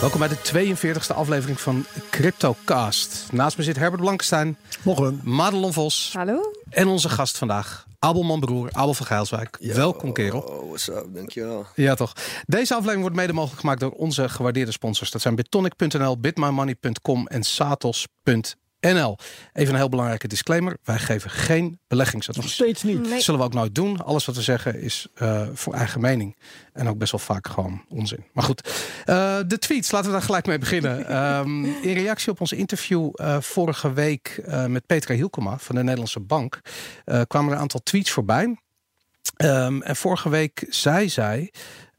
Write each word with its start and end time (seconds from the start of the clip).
Welkom 0.00 0.20
bij 0.20 0.28
de 0.28 0.76
42e 0.76 1.14
aflevering 1.14 1.60
van 1.60 1.84
CryptoCast. 2.10 3.32
Naast 3.32 3.56
me 3.56 3.62
zit 3.62 3.76
Herbert 3.76 4.00
Blankenstein. 4.02 4.56
Morgen. 4.82 5.20
Madelon 5.22 5.72
Vos. 5.72 6.10
Hallo. 6.16 6.52
En 6.70 6.88
onze 6.88 7.08
gast 7.08 7.38
vandaag, 7.38 7.86
Abel 7.98 8.22
Manbroer, 8.22 8.68
Abel 8.72 8.94
van 8.94 9.06
Gijlswijk. 9.06 9.56
Welkom 9.60 10.12
kerel. 10.12 10.40
Oh, 10.40 10.66
what's 10.68 10.88
up, 10.88 11.06
dankjewel. 11.14 11.66
Ja 11.74 11.94
toch. 11.94 12.12
Deze 12.46 12.72
aflevering 12.72 13.00
wordt 13.00 13.16
mede 13.16 13.32
mogelijk 13.32 13.60
gemaakt 13.60 13.80
door 13.80 13.90
onze 13.90 14.28
gewaardeerde 14.28 14.72
sponsors. 14.72 15.10
Dat 15.10 15.20
zijn 15.20 15.34
bitonic.nl, 15.34 16.18
bitmymoney.com 16.18 17.26
en 17.26 17.42
satos.nl. 17.42 18.62
NL. 18.92 19.18
Even 19.52 19.72
een 19.72 19.78
heel 19.80 19.88
belangrijke 19.88 20.28
disclaimer. 20.28 20.76
Wij 20.84 20.98
geven 20.98 21.30
geen 21.30 21.64
Nog 21.64 21.72
beleggingsadvies. 21.88 22.52
steeds 22.52 22.82
niet. 22.82 23.00
Nee. 23.00 23.10
Dat 23.10 23.22
zullen 23.22 23.40
we 23.40 23.46
ook 23.46 23.54
nooit 23.54 23.74
doen. 23.74 24.04
Alles 24.04 24.24
wat 24.24 24.36
we 24.36 24.42
zeggen 24.42 24.80
is 24.80 25.06
eh, 25.14 25.42
voor 25.54 25.74
eigen 25.74 26.00
mening. 26.00 26.36
En 26.72 26.88
ook 26.88 26.98
best 26.98 27.10
wel 27.12 27.20
vaak 27.20 27.48
gewoon 27.48 27.84
onzin. 27.88 28.24
Maar 28.32 28.44
goed, 28.44 28.68
Eh, 29.04 29.38
de 29.46 29.58
tweets, 29.58 29.90
laten 29.90 30.06
we 30.06 30.12
daar 30.16 30.22
gelijk 30.24 30.46
mee 30.46 30.58
beginnen. 30.58 31.06
Ehm, 31.14 31.64
in 31.64 31.92
reactie 31.94 32.30
op 32.32 32.40
ons 32.40 32.52
interview 32.52 33.10
eh, 33.14 33.40
vorige 33.40 33.92
week 33.92 34.42
eh, 34.46 34.66
met 34.66 34.86
Petra 34.86 35.14
Hielkema 35.14 35.58
van 35.58 35.74
de 35.74 35.82
Nederlandse 35.82 36.20
Bank... 36.20 36.60
eh, 37.04 37.20
kwamen 37.26 37.48
er 37.48 37.54
een 37.54 37.62
aantal 37.62 37.80
tweets 37.82 38.10
voorbij. 38.10 38.56
Ehm, 39.36 39.80
en 39.82 39.96
vorige 39.96 40.28
week 40.28 40.66
zei 40.68 41.08
zij 41.08 41.52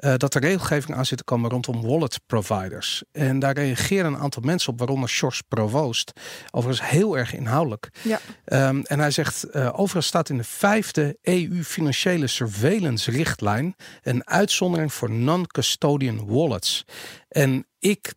eh, 0.05 0.13
dat 0.17 0.35
er 0.35 0.41
regelgeving 0.41 0.97
aan 0.97 1.05
zit 1.05 1.17
te 1.17 1.23
komen 1.23 1.49
rondom 1.49 1.81
wallet 1.81 2.19
providers. 2.25 3.03
En 3.11 3.39
daar 3.39 3.53
reageren 3.53 4.05
een 4.05 4.19
aantal 4.19 4.41
mensen 4.41 4.71
op, 4.71 4.79
waaronder 4.79 5.09
Sjors 5.09 5.41
Provoost. 5.41 6.11
Overigens 6.51 6.89
heel 6.89 7.17
erg 7.17 7.33
inhoudelijk. 7.33 7.89
Ja. 8.01 8.19
Ehm, 8.45 8.81
en 8.81 8.99
hij 8.99 9.11
zegt, 9.11 9.43
eh, 9.43 9.69
overigens 9.73 10.07
staat 10.07 10.29
in 10.29 10.37
de 10.37 10.43
vijfde 10.43 11.17
EU-financiële 11.21 12.27
surveillance-richtlijn 12.27 13.75
een 14.01 14.27
uitzondering 14.27 14.93
voor 14.93 15.11
non-custodian 15.11 16.25
wallets. 16.27 16.85
En 17.27 17.67
ik 17.79 18.13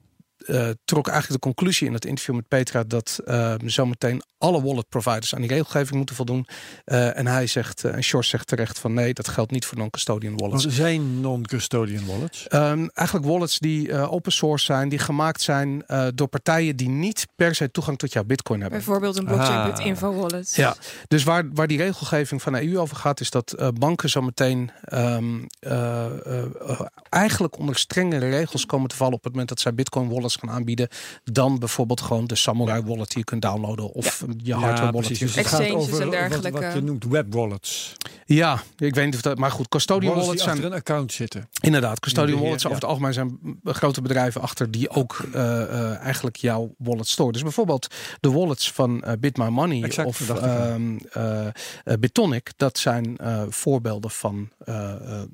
eh, 0.48 0.68
trok 0.84 1.06
eigenlijk 1.08 1.42
de 1.42 1.48
conclusie 1.48 1.86
in 1.86 1.92
het 1.92 2.04
interview 2.04 2.34
met 2.34 2.48
Petra 2.48 2.84
dat 2.84 3.20
eh, 3.26 3.54
zometeen 3.64 4.22
alle 4.38 4.62
wallet 4.62 4.88
providers 4.88 5.34
aan 5.34 5.40
die 5.40 5.50
regelgeving 5.50 5.96
moeten 5.96 6.14
voldoen. 6.16 6.46
Eh, 6.84 7.16
en 7.18 7.26
hij 7.26 7.46
zegt, 7.46 7.84
eh, 7.84 7.94
en 7.94 8.02
Sjors 8.02 8.28
zegt 8.28 8.46
terecht 8.46 8.78
van 8.78 8.94
nee, 8.94 9.14
dat 9.14 9.28
geldt 9.28 9.50
niet 9.50 9.64
voor 9.66 9.78
non-custodian 9.78 10.36
wallets. 10.36 10.64
Want 10.64 10.76
er 10.76 10.82
zijn 10.82 11.20
non-custodian 11.20 12.06
wallets. 12.06 12.46
Ehm, 12.48 12.86
eigenlijk 12.94 13.26
wallets 13.28 13.58
die 13.58 13.92
eh, 13.92 14.12
open 14.12 14.32
source 14.32 14.64
zijn, 14.64 14.88
die 14.88 14.98
gemaakt 14.98 15.40
zijn 15.40 15.82
eh, 15.86 16.06
door 16.14 16.28
partijen 16.28 16.76
die 16.76 16.88
niet 16.88 17.26
per 17.36 17.54
se 17.54 17.70
toegang 17.70 17.98
tot 17.98 18.12
jouw 18.12 18.24
bitcoin 18.24 18.60
hebben. 18.60 18.78
Bijvoorbeeld 18.78 19.16
een 19.16 19.28
Ah. 19.28 19.32
blockchain.info 19.34 20.14
wallet. 20.14 20.54
Ja, 20.54 20.76
dus 21.08 21.24
waar, 21.24 21.44
waar 21.52 21.66
die 21.66 21.78
regelgeving 21.78 22.42
van 22.42 22.52
de 22.52 22.62
EU 22.62 22.78
over 22.78 22.96
gaat, 22.96 23.20
is 23.20 23.30
dat 23.30 23.52
eh, 23.52 23.68
banken 23.74 24.08
zo 24.08 24.20
meteen 24.22 24.70
ehm, 24.84 25.24
eh, 25.58 26.04
eh, 26.04 26.44
eh, 26.44 26.80
eigenlijk 27.08 27.58
onder 27.58 27.76
strengere 27.78 28.28
regels 28.28 28.66
komen 28.66 28.88
te 28.88 28.96
vallen 28.96 29.14
op 29.14 29.22
het 29.22 29.32
moment 29.32 29.48
dat 29.48 29.60
zij 29.60 29.74
bitcoin 29.74 30.08
wallets 30.08 30.37
gaan 30.38 30.50
aanbieden, 30.50 30.88
dan 31.24 31.58
bijvoorbeeld 31.58 32.00
gewoon 32.00 32.26
de 32.26 32.34
Samurai 32.36 32.82
wallet 32.82 33.08
die 33.08 33.18
je 33.18 33.24
kunt 33.24 33.42
downloaden 33.42 33.92
of 33.92 34.24
je 34.36 34.54
hardware 34.54 34.92
wallet. 34.92 35.06
precies. 35.06 35.18
die 35.18 35.26
Dus 35.26 35.36
het 35.36 35.46
gaat 35.46 35.60
Exchanges 35.60 35.84
over 35.86 36.00
en 36.00 36.08
wat- 36.08 36.12
dergelijke. 36.18 36.60
Wat, 36.60 36.74
je 36.74 36.82
noemt 36.82 37.04
web 37.04 37.34
wallets. 37.34 37.96
Ja, 38.26 38.62
ik 38.76 38.94
weet 38.94 39.04
niet 39.04 39.14
of 39.14 39.20
dat, 39.22 39.38
maar 39.38 39.50
goed, 39.50 39.68
custodian 39.68 40.14
Wallets 40.14 40.26
wallets 40.26 40.44
die 40.44 40.52
zijn 40.52 40.64
achter 40.64 40.72
een 40.72 40.84
account 40.84 41.12
zitten. 41.12 41.48
Inderdaad, 41.60 42.00
custodian 42.00 42.26
beheer, 42.30 42.44
wallets 42.44 42.62
ja. 42.62 42.68
over 42.68 42.80
het 42.82 42.90
algemeen 42.90 43.12
zijn 43.12 43.38
grote 43.64 44.02
bedrijven 44.02 44.40
achter 44.40 44.70
die 44.70 44.90
ook 44.90 45.24
eh, 45.32 45.62
eh, 45.62 45.96
eigenlijk 45.98 46.36
jouw 46.36 46.74
wallet 46.78 47.08
storen. 47.08 47.32
Dus 47.32 47.42
bijvoorbeeld 47.42 47.94
de 48.20 48.30
wallets 48.30 48.72
van 48.72 49.02
eh 49.02 49.12
Bit 49.20 49.36
My 49.36 49.48
Money 49.48 49.82
Exact, 49.82 50.08
of 50.08 50.30
ehm, 50.30 50.96
eh, 51.12 51.46
eh, 51.46 51.52
Bitonic, 52.00 52.50
dat 52.56 52.78
zijn 52.78 53.16
eh, 53.16 53.42
voorbeelden 53.48 54.10
van 54.10 54.48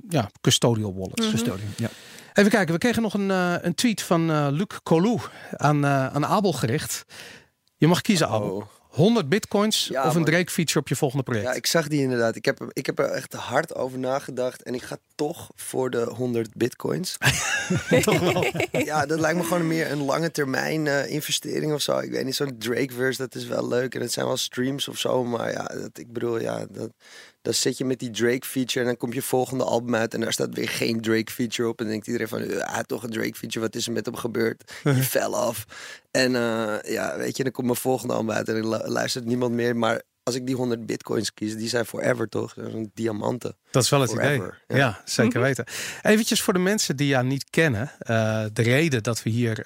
ja, 0.08 0.30
custodial 0.40 0.94
wallets. 0.94 1.30
Custodian. 1.30 1.68
Ja. 1.76 1.88
Even 2.34 2.50
kijken, 2.50 2.72
we 2.74 2.80
kregen 2.80 3.02
nog 3.02 3.14
een, 3.14 3.30
eh, 3.30 3.54
een 3.60 3.74
tweet 3.74 4.02
van 4.02 4.30
eh, 4.30 4.46
Luc 4.50 4.66
Colou 4.82 5.20
aan, 5.56 5.84
eh, 5.84 6.06
aan 6.14 6.26
Abel 6.26 6.52
gericht. 6.52 7.04
Je 7.76 7.86
mag 7.86 8.00
kiezen, 8.00 8.28
Abel. 8.28 8.50
Oh. 8.56 8.64
100 8.88 9.28
bitcoins 9.28 9.86
Ja, 9.86 10.06
of 10.06 10.14
een. 10.14 10.24
Drake 10.24 10.50
feature 10.50 10.78
op 10.78 10.88
je 10.88 10.96
volgende 10.96 11.22
project. 11.24 11.46
Ja, 11.46 11.52
ik 11.52 11.66
zag 11.66 11.88
die 11.88 12.00
inderdaad. 12.00 12.36
Ik 12.36 12.44
heb, 12.44 12.60
er- 12.60 12.68
ik 12.72 12.86
heb 12.86 12.98
er 12.98 13.04
echt 13.10 13.32
hard 13.32 13.74
over 13.74 13.98
nagedacht. 13.98 14.62
En 14.62 14.74
ik 14.74 14.82
ga 14.82 14.96
toch 15.14 15.50
voor 15.54 15.90
de 15.90 16.02
100 16.16 16.54
bitcoins. 16.54 17.16
Toch 18.02 18.18
wel. 18.20 18.44
ja, 18.72 19.06
dat 19.06 19.20
lijkt 19.20 19.38
me 19.38 19.44
gewoon 19.44 19.66
meer 19.66 19.90
een 19.90 20.02
lange 20.04 20.30
termijn 20.30 20.86
eh, 20.86 21.10
investering 21.10 21.72
of 21.72 21.80
zo. 21.80 21.98
Ik 21.98 22.10
weet 22.10 22.24
niet, 22.24 22.34
zo'n 22.34 22.58
Drake-verse, 22.58 23.22
dat 23.22 23.34
is 23.34 23.46
wel 23.46 23.68
leuk. 23.68 23.94
En 23.94 24.00
het 24.00 24.12
zijn 24.12 24.26
wel 24.26 24.36
streams 24.36 24.88
of 24.88 24.98
zo. 24.98 25.24
Maar 25.24 25.50
ja, 25.52 25.64
dat, 25.64 25.98
ik 25.98 26.12
bedoel, 26.12 26.40
ja, 26.40 26.66
dat, 26.70 26.90
dan 27.44 27.54
zit 27.54 27.78
je 27.78 27.84
met 27.84 27.98
die 27.98 28.10
Drake-feature. 28.10 28.80
En 28.80 28.86
dan 28.86 28.96
komt 28.96 29.14
je 29.14 29.22
volgende 29.22 29.64
album 29.64 29.94
uit. 29.94 30.14
En 30.14 30.20
daar 30.20 30.32
staat 30.32 30.54
weer 30.54 30.68
geen 30.68 31.00
Drake-feature 31.00 31.68
op. 31.68 31.78
En 31.78 31.84
dan 31.84 31.92
denkt 31.92 32.06
iedereen 32.06 32.28
van, 32.28 32.60
had 32.60 32.88
toch 32.88 33.02
een 33.02 33.10
Drake-feature. 33.10 33.60
Wat 33.60 33.74
is 33.74 33.86
er 33.86 33.92
met 33.92 34.06
hem 34.06 34.16
gebeurd? 34.16 34.72
Je 34.84 34.94
fell 35.14 35.22
af. 35.22 35.64
En 36.10 36.34
eh, 36.36 36.92
ja, 36.92 37.16
weet 37.16 37.36
je, 37.36 37.42
dan 37.42 37.52
komt 37.52 37.66
mijn 37.66 37.78
volgende 37.78 38.14
album 38.14 38.30
uit. 38.30 38.48
En 38.48 38.62
dan 38.62 38.70
lu- 38.70 38.88
luistert 38.88 39.24
niemand 39.24 39.52
meer. 39.54 39.76
Maar 39.76 40.02
als 40.24 40.34
ik 40.34 40.46
die 40.46 40.54
100 40.54 40.86
bitcoins 40.86 41.34
kies, 41.34 41.56
die 41.56 41.68
zijn 41.68 41.84
forever 41.86 42.28
toch? 42.28 42.54
Dat 42.54 42.70
zijn 42.70 42.90
diamanten. 42.94 43.56
Dat 43.70 43.82
is 43.82 43.90
wel 43.90 44.00
het 44.00 44.10
Forever, 44.10 44.34
idee. 44.68 44.78
Ja, 44.80 44.86
ja. 44.86 45.00
zeker 45.04 45.40
weten. 45.40 45.64
Eventjes 46.02 46.42
voor 46.42 46.52
de 46.52 46.58
mensen 46.58 46.96
die 46.96 47.06
jou 47.06 47.24
niet 47.24 47.44
kennen. 47.50 47.90
eh, 47.98 48.44
de 48.52 48.62
reden 48.62 49.02
dat 49.02 49.22
we 49.22 49.30
hier 49.30 49.62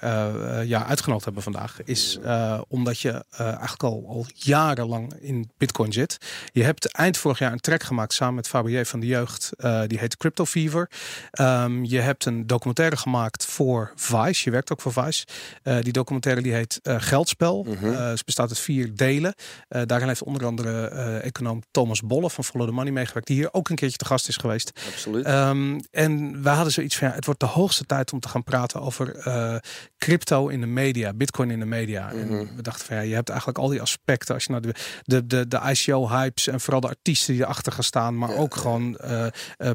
jou 0.65 0.83
uitgenodigd 0.85 1.25
hebben 1.25 1.43
vandaag 1.43 1.83
is 1.83 2.17
eh, 2.23 2.61
omdat 2.67 2.99
je 2.99 3.09
eh, 3.29 3.45
eigenlijk 3.47 3.83
al, 3.83 4.05
al 4.07 4.25
jarenlang 4.33 5.13
in 5.19 5.51
Bitcoin 5.57 5.93
zit. 5.93 6.17
Je 6.51 6.63
hebt 6.63 6.91
eind 6.91 7.17
vorig 7.17 7.39
jaar 7.39 7.51
een 7.51 7.59
track 7.59 7.83
gemaakt 7.83 8.13
samen 8.13 8.35
met 8.35 8.47
Fabier 8.47 8.85
van 8.85 8.99
de 8.99 9.05
Jeugd. 9.07 9.51
eh, 9.57 9.81
die 9.87 9.99
heet 9.99 10.17
Crypto 10.17 10.45
Fever. 10.45 10.89
Ehm, 11.31 11.83
je 11.83 11.99
hebt 11.99 12.25
een 12.25 12.47
documentaire 12.47 12.97
gemaakt 12.97 13.45
voor 13.45 13.91
Vice. 13.95 14.41
Je 14.43 14.51
werkt 14.51 14.71
ook 14.71 14.81
voor 14.81 14.93
Vice. 14.93 15.25
Eh, 15.63 15.77
die 15.81 15.93
documentaire 15.93 16.41
die 16.41 16.53
heet 16.53 16.79
eh, 16.83 16.95
Geldspel. 16.99 17.63
Mhm. 17.63 17.85
Eh, 17.93 18.07
het 18.09 18.25
bestaat 18.25 18.49
uit 18.49 18.59
vier 18.59 18.95
delen. 18.95 19.33
Eh, 19.67 19.81
daarin 19.85 20.07
heeft 20.07 20.23
onder 20.23 20.41
andere 20.49 20.87
eh, 20.87 21.25
econoom 21.25 21.61
Thomas 21.71 22.01
Bolle 22.01 22.29
van 22.29 22.43
Follow 22.43 22.67
the 22.67 22.73
Money 22.73 22.91
meegewerkt. 22.91 23.27
Die 23.27 23.35
hier 23.37 23.53
ook 23.53 23.69
een 23.69 23.75
keertje 23.75 23.97
te 23.97 24.05
gast 24.05 24.27
is 24.27 24.37
geweest. 24.37 24.71
Absoluut. 24.93 25.25
Ehm, 25.25 25.79
en 25.91 26.43
we 26.43 26.49
hadden 26.49 26.73
zoiets 26.73 26.97
van, 26.97 27.07
ja, 27.07 27.13
het 27.13 27.25
wordt 27.25 27.39
de 27.39 27.45
hoogste 27.45 27.83
tijd 27.85 28.13
om 28.13 28.19
te 28.19 28.27
gaan 28.29 28.43
praten 28.43 28.81
over 28.81 29.15
eh, 29.15 29.55
crypto 29.97 30.47
in 30.47 30.59
de 30.61 30.67
media, 30.67 31.13
bitcoin 31.13 31.51
in 31.51 31.59
de 31.59 31.65
media. 31.65 32.11
En 32.11 32.27
Mhm. 32.27 32.55
we 32.55 32.61
dachten 32.61 32.85
van, 32.85 32.95
ja, 32.95 33.01
je 33.01 33.13
hebt 33.13 33.29
eigenlijk 33.29 33.59
al 33.59 33.67
die 33.67 33.81
aspecten. 33.81 34.33
Als 34.33 34.43
je 34.43 34.51
naar 34.51 34.61
de, 34.61 34.73
de, 35.03 35.27
de, 35.27 35.47
de 35.47 35.59
ICO-hypes 35.71 36.47
en 36.47 36.59
vooral 36.59 36.81
de 36.81 36.87
artiesten 36.87 37.33
die 37.33 37.43
erachter 37.43 37.71
gaan 37.71 37.83
staan. 37.83 38.17
Maar 38.17 38.29
Ja. 38.29 38.35
ook 38.35 38.55
gewoon 38.55 38.97
eh, 38.97 39.25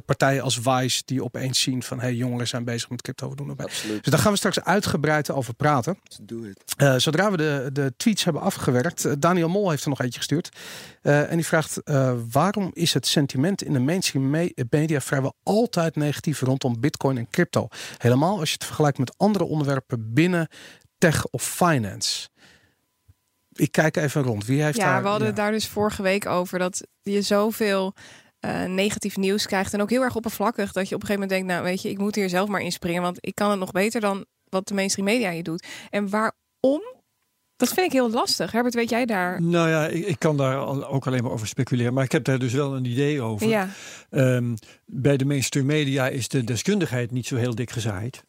partijen 0.06 0.42
als 0.42 0.58
Vice 0.62 1.02
die 1.04 1.24
opeens 1.24 1.60
zien 1.60 1.82
van, 1.82 2.00
hey, 2.00 2.14
jongeren 2.14 2.48
zijn 2.48 2.64
bezig 2.64 2.90
met 2.90 3.02
crypto, 3.02 3.28
we 3.30 3.36
doen 3.36 3.48
erbij. 3.48 3.64
Absoluut. 3.66 4.02
Dus 4.02 4.12
daar 4.12 4.20
gaan 4.22 4.30
we 4.32 4.38
straks 4.38 4.60
uitgebreid 4.60 5.30
over 5.30 5.54
praten. 5.54 5.98
Het. 6.26 6.74
Eh, 6.76 6.94
zodra 6.96 7.30
we 7.30 7.36
de, 7.36 7.70
de 7.72 7.92
tweets 7.96 8.24
hebben 8.24 8.42
afgewerkt, 8.42 9.20
Daniel 9.20 9.48
Mol 9.48 9.70
heeft 9.70 9.82
er 9.82 9.88
nog 9.88 10.00
eentje 10.00 10.18
gestuurd. 10.18 10.48
Eh, 11.02 11.30
en 11.30 11.36
die 11.36 11.46
vraagt: 11.46 11.82
eh, 11.82 12.12
waarom 12.30 12.70
is 12.72 12.94
het 12.94 13.06
sentiment 13.06 13.62
in 13.62 13.72
de 13.72 13.78
mainstream 13.78 14.30
me- 14.30 14.54
media 14.70 15.00
vrijwel 15.00 15.34
altijd 15.42 15.96
negatief 15.96 16.40
rondom 16.40 16.80
Bitcoin 16.80 17.18
en 17.18 17.28
crypto? 17.30 17.68
Helemaal 17.98 18.38
als 18.38 18.48
je 18.48 18.54
het 18.54 18.64
vergelijkt 18.64 18.98
met 18.98 19.14
andere 19.18 19.44
onderwerpen 19.44 20.12
binnen 20.12 20.48
tech 20.98 21.26
of 21.26 21.42
finance. 21.42 22.28
Ik 23.52 23.72
kijk 23.72 23.96
even 23.96 24.22
rond. 24.22 24.44
Wie 24.46 24.62
heeft 24.62 24.76
Ja, 24.76 24.84
daar? 24.92 25.02
we 25.02 25.08
hadden 25.08 25.28
ja. 25.28 25.34
daar 25.34 25.50
dus 25.50 25.68
vorige 25.68 26.02
week 26.02 26.26
over 26.26 26.58
dat 26.58 26.86
je 27.02 27.22
zoveel 27.22 27.94
eh, 28.40 28.64
negatief 28.64 29.16
nieuws 29.16 29.46
krijgt. 29.46 29.72
En 29.74 29.80
ook 29.82 29.90
heel 29.90 30.02
erg 30.02 30.16
oppervlakkig 30.16 30.72
dat 30.72 30.88
je 30.88 30.94
op 30.94 31.00
een 31.00 31.06
gegeven 31.06 31.28
moment 31.28 31.30
denkt, 31.30 31.46
nou 31.46 31.62
weet 31.62 31.82
je, 31.82 31.90
ik 31.90 31.98
moet 31.98 32.14
hier 32.14 32.28
zelf 32.28 32.48
maar 32.48 32.60
inspringen. 32.60 33.02
Want 33.02 33.16
ik 33.20 33.34
kan 33.34 33.50
het 33.50 33.58
nog 33.58 33.70
beter 33.72 34.00
dan 34.00 34.26
wat 34.48 34.68
de 34.68 34.74
mainstream 34.74 35.08
media 35.08 35.30
je 35.30 35.42
doet. 35.42 35.66
En 35.90 36.08
waarom? 36.10 36.93
Dat 37.56 37.68
vind 37.68 37.86
ik 37.86 37.92
heel 37.92 38.10
lastig. 38.10 38.52
Herbert, 38.52 38.74
weet 38.74 38.90
jij 38.90 39.06
daar? 39.06 39.42
Nou 39.42 39.68
ja, 39.68 39.86
ik, 39.86 40.06
ik 40.06 40.18
kan 40.18 40.36
daar 40.36 40.88
ook 40.88 41.06
alleen 41.06 41.22
maar 41.22 41.32
over 41.32 41.46
speculeren. 41.46 41.94
Maar 41.94 42.04
ik 42.04 42.12
heb 42.12 42.24
daar 42.24 42.38
dus 42.38 42.52
wel 42.52 42.76
een 42.76 42.84
idee 42.84 43.22
over. 43.22 43.48
Ja, 43.48 43.68
Ehm, 44.10 44.54
bij 44.86 45.16
de 45.16 45.24
mainstream 45.24 45.66
media 45.66 46.08
is 46.08 46.28
de 46.28 46.44
deskundigheid 46.44 47.10
niet 47.10 47.26
zo 47.26 47.36
heel 47.36 47.54
dik 47.54 47.70
gezaaid. 47.70 48.24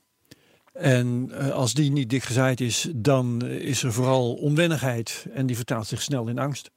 En 0.74 1.32
eh, 1.32 1.50
als 1.50 1.74
die 1.74 1.92
niet 1.92 2.10
dik 2.10 2.24
gezaaid 2.24 2.62
is, 2.62 2.90
dan 2.96 3.46
is 3.46 3.84
er 3.84 3.94
vooral 3.94 4.34
onwennigheid. 4.34 5.26
En 5.34 5.46
die 5.46 5.56
vertaalt 5.56 5.88
zich 5.88 6.02
snel 6.02 6.28
in 6.28 6.40
angst. 6.40 6.72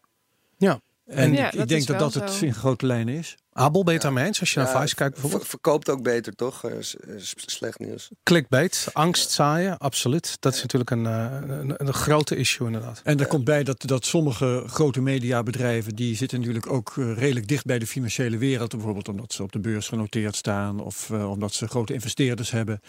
Ja. 0.58 0.80
En 1.08 1.32
Ja, 1.32 1.46
ik, 1.46 1.52
ik 1.52 1.58
dat 1.58 1.68
denk 1.68 1.86
dat 1.86 1.98
dat 1.98 2.14
het 2.14 2.38
in 2.42 2.54
grote 2.54 2.86
lijnen 2.86 3.14
is. 3.14 3.36
Abel, 3.52 3.82
ben 3.82 3.92
je 3.92 3.98
het 3.98 4.02
daarmee 4.02 4.24
eens? 4.26 4.40
Als 4.40 4.52
je 4.52 4.58
naar 4.60 4.68
Ja, 4.72 4.80
Vice 4.80 4.94
kijkt 4.94 5.12
bijvoorbeeld. 5.12 5.42
ver- 5.42 5.50
verkoopt 5.50 5.88
ook 5.90 6.02
beter, 6.02 6.34
toch? 6.34 6.64
Eh, 6.64 6.72
s- 6.80 6.96
eh, 6.96 7.14
s- 7.18 7.34
slecht 7.36 7.78
nieuws. 7.78 8.10
Clickbait, 8.22 8.88
angst 8.92 9.30
zaaien, 9.30 9.78
absoluut. 9.78 10.36
Dat 10.40 10.54
is 10.54 10.62
natuurlijk 10.62 10.90
een, 10.90 11.06
eh, 11.06 11.38
een, 11.58 11.74
een 11.76 11.92
grote 11.94 12.36
issue 12.36 12.66
inderdaad. 12.66 13.00
En 13.04 13.20
er 13.20 13.26
komt 13.26 13.44
bij 13.44 13.64
dat, 13.64 13.82
dat 13.86 14.04
sommige 14.04 14.62
grote 14.66 15.00
mediabedrijven... 15.00 15.94
die 15.94 16.16
zitten 16.16 16.38
natuurlijk 16.38 16.72
ook 16.72 16.94
redelijk 16.96 17.48
dicht 17.48 17.64
bij 17.64 17.78
de 17.78 17.86
financiële 17.86 18.38
wereld. 18.38 18.70
Bijvoorbeeld 18.70 19.08
omdat 19.08 19.32
ze 19.32 19.42
op 19.42 19.52
de 19.52 19.60
beurs 19.60 19.88
genoteerd 19.88 20.36
staan... 20.36 20.80
of 20.80 21.10
eh, 21.10 21.30
omdat 21.30 21.52
ze 21.54 21.68
grote 21.68 21.92
investeerders 21.92 22.50
hebben. 22.50 22.80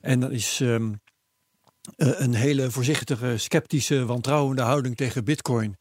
En 0.00 0.20
dan 0.20 0.30
is 0.30 0.58
ehm, 0.62 0.72
eh, 0.84 0.88
een 1.96 2.34
hele 2.34 2.70
voorzichtige, 2.70 3.38
sceptische, 3.38 4.06
wantrouwende 4.06 4.62
houding 4.62 4.96
tegen 4.96 5.24
bitcoin... 5.24 5.76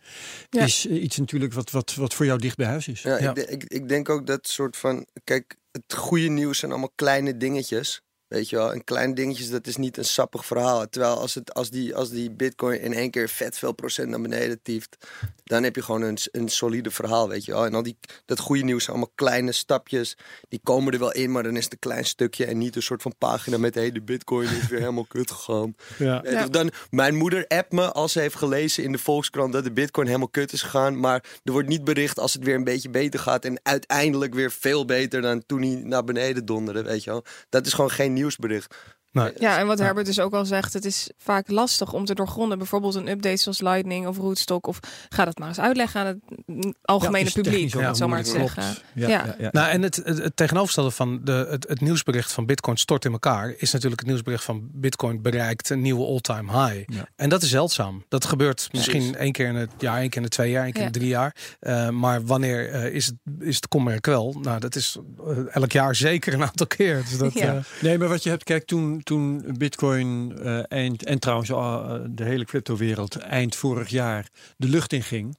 Ja. 0.49 0.63
is 0.63 0.87
eh, 0.87 1.03
iets 1.03 1.17
natuurlijk 1.17 1.53
wat, 1.53 1.71
wat, 1.71 1.95
wat 1.95 2.13
voor 2.13 2.25
jou 2.25 2.39
dicht 2.39 2.57
bij 2.57 2.67
huis 2.67 2.87
is. 2.87 3.01
Ja, 3.01 3.17
Ja. 3.21 3.35
Ik, 3.35 3.49
ik, 3.49 3.63
ik 3.63 3.87
denk 3.89 4.09
ook 4.09 4.27
dat 4.27 4.47
soort 4.47 4.77
van... 4.77 5.05
Kijk, 5.23 5.55
het 5.71 5.93
goede 5.93 6.27
nieuws 6.27 6.59
zijn 6.59 6.71
allemaal 6.71 6.91
kleine 6.95 7.37
dingetjes. 7.37 8.01
Weet 8.27 8.49
je 8.49 8.55
wel, 8.55 8.73
en 8.73 8.83
kleine 8.83 9.13
dingetjes, 9.13 9.49
dat 9.49 9.67
is 9.67 9.75
niet 9.75 9.97
een 9.97 10.05
sappig 10.05 10.45
verhaal. 10.45 10.89
Terwijl 10.89 11.19
als, 11.19 11.35
het, 11.35 11.53
als, 11.53 11.69
die, 11.69 11.95
als 11.95 12.09
die 12.09 12.31
bitcoin 12.31 12.81
in 12.81 12.93
één 12.93 13.11
keer 13.11 13.29
vet 13.29 13.57
veel 13.57 13.71
procent 13.71 14.09
naar 14.09 14.21
beneden 14.21 14.61
tieft, 14.61 14.97
dan 15.43 15.63
heb 15.63 15.75
je 15.75 15.81
gewoon 15.81 16.01
een, 16.01 16.17
een 16.31 16.49
solide 16.49 16.91
verhaal, 16.91 17.29
weet 17.29 17.45
je 17.45 17.51
wel. 17.51 17.65
En 17.65 17.73
al 17.73 17.83
die, 17.83 17.97
dat 18.25 18.39
goede 18.39 18.63
nieuws 18.63 18.83
zijn 18.83 18.95
allemaal 18.95 19.13
kleine 19.15 19.51
stapjes, 19.51 20.17
die 20.49 20.59
komen 20.63 20.93
er 20.93 20.99
wel 20.99 21.11
in, 21.11 21.31
maar 21.31 21.43
dan 21.43 21.57
is 21.57 21.63
het 21.63 21.73
een 21.73 21.79
klein 21.79 22.05
stukje 22.05 22.45
en 22.45 22.57
niet 22.57 22.75
een 22.75 22.81
soort 22.81 23.01
van 23.01 23.13
pagina 23.17 23.57
met, 23.57 23.75
hé, 23.75 23.81
hey, 23.81 23.91
de 23.91 24.01
bitcoin 24.01 24.49
is 24.49 24.67
weer 24.67 24.79
helemaal 24.79 25.05
kut 25.05 25.31
gegaan. 25.31 25.75
Ja. 25.97 26.21
Weet 26.21 26.43
je, 26.43 26.49
Dan, 26.49 26.71
mijn 26.89 27.15
moeder 27.15 27.47
appt 27.47 27.71
me 27.71 27.91
als 27.91 28.11
ze 28.11 28.19
heeft 28.19 28.35
gelezen 28.35 28.83
in 28.83 28.91
de 28.91 28.97
Volkskrant 28.97 29.53
dat 29.53 29.63
de 29.63 29.71
bitcoin 29.71 30.07
helemaal 30.07 30.29
kut 30.29 30.53
is 30.53 30.61
gegaan, 30.61 30.99
maar 30.99 31.23
er 31.43 31.51
wordt 31.51 31.67
niet 31.67 31.83
bericht 31.83 32.19
als 32.19 32.33
het 32.33 32.43
weer 32.43 32.55
een 32.55 32.63
beetje 32.63 32.89
beter 32.89 33.19
gaat 33.19 33.45
en 33.45 33.59
uiteindelijk 33.63 34.33
weer 34.33 34.51
veel 34.51 34.85
beter 34.85 35.21
dan 35.21 35.43
toen 35.45 35.61
hij 35.61 35.81
naar 35.83 36.03
beneden 36.03 36.45
donderde, 36.45 36.83
weet 36.83 37.03
je 37.03 37.09
wel. 37.09 37.23
Dat 37.49 37.65
is 37.65 37.73
gewoon 37.73 37.91
geen 37.91 38.13
nieuwsbericht. 38.17 38.96
Nee. 39.23 39.31
Ja, 39.37 39.57
en 39.59 39.67
wat 39.67 39.79
Herbert 39.79 40.05
dus 40.05 40.19
ook 40.19 40.33
al 40.33 40.45
zegt, 40.45 40.73
het 40.73 40.85
is 40.85 41.09
vaak 41.17 41.49
lastig 41.49 41.93
om 41.93 42.05
te 42.05 42.13
doorgronden. 42.15 42.57
Bijvoorbeeld 42.57 42.95
een 42.95 43.07
update 43.07 43.37
zoals 43.37 43.61
Lightning 43.61 44.07
of 44.07 44.17
Rootstock. 44.17 44.67
Of 44.67 44.79
ga 45.09 45.25
dat 45.25 45.37
maar 45.37 45.47
eens 45.47 45.59
uitleggen 45.59 45.99
aan 46.01 46.05
het 46.07 46.77
algemene 46.81 47.17
Ja, 47.17 47.23
het 47.25 47.35
is 47.37 47.41
publiek, 47.43 47.75
om 47.75 47.83
het 47.83 47.97
zo 47.97 48.07
maar 48.07 48.23
te 48.23 48.29
moeilijk, 48.29 48.53
zeggen. 48.53 48.83
Ja, 48.93 49.07
Ja. 49.07 49.25
ja, 49.25 49.35
ja. 49.39 49.49
Nou, 49.51 49.69
en 49.69 49.81
het, 49.81 49.95
het, 49.95 50.17
het 50.23 50.35
tegenovergestelde 50.35 50.91
van 50.91 51.19
de, 51.23 51.47
het, 51.49 51.67
het 51.67 51.81
nieuwsbericht 51.81 52.31
van 52.31 52.45
Bitcoin 52.45 52.77
stort 52.77 53.05
in 53.05 53.11
elkaar, 53.11 53.53
is 53.57 53.71
natuurlijk 53.71 53.99
het 54.01 54.09
nieuwsbericht 54.09 54.43
van 54.43 54.67
Bitcoin 54.71 55.21
bereikt 55.21 55.69
een 55.69 55.81
nieuwe 55.81 56.05
all-time 56.05 56.51
high. 56.51 56.93
Ja. 56.93 57.07
En 57.15 57.29
dat 57.29 57.41
is 57.43 57.49
zeldzaam. 57.49 58.03
Dat 58.09 58.25
gebeurt 58.25 58.69
misschien 58.71 59.15
één 59.15 59.31
keer 59.31 59.47
in 59.47 59.55
het 59.55 59.71
jaar, 59.77 59.99
één 59.99 60.09
keer 60.09 60.17
in 60.17 60.23
de 60.23 60.29
twee 60.29 60.51
jaar, 60.51 60.63
één 60.63 60.73
keer 60.73 60.81
in 60.85 60.91
de 60.91 60.99
drie 60.99 61.09
jaar. 61.09 61.35
Eh, 61.59 61.89
maar 61.89 62.25
wanneer 62.25 62.69
eh, 62.69 62.93
is, 62.93 63.05
het, 63.05 63.15
is 63.39 63.55
het 63.55 63.67
kommer 63.67 64.01
kwel? 64.01 64.35
Nou, 64.41 64.59
dat 64.59 64.75
is 64.75 64.97
eh, 65.27 65.55
elk 65.55 65.71
jaar 65.71 65.95
zeker 65.95 66.33
een 66.33 66.43
aantal 66.43 66.67
keer. 66.67 67.03
Dus 67.09 67.17
dat, 67.17 67.33
Ja. 67.33 67.55
eh, 67.55 67.63
Nee, 67.81 67.97
maar 67.97 68.07
wat 68.07 68.23
je 68.23 68.29
hebt, 68.29 68.43
kijk, 68.43 68.65
toen, 68.65 69.01
toen 69.07 69.43
Bitcoin 69.57 70.37
eh, 70.37 70.59
eind, 70.67 71.03
en 71.03 71.19
trouwens 71.19 71.49
eh, 71.49 71.93
de 72.09 72.23
hele 72.23 72.45
cryptowereld 72.45 73.17
eind 73.17 73.55
vorig 73.55 73.89
jaar 73.89 74.29
de 74.57 74.67
lucht 74.67 74.93
in 74.93 75.03
ging, 75.03 75.37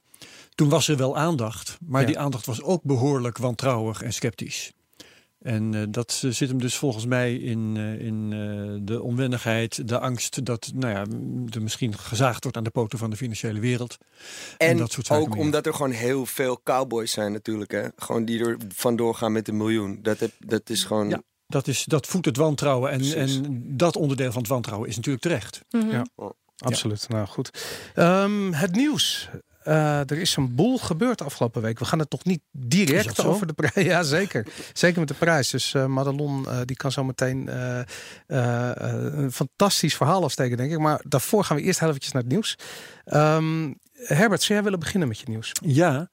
toen 0.55 0.69
was 0.69 0.87
er 0.87 0.97
wel 0.97 1.17
aandacht, 1.17 1.77
maar 1.85 2.01
Ja. 2.01 2.07
die 2.07 2.19
aandacht 2.19 2.45
was 2.45 2.61
ook 2.61 2.83
behoorlijk 2.83 3.37
wantrouwig 3.37 4.01
en 4.01 4.13
sceptisch. 4.13 4.71
En 5.41 5.73
eh, 5.73 5.83
dat 5.89 6.11
zit 6.11 6.49
hem 6.49 6.59
dus 6.59 6.75
volgens 6.75 7.05
mij 7.05 7.35
in, 7.35 7.77
in 7.77 8.29
de 8.85 9.01
onwennigheid, 9.01 9.87
de 9.87 9.99
angst 9.99 10.45
dat 10.45 10.71
nou 10.75 10.93
ja, 10.93 11.05
er 11.53 11.61
misschien 11.61 11.97
gezaagd 11.97 12.43
wordt 12.43 12.57
aan 12.57 12.63
de 12.63 12.69
poten 12.69 12.99
van 12.99 13.09
de 13.09 13.15
financiële 13.15 13.59
wereld. 13.59 13.97
En, 14.57 14.77
dat 14.77 14.91
soort 14.91 15.05
zaken 15.05 15.23
ook 15.23 15.33
meer. 15.33 15.39
omdat 15.39 15.65
er 15.65 15.73
gewoon 15.73 15.91
heel 15.91 16.25
veel 16.25 16.61
cowboys 16.63 17.11
zijn 17.11 17.31
natuurlijk, 17.31 17.71
hè. 17.71 17.87
Gewoon 17.95 18.25
die 18.25 18.39
er 18.45 18.57
vandoor 18.75 19.15
gaan 19.15 19.31
met 19.31 19.47
een 19.47 19.57
miljoen. 19.57 19.99
Dat, 20.01 20.19
heb, 20.19 20.31
dat 20.39 20.69
is 20.69 20.83
gewoon... 20.83 21.09
Ja. 21.09 21.21
Dat, 21.49 21.67
is, 21.67 21.83
dat 21.83 22.07
voedt 22.07 22.25
het 22.25 22.37
wantrouwen 22.37 22.91
en, 22.91 23.15
en 23.15 23.61
dat 23.77 23.95
onderdeel 23.95 24.31
van 24.31 24.41
het 24.41 24.51
wantrouwen 24.51 24.89
is 24.89 24.95
natuurlijk 24.95 25.23
terecht. 25.23 25.61
Mhm. 25.69 25.89
Ja. 25.89 26.05
Absoluut. 26.57 27.09
Nou 27.09 27.27
goed. 27.27 27.49
Ehm, 27.95 28.51
het 28.51 28.75
nieuws. 28.75 29.29
Eh, 29.63 29.99
er 29.99 30.17
is 30.17 30.35
een 30.35 30.55
boel 30.55 30.77
gebeurd 30.77 31.21
afgelopen 31.21 31.61
week. 31.61 31.79
We 31.79 31.85
gaan 31.85 31.99
het 31.99 32.11
nog 32.11 32.23
niet 32.23 32.41
direct 32.51 33.25
over 33.25 33.47
de 33.47 33.53
prijs. 33.53 33.87
Ja, 33.91 34.03
zeker. 34.03 34.47
Zeker 34.73 34.99
met 34.99 35.07
de 35.07 35.13
prijs. 35.13 35.49
Dus 35.49 35.73
eh 35.73 35.85
Madelon 35.85 36.45
eh, 36.47 36.59
die 36.65 36.75
kan 36.75 36.91
zo 36.91 37.03
meteen 37.03 37.49
eh, 37.49 37.79
eh, 37.79 38.69
eh, 38.69 39.13
een 39.13 39.31
fantastisch 39.31 39.95
verhaal 39.95 40.23
afsteken, 40.23 40.57
denk 40.57 40.71
ik. 40.71 40.79
Maar 40.79 41.01
daarvoor 41.07 41.43
gaan 41.43 41.57
we 41.57 41.63
eerst 41.63 41.79
heel 41.79 41.87
eventjes 41.89 42.13
naar 42.13 42.21
het 42.21 42.31
nieuws. 42.31 42.55
Ehm, 43.05 43.73
Herbert, 44.03 44.41
zou 44.41 44.53
jij 44.53 44.63
willen 44.63 44.79
beginnen 44.79 45.07
met 45.07 45.19
je 45.19 45.25
nieuws? 45.27 45.51
Ja, 45.65 46.09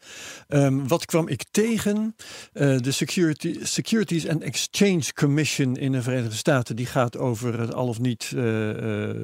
ehm, 0.49 0.87
wat 0.87 1.05
kwam 1.05 1.29
ik 1.29 1.45
tegen? 1.51 2.17
Eh, 2.53 2.79
de 2.79 2.91
Security, 2.93 3.59
Securities 3.63 4.29
and 4.29 4.43
Exchange 4.43 5.13
Commission 5.15 5.77
in 5.77 5.93
de 5.93 6.03
Verenigde 6.03 6.37
Staten 6.37 6.77
die 6.77 6.87
gaat 6.87 7.17
over 7.17 7.61
het 7.61 7.75
al 7.75 7.89
of 7.89 7.99
niet 8.01 8.33
eh, 8.35 9.09
eh, 9.09 9.17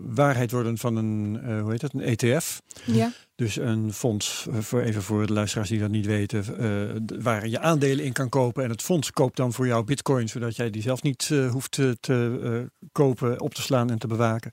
waarheid 0.00 0.50
worden 0.50 0.78
van 0.78 0.96
een, 0.96 1.40
eh, 1.42 1.60
hoe 1.60 1.70
heet 1.70 1.80
dat, 1.80 1.92
een 1.94 2.00
ETF. 2.00 2.62
Ja. 2.84 3.12
Dus 3.40 3.56
een 3.56 3.92
fonds, 3.92 4.46
eh, 4.50 4.58
voor, 4.58 4.80
even 4.80 5.02
voor 5.02 5.26
de 5.26 5.32
luisteraars 5.32 5.68
die 5.68 5.78
dat 5.78 5.90
niet 5.90 6.06
weten, 6.06 6.44
eh, 6.58 7.16
waar 7.22 7.48
je 7.48 7.60
aandelen 7.60 8.04
in 8.04 8.12
kan 8.12 8.28
kopen. 8.28 8.64
En 8.64 8.70
het 8.70 8.82
fonds 8.82 9.10
koopt 9.10 9.36
dan 9.36 9.52
voor 9.52 9.66
jou 9.66 9.84
bitcoin, 9.84 10.28
zodat 10.28 10.56
jij 10.56 10.70
die 10.70 10.82
zelf 10.82 11.02
niet 11.02 11.28
eh, 11.32 11.50
hoeft 11.50 11.70
te, 12.00 12.68
kopen, 12.92 13.40
op 13.40 13.54
te 13.54 13.62
slaan 13.62 13.90
en 13.90 13.98
te 13.98 14.06
bewaken. 14.06 14.52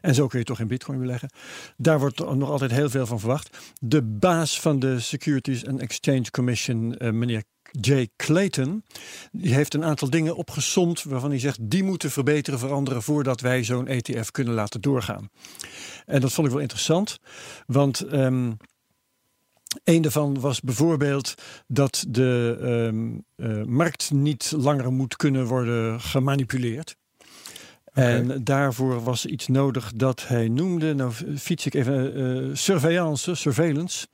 En 0.00 0.14
zo 0.14 0.26
kun 0.26 0.38
je 0.38 0.44
toch 0.44 0.60
in 0.60 0.66
bitcoin 0.66 0.98
beleggen. 0.98 1.30
Daar 1.76 1.98
wordt 1.98 2.18
nog 2.34 2.50
altijd 2.50 2.70
heel 2.70 2.90
veel 2.90 3.06
van 3.06 3.20
verwacht. 3.20 3.72
De 3.80 4.02
baas 4.02 4.60
van 4.60 4.78
de 4.78 5.00
Securities 5.00 5.66
and 5.66 5.80
Exchange 5.80 6.30
Commission, 6.30 6.96
meneer 6.98 7.42
Jay 7.80 8.08
Clayton, 8.16 8.84
die 9.32 9.54
heeft 9.54 9.74
een 9.74 9.84
aantal 9.84 10.10
dingen 10.10 10.36
opgesomd 10.36 11.02
waarvan 11.02 11.30
hij 11.30 11.38
zegt 11.38 11.58
die 11.70 11.82
moeten 11.82 12.10
verbeteren, 12.10 12.58
veranderen 12.58 13.02
voordat 13.02 13.40
wij 13.40 13.64
zo'n 13.64 13.86
ETF 13.86 14.30
kunnen 14.30 14.54
laten 14.54 14.80
doorgaan. 14.80 15.30
En 16.06 16.20
dat 16.20 16.32
vond 16.32 16.46
ik 16.46 16.52
wel 16.52 16.62
interessant, 16.62 17.18
want 17.66 18.00
ehm 18.00 18.52
een 19.84 20.02
daarvan 20.02 20.40
was 20.40 20.60
bijvoorbeeld 20.60 21.34
dat 21.66 22.04
de 22.08 22.58
ehm, 22.60 23.10
eh, 23.36 23.64
markt 23.64 24.10
niet 24.10 24.52
langer 24.56 24.92
moet 24.92 25.16
kunnen 25.16 25.46
worden 25.46 26.00
gemanipuleerd. 26.00 26.96
En 27.92 28.44
daarvoor 28.44 29.02
was 29.02 29.26
iets 29.26 29.46
nodig 29.46 29.92
dat 29.94 30.28
hij 30.28 30.48
noemde, 30.48 30.94
nou 30.94 31.12
fiets 31.38 31.66
ik 31.66 31.74
even, 31.74 32.14
eh 32.14 32.56
surveillance, 32.56 33.34
surveillance. 33.34 34.06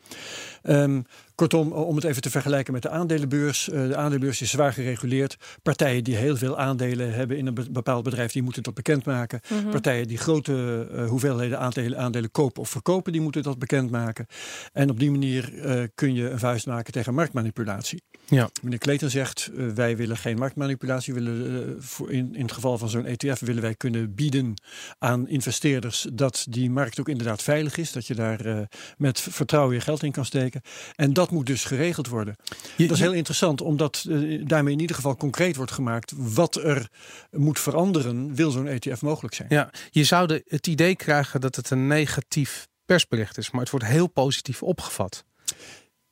Ehm, 0.62 1.00
kortom, 1.34 1.72
om 1.72 1.94
het 1.94 2.04
even 2.04 2.22
te 2.22 2.30
vergelijken 2.30 2.72
met 2.72 2.82
de 2.82 2.88
aandelenbeurs. 2.90 3.70
eh, 3.70 3.88
de 3.88 3.96
aandelenbeurs 3.96 4.40
is 4.40 4.50
zwaar 4.50 4.72
gereguleerd. 4.72 5.36
Partijen 5.62 6.04
die 6.04 6.16
heel 6.16 6.36
veel 6.36 6.58
aandelen 6.58 7.14
hebben 7.14 7.36
in 7.36 7.46
een 7.46 7.54
be- 7.54 7.70
bepaald 7.70 8.04
bedrijf, 8.04 8.32
die 8.32 8.42
moeten 8.42 8.62
dat 8.62 8.74
bekendmaken. 8.74 9.40
Mhm. 9.48 9.70
Partijen 9.70 10.06
die 10.08 10.18
grote 10.18 10.88
eh, 10.92 11.08
hoeveelheden 11.08 11.58
aandelen, 11.58 11.98
aandelen 11.98 12.30
kopen 12.30 12.62
of 12.62 12.68
verkopen, 12.70 13.12
die 13.12 13.20
moeten 13.20 13.42
dat 13.42 13.58
bekendmaken. 13.58 14.26
En 14.72 14.90
op 14.90 14.98
die 14.98 15.10
manier 15.10 15.58
eh, 15.60 15.82
kun 15.94 16.14
je 16.14 16.30
een 16.30 16.38
vuist 16.38 16.66
maken 16.66 16.92
tegen 16.92 17.14
marktmanipulatie. 17.14 18.02
Ja. 18.26 18.50
Meneer 18.62 18.78
Kleten 18.78 19.10
zegt, 19.10 19.50
eh, 19.56 19.66
wij 19.66 19.96
willen 19.96 20.16
geen 20.16 20.38
marktmanipulatie. 20.38 21.14
Willen, 21.14 21.62
eh, 21.68 21.74
voor 21.78 22.10
in, 22.10 22.34
in 22.34 22.42
het 22.42 22.52
geval 22.52 22.78
van 22.78 22.88
zo'n 22.88 23.04
ETF 23.04 23.40
willen 23.40 23.62
wij 23.62 23.74
kunnen 23.74 24.14
bieden 24.14 24.54
aan 24.98 25.28
investeerders 25.28 26.06
dat 26.12 26.46
die 26.50 26.70
markt 26.70 27.00
ook 27.00 27.08
inderdaad 27.08 27.42
veilig 27.42 27.76
is. 27.76 27.92
Dat 27.92 28.06
je 28.06 28.14
daar 28.14 28.40
eh, 28.40 28.58
met 28.96 29.20
vertrouwen 29.20 29.74
je 29.74 29.80
geld 29.80 30.02
in 30.02 30.12
kan 30.12 30.24
steken. 30.24 30.46
En 30.94 31.12
dat 31.12 31.30
moet 31.30 31.46
dus 31.46 31.64
geregeld 31.64 32.08
worden. 32.08 32.36
Je- 32.76 32.86
Dat 32.86 32.96
is 32.96 33.02
heel 33.02 33.12
interessant, 33.12 33.60
omdat 33.60 34.04
eh, 34.08 34.42
daarmee 34.46 34.72
in 34.72 34.80
ieder 34.80 34.96
geval 34.96 35.16
concreet 35.16 35.56
wordt 35.56 35.72
gemaakt 35.72 36.12
wat 36.16 36.54
er 36.56 36.88
moet 37.30 37.60
veranderen, 37.60 38.34
wil 38.34 38.50
zo'n 38.50 38.66
ETF 38.66 39.02
mogelijk 39.02 39.34
zijn. 39.34 39.48
Ja, 39.50 39.70
je 39.90 40.04
zou 40.04 40.26
de, 40.26 40.42
het 40.46 40.66
idee 40.66 40.96
krijgen 40.96 41.40
dat 41.40 41.56
het 41.56 41.70
een 41.70 41.86
negatief 41.86 42.68
persbericht 42.84 43.38
is, 43.38 43.50
maar 43.50 43.60
het 43.60 43.70
wordt 43.70 43.86
heel 43.86 44.06
positief 44.06 44.62
opgevat. 44.62 45.24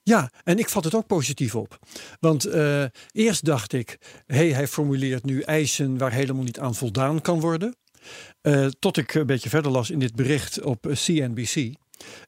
Ja, 0.03 0.31
en 0.45 0.59
ik 0.59 0.69
vat 0.69 0.85
het 0.85 0.95
ook 0.95 1.07
positief 1.07 1.55
op. 1.55 1.79
Want 2.21 2.45
eh, 2.45 2.85
eerst 3.11 3.45
dacht 3.45 3.73
ik, 3.73 3.99
hey, 4.27 4.49
hij 4.53 4.69
formuleert 4.69 5.25
nu 5.25 5.41
eisen 5.41 5.99
waar 5.99 6.13
helemaal 6.13 6.43
niet 6.43 6.59
aan 6.59 6.75
voldaan 6.75 7.21
kan 7.21 7.41
worden. 7.41 7.77
Eh, 8.41 8.67
tot 8.79 8.97
ik 8.97 9.15
een 9.15 9.27
beetje 9.27 9.49
verder 9.49 9.71
las 9.71 9.91
in 9.91 9.99
dit 9.99 10.15
bericht 10.15 10.63
op 10.63 10.87
CNBC. 10.93 11.75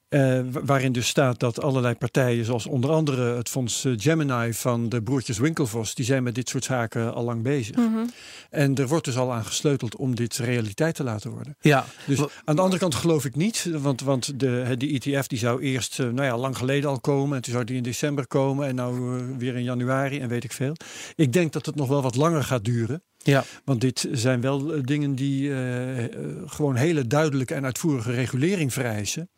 Eh, 0.09 0.41
wa- 0.51 0.65
waarin 0.65 0.93
dus 0.93 1.09
staat 1.09 1.41
dat 1.41 1.63
allerlei 1.63 1.95
partijen, 1.95 2.45
zoals 2.45 2.67
onder 2.67 2.91
andere 2.91 3.37
het 3.37 3.49
fonds 3.49 3.85
eh, 3.85 3.93
Gemini 3.97 4.53
van 4.53 4.89
de 4.89 5.03
broertjes 5.03 5.39
Winklevoss, 5.39 5.95
die 5.95 6.05
zijn 6.05 6.23
met 6.23 6.35
dit 6.35 6.49
soort 6.49 6.65
zaken 6.65 7.15
al 7.15 7.25
lang 7.25 7.43
bezig. 7.43 7.77
Mhm. 7.77 8.07
En 8.51 8.75
er 8.75 8.89
wordt 8.89 9.05
dus 9.05 9.17
al 9.17 9.33
aan 9.33 9.45
gesleuteld 9.45 9.97
om 9.97 10.15
dit 10.15 10.37
realiteit 10.37 10.95
te 10.95 11.05
laten 11.05 11.31
worden. 11.31 11.57
Ja, 11.61 11.85
Dus 12.07 12.19
aan 12.45 12.57
de 12.57 12.63
andere 12.63 12.81
kant 12.81 12.95
geloof 12.95 13.25
ik 13.25 13.37
niet, 13.37 13.71
want, 13.79 14.01
want 14.01 14.41
de, 14.41 14.75
die 14.77 15.01
ETF 15.01 15.27
die 15.27 15.39
zou 15.39 15.63
eerst, 15.63 16.01
eh, 16.01 16.07
nou 16.07 16.23
ja, 16.27 16.37
lang 16.39 16.57
geleden 16.57 16.91
al 16.91 17.01
komen. 17.01 17.37
En 17.37 17.43
toen 17.43 17.53
zou 17.53 17.65
die 17.65 17.77
in 17.77 17.83
december 17.83 18.27
komen 18.27 18.67
en 18.69 18.75
nou 18.75 19.23
weer 19.39 19.57
in 19.57 19.63
januari 19.63 20.19
en 20.21 20.29
weet 20.29 20.45
ik 20.45 20.53
veel. 20.53 20.73
Ik 21.17 21.33
denk 21.33 21.53
dat 21.53 21.67
het 21.67 21.75
nog 21.75 21.89
wel 21.89 22.03
wat 22.03 22.17
langer 22.17 22.45
gaat 22.45 22.65
duren. 22.65 23.03
ja. 23.23 23.45
Want 23.65 23.81
dit 23.81 24.09
zijn 24.13 24.41
wel 24.41 24.83
dingen 24.85 25.15
die 25.15 25.55
eh, 25.55 26.05
gewoon 26.47 26.77
hele 26.77 27.07
duidelijke 27.07 27.55
en 27.55 27.65
uitvoerige 27.65 28.13
regulering 28.13 28.73
vereisen. 28.73 29.31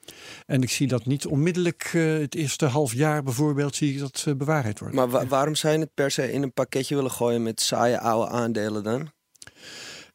En 0.46 0.59
ik 0.62 0.70
zie 0.70 0.86
dat 0.86 1.06
niet 1.06 1.26
onmiddellijk 1.26 1.90
eh, 1.94 2.18
het 2.18 2.34
eerste 2.34 2.66
half 2.66 2.94
jaar 2.94 3.22
bijvoorbeeld 3.22 3.76
zie 3.76 3.92
ik 3.92 3.98
dat 3.98 4.24
eh, 4.28 4.34
bewaarheid 4.34 4.78
worden. 4.78 4.96
Maar 4.96 5.08
wa- 5.08 5.26
waarom 5.26 5.54
zou 5.54 5.72
je 5.74 5.78
het 5.78 5.94
per 5.94 6.10
se 6.10 6.32
in 6.32 6.42
een 6.42 6.52
pakketje 6.52 6.94
willen 6.94 7.10
gooien 7.10 7.42
met 7.42 7.60
saaie 7.60 7.98
oude 8.00 8.30
aandelen 8.30 8.82
dan? 8.82 9.10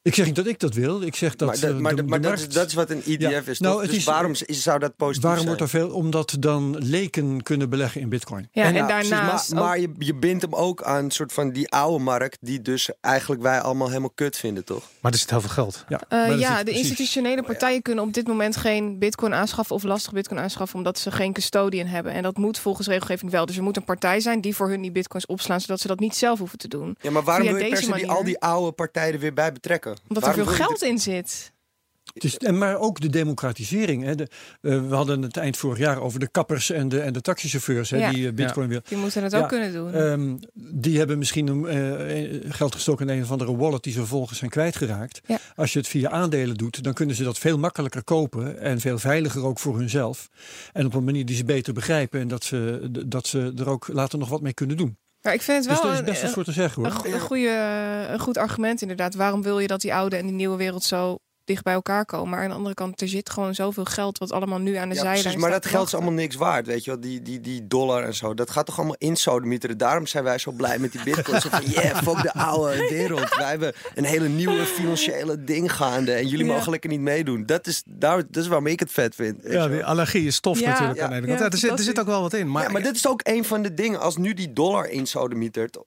Ik 0.06 0.16
zeg 0.16 0.26
niet 0.26 0.36
dat 0.36 0.48
ik 0.48 0.60
dat 0.60 0.74
wil. 0.74 1.02
Ik 1.02 1.16
zeg 1.16 1.36
dat 1.36 1.48
maar 1.48 1.60
dat, 1.60 1.70
eh, 1.70 1.78
maar, 1.78 1.96
de, 1.96 2.04
maar 2.04 2.22
de 2.22 2.28
dat, 2.28 2.34
is, 2.34 2.40
markt- 2.40 2.54
dat 2.56 2.68
is 2.68 2.74
wat 2.74 2.90
een 2.90 2.98
ETF 3.06 3.20
Ja, 3.22 3.42
is. 3.52 3.60
nou, 3.60 3.86
dus 3.88 3.96
is- 3.96 4.04
waarom 4.04 4.32
is- 4.32 4.42
zou 4.64 4.80
dat 4.80 4.96
positief 4.96 5.22
Waarom 5.24 5.44
zijn? 5.46 5.58
wordt 5.58 5.74
er 5.74 5.80
veel? 5.80 5.90
Omdat 5.90 6.36
dan 6.40 6.78
leken 6.80 7.44
kunnen 7.44 7.70
beleggen 7.70 8.02
in 8.02 8.10
bitcoin. 8.10 8.48
Ja, 8.52 8.64
en, 8.64 8.74
Ja, 8.74 8.86
precies, 8.86 9.10
daarnaast 9.10 9.54
maar, 9.54 9.62
ook- 9.62 9.68
maar 9.68 9.80
je, 9.80 9.90
je 9.98 10.16
bindt 10.16 10.42
hem 10.42 10.54
ook 10.56 10.84
aan 10.84 11.04
een 11.04 11.12
soort 11.12 11.34
van 11.34 11.52
die 11.52 11.70
oude 11.70 12.04
markt, 12.04 12.38
die 12.42 12.62
dus 12.62 12.90
eigenlijk 13.02 13.42
wij 13.42 13.60
allemaal 13.62 13.88
helemaal 13.88 14.12
kut 14.16 14.38
vinden, 14.38 14.66
toch? 14.66 14.84
Maar 15.02 15.12
er 15.12 15.18
zit 15.18 15.30
heel 15.30 15.42
veel 15.42 15.50
geld. 15.50 15.86
Ja, 15.90 16.02
Eh, 16.10 16.40
ja, 16.40 16.64
de 16.64 16.72
institutionele 16.72 17.44
partijen 17.44 17.82
kunnen 17.82 18.04
op 18.04 18.14
dit 18.14 18.28
moment 18.28 18.56
geen 18.58 19.00
bitcoin 19.00 19.34
aanschaffen 19.34 19.76
of 19.76 19.84
lastig 19.84 20.12
bitcoin 20.14 20.40
aanschaffen 20.40 20.78
omdat 20.78 21.00
ze 21.00 21.12
geen 21.12 21.34
custodian 21.34 21.88
hebben. 21.88 22.12
En 22.12 22.24
dat 22.24 22.38
moet 22.38 22.60
volgens 22.60 22.88
regelgeving 22.88 23.32
wel. 23.32 23.46
Dus 23.46 23.58
er 23.58 23.64
moet 23.64 23.78
een 23.78 23.84
partij 23.86 24.20
zijn 24.20 24.42
die 24.42 24.56
voor 24.56 24.70
hun 24.70 24.82
die 24.82 24.92
bitcoins 24.92 25.26
opslaan, 25.26 25.62
zodat 25.62 25.80
ze 25.80 25.88
dat 25.88 26.00
niet 26.00 26.16
zelf 26.16 26.40
hoeven 26.40 26.58
te 26.58 26.68
doen. 26.68 26.98
Ja, 27.02 27.12
maar 27.12 27.24
waarom 27.24 27.44
Via 27.48 27.54
wil 27.56 27.64
je 27.64 27.70
per 27.70 27.80
deze 27.80 27.92
se 27.94 27.98
die, 28.00 28.10
al 28.10 28.24
die 28.24 28.40
oude 28.40 28.72
partijen 28.72 29.14
er 29.14 29.20
weer 29.20 29.34
bij 29.34 29.52
betrekken? 29.52 29.95
Omdat 30.08 30.28
er 30.28 30.34
veel 30.34 30.46
geld 30.46 30.82
in 30.82 31.00
zit. 31.00 31.54
Het 32.14 32.24
is, 32.24 32.38
en 32.38 32.58
maar 32.58 32.78
ook 32.80 33.00
de 33.02 33.10
democratisering. 33.10 34.04
Hè. 34.04 34.16
De, 34.16 34.28
eh, 34.62 34.88
we 34.88 34.96
hadden 34.96 35.22
het 35.22 35.38
eind 35.38 35.58
vorig 35.58 35.78
jaar 35.78 36.02
over 36.02 36.20
de 36.20 36.28
kappers 36.28 36.70
en 36.70 36.90
de, 36.90 37.00
en 37.00 37.14
de 37.14 37.22
taxichauffeurs 37.22 37.90
hè, 37.90 37.98
Ja. 37.98 38.12
die 38.12 38.28
eh, 38.28 38.34
bitcoin 38.34 38.68
willen. 38.68 38.84
Die 38.88 38.98
moeten 38.98 39.24
het 39.24 39.32
Ja, 39.32 39.40
ook 39.40 39.48
kunnen 39.50 39.74
doen. 39.74 39.94
Ehm, 39.94 40.36
die 40.54 40.98
hebben 40.98 41.18
misschien 41.18 41.68
eh, 41.68 42.52
geld 42.54 42.74
gestoken 42.76 43.10
in 43.10 43.18
een 43.18 43.24
of 43.24 43.32
andere 43.32 43.56
wallet 43.56 43.84
die 43.84 43.94
ze 43.94 44.00
vervolgens 44.00 44.40
zijn 44.40 44.52
kwijtgeraakt. 44.52 45.22
Ja. 45.26 45.40
Als 45.56 45.74
je 45.74 45.80
het 45.80 45.88
via 45.88 46.10
aandelen 46.10 46.56
doet, 46.56 46.84
dan 46.84 46.94
kunnen 46.94 47.16
ze 47.16 47.24
dat 47.24 47.38
veel 47.38 47.58
makkelijker 47.58 48.04
kopen 48.04 48.60
en 48.60 48.80
veel 48.80 48.98
veiliger 49.00 49.46
ook 49.46 49.60
voor 49.60 49.78
hunzelf. 49.78 50.30
En 50.74 50.86
op 50.86 50.94
een 50.94 51.04
manier 51.04 51.26
die 51.26 51.36
ze 51.36 51.46
beter 51.46 51.74
begrijpen 51.74 52.20
en 52.20 52.28
dat 52.28 52.44
ze, 52.44 52.90
dat 53.08 53.28
ze 53.28 53.54
er 53.58 53.70
ook 53.70 53.88
later 53.88 54.20
nog 54.20 54.30
wat 54.30 54.42
mee 54.42 54.54
kunnen 54.54 54.78
doen. 54.78 54.98
Maar 55.26 55.34
ik 55.34 55.42
vind 55.42 55.58
het 55.58 55.68
Dus 55.68 55.74
wel 55.82 55.84
daar 55.84 55.94
is 55.94 56.00
een- 56.00 56.06
best 56.06 56.22
wat 56.22 56.32
voor 56.32 56.44
te 56.44 56.52
zeggen 56.52 56.84
Een, 56.86 56.92
hoor. 56.92 57.00
go- 57.02 57.10
een, 57.12 57.20
goede, 57.20 57.50
een 58.10 58.20
goed 58.20 58.38
argument 58.38 58.82
inderdaad. 58.82 59.16
Waarom 59.16 59.42
wil 59.42 59.60
je 59.60 59.68
dat 59.68 59.82
die 59.82 59.94
oude 59.94 60.16
en 60.16 60.26
die 60.26 60.36
nieuwe 60.36 60.58
wereld 60.58 60.84
zo 60.84 61.18
dicht 61.46 61.64
bij 61.64 61.74
elkaar 61.74 62.06
komen? 62.06 62.30
Maar 62.30 62.42
aan 62.44 62.50
de 62.50 62.56
andere 62.56 62.76
kant, 62.76 63.02
er 63.02 63.08
zit 63.08 63.30
gewoon 63.30 63.56
zoveel 63.56 63.86
geld 63.86 64.18
wat 64.18 64.32
allemaal 64.32 64.60
nu 64.60 64.76
aan 64.76 64.90
de 64.90 64.96
Ja, 64.96 65.02
zijlijn 65.02 65.22
precies, 65.22 65.40
maar 65.42 65.50
staat 65.50 65.64
dat 65.64 65.72
geld 65.72 65.88
is 65.88 65.94
allemaal 65.94 66.12
niks 66.14 66.36
waard, 66.36 66.68
weet 66.68 66.84
je 66.84 66.92
wel. 66.92 67.00
Die, 67.00 67.22
die, 67.22 67.40
die 67.42 67.68
dollar 67.68 68.04
en 68.04 68.14
zo, 68.14 68.34
dat 68.34 68.50
gaat 68.50 68.66
toch 68.66 68.78
allemaal 68.78 68.96
insodemieteren. 68.98 69.78
Daarom 69.78 70.08
zijn 70.08 70.24
wij 70.24 70.38
zo 70.38 70.52
blij 70.52 70.80
met 70.80 70.92
die 70.92 71.04
bitcoin. 71.04 71.42
Zo 71.42 71.50
van, 71.50 71.62
yeah, 71.66 71.98
fuck 72.04 72.22
de 72.22 72.34
oude 72.34 72.88
wereld. 72.90 73.36
Wij 73.36 73.50
hebben 73.50 73.74
een 73.96 74.04
hele 74.06 74.28
nieuwe 74.28 74.66
financiële 74.66 75.44
ding 75.44 75.74
gaande. 75.76 76.12
En 76.12 76.28
jullie 76.28 76.46
Ja. 76.46 76.54
mogen 76.54 76.72
lekker 76.72 76.90
niet 76.90 77.00
meedoen. 77.00 77.46
Dat 77.46 77.68
is, 77.68 77.84
daar, 77.86 78.18
dat 78.30 78.44
is 78.44 78.48
waarom 78.48 78.68
ik 78.68 78.80
het 78.80 78.92
vet 78.92 79.16
vind. 79.16 79.40
Ja, 79.44 79.68
die 79.68 79.86
allergie 79.86 80.26
is 80.28 80.40
tof 80.40 80.60
Ja, 80.60 80.70
natuurlijk 80.70 80.98
ja, 80.98 81.04
aan 81.04 81.10
de 81.10 81.16
ene 81.16 81.26
kant. 81.28 81.40
ja, 81.40 81.46
Ja, 81.46 81.52
er, 81.52 81.58
zit, 81.58 81.72
er 81.72 81.84
zit 81.86 82.00
ook 82.00 82.06
wel 82.06 82.22
wat 82.22 82.34
in. 82.34 82.52
Maar, 82.52 82.64
ja, 82.64 82.70
maar 82.70 82.84
dit 82.84 82.96
is 82.96 83.08
ook 83.08 83.20
een 83.24 83.46
van 83.46 83.62
de 83.62 83.74
dingen. 83.74 84.00
Als 84.00 84.18
nu 84.18 84.34
die 84.34 84.54
dollar 84.54 84.90
insodemietert. 84.90 85.78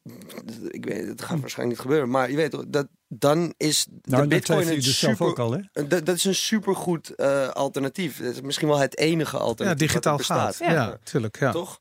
Ik 0.69 0.85
weet, 0.85 1.07
het 1.07 1.23
gaat 1.23 1.41
waarschijnlijk 1.41 1.69
niet 1.69 1.79
gebeuren. 1.79 2.11
Maar 2.11 2.31
je 2.31 2.37
weet 2.37 2.51
toch, 2.51 2.65
dat, 2.69 2.87
dan 3.09 3.55
is 3.57 3.85
de 3.85 3.91
Nou, 4.05 4.21
dat 4.21 4.29
bitcoin 4.29 4.69
een 4.69 4.75
dus 4.75 4.99
zelf 4.99 5.13
super, 5.13 5.27
ook 5.27 5.39
al 5.39 5.53
hè. 5.53 5.87
dat, 5.87 6.07
dat 6.07 6.17
is 6.17 6.25
een 6.25 6.35
supergoed 6.35 7.15
eh 7.15 7.49
alternatief. 7.49 8.19
Dat 8.23 8.35
is 8.35 8.41
misschien 8.41 8.69
wel 8.69 8.79
het 8.79 8.99
enige 8.99 9.37
ja, 9.37 9.43
alternatief 9.43 9.79
digitaal 9.79 10.17
wat 10.17 10.29
er 10.29 10.35
gaat. 10.35 10.49
bestaat. 10.49 10.73
Ja, 10.73 10.99
tuurlijk. 11.03 11.39
Ja. 11.39 11.53
Toch? 11.53 11.81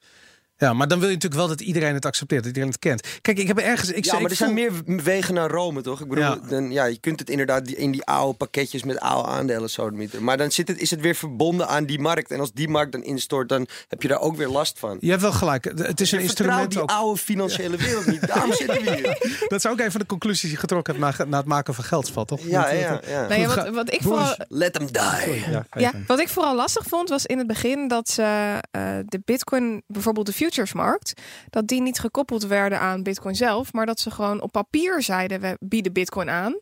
Ja, 0.58 0.74
maar 0.74 0.88
dan 0.88 1.00
wil 1.00 1.08
je 1.08 1.14
natuurlijk 1.14 1.42
wel 1.42 1.50
dat 1.50 1.62
iedereen 1.62 1.94
het 1.94 2.06
accepteert, 2.06 2.40
dat 2.44 2.48
iedereen 2.50 2.70
het 2.70 2.80
kent. 2.80 3.08
Kijk, 3.22 3.38
ik 3.40 3.48
heb 3.48 3.58
ergens... 3.58 3.92
Ik, 3.92 4.06
ja, 4.06 4.14
maar 4.14 4.22
er 4.22 4.28
voel- 4.28 4.38
zijn 4.38 4.54
meer 4.54 4.72
wegen 5.04 5.34
naar 5.34 5.50
Rome, 5.50 5.82
toch? 5.82 6.02
Ik 6.02 6.08
bedoel, 6.08 6.24
Ja. 6.24 6.40
Dan, 6.50 6.72
ja, 6.72 6.86
je 6.86 7.00
kunt 7.00 7.20
het 7.20 7.30
inderdaad 7.30 7.66
die- 7.66 7.76
in 7.76 7.92
die 7.92 8.04
oude 8.06 8.38
pakketjes 8.38 8.84
met 8.84 9.00
oude 9.00 9.30
aandelen 9.30 9.70
sodemieten. 9.70 10.24
Maar 10.24 10.38
dan 10.38 10.52
zit 10.52 10.68
het, 10.68 10.80
is 10.80 10.90
het 10.90 11.02
weer 11.02 11.16
verbonden 11.16 11.68
aan 11.68 11.86
die 11.86 12.00
markt. 12.00 12.32
En 12.32 12.40
als 12.40 12.52
die 12.54 12.68
markt 12.68 12.92
dan 12.92 13.04
instort, 13.04 13.50
dan 13.50 13.68
heb 13.88 14.02
je 14.02 14.08
daar 14.08 14.20
ook 14.20 14.36
weer 14.36 14.48
last 14.48 14.80
van. 14.80 14.98
Je 15.00 15.10
hebt 15.10 15.22
wel 15.22 15.32
gelijk. 15.32 15.64
Het 15.64 16.02
is 16.02 16.12
een 16.12 16.18
Je 16.18 16.24
instrument 16.24 16.72
die 16.72 16.82
ook. 16.82 16.90
oude 16.90 17.20
financiële 17.22 17.78
wereld 17.78 18.06
niet. 18.06 18.28
Daarom 18.28 18.54
zitten 18.54 18.84
we 18.84 18.96
hier. 18.96 19.18
Dat 19.50 19.60
is 19.66 19.68
ook 19.68 19.80
een 19.80 19.92
van 19.92 20.00
de 20.00 20.06
conclusies 20.06 20.42
die 20.42 20.52
je 20.52 20.58
getrokken 20.58 20.96
hebt 21.02 21.18
na, 21.18 21.26
na 21.26 21.38
het 21.38 21.46
maken 21.46 21.74
van 21.74 21.84
geldspad, 21.84 22.28
toch? 22.28 22.40
Ja, 22.44 22.70
ja, 22.70 22.90
dat- 22.92 23.06
ja. 23.06 23.34
Ja, 23.36 23.46
Goed, 23.48 23.56
wat, 23.56 23.70
wat 23.70 23.94
ik 23.94 24.02
vooral, 24.02 24.36
Let 24.48 24.74
them 24.74 24.86
die. 24.86 25.44
Ja, 25.82 25.92
wat 26.08 26.20
ik 26.20 26.30
vooral 26.30 26.56
lastig 26.56 26.86
vond 26.88 27.10
was 27.10 27.26
in 27.26 27.38
het 27.38 27.48
begin 27.48 27.88
dat 27.88 28.10
ze 28.10 28.22
eh, 28.72 28.82
de 29.06 29.22
bitcoin, 29.26 29.84
bijvoorbeeld 29.88 30.26
de 30.26 30.34
futuresmarkt, 30.48 31.14
dat 31.50 31.68
die 31.68 31.82
niet 31.82 32.00
gekoppeld 32.00 32.46
werden 32.46 32.80
aan 32.80 33.04
bitcoin 33.04 33.36
zelf, 33.36 33.74
maar 33.74 33.86
dat 33.86 34.00
ze 34.00 34.12
gewoon 34.12 34.42
op 34.42 34.52
papier 34.52 35.02
zeiden 35.02 35.42
we 35.42 35.58
bieden 35.60 35.94
bitcoin 35.94 36.30
aan. 36.30 36.60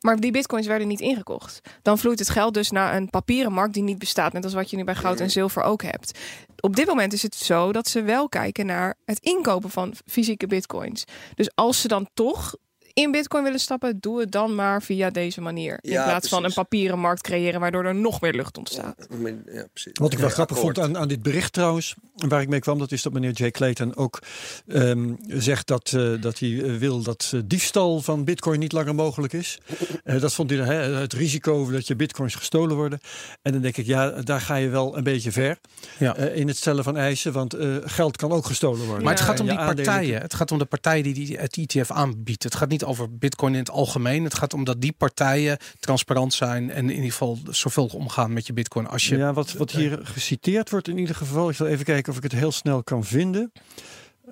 Maar 0.00 0.20
die 0.20 0.30
bitcoins 0.30 0.66
werden 0.66 0.88
niet 0.88 1.00
ingekocht. 1.00 1.60
Dan 1.82 1.98
vloeit 1.98 2.18
het 2.18 2.28
geld 2.28 2.54
dus 2.54 2.70
naar 2.70 2.96
een 2.96 3.10
papieren 3.10 3.52
markt 3.52 3.74
die 3.74 3.82
niet 3.82 3.98
bestaat. 3.98 4.32
Net 4.32 4.44
als 4.44 4.54
wat 4.54 4.70
je 4.70 4.76
nu 4.76 4.84
bij 4.84 4.94
goud 4.94 5.20
en 5.20 5.30
zilver 5.30 5.62
ook 5.62 5.82
hebt. 5.82 6.18
Op 6.60 6.76
dit 6.76 6.86
moment 6.86 7.12
is 7.12 7.22
het 7.22 7.34
zo 7.34 7.72
dat 7.72 7.88
ze 7.88 8.02
wel 8.02 8.28
kijken 8.28 8.66
naar 8.66 8.94
het 9.04 9.18
inkopen 9.18 9.70
van 9.70 9.94
fysieke 10.06 10.46
bitcoins. 10.46 11.04
Dus 11.34 11.50
als 11.54 11.80
ze 11.80 11.88
dan 11.88 12.08
toch 12.14 12.54
in 13.02 13.10
bitcoin 13.10 13.44
willen 13.44 13.60
stappen, 13.60 13.98
doe 14.00 14.20
het 14.20 14.32
dan 14.32 14.54
maar 14.54 14.82
via 14.82 15.10
deze 15.10 15.40
manier. 15.40 15.78
In 15.80 15.90
Ja, 15.90 16.04
plaats 16.04 16.28
van 16.28 16.44
een 16.44 16.52
papieren 16.52 16.98
markt 16.98 17.20
creëren 17.22 17.60
waardoor 17.60 17.84
er 17.84 17.94
nog 17.94 18.20
meer 18.20 18.32
lucht 18.34 18.58
ontstaat. 18.58 19.06
Ja. 19.52 19.66
Wat 19.92 20.12
ik 20.12 20.18
wel 20.18 20.28
Ja, 20.28 20.34
grappig 20.34 20.56
akkoord. 20.56 20.76
vond 20.76 20.78
aan, 20.78 20.96
aan 20.96 21.08
dit 21.08 21.22
bericht 21.22 21.52
trouwens, 21.52 21.94
waar 22.14 22.40
ik 22.40 22.48
mee 22.48 22.60
kwam, 22.60 22.78
dat 22.78 22.92
is 22.92 23.02
dat 23.02 23.12
meneer 23.12 23.30
Jay 23.32 23.50
Clayton 23.50 23.96
ook 23.96 24.18
ehm, 24.66 25.12
zegt 25.26 25.66
dat, 25.66 25.92
eh, 25.96 26.12
dat 26.20 26.38
hij 26.38 26.62
eh, 26.62 26.76
wil 26.76 27.02
dat 27.02 27.30
eh, 27.34 27.40
diefstal 27.44 28.00
van 28.00 28.24
bitcoin 28.24 28.58
niet 28.58 28.72
langer 28.72 28.94
mogelijk 28.94 29.32
is. 29.32 29.58
Eh, 30.04 30.20
dat 30.20 30.34
vond 30.34 30.50
hij 30.50 30.58
hè, 30.58 30.74
het 30.74 31.12
risico 31.12 31.70
dat 31.70 31.86
je 31.86 31.96
bitcoins 31.96 32.34
gestolen 32.34 32.76
worden. 32.76 33.00
En 33.42 33.52
dan 33.52 33.60
denk 33.60 33.76
ik, 33.76 33.86
ja, 33.86 34.10
daar 34.10 34.40
ga 34.40 34.54
je 34.54 34.68
wel 34.68 34.96
een 34.96 35.04
beetje 35.04 35.32
ver 35.32 35.58
Ja. 35.98 36.16
eh, 36.16 36.36
in 36.36 36.48
het 36.48 36.56
stellen 36.56 36.84
van 36.84 36.96
eisen, 36.96 37.32
want 37.32 37.54
eh, 37.54 37.76
geld 37.84 38.16
kan 38.16 38.32
ook 38.32 38.46
gestolen 38.46 38.84
worden. 38.86 39.04
Maar 39.04 39.12
het 39.14 39.22
gaat 39.22 39.40
om 39.40 39.46
die 39.46 39.56
partijen. 39.56 40.20
Het 40.20 40.34
gaat 40.34 40.50
om 40.52 40.58
de 40.58 40.64
partijen 40.64 41.02
die, 41.02 41.14
die 41.14 41.36
het 41.38 41.56
ETF 41.56 41.90
aanbiedt. 41.90 42.42
Het 42.42 42.54
gaat 42.54 42.68
niet 42.68 42.84
over 42.86 43.18
bitcoin 43.18 43.52
in 43.52 43.58
het 43.58 43.70
algemeen. 43.70 44.24
Het 44.24 44.34
gaat 44.34 44.54
om 44.54 44.64
dat 44.64 44.80
die 44.80 44.92
partijen 44.92 45.58
transparant 45.80 46.34
zijn 46.34 46.70
en 46.70 46.84
in 46.84 46.94
ieder 46.94 47.10
geval 47.10 47.38
zorgvuldig 47.50 47.94
omgaan 47.94 48.32
met 48.32 48.46
je 48.46 48.52
bitcoin. 48.52 48.86
Als 48.86 49.08
je 49.08 49.16
Ja, 49.16 49.32
wat, 49.32 49.52
wat 49.52 49.70
hier 49.70 49.98
geciteerd 50.02 50.70
wordt 50.70 50.88
in 50.88 50.98
ieder 50.98 51.16
geval. 51.16 51.48
Ik 51.48 51.56
zal 51.56 51.66
even 51.66 51.84
kijken 51.84 52.12
of 52.12 52.16
ik 52.16 52.22
het 52.22 52.32
heel 52.32 52.52
snel 52.52 52.82
kan 52.82 53.04
vinden. 53.04 53.52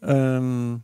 Ehm, 0.01 0.75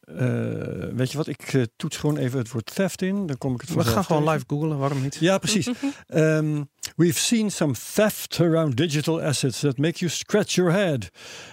eh, 0.00 0.88
weet 0.92 1.10
je 1.10 1.16
wat, 1.16 1.26
ik 1.26 1.52
eh, 1.52 1.62
toets 1.76 1.96
gewoon 1.96 2.16
even 2.16 2.38
het 2.38 2.50
woord 2.50 2.74
theft 2.74 3.02
in. 3.02 3.26
Dan 3.26 3.38
kom 3.38 3.54
ik 3.54 3.60
het 3.60 3.68
we 3.68 3.74
vanzelf 3.74 3.94
gaan 3.94 4.04
gewoon 4.04 4.32
live 4.32 4.44
googlen, 4.46 4.78
waarom 4.78 5.02
niet? 5.02 5.16
Ja, 5.20 5.38
precies. 5.38 5.70
Ehm, 6.06 6.62
we've 6.96 7.18
seen 7.18 7.50
some 7.50 7.72
theft 7.94 8.40
around 8.40 8.76
digital 8.76 9.22
assets 9.22 9.60
that 9.60 9.78
make 9.78 9.98
you 9.98 10.10
scratch 10.10 10.54
your 10.54 10.72
head. 10.72 11.08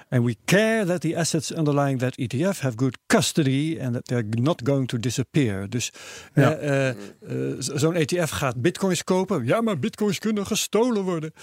And 0.09 0.23
we 0.23 0.35
care 0.45 0.85
that 0.85 1.01
the 1.01 1.17
assets 1.17 1.51
underlying 1.53 1.99
that 1.99 2.17
ETF 2.19 2.59
have 2.59 2.73
good 2.75 2.97
custody 3.07 3.79
and 3.81 3.93
that 3.93 4.05
they're 4.07 4.25
not 4.29 4.61
going 4.63 4.87
to 4.87 4.97
disappear. 4.99 5.69
Dus 5.69 5.91
Ja. 6.33 6.53
eh, 6.53 6.89
eh, 6.89 6.95
eh, 7.27 7.55
zo- 7.59 7.77
zo'n 7.77 7.95
ETF 7.95 8.29
gaat 8.29 8.61
bitcoins 8.61 9.03
kopen. 9.03 9.45
Ja, 9.45 9.61
maar 9.61 9.79
bitcoins 9.79 10.19
kunnen 10.19 10.45
gestolen 10.45 11.03
worden. 11.03 11.33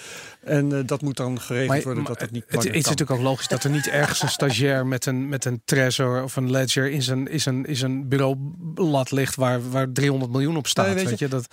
En 0.40 0.86
dat 0.86 1.02
moet 1.02 1.16
dan 1.16 1.40
geregeld 1.40 1.68
Maar, 1.68 1.82
worden 1.82 2.02
maar 2.02 2.12
dat 2.12 2.20
het 2.20 2.30
niet 2.30 2.42
het 2.46 2.54
langer 2.54 2.74
is 2.74 2.84
natuurlijk 2.84 3.10
ook 3.10 3.20
logisch 3.20 3.48
dat 3.48 3.64
er 3.64 3.70
niet 3.70 3.88
ergens 3.88 4.22
een 4.22 4.28
stagiair 4.28 4.86
met 4.86 5.06
een, 5.06 5.28
met 5.28 5.44
een 5.44 5.62
Trezor 5.64 6.22
of 6.22 6.36
een 6.36 6.50
Ledger 6.50 6.90
in 6.90 7.02
zijn, 7.02 7.28
in 7.28 7.40
zijn, 7.40 7.64
in 7.66 7.76
zijn 7.76 8.08
bureaublad 8.08 9.10
ligt 9.10 9.34
waar, 9.36 9.70
waar 9.70 9.92
300 9.92 10.30
miljoen 10.32 10.56
op 10.56 10.66
staat. 10.66 10.86
Nee, 10.86 10.94
weet 10.94 11.04
weet 11.08 11.18
je, 11.18 11.24
je, 11.24 11.30
dat, 11.30 11.46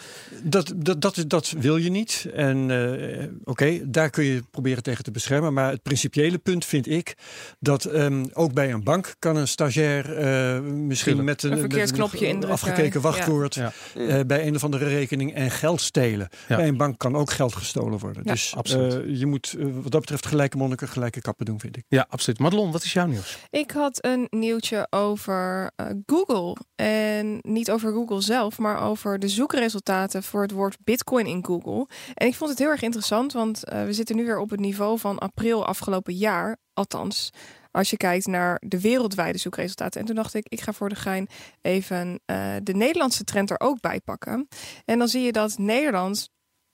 Dat, 0.43 0.73
dat, 0.75 1.01
dat, 1.01 1.17
is- 1.17 1.25
dat 1.27 1.53
wil 1.59 1.77
je 1.77 1.89
niet. 1.89 2.25
En 2.33 2.71
eh, 3.19 3.27
oké, 3.43 3.89
daar 3.91 4.09
kun 4.09 4.23
je 4.23 4.43
proberen 4.51 4.83
tegen 4.83 5.03
te 5.03 5.11
beschermen. 5.11 5.53
Maar 5.53 5.71
het 5.71 5.81
principiële 5.83 6.37
punt 6.37 6.65
vind 6.65 6.87
ik 6.87 7.13
dat 7.59 7.85
ehm, 7.85 8.25
ook 8.33 8.53
bij 8.53 8.71
een 8.71 8.83
bank 8.83 9.15
kan 9.19 9.35
een 9.35 9.47
stagiair 9.47 10.17
eh, 10.17 10.59
misschien 10.61 11.15
Tuurlijk. 11.15 11.41
met 11.41 11.43
een, 11.43 11.51
Een 11.51 11.59
verkeerd 11.59 11.91
knopje 11.91 12.17
een 12.25 12.31
indrukken. 12.33 12.49
afgekeken 12.51 13.01
wachtwoord 13.01 13.53
Ja. 13.55 13.71
eh, 13.95 14.19
bij 14.27 14.47
een 14.47 14.55
of 14.55 14.63
andere 14.63 14.87
rekening 14.87 15.33
en 15.33 15.51
geld 15.51 15.81
stelen. 15.81 16.29
Ja. 16.47 16.55
Bij 16.55 16.67
een 16.67 16.77
bank 16.77 16.97
kan 16.97 17.15
ook 17.15 17.31
geld 17.31 17.55
gestolen 17.55 17.99
worden. 17.99 18.21
Ja, 18.25 18.31
dus 18.31 18.55
absoluut. 18.55 18.93
eh, 18.93 19.19
je 19.19 19.25
moet 19.25 19.55
wat 19.59 19.91
dat 19.91 20.01
betreft 20.01 20.25
gelijke 20.25 20.57
monniken, 20.57 20.87
gelijke 20.87 21.21
kappen 21.21 21.45
doen, 21.45 21.59
vind 21.59 21.77
ik. 21.77 21.83
ja, 21.87 22.05
absoluut. 22.09 22.39
Madelon, 22.39 22.71
wat 22.71 22.83
is 22.83 22.93
jouw 22.93 23.05
nieuws? 23.07 23.37
Ik 23.49 23.71
had 23.71 24.05
een 24.05 24.27
nieuwtje 24.29 24.87
over 24.89 25.71
Google. 26.05 26.55
En 26.75 27.39
niet 27.41 27.71
over 27.71 27.91
Google 27.93 28.21
zelf, 28.21 28.57
maar 28.57 28.81
over 28.81 29.19
de 29.19 29.27
zoekresultaten 29.27 30.23
voor 30.23 30.41
het 30.41 30.51
woord 30.51 30.77
Bitcoin 30.83 31.25
in 31.25 31.45
Google. 31.45 31.87
En 32.19 32.27
ik 32.27 32.35
vond 32.35 32.49
het 32.49 32.59
heel 32.59 32.69
erg 32.69 32.81
interessant, 32.81 33.33
want 33.33 33.63
eh, 33.63 33.83
we 33.83 33.93
zitten 33.93 34.15
nu 34.15 34.25
weer 34.25 34.39
op 34.39 34.49
het 34.49 34.59
niveau 34.59 34.99
van 34.99 35.17
april 35.17 35.65
afgelopen 35.65 36.13
jaar. 36.13 36.57
Althans, 36.73 37.29
als 37.71 37.89
je 37.89 37.97
kijkt 37.97 38.27
naar 38.27 38.61
de 38.65 38.81
wereldwijde 38.81 39.37
zoekresultaten. 39.37 39.99
En 39.99 40.05
toen 40.05 40.15
dacht 40.15 40.33
ik, 40.33 40.45
ik 40.49 40.61
ga 40.61 40.73
voor 40.73 40.89
de 40.89 40.95
gein 40.95 41.27
even 41.61 42.19
eh, 42.25 42.55
de 42.63 42.73
Nederlandse 42.73 43.23
trend 43.23 43.49
er 43.49 43.59
ook 43.59 43.79
bij 43.79 43.99
pakken. 43.99 44.47
En 44.85 44.99
dan 44.99 45.07
zie 45.07 45.21
je 45.21 45.31
dat 45.31 45.57
Nederland 45.57 46.29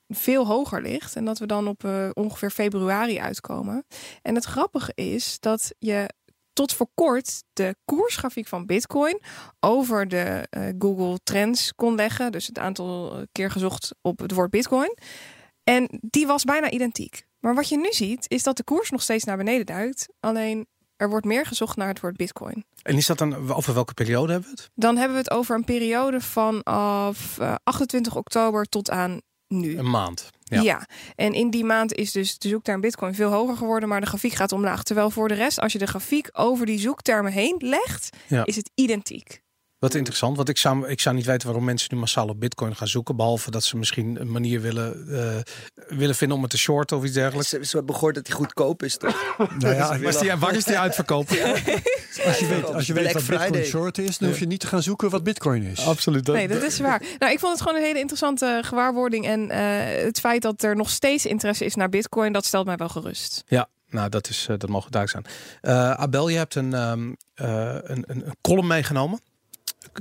veel 0.08 0.46
hoger 0.46 0.82
ligt 0.82 1.16
en 1.16 1.24
dat 1.24 1.38
we 1.38 1.46
dan 1.46 1.68
op 1.68 1.84
eh, 1.84 2.08
ongeveer 2.12 2.50
februari 2.50 3.18
uitkomen. 3.18 3.86
En 4.22 4.34
het 4.34 4.44
grappige 4.44 4.92
is 4.94 5.36
dat 5.40 5.74
je 5.78 6.14
tot 6.52 6.72
voor 6.72 6.88
kort 6.94 7.42
de 7.52 7.76
koersgrafiek 7.84 8.46
van 8.46 8.66
Bitcoin 8.66 9.20
over 9.60 10.08
de 10.08 10.48
Google 10.78 11.18
Trends 11.22 11.72
kon 11.74 11.94
leggen. 11.94 12.32
Dus 12.32 12.46
het 12.46 12.58
aantal 12.58 13.24
keer 13.32 13.50
gezocht 13.50 13.94
op 14.02 14.18
het 14.18 14.32
woord 14.32 14.50
Bitcoin. 14.50 14.96
En 15.70 15.88
die 16.00 16.26
was 16.26 16.44
bijna 16.44 16.70
identiek. 16.70 17.26
Maar 17.40 17.54
wat 17.54 17.68
je 17.68 17.76
nu 17.76 17.88
ziet, 17.92 18.24
is 18.28 18.42
dat 18.42 18.56
de 18.56 18.64
koers 18.64 18.90
nog 18.90 19.02
steeds 19.02 19.24
naar 19.24 19.36
beneden 19.36 19.66
duikt. 19.66 20.08
Alleen 20.20 20.66
er 20.96 21.08
wordt 21.08 21.26
meer 21.26 21.46
gezocht 21.46 21.76
naar 21.76 21.88
het 21.88 22.00
woord 22.00 22.16
bitcoin. 22.16 22.64
En 22.82 22.96
is 22.96 23.06
dat 23.06 23.18
dan 23.18 23.52
over 23.52 23.74
welke 23.74 23.94
periode 23.94 24.32
hebben 24.32 24.50
we 24.50 24.56
het? 24.60 24.70
Dan 24.74 24.96
hebben 24.96 25.16
we 25.16 25.22
het 25.22 25.30
over 25.32 25.54
een 25.56 25.64
periode 25.64 26.20
vanaf 26.20 27.38
uh, 27.40 27.54
28 27.64 28.16
oktober 28.16 28.64
tot 28.64 28.90
aan 28.90 29.20
nu. 29.48 29.78
Een 29.78 29.90
maand. 29.90 30.30
Ja. 30.42 30.60
Ja. 30.60 30.86
en 31.16 31.32
in 31.32 31.50
die 31.50 31.64
maand 31.64 31.94
is 31.94 32.12
dus 32.12 32.38
de 32.38 32.48
zoekterm 32.48 32.80
Bitcoin 32.80 33.14
veel 33.14 33.30
hoger 33.30 33.56
geworden, 33.56 33.88
maar 33.88 34.00
de 34.00 34.06
grafiek 34.06 34.32
gaat 34.32 34.52
omlaag. 34.52 34.82
Terwijl 34.82 35.10
voor 35.10 35.28
de 35.28 35.34
rest, 35.34 35.60
als 35.60 35.72
je 35.72 35.78
de 35.78 35.86
grafiek 35.86 36.28
over 36.32 36.66
die 36.66 36.78
zoektermen 36.78 37.32
heen 37.32 37.56
legt, 37.58 38.16
Ja. 38.28 38.44
is 38.44 38.56
het 38.56 38.70
identiek. 38.74 39.42
Wat 39.78 39.94
interessant, 39.94 40.36
want 40.36 40.48
ik 40.48 40.58
zou, 40.58 40.88
ik 40.88 41.00
zou 41.00 41.14
niet 41.14 41.26
weten 41.26 41.46
waarom 41.46 41.64
mensen 41.64 41.88
nu 41.94 42.00
massaal 42.00 42.28
op 42.28 42.40
bitcoin 42.40 42.76
gaan 42.76 42.88
zoeken. 42.88 43.16
Behalve 43.16 43.50
dat 43.50 43.64
ze 43.64 43.76
misschien 43.76 44.20
een 44.20 44.30
manier 44.30 44.60
willen, 44.60 45.06
eh, 45.08 45.96
willen 45.98 46.14
vinden 46.14 46.36
om 46.36 46.42
het 46.42 46.52
te 46.52 46.58
shorten 46.58 46.96
of 46.96 47.04
iets 47.04 47.12
dergelijks. 47.12 47.48
Ze, 47.48 47.64
ze 47.64 47.76
hebben 47.76 47.94
gehoord 47.94 48.14
dat 48.14 48.26
hij 48.26 48.36
goedkoop 48.36 48.82
is, 48.82 48.96
toch? 48.96 49.34
Nou 49.58 49.74
ja, 49.74 49.88
Maar 49.88 50.02
is 50.02 50.18
die, 50.18 50.34
waar 50.34 50.54
is 50.54 50.64
die 50.64 50.78
uitverkoop? 50.78 51.28
als 52.26 52.38
je 52.38 52.46
weet, 52.48 52.74
als 52.74 52.86
je 52.86 52.92
weet 52.92 53.12
bitcoin 53.12 53.24
Friday. 53.24 53.64
short 53.64 53.98
is, 53.98 54.18
dan 54.18 54.28
hoef 54.28 54.38
je 54.38 54.46
niet 54.46 54.60
te 54.60 54.66
gaan 54.66 54.82
zoeken 54.82 55.10
wat 55.10 55.22
bitcoin 55.22 55.62
is. 55.62 55.86
Absoluut. 55.86 56.26
Nee, 56.26 56.48
dat 56.48 56.62
is 56.62 56.78
waar. 56.78 57.02
Nou, 57.18 57.32
ik 57.32 57.38
vond 57.38 57.52
het 57.52 57.62
gewoon 57.62 57.76
een 57.78 57.86
hele 57.86 57.98
interessante 57.98 58.60
gewaarwording. 58.64 59.26
En 59.26 59.50
eh, 59.50 60.04
het 60.04 60.20
feit 60.20 60.42
dat 60.42 60.62
er 60.62 60.76
nog 60.76 60.90
steeds 60.90 61.26
interesse 61.26 61.64
is 61.64 61.74
naar 61.74 61.88
Bitcoin, 61.88 62.32
dat 62.32 62.44
stelt 62.44 62.66
mij 62.66 62.76
wel 62.76 62.88
gerust. 62.88 63.42
Ja, 63.46 63.68
nou 63.90 64.08
dat, 64.08 64.28
is, 64.28 64.46
eh, 64.48 64.58
dat 64.58 64.70
mogen 64.70 64.90
duidelijk 64.90 65.26
zijn. 65.26 65.36
Eh, 65.60 65.90
Abel, 65.90 66.28
je 66.28 66.36
hebt 66.36 66.54
een, 66.54 66.74
ehm, 66.74 67.12
eh, 67.34 67.74
een, 67.82 68.04
een, 68.06 68.26
een 68.26 68.36
column 68.40 68.66
meegenomen. 68.66 69.20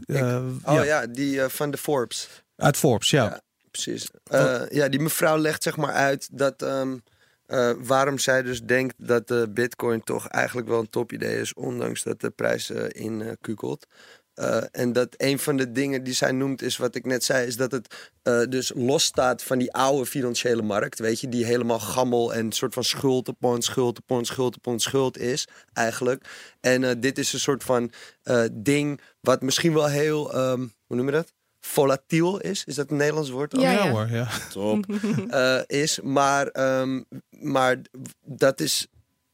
Eh, 0.06 0.46
Oh 0.64 0.74
ja, 0.74 0.84
ja, 0.84 1.08
die 1.08 1.42
eh, 1.42 1.50
van 1.50 1.72
de 1.72 1.78
Forbes. 1.78 2.44
Uit 2.56 2.78
Forbes, 2.78 3.10
ja. 3.10 3.24
Ja. 3.24 3.42
Precies. 3.72 4.10
Eh, 4.24 4.62
ja, 4.70 4.90
die 4.90 5.00
mevrouw 5.00 5.38
legt 5.38 5.64
zeg 5.64 5.78
maar 5.78 5.94
uit 5.94 6.28
dat 6.32 6.62
ehm, 6.62 6.98
eh, 7.46 7.72
waarom 7.78 8.18
zij 8.18 8.42
dus 8.42 8.62
denkt 8.64 8.94
dat 8.98 9.28
de 9.28 9.48
Bitcoin 9.50 10.04
toch 10.04 10.28
eigenlijk 10.28 10.68
wel 10.68 10.80
een 10.80 10.90
topidee 10.90 11.40
is, 11.40 11.54
ondanks 11.54 12.04
dat 12.04 12.22
de 12.22 12.30
prijs 12.30 12.70
eh 12.70 12.86
inkukelt. 12.90 13.88
Eh, 14.36 14.64
en 14.72 14.94
dat 14.94 15.14
een 15.18 15.40
van 15.40 15.58
de 15.58 15.72
dingen 15.72 16.04
die 16.04 16.14
zij 16.14 16.32
noemt 16.32 16.62
is 16.62 16.78
wat 16.78 16.96
ik 16.96 17.06
net 17.06 17.24
zei, 17.24 17.48
is 17.48 17.58
dat 17.58 17.72
het 17.72 18.12
eh, 18.24 18.42
dus 18.50 18.72
losstaat 18.76 19.44
van 19.44 19.58
die 19.58 19.74
oude 19.74 20.06
financiële 20.06 20.62
markt, 20.62 21.00
weet 21.00 21.20
je, 21.20 21.30
die 21.30 21.46
helemaal 21.46 21.80
gammel 21.80 22.34
en 22.34 22.52
soort 22.52 22.74
van 22.74 22.84
schuld 22.84 23.28
upon 23.28 23.62
schuld 23.62 23.98
upon 23.98 24.26
schuld 24.26 24.56
upon 24.56 24.80
schuld 24.80 25.18
is 25.18 25.48
eigenlijk. 25.74 26.26
En 26.62 26.84
eh, 26.84 26.92
dit 26.98 27.18
is 27.18 27.34
een 27.34 27.40
soort 27.40 27.64
van 27.64 27.92
eh, 28.24 28.44
ding 28.52 29.02
wat 29.22 29.42
misschien 29.42 29.74
wel 29.74 29.88
heel, 29.88 30.34
ehm, 30.34 30.60
hoe 30.86 30.98
noem 30.98 31.06
je 31.06 31.12
dat? 31.12 31.34
Volatiel 31.60 32.40
is. 32.40 32.64
Is 32.66 32.76
dat 32.76 32.92
een 32.92 32.98
Nederlands 32.98 33.30
woord? 33.30 33.60
Ja, 33.60 33.72
ja, 33.72 33.90
hoor, 33.90 34.10
ja. 34.10 34.28
top 34.50 34.86
eh, 35.30 35.60
is. 35.68 36.00
Maar, 36.04 36.48
ehm, 36.48 37.02
maar 37.30 37.82
dat 38.24 38.60
is. 38.60 38.88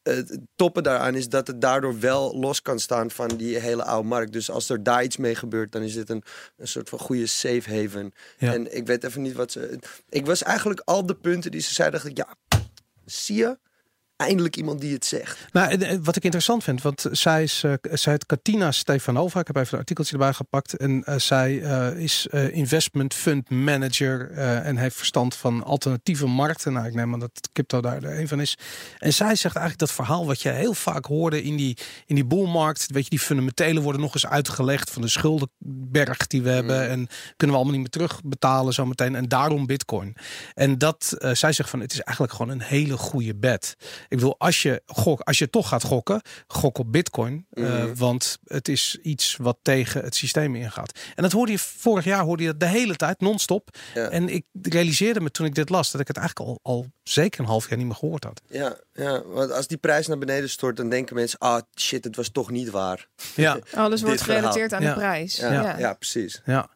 Het 0.03 0.39
toppen 0.55 0.84
daaraan 0.84 1.15
is 1.15 1.29
dat 1.29 1.48
het 1.48 1.62
daardoor 1.62 2.00
wel 2.00 2.39
los 2.39 2.62
kan 2.62 2.79
staan 2.79 3.12
van 3.12 3.27
die 3.27 3.58
hele 3.58 3.84
oude 3.84 4.08
markt. 4.08 4.34
Dus 4.34 4.50
als 4.50 4.70
er 4.70 4.84
daar 4.84 5.03
iets 5.03 5.17
mee 5.17 5.36
gebeurt, 5.36 5.72
dan 5.72 5.81
is 5.81 5.93
dit 5.93 6.10
een, 6.10 6.24
een 6.58 6.67
soort 6.67 6.89
van 6.89 7.00
goede 7.00 7.25
safe 7.27 7.75
haven. 7.75 8.13
Ja. 8.38 8.53
En 8.53 8.75
ik 8.75 8.86
weet 8.86 9.03
even 9.03 9.22
niet 9.22 9.34
wat 9.34 9.51
ze. 9.51 9.79
Ik 10.10 10.25
was 10.25 10.43
eigenlijk 10.43 10.81
al 10.86 11.05
de 11.05 11.15
punten 11.15 11.51
die 11.51 11.62
ze 11.62 11.74
zei, 11.74 11.89
dacht 11.89 12.05
ik, 12.05 12.17
ja, 12.17 12.36
zie 13.05 13.36
je? 13.36 13.58
Eindelijk 14.21 14.55
iemand 14.55 14.81
die 14.81 14.93
het 14.93 15.05
zegt. 15.05 15.37
Nou, 15.51 15.71
en, 15.71 15.81
eh, 15.83 15.97
wat 16.01 16.15
ik 16.15 16.23
interessant 16.23 16.63
vind, 16.63 16.81
want 16.81 17.05
zij, 17.11 17.43
is, 17.43 17.63
eh, 17.63 17.73
zij 17.91 18.11
heet 18.13 18.25
Katina 18.25 18.71
Stefanova. 18.71 19.39
Ik 19.39 19.47
heb 19.47 19.55
even 19.55 19.73
een 19.73 19.79
artikeltje 19.79 20.13
erbij 20.13 20.33
gepakt. 20.33 20.77
En 20.77 21.03
eh, 21.03 21.17
zij 21.17 21.61
eh, 21.61 21.99
is 21.99 22.27
eh, 22.27 22.55
investment 22.55 23.13
fund 23.13 23.49
manager 23.49 24.31
eh, 24.31 24.67
en 24.67 24.77
heeft 24.77 24.95
verstand 24.95 25.35
van 25.35 25.63
alternatieve 25.63 26.27
markten. 26.27 26.73
Nou, 26.73 26.87
ik 26.87 26.93
neem 26.93 27.13
aan 27.13 27.19
dat 27.19 27.49
crypto 27.53 27.81
daar 27.81 28.03
een 28.03 28.27
van 28.27 28.41
is. 28.41 28.57
En 28.97 29.13
zij 29.13 29.35
zegt 29.35 29.55
eigenlijk 29.55 29.77
dat 29.77 29.91
verhaal 29.91 30.25
wat 30.25 30.41
je 30.41 30.49
heel 30.49 30.73
vaak 30.73 31.05
hoorde 31.05 31.43
in 31.43 31.55
die, 31.55 31.77
in 32.05 32.15
die 32.15 32.25
boelmarkt. 32.25 32.85
Weet 32.91 33.03
je, 33.03 33.09
die 33.09 33.19
fundamentelen 33.19 33.83
worden 33.83 34.01
nog 34.01 34.13
eens 34.13 34.27
uitgelegd 34.27 34.89
van 34.89 35.01
de 35.01 35.07
schuldenberg 35.07 36.27
die 36.27 36.41
we 36.41 36.49
hebben. 36.49 36.89
En 36.89 37.07
kunnen 37.37 37.55
we 37.55 37.61
allemaal 37.61 37.79
niet 37.79 37.81
meer 37.81 38.07
terugbetalen 38.07 38.73
zometeen. 38.73 39.15
En 39.15 39.27
daarom 39.27 39.65
bitcoin. 39.65 40.15
En 40.53 40.77
dat, 40.77 41.15
eh, 41.17 41.33
zij 41.33 41.51
zegt 41.53 41.69
van 41.69 41.79
het 41.79 41.91
is 41.91 42.01
eigenlijk 42.01 42.35
gewoon 42.35 42.51
een 42.51 42.61
hele 42.61 42.97
goede 42.97 43.35
bet. 43.35 43.75
Ik 44.12 44.18
bedoel, 44.18 44.36
als 44.38 44.62
je, 44.62 44.82
gok, 44.86 45.20
als 45.20 45.38
je 45.38 45.50
toch 45.50 45.68
gaat 45.68 45.84
gokken, 45.84 46.22
gok 46.48 46.77
op 46.77 46.91
bitcoin. 46.91 47.46
eh, 47.51 47.63
Mhm. 47.63 47.96
want 47.96 48.38
het 48.46 48.68
is 48.68 48.98
iets 49.01 49.36
wat 49.38 49.58
tegen 49.62 50.03
het 50.03 50.15
systeem 50.15 50.56
ingaat. 50.56 51.00
En 51.15 51.24
dat 51.24 51.32
hoorde 51.32 51.51
je 51.51 51.60
vorig 51.60 52.06
jaar 52.06 52.24
hoorde 52.24 52.44
je 52.44 52.50
dat 52.50 52.60
de 52.60 52.68
hele 52.68 52.96
tijd, 52.96 53.20
non-stop. 53.22 53.70
Ja. 53.94 54.10
En 54.10 54.30
ik 54.30 54.46
realiseerde 54.62 55.22
me 55.22 55.32
toen 55.32 55.46
ik 55.46 55.56
dit 55.56 55.70
las, 55.70 55.91
dat 55.91 56.01
ik 56.01 56.08
het 56.08 56.18
eigenlijk 56.18 56.50
al, 56.50 56.60
al 56.62 56.86
zeker 57.03 57.39
een 57.39 57.46
half 57.46 57.70
jaar 57.70 57.77
niet 57.77 57.88
meer 57.88 57.96
gehoord 57.96 58.24
had. 58.24 58.41
Ja, 58.48 58.77
ja, 58.94 59.24
want 59.25 59.51
als 59.51 59.68
die 59.68 59.77
prijs 59.77 60.08
naar 60.08 60.18
beneden 60.18 60.50
stort, 60.50 60.77
dan 60.77 60.89
denken 60.89 61.15
mensen, 61.15 61.39
ah 61.39 61.62
shit, 61.80 62.03
het 62.03 62.15
was 62.15 62.30
toch 62.30 62.50
niet 62.51 62.70
waar. 62.70 63.08
Ja, 63.36 63.60
Alles 63.74 64.01
wordt 64.01 64.22
gerelateerd 64.22 64.74
aan 64.74 64.82
Ja. 64.82 64.94
de 64.94 65.00
prijs. 65.00 65.36
Ja, 65.36 65.51
Ja. 65.51 65.77
ja. 65.77 65.94
precies. 65.94 66.41
ja. 66.46 66.70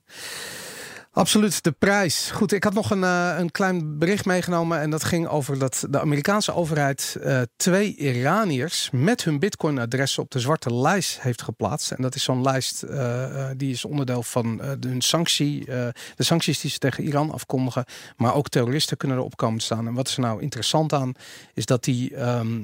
Absoluut, 1.16 1.64
de 1.64 1.72
prijs. 1.72 2.32
Goed, 2.32 2.52
ik 2.52 2.64
had 2.64 2.74
nog 2.74 2.92
een, 2.92 3.04
eh, 3.04 3.36
een 3.38 3.52
klein 3.52 3.98
bericht 3.98 4.26
meegenomen. 4.26 4.80
En 4.80 4.90
dat 4.90 5.04
ging 5.04 5.28
over 5.28 5.60
dat 5.60 5.86
de 5.90 6.00
Amerikaanse 6.00 6.54
overheid 6.54 7.18
eh, 7.22 7.42
twee 7.56 7.96
Iraniërs 7.96 8.90
met 8.92 9.24
hun 9.24 9.40
Bitcoin-adressen 9.40 10.24
op 10.24 10.32
de 10.32 10.40
zwarte 10.40 10.74
lijst 10.74 11.22
heeft 11.22 11.42
geplaatst. 11.42 11.92
En 11.92 12.02
dat 12.02 12.16
is 12.16 12.24
zo'n 12.24 12.42
lijst 12.42 12.84
eh, 12.84 13.50
die 13.58 13.72
is 13.72 13.86
onderdeel 13.86 14.24
van 14.24 14.62
hun 14.62 15.02
sanctie, 15.02 15.66
de 15.66 15.94
sancties 16.18 16.60
die 16.62 16.72
ze 16.72 16.78
tegen 16.78 17.04
Iran 17.04 17.32
afkondigen. 17.32 17.86
Maar 18.18 18.36
ook 18.36 18.50
terroristen 18.50 18.98
kunnen 18.98 19.18
erop 19.18 19.38
komen 19.38 19.62
staan. 19.62 19.88
En 19.88 19.94
wat 19.94 20.08
is 20.08 20.16
er 20.16 20.22
nou 20.22 20.42
interessant 20.42 20.94
aan, 20.94 21.14
is 21.54 21.66
dat 21.66 21.84
die. 21.84 22.16
ehm, 22.16 22.64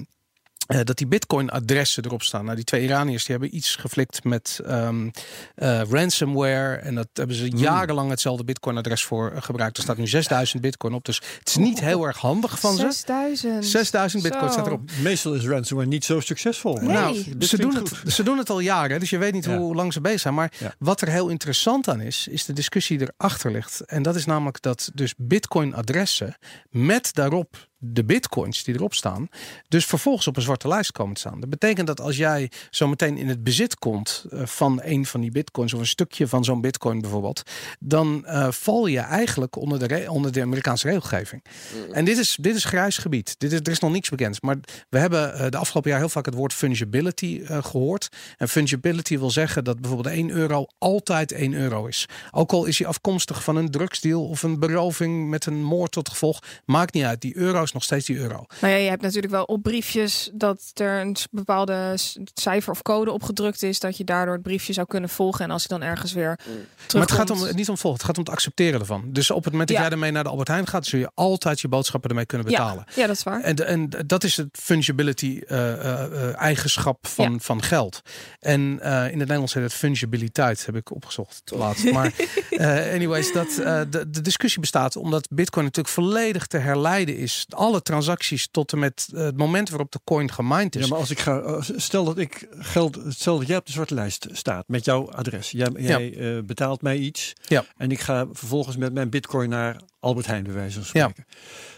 eh, 0.72 0.80
dat 0.84 0.98
die 0.98 1.08
bitcoin-adressen 1.08 2.06
erop 2.06 2.24
staan. 2.24 2.44
Nou, 2.44 2.56
die 2.56 2.66
twee 2.66 2.84
Iraniërs 2.84 3.26
die 3.26 3.36
hebben 3.38 3.56
iets 3.56 3.76
geflikt 3.76 4.24
met 4.24 4.60
ehm, 4.66 5.10
eh, 5.56 5.82
ransomware. 5.90 6.76
En 6.76 6.96
dat 6.96 7.08
hebben 7.14 7.36
ze 7.36 7.50
jarenlang 7.50 8.10
hetzelfde 8.10 8.44
bitcoin-adres 8.44 9.04
voor 9.04 9.32
gebruikt. 9.36 9.78
Er 9.78 9.84
staat 9.84 9.98
nu 9.98 10.08
6000 10.08 10.62
bitcoin 10.62 10.94
op. 10.94 11.06
Dus 11.06 11.22
het 11.40 11.48
is 11.50 11.56
niet 11.56 11.80
heel 11.80 12.06
erg 12.06 12.18
handig 12.18 12.60
van 12.60 12.76
ze. 12.76 12.82
6000. 12.82 13.66
6000 13.66 14.24
bitcoin 14.24 14.46
Zo. 14.46 14.52
staat 14.52 14.66
erop. 14.68 14.90
Meestal 15.02 15.34
is 15.34 15.46
ransomware 15.46 15.90
niet 15.90 16.06
zo 16.06 16.20
succesvol. 16.20 16.76
Nee. 16.76 16.88
Nou, 16.88 17.24
ze 17.40 17.58
doen, 17.58 17.76
het, 17.76 17.98
goed. 17.98 18.14
ze 18.14 18.24
doen 18.24 18.38
het 18.38 18.50
al 18.50 18.60
jaren, 18.60 19.00
dus 19.00 19.10
je 19.10 19.18
weet 19.18 19.34
niet 19.34 19.46
Ja. 19.46 19.58
hoe 19.58 19.76
lang 19.76 19.94
ze 19.94 20.02
bezig 20.02 20.20
zijn. 20.20 20.34
Maar 20.34 20.52
Ja. 20.60 20.74
wat 20.80 21.02
er 21.02 21.08
heel 21.10 21.28
interessant 21.28 21.88
aan 21.88 22.02
is, 22.02 22.28
is 22.28 22.46
de 22.46 22.54
discussie 22.54 22.98
die 22.98 23.08
erachter 23.18 23.52
ligt. 23.52 23.80
En 23.86 24.04
dat 24.04 24.16
is 24.16 24.26
namelijk 24.26 24.62
dat 24.62 24.92
dus 24.94 25.14
bitcoin-adressen 25.18 26.36
met 26.70 27.14
daarop 27.14 27.70
de 27.84 28.04
bitcoins 28.04 28.64
die 28.64 28.76
erop 28.76 28.94
staan, 28.94 29.30
dus 29.68 29.86
vervolgens 29.86 30.28
op 30.28 30.36
een 30.36 30.42
zwarte 30.42 30.68
lijst 30.68 30.92
komen 30.92 31.14
te 31.14 31.20
staan. 31.20 31.40
Dat 31.40 31.50
betekent 31.50 31.88
dat 31.88 32.02
als 32.02 32.18
jij 32.18 32.52
zo 32.70 32.88
meteen 32.88 33.18
in 33.18 33.28
het 33.28 33.44
bezit 33.44 33.76
komt 33.76 34.26
eh, 34.30 34.46
van 34.46 34.80
een 34.84 35.06
van 35.06 35.22
die 35.22 35.32
bitcoins 35.32 35.74
of 35.74 35.80
een 35.80 35.88
stukje 35.88 36.28
van 36.28 36.44
zo'n 36.44 36.62
bitcoin 36.62 37.02
bijvoorbeeld, 37.02 37.44
dan 37.80 38.26
eh, 38.26 38.52
val 38.52 38.88
je 38.88 39.00
eigenlijk 39.00 39.56
onder 39.56 39.88
de, 39.88 40.06
onder 40.10 40.32
de 40.32 40.42
Amerikaanse 40.42 40.88
regelgeving. 40.88 41.44
En 41.92 42.06
dit 42.06 42.18
is, 42.18 42.38
dit 42.40 42.56
is 42.56 42.64
grijs 42.64 42.98
gebied. 42.98 43.36
Dit 43.38 43.52
is, 43.52 43.60
er 43.60 43.72
is 43.72 43.80
nog 43.80 43.92
niks 43.92 44.10
bekend. 44.10 44.42
Maar 44.42 44.58
we 44.90 44.98
hebben 44.98 45.34
eh, 45.34 45.50
de 45.50 45.58
afgelopen 45.58 45.90
jaar 45.90 46.00
heel 46.00 46.10
vaak 46.10 46.26
het 46.26 46.34
woord 46.34 46.54
fungibility 46.54 47.42
eh, 47.48 47.64
gehoord. 47.64 48.10
En 48.38 48.50
fungibility 48.50 49.18
wil 49.18 49.32
zeggen 49.32 49.64
dat 49.64 49.80
bijvoorbeeld 49.80 50.16
1 50.16 50.30
euro 50.30 50.66
altijd 50.78 51.32
1 51.32 51.54
euro 51.54 51.86
is. 51.86 52.06
Ook 52.32 52.52
al 52.52 52.66
is 52.66 52.78
hij 52.78 52.88
afkomstig 52.88 53.44
van 53.44 53.56
een 53.56 53.72
drugsdeal 53.72 54.28
of 54.28 54.44
een 54.44 54.60
beroving 54.60 55.30
met 55.30 55.46
een 55.46 55.64
moord 55.64 55.92
tot 55.92 56.10
gevolg. 56.10 56.40
Maakt 56.66 56.94
niet 56.94 57.04
uit. 57.04 57.22
Die 57.22 57.38
euro 57.38 57.66
is 57.72 57.78
nog 57.78 57.84
steeds 57.84 58.06
die 58.06 58.18
euro. 58.18 58.46
Nou 58.62 58.74
ja, 58.74 58.80
je 58.80 58.90
hebt 58.90 59.02
natuurlijk 59.02 59.34
wel 59.34 59.44
op 59.44 59.64
briefjes 59.64 60.30
dat 60.34 60.72
er 60.74 61.00
een 61.02 61.16
bepaalde 61.32 61.94
cijfer 62.34 62.72
of 62.72 62.82
code 62.82 63.12
opgedrukt 63.12 63.64
is, 63.64 63.80
dat 63.80 63.98
je 63.98 64.04
daardoor 64.04 64.34
het 64.34 64.44
briefje 64.44 64.74
zou 64.74 64.88
kunnen 64.88 65.10
volgen. 65.10 65.46
En 65.46 65.52
als 65.52 65.62
je 65.62 65.68
dan 65.68 65.82
ergens 65.82 66.14
weer 66.14 66.36
terugkomt... 66.36 66.94
Maar 66.94 67.02
het 67.02 67.12
gaat 67.12 67.30
om, 67.30 67.56
niet 67.56 67.70
om 67.70 67.78
volgen, 67.78 68.00
het 68.00 68.08
gaat 68.08 68.18
om 68.18 68.24
het 68.24 68.34
accepteren 68.34 68.80
ervan. 68.80 69.04
Dus 69.08 69.32
op 69.32 69.44
het 69.44 69.52
moment 69.52 69.70
dat 69.70 69.78
Ja. 69.78 69.84
jij 69.84 69.92
ermee 69.92 70.12
naar 70.12 70.24
de 70.24 70.30
Albert 70.30 70.48
Heijn 70.48 70.68
gaat, 70.68 70.86
zul 70.86 71.00
je 71.00 71.12
altijd 71.14 71.60
je 71.62 71.68
boodschappen 71.68 72.10
ermee 72.10 72.26
kunnen 72.26 72.48
betalen. 72.48 72.84
Ja, 72.88 72.94
ja, 73.02 73.08
dat 73.08 73.16
is 73.16 73.24
waar. 73.24 73.42
En, 73.42 73.68
en 73.68 73.90
dat 74.06 74.24
is 74.24 74.38
het 74.38 74.50
fungibility 74.62 75.42
eh, 75.48 75.72
eh, 75.74 76.04
eh, 76.04 76.36
eigenschap 76.42 77.08
van, 77.08 77.32
Ja. 77.32 77.38
van 77.40 77.62
geld. 77.64 78.02
En 78.40 78.80
eh, 78.82 78.92
in 78.92 79.04
het 79.04 79.18
Nederlands 79.18 79.54
heet 79.54 79.64
het 79.64 79.74
fungibiliteit, 79.74 80.66
heb 80.66 80.76
ik 80.76 80.92
opgezocht 80.92 81.42
laatst. 81.56 81.92
Maar 81.92 82.14
eh, 82.50 82.94
anyways, 82.94 83.34
dat, 83.34 83.48
eh, 83.58 83.82
de, 83.90 84.10
de 84.10 84.22
discussie 84.22 84.60
bestaat 84.62 84.96
omdat 84.96 85.28
Bitcoin 85.32 85.66
natuurlijk 85.66 85.94
volledig 85.94 86.48
te 86.48 86.58
herleiden 86.58 87.18
is. 87.18 87.46
Alle 87.62 87.82
transacties 87.82 88.48
tot 88.52 88.72
en 88.72 88.80
met 88.80 89.08
eh, 89.14 89.24
het 89.24 89.38
moment 89.38 89.70
waarop 89.70 89.92
de 89.92 90.00
coin 90.04 90.32
gemined 90.32 90.76
is. 90.76 90.82
Ja, 90.82 90.88
maar 90.88 91.00
als 91.00 91.10
ik 91.10 91.20
ga, 91.20 91.62
stel 91.62 92.04
dat 92.04 92.18
ik 92.18 92.48
geld, 92.52 93.00
stel 93.08 93.38
dat 93.38 93.48
jij 93.48 93.58
op 93.58 93.66
de 93.66 93.72
zwarte 93.72 93.94
lijst 93.94 94.28
staat 94.32 94.68
met 94.68 94.86
jouw 94.86 95.12
adres. 95.12 95.52
Jij, 95.52 95.70
jij 95.78 96.18
eh, 96.18 96.44
betaalt 96.44 96.82
mij 96.82 96.98
iets. 96.98 97.34
Ja. 97.42 97.66
En 97.78 97.92
ik 97.92 98.00
ga 98.00 98.28
vervolgens 98.32 98.78
met 98.78 98.94
mijn 98.94 99.10
bitcoin 99.10 99.50
naar 99.50 99.82
Albert 100.00 100.26
Heijn, 100.26 100.44
bij 100.44 100.54
wijze 100.54 100.84
van 100.84 101.02
Ja. 101.02 101.12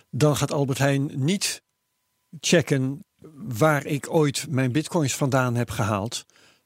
Dan 0.09 0.35
gaat 0.35 0.51
Albert 0.51 0.77
Heijn 0.77 1.11
niet 1.15 1.61
checken 2.39 3.05
waar 3.47 3.85
ik 3.85 4.13
ooit 4.13 4.45
mijn 4.49 4.71
bitcoins 4.71 5.15
vandaan 5.15 5.55
heb 5.55 5.69
gehaald. 5.69 6.25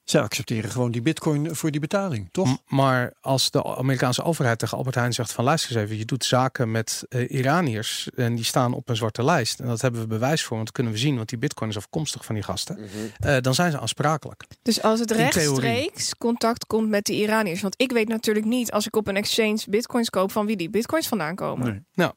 Zij 0.09 0.21
accepteren 0.21 0.69
gewoon 0.71 0.91
die 0.91 1.01
bitcoin 1.01 1.55
voor 1.55 1.71
die 1.71 1.79
betaling, 1.79 2.29
toch? 2.31 2.47
M- 2.47 2.75
Maar 2.75 3.13
als 3.21 3.51
de 3.51 3.63
Amerikaanse 3.63 4.23
overheid 4.23 4.59
tegen 4.59 4.77
Albert 4.77 4.95
Heijn 4.95 5.13
zegt 5.13 5.31
van 5.31 5.43
luister 5.43 5.71
eens 5.75 5.83
even, 5.85 5.97
je 5.97 6.05
doet 6.05 6.25
zaken 6.25 6.71
met 6.71 7.03
eh, 7.09 7.31
Iraniërs 7.31 8.09
en 8.15 8.35
die 8.35 8.43
staan 8.45 8.73
op 8.73 8.89
een 8.89 8.95
zwarte 8.95 9.23
lijst. 9.23 9.59
En 9.59 9.67
dat 9.67 9.81
hebben 9.81 10.01
we 10.01 10.07
bewijs 10.07 10.41
voor, 10.43 10.55
want 10.55 10.65
dat 10.65 10.75
kunnen 10.75 10.93
we 10.93 10.99
zien, 10.99 11.15
want 11.15 11.29
die 11.29 11.37
bitcoin 11.37 11.69
is 11.69 11.77
afkomstig 11.77 12.25
van 12.25 12.35
die 12.35 12.43
gasten. 12.43 12.75
Mhm. 12.79 12.87
Eh, 13.29 13.37
dan 13.41 13.53
zijn 13.55 13.71
ze 13.71 13.79
aansprakelijk. 13.79 14.43
Dus 14.61 14.81
als 14.81 14.99
het 14.99 15.11
rechtstreeks 15.11 16.15
contact 16.17 16.65
komt 16.65 16.89
met 16.89 17.05
de 17.05 17.13
Iraniërs. 17.13 17.61
Want 17.61 17.73
ik 17.81 17.91
weet 17.91 18.07
natuurlijk 18.07 18.45
niet 18.45 18.71
als 18.71 18.87
ik 18.87 18.95
op 18.95 19.07
een 19.07 19.15
exchange 19.17 19.59
bitcoins 19.69 20.09
koop 20.09 20.31
van 20.31 20.45
wie 20.45 20.55
die 20.57 20.69
bitcoins 20.69 21.07
vandaan 21.07 21.35
komen. 21.35 21.69
Nee. 21.71 21.81
Nou. 21.93 22.11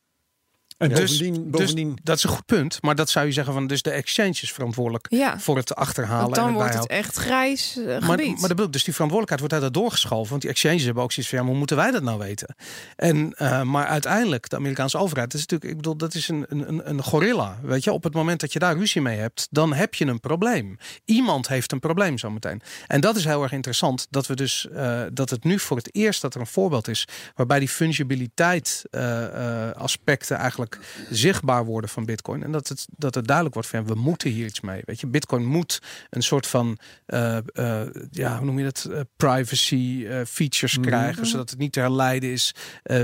En 0.80 0.88
Dus- 0.88 0.98
bovendien, 0.98 1.42
Dus 1.42 1.60
bovendien 1.60 1.98
dat 2.02 2.16
is 2.16 2.22
een 2.22 2.30
goed 2.30 2.46
punt, 2.46 2.82
maar 2.82 2.94
dat 2.94 3.10
zou 3.10 3.26
je 3.26 3.32
zeggen 3.32 3.52
van 3.52 3.66
dus 3.66 3.82
de 3.82 3.90
exchange 3.90 4.28
is 4.30 4.52
verantwoordelijk 4.52 5.06
Ja, 5.10 5.38
voor 5.40 5.56
het 5.56 5.74
achterhalen 5.74 6.24
want 6.24 6.36
en 6.36 6.42
dan 6.42 6.52
het 6.52 6.60
wordt 6.60 6.74
het 6.74 6.86
echt 6.86 7.16
grijs 7.16 7.76
eh, 7.78 7.84
Maar, 7.86 8.00
gebied. 8.02 8.26
maar 8.26 8.40
dat 8.40 8.48
bedoel 8.48 8.66
ik, 8.66 8.72
dus 8.72 8.84
die 8.84 8.94
verantwoordelijkheid 8.94 9.40
wordt 9.40 9.72
daar 9.72 9.82
doorgeschoven. 9.82 10.30
Want 10.30 10.42
die 10.42 10.50
exchanges 10.50 10.84
hebben 10.84 11.02
ook 11.02 11.12
zoiets 11.12 11.30
van, 11.30 11.38
ja, 11.38 11.44
maar 11.44 11.52
hoe 11.52 11.58
moeten 11.58 11.76
wij 11.76 11.90
dat 11.90 12.02
nou 12.02 12.18
weten? 12.18 12.54
En, 12.96 13.32
eh, 13.36 13.62
maar 13.62 13.86
uiteindelijk, 13.86 14.48
de 14.48 14.56
Amerikaanse 14.56 14.98
overheid, 14.98 15.30
dat 15.30 15.40
is 15.40 15.46
natuurlijk, 15.46 15.70
ik 15.70 15.76
bedoel, 15.76 15.96
dat 15.96 16.14
is 16.14 16.28
een, 16.28 16.44
een, 16.48 16.88
een 16.88 17.02
gorilla. 17.02 17.58
Weet 17.62 17.84
je, 17.84 17.92
op 17.92 18.02
het 18.04 18.14
moment 18.14 18.40
dat 18.40 18.52
je 18.52 18.58
daar 18.58 18.76
ruzie 18.76 19.00
mee 19.00 19.18
hebt, 19.18 19.48
dan 19.50 19.72
heb 19.72 19.94
je 19.94 20.06
een 20.06 20.20
probleem. 20.20 20.78
Iemand 21.04 21.48
heeft 21.48 21.72
een 21.72 21.80
probleem 21.80 22.18
zometeen. 22.18 22.62
En 22.86 23.00
dat 23.00 23.16
is 23.16 23.24
heel 23.24 23.42
erg 23.42 23.52
interessant, 23.52 24.06
dat 24.10 24.26
we 24.26 24.34
dus, 24.34 24.68
eh, 24.68 25.02
dat 25.12 25.30
het 25.30 25.44
nu 25.44 25.58
voor 25.58 25.76
het 25.76 25.94
eerst 25.94 26.22
dat 26.22 26.34
er 26.34 26.40
een 26.40 26.46
voorbeeld 26.46 26.88
is, 26.88 27.08
waarbij 27.34 27.58
die 27.58 27.68
fungibiliteit 27.68 28.82
eh, 28.90 29.68
eh, 29.68 29.74
aspecten 29.76 30.36
eigenlijk 30.36 30.69
zichtbaar 31.10 31.64
worden 31.64 31.90
van 31.90 32.04
Bitcoin. 32.04 32.42
En 32.42 32.52
dat 32.52 32.68
het, 32.68 32.86
dat 32.96 33.14
het 33.14 33.26
duidelijk 33.26 33.54
wordt 33.54 33.68
van, 33.70 33.80
ja, 33.80 33.86
we 33.86 33.94
moeten 33.94 34.30
hier 34.30 34.46
iets 34.46 34.60
mee. 34.60 34.82
Weet 34.84 35.00
je, 35.00 35.06
Bitcoin 35.06 35.46
moet 35.46 35.82
een 36.10 36.22
soort 36.22 36.46
van 36.46 36.78
eh, 37.06 37.36
eh, 37.36 37.88
ja, 38.10 38.36
hoe 38.36 38.46
noem 38.46 38.58
je 38.58 38.64
dat? 38.64 38.88
Eh, 38.90 39.00
privacy 39.16 40.06
features 40.26 40.78
Mhm. 40.78 40.86
krijgen, 40.86 41.26
zodat 41.26 41.50
het 41.50 41.58
niet 41.58 41.72
te 41.72 41.80
herleiden 41.80 42.30
is 42.32 42.54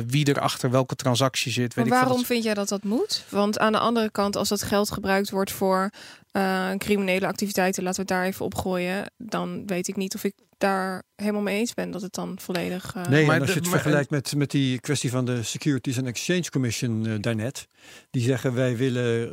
wie 0.07 0.25
er 0.25 0.41
achter 0.41 0.71
welke 0.71 0.95
transactie 0.95 1.53
zit. 1.53 1.75
Weet 1.75 1.89
waarom 1.89 2.25
vind 2.25 2.45
jij 2.45 2.55
dat 2.55 2.69
dat 2.69 2.83
moet? 2.83 3.25
Want 3.29 3.59
aan 3.59 3.73
de 3.73 3.79
andere 3.79 4.11
kant, 4.11 4.37
als 4.37 4.49
dat 4.49 4.63
geld 4.63 4.91
gebruikt 4.91 5.31
wordt 5.31 5.53
voor 5.53 5.91
eh, 6.37 6.71
criminele 6.79 7.27
activiteiten, 7.27 7.83
laten 7.83 8.05
we 8.07 8.13
het 8.13 8.21
daar 8.21 8.27
even 8.31 8.45
op 8.45 8.55
gooien, 8.55 9.11
dan 9.19 9.67
weet 9.67 9.89
ik 9.89 9.97
niet 9.97 10.15
of 10.15 10.25
ik 10.25 10.35
daar 10.59 11.03
helemaal 11.17 11.43
mee 11.43 11.59
eens 11.59 11.75
ben 11.75 11.91
dat 11.91 12.03
het 12.03 12.13
dan 12.15 12.39
volledig. 12.41 12.93
eh, 12.95 13.07
Nee, 13.07 13.27
Maar 13.27 13.35
en 13.35 13.41
als 13.41 13.51
je 13.51 13.57
het 13.57 13.65
maar- 13.65 13.73
vergelijkt 13.81 14.11
met, 14.11 14.35
met 14.37 14.51
die 14.51 14.81
kwestie 14.81 15.11
van 15.11 15.25
de 15.25 15.43
Securities 15.43 15.99
and 15.99 16.07
Exchange 16.07 16.51
Commission 16.51 17.07
eh, 17.07 17.13
daarnet. 17.21 17.67
Die 18.11 18.23
zeggen 18.23 18.55
wij 18.55 18.77
willen 18.77 19.31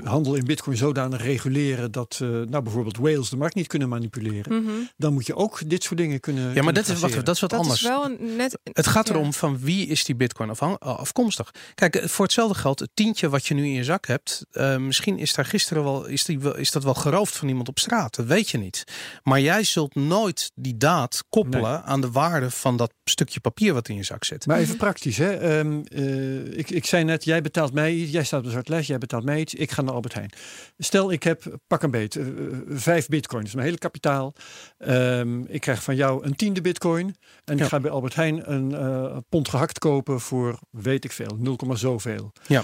eh, 0.00 0.06
handel 0.08 0.34
in 0.34 0.44
bitcoin 0.44 0.76
zodanig 0.76 1.22
reguleren 1.22 1.92
dat 1.92 2.18
eh, 2.22 2.28
nou, 2.28 2.62
bijvoorbeeld 2.62 2.96
Wales 2.96 3.28
de 3.28 3.36
markt 3.36 3.54
niet 3.54 3.66
kunnen 3.66 3.88
manipuleren. 3.88 4.62
mhm. 4.62 4.72
Dan 4.96 5.12
moet 5.12 5.26
je 5.26 5.34
ook 5.36 5.68
dit 5.68 5.82
soort 5.82 5.98
dingen 5.98 6.20
kunnen 6.20 6.42
Ja, 6.42 6.48
maar 6.48 6.54
kunnen 6.54 6.74
dat 6.74 6.92
is, 6.92 6.98
traceren. 6.98 7.24
dat 7.24 7.34
is 7.34 7.40
wat 7.40 7.50
Dat 7.50 7.60
anders. 7.60 7.80
is 7.82 7.88
wel 7.88 8.04
een 8.04 8.36
net. 8.36 8.58
Het 8.72 8.86
gaat 8.86 9.08
ja. 9.08 9.14
erom 9.14 9.32
van 9.32 9.58
wie 9.58 9.86
is 9.86 10.04
die 10.04 10.14
bitcoin 10.14 10.50
afhang- 10.50 10.78
afkomstig. 10.78 11.50
Kijk, 11.74 11.96
eh, 11.96 12.08
voor 12.08 12.24
hetzelfde 12.24 12.54
geld, 12.58 12.78
het 12.78 12.90
tientje 12.94 13.28
wat 13.28 13.46
je 13.46 13.54
nu 13.54 13.64
in 13.64 13.72
je 13.72 13.84
zak 13.84 14.06
hebt, 14.06 14.44
eh, 14.50 14.76
misschien 14.76 15.18
is 15.18 15.34
daar 15.34 15.44
gisteren 15.44 15.82
wel 15.84 16.06
is, 16.06 16.24
die, 16.24 16.56
is 16.56 16.70
dat 16.70 16.84
wel 16.84 16.94
geroofd 16.94 17.36
van 17.36 17.48
iemand 17.48 17.68
op 17.68 17.78
straat. 17.78 18.14
Dat 18.16 18.26
weet 18.26 18.50
je 18.50 18.58
niet. 18.58 18.84
Maar 19.22 19.40
jij 19.40 19.62
zult 19.64 19.94
nooit 19.94 20.50
die 20.54 20.76
daad 20.76 21.24
koppelen 21.28 21.84
aan 21.84 22.00
de 22.00 22.10
waarde 22.10 22.50
van 22.50 22.76
dat 22.76 22.92
stukje 23.04 23.40
papier 23.40 23.74
wat 23.74 23.88
in 23.88 23.96
je 23.96 24.02
zak 24.02 24.24
zit. 24.24 24.46
Maar 24.46 24.58
even 24.58 24.76
praktisch, 24.76 25.16
hè? 25.16 25.32
Ehm, 25.32 25.80
eh, 25.84 26.58
ik, 26.58 26.70
ik 26.70 26.86
zei 26.86 27.04
net, 27.04 27.24
jij 27.24 27.40
betaalt 27.42 27.50
mij, 27.72 27.92
iets, 27.92 28.12
jij 28.12 28.24
staat 28.24 28.38
op 28.38 28.44
een 28.44 28.50
zwart 28.50 28.68
lijst, 28.68 28.88
jij 28.88 28.98
betaalt 28.98 29.24
mij 29.24 29.40
iets, 29.40 29.54
ik 29.54 29.70
ga 29.70 29.82
naar 29.82 29.94
Albert 29.94 30.14
Heijn. 30.14 30.30
Stel, 30.78 31.12
ik 31.12 31.22
heb, 31.22 31.58
pak 31.66 31.82
een 31.82 31.90
beet, 31.90 32.16
eh, 32.16 32.26
vijf 32.68 33.08
bitcoins, 33.08 33.54
mijn 33.54 33.66
hele 33.66 33.78
kapitaal. 33.78 34.34
Ehm, 34.78 35.40
ik 35.40 35.60
krijg 35.60 35.82
van 35.82 35.96
jou 35.96 36.24
een 36.24 36.36
tiende 36.36 36.60
bitcoin 36.60 37.14
en 37.44 37.56
Ja. 37.56 37.62
ik 37.62 37.68
ga 37.68 37.80
bij 37.80 37.90
Albert 37.90 38.14
Heijn 38.14 38.52
een 38.52 38.74
eh, 38.74 39.16
pond 39.28 39.48
gehakt 39.48 39.78
kopen 39.78 40.20
voor, 40.20 40.58
weet 40.70 41.04
ik 41.04 41.12
veel, 41.12 41.36
0, 41.38 41.58
zoveel. 41.76 42.32
Ja. 42.46 42.62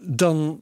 Dan 0.00 0.60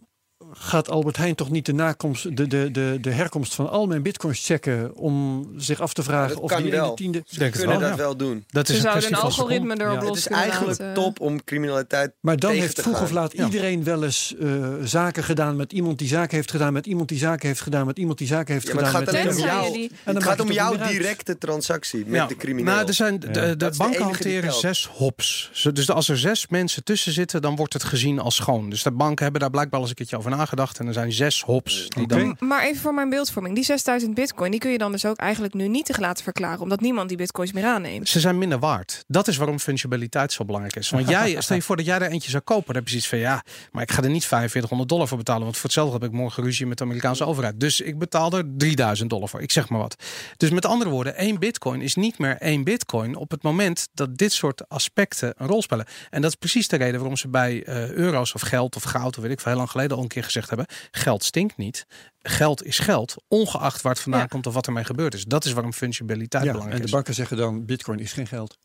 gaat 0.54 0.90
Albert 0.90 1.16
Heijn 1.16 1.34
toch 1.34 1.50
niet 1.50 1.66
de, 1.66 1.72
nakomst, 1.74 2.36
de, 2.36 2.46
de, 2.46 2.70
de, 2.70 2.98
de 3.00 3.10
herkomst 3.10 3.54
van 3.54 3.70
al 3.70 3.86
mijn 3.86 4.02
bitcoins 4.02 4.46
checken 4.46 4.94
om 4.96 5.46
zich 5.56 5.80
af 5.80 5.92
te 5.92 6.02
vragen 6.02 6.36
of 6.40 6.52
die 6.54 6.70
wel. 6.70 6.94
tiende... 6.94 7.18
Ik 7.18 7.38
denk 7.38 7.52
kunnen 7.52 7.70
wel, 7.70 7.80
dat 7.80 7.90
ja. 7.90 7.96
wel 7.96 8.16
doen. 8.16 8.44
Dat 8.48 8.66
Ze 8.66 8.72
is 8.72 8.78
een 8.78 8.84
zouden 8.90 9.12
een 9.12 9.18
algoritme 9.18 9.80
erop 9.80 9.94
Ja, 10.00 10.06
los 10.06 10.08
Het 10.08 10.16
is 10.16 10.26
eigenlijk 10.26 10.78
laten. 10.78 10.94
top 10.94 11.20
om 11.20 11.44
criminaliteit 11.44 12.12
Maar 12.20 12.36
dan 12.36 12.50
tegen 12.50 12.64
heeft 12.64 12.80
vroeg 12.80 12.94
gaan. 12.94 13.04
of 13.04 13.10
laat 13.10 13.32
Ja. 13.36 13.44
iedereen 13.44 13.84
wel 13.84 14.04
eens 14.04 14.34
eh, 14.40 14.48
zaken 14.84 15.24
gedaan 15.24 15.56
met 15.56 15.72
iemand 15.72 15.98
die 15.98 16.08
zaken 16.08 16.36
heeft 16.36 16.50
gedaan, 16.50 16.72
met 16.72 16.86
iemand 16.86 17.08
die 17.08 17.18
zaken 17.18 17.46
heeft 17.48 17.60
gedaan, 17.60 17.86
met 17.86 17.98
iemand 17.98 18.18
die 18.18 18.26
zaken 18.26 18.54
heeft 18.54 18.66
Ja, 18.66 18.74
maar 18.74 18.84
het 18.84 19.08
gedaan. 19.08 19.14
gaat 19.24 19.36
om 19.36 19.42
jou. 19.44 19.72
die- 19.72 19.88
En 19.88 19.96
dan 20.04 20.14
Het 20.14 20.24
gaat 20.24 20.40
om 20.40 20.52
jouw 20.52 20.76
directe 20.76 21.38
transactie 21.38 22.06
met 22.06 22.28
de 22.28 22.36
crimineel. 22.36 22.74
Nou, 22.74 22.86
er 22.86 22.94
zijn, 22.94 23.20
de, 23.20 23.30
de, 23.30 23.56
de 23.56 23.72
banken 23.76 24.02
hanteren 24.02 24.52
zes 24.52 24.86
hops. 24.92 25.50
Dus 25.72 25.90
als 25.90 26.08
er 26.08 26.18
zes 26.18 26.46
mensen 26.48 26.84
tussen 26.84 27.12
zitten, 27.12 27.42
dan 27.42 27.56
wordt 27.56 27.72
het 27.72 27.84
gezien 27.84 28.18
als 28.18 28.34
schoon. 28.34 28.70
Dus 28.70 28.82
de 28.82 28.90
banken 28.90 29.22
hebben 29.22 29.40
daar 29.40 29.50
blijkbaar 29.50 29.80
eens 29.80 29.88
een 29.88 29.94
keertje 29.94 30.16
over 30.16 30.30
nagedacht. 30.42 30.78
En 30.78 30.86
er 30.86 30.92
zijn 30.92 31.12
zes 31.12 31.42
hops. 31.42 31.88
Die 31.88 32.06
dan, 32.06 32.36
Maar 32.38 32.62
even 32.62 32.80
voor 32.80 32.94
mijn 32.94 33.08
beeldvorming. 33.08 33.54
Die 33.54 33.64
6000 33.64 34.14
bitcoin, 34.14 34.50
die 34.50 34.60
kun 34.60 34.70
je 34.70 34.78
dan 34.78 34.92
dus 34.92 35.04
ook 35.04 35.16
eigenlijk 35.16 35.54
nu 35.54 35.68
niet 35.68 35.84
te 35.84 36.00
laten 36.00 36.24
verklaren. 36.24 36.60
Omdat 36.60 36.80
niemand 36.80 37.08
die 37.08 37.16
bitcoins 37.16 37.52
meer 37.52 37.64
aanneemt. 37.64 38.08
ze 38.08 38.20
zijn 38.20 38.38
minder 38.38 38.58
waard. 38.58 39.04
Dat 39.06 39.28
is 39.28 39.36
waarom 39.36 39.58
fungibiliteit 39.58 40.32
zo 40.32 40.44
belangrijk 40.44 40.76
is. 40.76 40.90
Want 40.90 41.08
jij, 41.08 41.40
stel 41.40 41.56
je 41.56 41.62
voor 41.62 41.76
dat 41.76 41.84
jij 41.84 41.98
er 41.98 42.10
eentje 42.10 42.30
zou 42.30 42.42
kopen. 42.42 42.66
Dan 42.66 42.74
heb 42.74 42.84
je 42.84 42.90
zoiets 42.90 43.08
van 43.08 43.18
ja, 43.18 43.44
maar 43.72 43.82
ik 43.82 43.90
ga 43.90 44.02
er 44.02 44.10
niet 44.10 44.24
4500 44.24 44.88
dollar 44.90 45.08
voor 45.08 45.18
betalen. 45.18 45.42
Want 45.42 45.54
voor 45.54 45.64
hetzelfde 45.64 45.92
heb 45.92 46.04
ik 46.04 46.12
morgen 46.12 46.42
ruzie 46.42 46.66
met 46.66 46.78
de 46.78 46.84
Amerikaanse 46.84 47.24
overheid. 47.24 47.60
Dus 47.60 47.80
ik 47.80 47.98
betaal 47.98 48.32
er 48.32 48.44
3000 48.56 49.10
dollar 49.10 49.28
voor. 49.28 49.40
Ik 49.42 49.50
zeg 49.50 49.68
maar 49.68 49.80
wat. 49.80 49.96
Dus 50.36 50.50
met 50.50 50.66
andere 50.66 50.90
woorden, 50.90 51.16
één 51.16 51.38
bitcoin 51.38 51.80
is 51.80 51.94
niet 51.94 52.18
meer 52.18 52.36
één 52.36 52.64
bitcoin 52.64 53.16
op 53.16 53.30
het 53.30 53.42
moment 53.42 53.88
dat 53.94 54.16
dit 54.16 54.32
soort 54.32 54.68
aspecten 54.68 55.34
een 55.36 55.46
rol 55.46 55.62
spelen. 55.62 55.86
En 56.10 56.22
dat 56.22 56.30
is 56.30 56.36
precies 56.36 56.68
de 56.68 56.76
reden 56.76 56.98
waarom 56.98 57.16
ze 57.16 57.28
bij 57.28 57.64
eh, 57.64 57.90
euro's 57.90 58.34
of 58.34 58.40
geld 58.40 58.76
of 58.76 58.82
goud, 58.82 59.16
of 59.16 59.22
weet 59.22 59.32
ik 59.32 59.40
veel, 59.40 59.50
heel 59.50 59.60
lang 59.60 59.70
geleden 59.70 59.96
al 59.96 60.02
een 60.02 60.08
keer 60.08 60.24
gezegd 60.32 60.48
hebben: 60.48 60.66
geld 60.90 61.24
stinkt 61.24 61.56
niet. 61.56 61.86
Geld 62.22 62.64
is 62.64 62.78
geld, 62.78 63.14
ongeacht 63.28 63.82
waar 63.82 63.92
het 63.92 64.02
vandaan 64.02 64.20
Ja. 64.20 64.26
komt 64.26 64.46
of 64.46 64.54
wat 64.54 64.66
ermee 64.66 64.84
gebeurd 64.84 65.14
is. 65.14 65.24
Dat 65.24 65.44
is 65.44 65.52
waarom 65.52 65.72
fungibiliteit 65.72 66.44
Ja, 66.44 66.50
belangrijk 66.50 66.74
en 66.74 66.80
de 66.80 66.86
is. 66.86 66.94
banken 66.94 67.14
zeggen 67.14 67.36
dan, 67.36 67.64
bitcoin 67.64 67.98
is 67.98 68.12
geen 68.12 68.26
geld. 68.26 68.58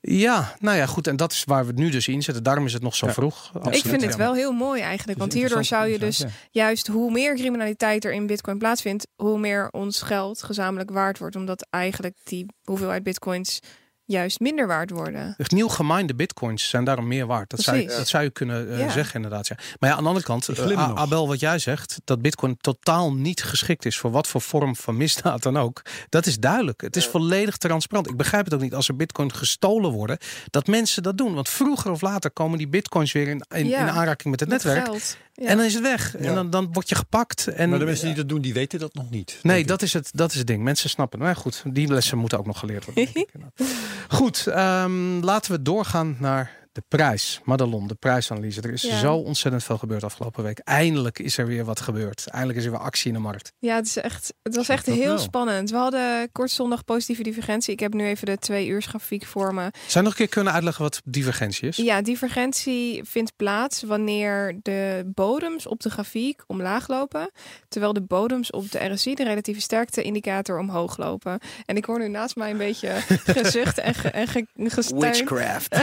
Ja, 0.00 0.54
nou 0.58 0.76
ja, 0.76 0.86
goed. 0.86 1.06
En 1.06 1.16
dat 1.16 1.32
is 1.32 1.44
waar 1.44 1.60
we 1.62 1.66
het 1.70 1.78
nu 1.78 1.90
dus 1.90 2.08
in 2.08 2.22
zitten. 2.22 2.42
Daarom 2.42 2.66
is 2.66 2.72
het 2.72 2.82
nog 2.82 2.94
zo 2.96 3.06
Ja. 3.06 3.12
vroeg. 3.12 3.52
Ik 3.70 3.82
vind 3.82 4.02
het 4.02 4.16
wel 4.16 4.34
heel 4.34 4.52
mooi 4.52 4.80
eigenlijk. 4.80 5.18
Want 5.18 5.32
hierdoor 5.32 5.64
zou 5.64 5.86
je 5.88 5.98
dus 5.98 6.24
juist 6.50 6.86
hoe 6.86 7.10
meer 7.12 7.34
criminaliteit 7.34 8.04
er 8.04 8.12
in 8.12 8.26
bitcoin 8.26 8.58
plaatsvindt, 8.58 9.06
hoe 9.16 9.38
meer 9.38 9.68
ons 9.70 10.02
geld 10.02 10.42
gezamenlijk 10.42 10.90
waard 10.90 11.18
wordt. 11.18 11.36
Omdat 11.36 11.66
eigenlijk 11.70 12.16
die 12.24 12.46
hoeveelheid 12.62 13.02
bitcoins 13.02 13.58
juist 14.04 14.40
minder 14.40 14.66
waard 14.66 14.90
worden. 14.90 15.34
De 15.36 15.44
Nieuw 15.54 15.68
geminde 15.68 16.14
bitcoins 16.14 16.68
zijn 16.68 16.84
daarom 16.84 17.08
meer 17.08 17.26
waard. 17.26 17.50
Dat, 17.50 17.60
zou 17.60 17.86
dat 17.86 18.08
zou 18.08 18.24
je 18.24 18.30
kunnen 18.30 18.70
eh, 18.72 18.78
Ja. 18.78 18.90
zeggen 18.90 19.14
inderdaad. 19.14 19.46
Ja. 19.46 19.56
Maar 19.78 19.90
ja, 19.90 19.96
aan 19.96 20.02
de 20.02 20.08
andere 20.08 20.26
kant, 20.26 20.48
eh. 20.48 20.94
Abel, 20.94 21.28
wat 21.28 21.40
jij 21.40 21.58
zegt, 21.58 22.00
dat 22.04 22.22
bitcoin 22.22 22.56
totaal 22.60 23.12
niet 23.14 23.42
geschikt 23.42 23.84
is 23.84 23.98
voor 23.98 24.10
wat 24.10 24.26
voor 24.28 24.40
vorm 24.40 24.76
van 24.76 24.96
misdaad 24.96 25.42
dan 25.42 25.56
ook. 25.56 25.82
Dat 26.08 26.26
is 26.26 26.38
duidelijk. 26.38 26.80
Het 26.80 26.96
is 26.96 27.04
Ja. 27.04 27.10
volledig 27.10 27.56
transparant. 27.56 28.08
Ik 28.10 28.16
begrijp 28.16 28.44
het 28.44 28.54
ook 28.54 28.60
niet 28.60 28.74
als 28.74 28.88
er 28.88 28.96
bitcoin 28.96 29.32
gestolen 29.34 29.90
worden, 29.90 30.18
dat 30.50 30.66
mensen 30.66 31.02
dat 31.02 31.18
doen. 31.18 31.34
Want 31.34 31.48
vroeger 31.48 31.90
of 31.90 32.00
later 32.00 32.30
komen 32.30 32.58
die 32.58 32.68
bitcoins 32.68 33.12
weer 33.12 33.28
in, 33.28 33.42
in, 33.54 33.68
Ja. 33.68 33.80
in 33.80 33.88
aanraking 33.90 34.30
met 34.30 34.40
het 34.40 34.48
Met 34.48 34.64
netwerk. 34.64 34.84
geld. 34.86 35.16
Ja. 35.32 35.46
En 35.46 35.56
dan 35.56 35.66
is 35.66 35.74
het 35.74 35.82
weg. 35.82 36.16
En 36.16 36.34
dan, 36.34 36.50
dan 36.50 36.72
word 36.72 36.88
je 36.88 36.94
gepakt. 36.94 37.46
En, 37.46 37.68
maar 37.68 37.78
de 37.78 37.84
mensen 37.84 38.06
die 38.06 38.14
dat 38.14 38.28
doen, 38.28 38.40
die 38.40 38.52
weten 38.52 38.78
dat 38.78 38.94
nog 38.94 39.10
niet. 39.10 39.38
Nee, 39.42 39.64
dat 39.64 39.82
is, 39.82 39.92
het, 39.92 40.10
dat 40.14 40.30
is 40.30 40.38
het 40.38 40.46
ding. 40.46 40.62
Mensen 40.62 40.90
snappen. 40.90 41.18
Maar 41.18 41.36
goed, 41.36 41.62
die 41.66 41.88
lessen 41.88 42.18
moeten 42.18 42.38
ook 42.38 42.46
nog 42.46 42.58
geleerd 42.58 42.84
worden. 42.84 43.26
goed, 44.08 44.46
ehm, 44.46 45.20
laten 45.20 45.52
we 45.52 45.62
doorgaan 45.62 46.16
naar 46.18 46.61
de 46.72 46.82
prijs. 46.88 47.40
Madelon, 47.44 47.86
de 47.86 47.94
prijsanalyse. 47.94 48.60
Er 48.60 48.72
is 48.72 48.82
Ja. 48.82 48.98
zo 48.98 49.14
ontzettend 49.14 49.64
veel 49.64 49.78
gebeurd 49.78 50.04
afgelopen 50.04 50.42
week. 50.44 50.58
Eindelijk 50.58 51.18
is 51.18 51.38
er 51.38 51.46
weer 51.46 51.64
wat 51.64 51.80
gebeurd. 51.80 52.26
Eindelijk 52.26 52.58
is 52.58 52.64
er 52.64 52.70
weer 52.70 52.80
actie 52.80 53.08
in 53.08 53.14
de 53.14 53.20
markt. 53.20 53.52
Ja, 53.58 53.74
het, 53.74 53.86
is 53.86 53.96
echt, 53.96 54.34
het 54.42 54.56
was 54.56 54.68
echt 54.68 54.86
heel 54.86 55.04
wel. 55.04 55.18
spannend. 55.18 55.70
We 55.70 55.76
hadden 55.76 56.32
kort 56.32 56.50
zondag 56.50 56.84
positieve 56.84 57.22
divergentie. 57.22 57.72
Ik 57.72 57.80
heb 57.80 57.92
nu 57.94 58.04
even 58.06 58.26
de 58.26 58.38
twee 58.38 58.66
uur 58.66 58.82
grafiek 58.82 59.24
voor 59.26 59.54
me. 59.54 59.60
Zou 59.60 59.72
je 59.92 60.00
nog 60.00 60.10
een 60.10 60.16
keer 60.16 60.28
kunnen 60.28 60.52
uitleggen 60.52 60.82
wat 60.82 61.00
divergentie 61.04 61.68
is? 61.68 61.76
Ja, 61.76 62.02
divergentie 62.02 63.04
vindt 63.04 63.32
plaats 63.36 63.82
wanneer 63.82 64.58
de 64.62 65.10
bodems 65.14 65.66
op 65.66 65.80
de 65.80 65.90
grafiek 65.90 66.42
omlaag 66.46 66.88
lopen, 66.88 67.30
terwijl 67.68 67.92
de 67.92 68.02
bodems 68.02 68.50
op 68.50 68.70
de 68.70 68.84
RSI, 68.84 69.14
de 69.14 69.24
relatieve 69.24 69.60
sterkte 69.60 70.02
indicator, 70.02 70.58
omhoog 70.58 70.96
lopen. 70.96 71.38
En 71.64 71.76
ik 71.76 71.84
hoor 71.84 71.98
nu 71.98 72.08
naast 72.08 72.36
mij 72.36 72.50
een 72.50 72.56
beetje 72.56 72.90
gezucht 73.38 73.78
en, 73.78 73.94
ge, 73.94 74.08
en 74.08 74.26
ge, 74.28 74.46
gesteun. 74.56 75.00
Witchcraft. 75.00 75.76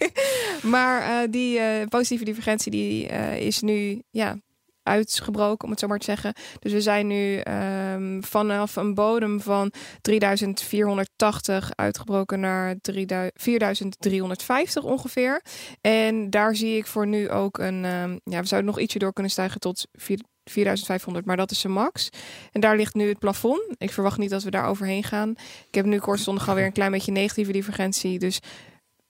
maar 0.74 1.02
eh, 1.02 1.30
die 1.30 1.58
eh, 1.58 1.86
positieve 1.88 2.24
divergentie 2.24 2.70
die 2.70 3.08
eh, 3.08 3.40
is 3.40 3.60
nu 3.60 4.02
ja, 4.10 4.36
uitgebroken, 4.82 5.64
om 5.64 5.70
het 5.70 5.80
zo 5.80 5.86
maar 5.86 5.98
te 5.98 6.04
zeggen. 6.04 6.34
Dus 6.58 6.72
we 6.72 6.80
zijn 6.80 7.06
nu 7.06 7.36
ehm, 7.36 8.20
vanaf 8.22 8.76
een 8.76 8.94
bodem 8.94 9.40
van 9.40 9.72
3480 10.00 11.70
uitgebroken 11.74 12.40
naar 12.40 12.76
3000 12.80 13.36
4350 13.36 14.84
ongeveer. 14.84 15.42
En 15.80 16.30
daar 16.30 16.56
zie 16.56 16.76
ik 16.76 16.86
voor 16.86 17.06
nu 17.06 17.30
ook 17.30 17.58
een, 17.58 17.84
ehm, 17.84 18.18
ja, 18.24 18.40
we 18.40 18.46
zouden 18.46 18.70
nog 18.70 18.80
ietsje 18.80 18.98
door 18.98 19.12
kunnen 19.12 19.32
stijgen 19.32 19.60
tot 19.60 19.86
4 19.92 20.18
4500, 20.44 21.26
maar 21.26 21.36
dat 21.36 21.50
is 21.50 21.60
zijn 21.60 21.72
max. 21.72 22.08
En 22.52 22.60
daar 22.60 22.76
ligt 22.76 22.94
nu 22.94 23.08
het 23.08 23.18
plafond. 23.18 23.62
Ik 23.78 23.92
verwacht 23.92 24.18
niet 24.18 24.30
dat 24.30 24.42
we 24.42 24.50
daar 24.50 24.66
overheen 24.66 25.04
gaan. 25.04 25.30
Ik 25.68 25.74
heb 25.74 25.84
nu 25.84 25.98
kortstondig 25.98 26.48
alweer 26.48 26.64
een 26.64 26.72
klein 26.72 26.90
beetje 26.90 27.12
negatieve 27.12 27.52
divergentie. 27.52 28.18
Dus 28.18 28.40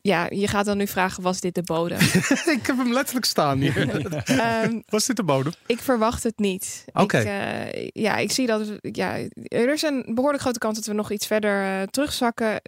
ja, 0.03 0.27
je 0.31 0.49
gaat 0.49 0.65
dan 0.65 0.77
nu 0.77 0.87
vragen, 0.87 1.23
was 1.23 1.41
dit 1.41 1.55
de 1.55 1.63
bodem? 1.63 1.99
ik 2.59 2.67
heb 2.67 2.77
hem 2.77 2.93
letterlijk 2.93 3.27
staan 3.27 3.59
hier. 3.59 4.05
Ehm, 4.25 4.81
was 4.89 5.07
dit 5.07 5.17
de 5.17 5.23
bodem? 5.23 5.53
ik 5.67 5.79
verwacht 5.81 6.23
het 6.23 6.39
niet. 6.39 6.85
Oké. 6.93 7.19
Ik, 7.19 7.25
eh, 7.25 7.89
ja, 7.93 8.17
ik 8.17 8.33
zie 8.33 8.47
dat. 8.47 8.73
Ja, 8.81 9.17
er 9.43 9.73
is 9.73 9.83
een 9.83 10.05
behoorlijk 10.15 10.43
grote 10.43 10.59
kans 10.59 10.77
dat 10.77 10.87
we 10.87 10.93
nog 10.93 11.11
iets 11.11 11.27
verder 11.27 11.63
eh, 11.63 11.83
terugzakken. 11.83 12.61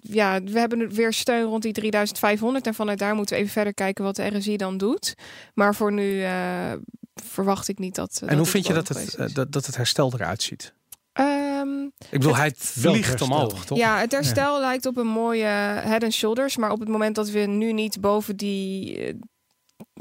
Ja, 0.00 0.42
we 0.42 0.58
hebben 0.58 0.94
weer 0.94 1.12
steun 1.12 1.44
rond 1.44 1.62
die 1.62 1.72
3500. 1.72 2.66
En 2.66 2.74
vanuit 2.74 2.98
daar 2.98 3.14
moeten 3.14 3.34
we 3.34 3.40
even 3.40 3.52
verder 3.52 3.74
kijken 3.74 4.04
wat 4.04 4.16
de 4.16 4.26
RSI 4.26 4.56
dan 4.56 4.76
doet. 4.76 5.14
Maar 5.54 5.74
voor 5.74 5.92
nu 5.92 6.22
eh, 6.22 6.72
verwacht 7.14 7.68
ik 7.68 7.78
niet 7.78 7.94
dat. 7.94 8.18
dat 8.20 8.28
En 8.28 8.36
hoe 8.36 8.46
vind 8.46 8.66
je 8.66 8.72
dat 8.72 8.88
het, 8.88 9.34
dat, 9.34 9.52
dat 9.52 9.66
het 9.66 9.76
herstel 9.76 10.12
eruit 10.14 10.42
ziet? 10.42 10.76
Ehm, 11.18 11.84
Ik 11.84 12.10
bedoel, 12.10 12.36
hij 12.36 12.52
vliegt 12.56 13.20
omhoog, 13.20 13.64
toch? 13.64 13.78
Ja, 13.78 13.98
het 13.98 14.12
herstel 14.12 14.60
lijkt 14.60 14.86
op 14.86 14.96
een 14.96 15.06
mooie 15.06 15.44
head 15.44 16.02
and 16.02 16.12
shoulders. 16.12 16.56
Maar 16.56 16.70
op 16.70 16.80
het 16.80 16.88
moment 16.88 17.14
dat 17.14 17.30
we 17.30 17.38
nu 17.38 17.72
niet 17.72 18.00
boven 18.00 18.36
die... 18.36 18.96
eh, 19.04 19.14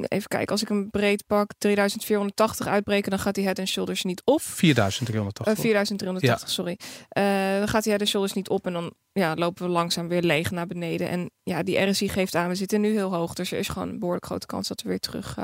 Even 0.07 0.27
kijken, 0.27 0.51
als 0.51 0.61
ik 0.61 0.69
een 0.69 0.89
breed 0.89 1.23
pak 1.27 1.51
3480 1.57 2.67
uitbreken... 2.67 3.09
dan 3.09 3.19
gaat 3.19 3.35
die 3.35 3.43
head 3.43 3.59
and 3.59 3.67
shoulders 3.67 4.03
niet 4.03 4.21
op. 4.25 4.41
4380. 4.41 5.45
Eh 5.45 5.59
4380, 5.61 6.49
sorry. 6.49 6.77
Eh, 7.09 7.57
dan 7.59 7.67
gaat 7.67 7.81
die 7.83 7.91
head 7.91 8.01
and 8.01 8.09
shoulders 8.09 8.33
niet 8.33 8.49
op 8.49 8.65
en 8.65 8.73
dan 8.73 8.93
ja, 9.11 9.35
lopen 9.35 9.65
we 9.65 9.71
langzaam 9.71 10.07
weer 10.07 10.21
leeg 10.21 10.51
naar 10.51 10.67
beneden. 10.67 11.09
En 11.09 11.29
ja, 11.43 11.63
die 11.63 11.79
RSI 11.79 12.09
geeft 12.09 12.35
aan, 12.35 12.47
we 12.49 12.55
zitten 12.55 12.81
nu 12.81 12.91
heel 12.91 13.13
hoog. 13.13 13.33
Dus 13.33 13.51
er 13.51 13.57
is 13.59 13.67
gewoon 13.67 13.89
een 13.89 13.99
behoorlijk 13.99 14.25
grote 14.25 14.45
kans 14.45 14.67
dat 14.67 14.81
we 14.81 14.89
weer 14.89 14.99
terug, 14.99 15.37
eh, 15.37 15.43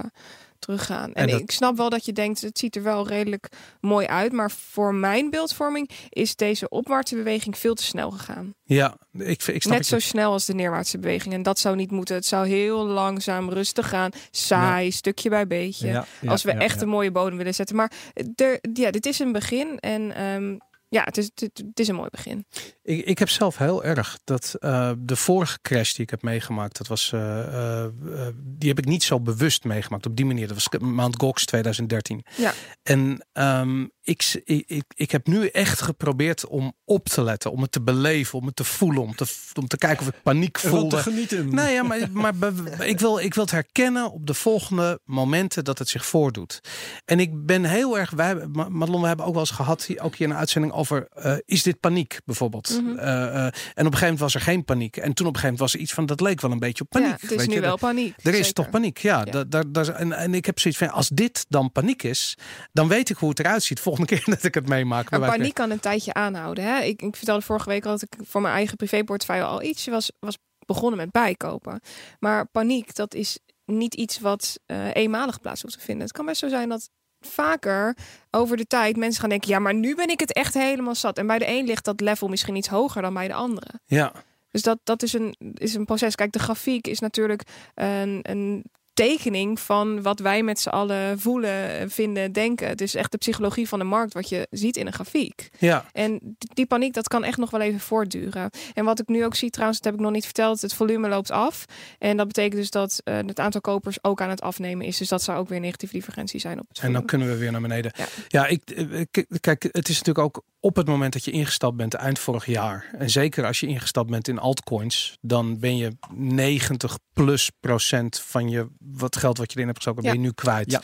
teruggaan. 0.63 1.13
En, 1.13 1.23
En 1.23 1.27
dat- 1.29 1.39
ik 1.39 1.51
snap 1.51 1.77
wel 1.77 1.89
dat 1.89 2.05
je 2.05 2.13
denkt, 2.13 2.41
het 2.41 2.57
ziet 2.59 2.75
er 2.75 2.83
wel 2.83 3.07
redelijk 3.07 3.47
mooi 3.81 4.05
uit. 4.07 4.31
Maar 4.31 4.51
voor 4.51 4.95
mijn 4.95 5.29
beeldvorming 5.29 5.89
is 6.09 6.35
deze 6.35 6.69
opwaartse 6.69 7.15
beweging 7.15 7.57
veel 7.57 7.73
te 7.73 7.83
snel 7.83 8.11
gegaan. 8.11 8.53
Ja, 8.63 8.97
ik, 9.13 9.43
ik 9.43 9.61
snap 9.61 9.73
Net 9.77 9.77
het. 9.77 9.85
zo 9.87 9.99
snel 9.99 10.31
als 10.31 10.45
de 10.45 10.53
neerwaartse 10.53 10.99
beweging. 10.99 11.33
En 11.33 11.43
dat 11.43 11.59
zou 11.59 11.75
niet 11.75 11.91
moeten. 11.91 12.15
Het 12.15 12.25
zou 12.25 12.47
heel 12.47 12.85
langzaam, 12.85 13.49
rustig 13.49 13.89
gaan. 13.89 14.11
Saai, 14.31 14.91
stukje 14.91 15.29
bij 15.29 15.47
beetje 15.47 15.87
Ja, 15.87 16.05
ja, 16.21 16.29
als 16.31 16.43
we 16.43 16.51
echt 16.51 16.81
een 16.81 16.89
mooie 16.89 17.11
bodem 17.11 17.37
willen 17.37 17.53
zetten. 17.55 17.75
Maar 17.75 17.91
er, 18.35 18.59
ja, 18.73 18.91
dit 18.91 19.05
is 19.05 19.19
een 19.19 19.31
begin. 19.31 19.79
En 19.79 20.15
ehm, 20.15 20.57
ja, 20.89 21.03
het 21.03 21.17
is, 21.17 21.25
het, 21.35 21.63
het 21.67 21.79
is 21.79 21.87
een 21.87 21.95
mooi 21.95 22.09
begin. 22.09 22.45
Ik, 22.83 23.05
ik 23.05 23.19
heb 23.19 23.29
zelf 23.29 23.57
heel 23.57 23.83
erg 23.83 24.17
dat 24.23 24.55
eh, 24.59 24.91
de 24.97 25.15
vorige 25.15 25.57
crash 25.61 25.91
die 25.93 26.01
ik 26.03 26.09
heb 26.09 26.21
meegemaakt, 26.21 26.77
dat 26.77 26.87
was, 26.87 27.11
eh, 27.13 27.81
eh, 27.83 27.91
die 28.35 28.69
heb 28.69 28.77
ik 28.77 28.85
niet 28.85 29.03
zo 29.03 29.19
bewust 29.19 29.63
meegemaakt 29.63 30.05
op 30.05 30.15
die 30.15 30.25
manier. 30.25 30.47
Dat 30.47 30.55
was 30.69 30.81
Mount 30.81 31.15
Gox 31.19 31.45
2013. 31.45 32.25
Ja. 32.37 32.53
En 32.83 33.25
ehm, 33.31 33.81
ik, 34.01 34.41
ik, 34.43 34.63
ik, 34.67 34.83
ik 34.95 35.11
heb 35.11 35.27
nu 35.27 35.47
echt 35.47 35.81
geprobeerd 35.81 36.45
om 36.47 36.73
op 36.85 37.09
te 37.09 37.21
letten, 37.23 37.51
om 37.51 37.61
het 37.61 37.71
te 37.71 37.81
beleven, 37.81 38.39
om 38.39 38.45
het 38.45 38.55
te 38.55 38.63
voelen, 38.63 39.01
om 39.01 39.15
te, 39.15 39.25
om 39.59 39.67
te 39.67 39.77
kijken 39.77 40.07
of 40.07 40.13
ik 40.13 40.21
paniek 40.23 40.57
Ervan 40.57 40.89
te 40.89 40.97
genieten. 40.97 41.55
Nee, 41.55 41.73
ja, 41.73 41.83
maar, 41.83 42.09
maar 42.11 42.35
be- 42.35 42.75
ik, 42.85 42.99
wil, 42.99 43.19
ik 43.19 43.33
wil 43.33 43.43
het 43.43 43.51
herkennen 43.53 44.11
op 44.11 44.27
de 44.27 44.33
volgende 44.33 44.99
momenten 45.05 45.63
dat 45.63 45.79
het 45.79 45.89
zich 45.89 46.05
voordoet. 46.05 46.59
En 47.05 47.19
ik 47.19 47.45
ben 47.45 47.63
heel 47.63 47.97
erg. 47.99 48.09
Wij, 48.11 48.35
Madelon, 48.69 49.01
we 49.01 49.07
hebben 49.07 49.25
ook 49.25 49.31
wel 49.33 49.41
eens 49.41 49.51
gehad, 49.51 49.83
hier- 49.85 50.01
ook 50.01 50.15
hier 50.15 50.27
in 50.27 50.33
een 50.33 50.39
uitzending 50.39 50.73
over. 50.73 51.07
eh, 51.09 51.35
is 51.45 51.63
dit 51.63 51.79
paniek 51.79 52.19
bijvoorbeeld? 52.25 52.72
Mhm. 52.81 52.97
Eh, 52.97 53.23
eh, 53.23 53.45
en 53.45 53.49
op 53.49 53.51
een 53.75 53.83
gegeven 53.83 53.99
moment 54.01 54.19
was 54.19 54.35
er 54.35 54.41
geen 54.41 54.65
paniek. 54.65 54.97
En 54.97 55.13
toen 55.13 55.27
op 55.27 55.33
een 55.33 55.39
gegeven 55.39 55.41
moment 55.41 55.59
was 55.59 55.73
er 55.73 55.79
iets 55.79 55.93
van. 55.93 56.05
Dat 56.05 56.21
leek 56.21 56.41
wel 56.41 56.51
een 56.51 56.59
beetje 56.59 56.83
op 56.83 56.89
paniek. 56.89 57.07
ja, 57.07 57.13
het 57.13 57.31
is 57.31 57.37
weet 57.37 57.47
nu 57.47 57.53
je? 57.53 57.59
wel 57.61 57.77
paniek. 57.77 58.15
Er 58.23 58.33
is 58.33 58.53
toch 58.53 58.69
paniek, 58.69 58.97
ja. 58.97 59.17
Ja. 59.25 59.31
Da- 59.31 59.43
daar- 59.43 59.71
daar- 59.71 59.87
en, 59.89 60.11
en 60.13 60.33
ik 60.33 60.45
heb 60.45 60.59
zoiets 60.59 60.79
van, 60.79 60.89
als 60.91 61.09
dit 61.09 61.45
dan 61.49 61.71
paniek 61.71 62.03
is, 62.03 62.37
dan 62.71 62.87
weet 62.87 63.09
ik 63.09 63.17
hoe 63.17 63.29
het 63.29 63.39
eruit 63.39 63.63
ziet. 63.63 63.79
Volgende 63.79 64.07
keer 64.15 64.23
dat 64.25 64.43
ik 64.43 64.53
het 64.53 64.67
meemaak. 64.67 65.09
Maar 65.09 65.19
paniek 65.19 65.53
kan 65.53 65.71
een 65.71 65.79
tijdje 65.79 66.13
aanhouden. 66.13 66.63
Hè? 66.63 66.79
Ik, 66.81 67.01
ik 67.01 67.15
vertelde 67.15 67.41
vorige 67.41 67.69
week 67.69 67.85
al 67.85 67.91
dat 67.91 68.01
ik 68.01 68.15
voor 68.25 68.41
mijn 68.41 68.53
eigen 68.53 68.77
privéportefeuille 68.77 69.43
al 69.43 69.63
iets 69.63 69.87
was, 69.87 70.11
was 70.19 70.37
begonnen 70.65 70.97
met 70.97 71.11
bijkopen. 71.11 71.79
Maar 72.19 72.45
paniek, 72.45 72.95
dat 72.95 73.13
is 73.13 73.39
niet 73.65 73.93
iets 73.95 74.19
wat 74.19 74.59
eh, 74.65 74.93
eenmalig 74.93 75.41
plaats 75.41 75.61
hoeft 75.61 75.73
te 75.73 75.79
vinden. 75.83 76.03
Het 76.03 76.11
kan 76.15 76.25
best 76.25 76.39
zo 76.39 76.47
zijn 76.49 76.69
dat 76.69 76.89
vaker 77.27 77.97
over 78.31 78.57
de 78.57 78.65
tijd 78.65 78.97
mensen 78.97 79.19
gaan 79.21 79.29
denken... 79.29 79.49
ja, 79.49 79.59
maar 79.59 79.73
nu 79.73 79.95
ben 79.95 80.07
ik 80.07 80.19
het 80.19 80.33
echt 80.33 80.53
helemaal 80.53 80.95
zat. 80.95 81.17
En 81.17 81.27
bij 81.27 81.39
de 81.39 81.47
een 81.47 81.65
ligt 81.65 81.85
dat 81.85 82.01
level 82.01 82.27
misschien 82.27 82.55
iets 82.55 82.67
hoger 82.67 83.01
dan 83.01 83.13
bij 83.13 83.27
de 83.27 83.33
andere. 83.33 83.79
Ja, 83.85 84.11
Dus 84.51 84.61
dat, 84.61 84.79
dat 84.83 85.03
is, 85.03 85.13
een, 85.13 85.35
is 85.53 85.73
een 85.73 85.85
proces. 85.85 86.15
Kijk, 86.15 86.31
de 86.31 86.39
grafiek 86.39 86.87
is 86.87 86.99
natuurlijk 86.99 87.43
een, 87.73 88.19
een 88.21 88.63
tekening 88.93 89.59
van 89.59 90.01
wat 90.01 90.19
wij 90.19 90.43
met 90.43 90.59
z'n 90.59 90.69
allen 90.69 91.19
voelen, 91.19 91.91
vinden, 91.91 92.31
denken. 92.31 92.67
Het 92.67 92.81
is 92.81 92.95
echt 92.95 93.11
de 93.11 93.17
psychologie 93.17 93.67
van 93.67 93.79
de 93.79 93.85
markt 93.85 94.13
wat 94.13 94.29
je 94.29 94.47
ziet 94.49 94.77
in 94.77 94.87
een 94.87 94.93
grafiek. 94.93 95.49
ja. 95.59 95.85
En 95.91 96.37
die 96.37 96.65
paniek, 96.65 96.93
dat 96.93 97.07
kan 97.07 97.23
echt 97.23 97.37
nog 97.37 97.49
wel 97.49 97.61
even 97.61 97.79
voortduren. 97.79 98.49
En 98.73 98.85
wat 98.85 98.99
ik 98.99 99.07
nu 99.07 99.25
ook 99.25 99.35
zie, 99.35 99.49
trouwens, 99.49 99.79
dat 99.79 99.91
heb 99.91 99.99
ik 99.99 100.05
nog 100.05 100.15
niet 100.15 100.25
verteld, 100.25 100.61
het 100.61 100.73
volume 100.73 101.07
loopt 101.09 101.31
af. 101.31 101.65
En 101.99 102.17
dat 102.17 102.27
betekent 102.27 102.55
dus 102.55 102.69
dat 102.69 103.01
eh, 103.03 103.15
het 103.15 103.39
aantal 103.39 103.61
kopers 103.61 104.03
ook 104.03 104.21
aan 104.21 104.29
het 104.29 104.41
afnemen 104.41 104.85
is. 104.85 104.97
Dus 104.97 105.07
dat 105.07 105.21
zou 105.21 105.39
ook 105.39 105.49
weer 105.49 105.59
negatieve 105.59 105.93
divergentie 105.93 106.39
zijn 106.39 106.59
op 106.59 106.67
het 106.67 106.79
En 106.79 106.93
dan 106.93 107.05
kunnen 107.05 107.27
we 107.27 107.37
weer 107.37 107.51
naar 107.51 107.61
beneden. 107.61 107.91
Ja. 107.95 108.05
Ja, 108.27 108.47
ik, 108.47 108.69
eh, 108.69 109.01
kijk, 109.39 109.63
het 109.63 109.89
is 109.89 109.97
natuurlijk 109.97 110.25
ook 110.25 110.43
op 110.59 110.75
het 110.75 110.87
moment 110.87 111.13
dat 111.13 111.25
je 111.25 111.31
ingestapt 111.31 111.75
bent 111.75 111.93
eind 111.93 112.19
vorig 112.19 112.45
jaar. 112.45 112.89
En 112.97 113.09
zeker 113.09 113.45
als 113.45 113.59
je 113.59 113.67
ingestapt 113.67 114.09
bent 114.09 114.27
in 114.27 114.39
altcoins, 114.39 115.17
dan 115.21 115.59
ben 115.59 115.77
je 115.77 115.97
90 116.13 116.97
plus 117.13 117.51
procent 117.59 118.19
van 118.19 118.49
je 118.49 118.67
wat 118.91 119.17
geld 119.17 119.37
wat 119.37 119.51
je 119.51 119.55
erin 119.55 119.67
hebt 119.67 119.83
gestoken, 119.83 120.03
ben 120.03 120.13
je 120.13 120.19
nu 120.19 120.31
kwijt. 120.31 120.79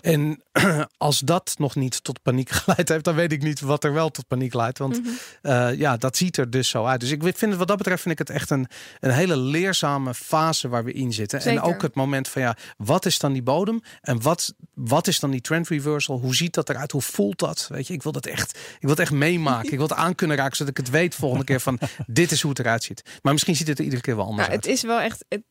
En 0.00 0.42
als 0.98 1.18
dat 1.20 1.54
nog 1.58 1.74
niet 1.74 2.04
tot 2.04 2.22
paniek 2.22 2.50
geleid 2.60 2.88
heeft, 2.88 3.04
dan 3.04 3.14
weet 3.14 3.32
ik 3.32 3.42
niet 3.42 3.60
wat 3.60 3.84
er 3.84 3.92
wel 3.92 4.10
tot 4.10 4.26
paniek 4.26 4.54
leidt. 4.54 4.78
Want 4.78 5.00
Mhm. 5.02 5.08
eh, 5.42 5.74
ja, 5.78 5.96
dat 5.96 6.16
ziet 6.16 6.36
er 6.36 6.50
dus 6.50 6.68
zo 6.68 6.84
uit. 6.84 7.00
Dus 7.00 7.10
ik 7.10 7.22
vind 7.22 7.40
het 7.40 7.56
wat 7.56 7.68
dat 7.68 7.76
betreft 7.76 8.02
vind 8.02 8.20
ik 8.20 8.26
het 8.26 8.36
echt 8.36 8.50
een, 8.50 8.66
een 9.00 9.10
hele 9.10 9.36
leerzame 9.36 10.14
fase 10.14 10.68
waar 10.68 10.84
we 10.84 10.92
in 10.92 11.12
zitten. 11.12 11.42
Zeker. 11.42 11.62
En 11.62 11.64
ook 11.68 11.82
het 11.82 11.94
moment 11.94 12.28
van 12.28 12.42
ja, 12.42 12.56
wat 12.76 13.06
is 13.06 13.18
dan 13.18 13.32
die 13.32 13.42
bodem? 13.42 13.80
En 14.00 14.22
wat, 14.22 14.54
wat 14.74 15.06
is 15.06 15.20
dan 15.20 15.30
die 15.30 15.40
trend 15.40 15.68
reversal? 15.68 16.18
Hoe 16.18 16.34
ziet 16.34 16.54
dat 16.54 16.68
eruit? 16.70 16.92
Hoe 16.92 17.02
voelt 17.02 17.38
dat? 17.38 17.66
Weet 17.68 17.86
je, 17.86 17.92
ik 17.94 18.02
wil 18.02 18.12
dat 18.12 18.26
echt, 18.26 18.58
ik 18.58 18.80
wil 18.80 18.90
het 18.90 18.98
echt 18.98 19.12
meemaken. 19.12 19.70
Ik 19.72 19.78
wil 19.78 19.88
het 19.88 19.96
aan 19.96 20.14
kunnen 20.14 20.36
raken, 20.36 20.56
zodat 20.56 20.78
ik 20.78 20.84
het 20.84 20.90
weet 20.94 21.14
volgende 21.14 21.44
keer 21.44 21.60
van 21.60 21.78
dit 22.06 22.30
is 22.32 22.40
hoe 22.40 22.50
het 22.50 22.58
eruit 22.60 22.82
ziet. 22.82 23.02
Maar 23.22 23.32
misschien 23.32 23.56
ziet 23.56 23.66
het 23.68 23.78
er 23.78 23.84
iedere 23.84 24.02
keer 24.02 24.16
wel 24.16 24.24
anders 24.24 24.46
Nou, 24.46 24.58
het 24.58 24.66
uit. 24.66 24.76
is 24.76 24.82
wel 24.82 25.00
echt. 25.00 25.24
Het, 25.28 25.42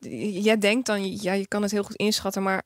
jij 0.44 0.58
denkt 0.58 0.86
dan, 0.86 1.16
ja, 1.20 1.32
je 1.32 1.46
kan 1.48 1.62
het 1.62 1.70
heel 1.70 1.82
goed 1.82 1.96
inschatten, 1.96 2.42
maar 2.42 2.62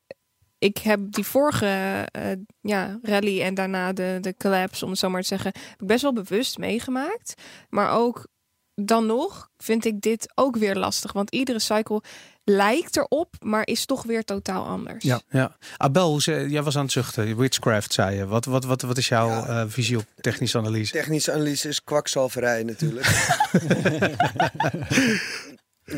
ik 0.64 0.78
heb 0.78 1.00
die 1.12 1.24
vorige 1.24 1.66
eh, 2.12 2.22
ja, 2.60 2.98
rally 3.02 3.42
en 3.42 3.54
daarna 3.54 3.92
de, 3.92 4.18
de 4.20 4.34
collapse, 4.38 4.84
om 4.84 4.90
het 4.90 4.98
zo 5.00 5.10
maar 5.10 5.20
te 5.20 5.26
zeggen, 5.26 5.52
best 5.78 6.02
wel 6.02 6.12
bewust 6.12 6.58
meegemaakt. 6.58 7.34
Maar 7.68 7.92
ook 7.92 8.26
dan 8.74 9.06
nog 9.06 9.50
vind 9.56 9.84
ik 9.84 10.00
dit 10.00 10.32
ook 10.34 10.56
weer 10.56 10.74
lastig, 10.76 11.12
want 11.12 11.30
iedere 11.30 11.58
cycle 11.58 12.02
lijkt 12.44 12.96
erop, 12.96 13.34
maar 13.40 13.66
is 13.66 13.84
toch 13.86 14.02
weer 14.02 14.24
totaal 14.24 14.64
anders. 14.66 15.04
Ja, 15.04 15.20
ja. 15.30 15.56
Abel, 15.76 16.18
jij 16.20 16.62
was 16.62 16.76
aan 16.76 16.82
het 16.82 16.92
zuchten. 16.92 17.36
Witchcraft 17.36 17.92
zei 17.92 18.16
je. 18.16 18.26
Wat, 18.26 18.44
wat, 18.44 18.64
wat, 18.64 18.82
wat 18.82 18.98
is 18.98 19.08
jouw 19.08 19.28
Ja. 19.28 19.46
eh, 19.46 19.64
visie 19.68 19.96
op 19.98 20.04
technische 20.20 20.58
analyse? 20.58 20.92
Technische 20.92 21.32
analyse 21.32 21.68
is 21.68 21.84
kwakzalverij 21.84 22.62
natuurlijk. 22.62 23.06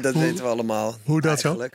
dat 0.03 0.13
Hoe- 0.15 0.23
weten 0.23 0.45
we 0.45 0.51
allemaal. 0.51 0.95
hoe 1.05 1.21
dat 1.21 1.41
zo? 1.41 1.67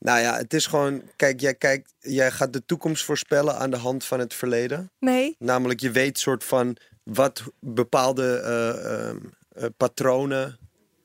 Nou 0.00 0.20
ja, 0.20 0.36
het 0.36 0.54
is 0.54 0.66
gewoon... 0.66 1.02
Kijk, 1.16 1.40
jij, 1.40 1.54
kijkt, 1.54 1.94
jij 1.98 2.30
gaat 2.30 2.52
de 2.52 2.64
toekomst 2.66 3.04
voorspellen 3.04 3.56
aan 3.56 3.70
de 3.70 3.76
hand 3.76 4.04
van 4.04 4.18
het 4.18 4.34
verleden. 4.34 4.90
Nee, 4.98 5.36
Namelijk, 5.38 5.80
je 5.80 5.90
weet 5.90 6.18
soort 6.18 6.44
van 6.44 6.76
wat 7.02 7.42
bepaalde 7.58 8.36
eh, 8.36 9.08
ehm, 9.08 9.16
eh, 9.48 9.64
patronen... 9.76 10.58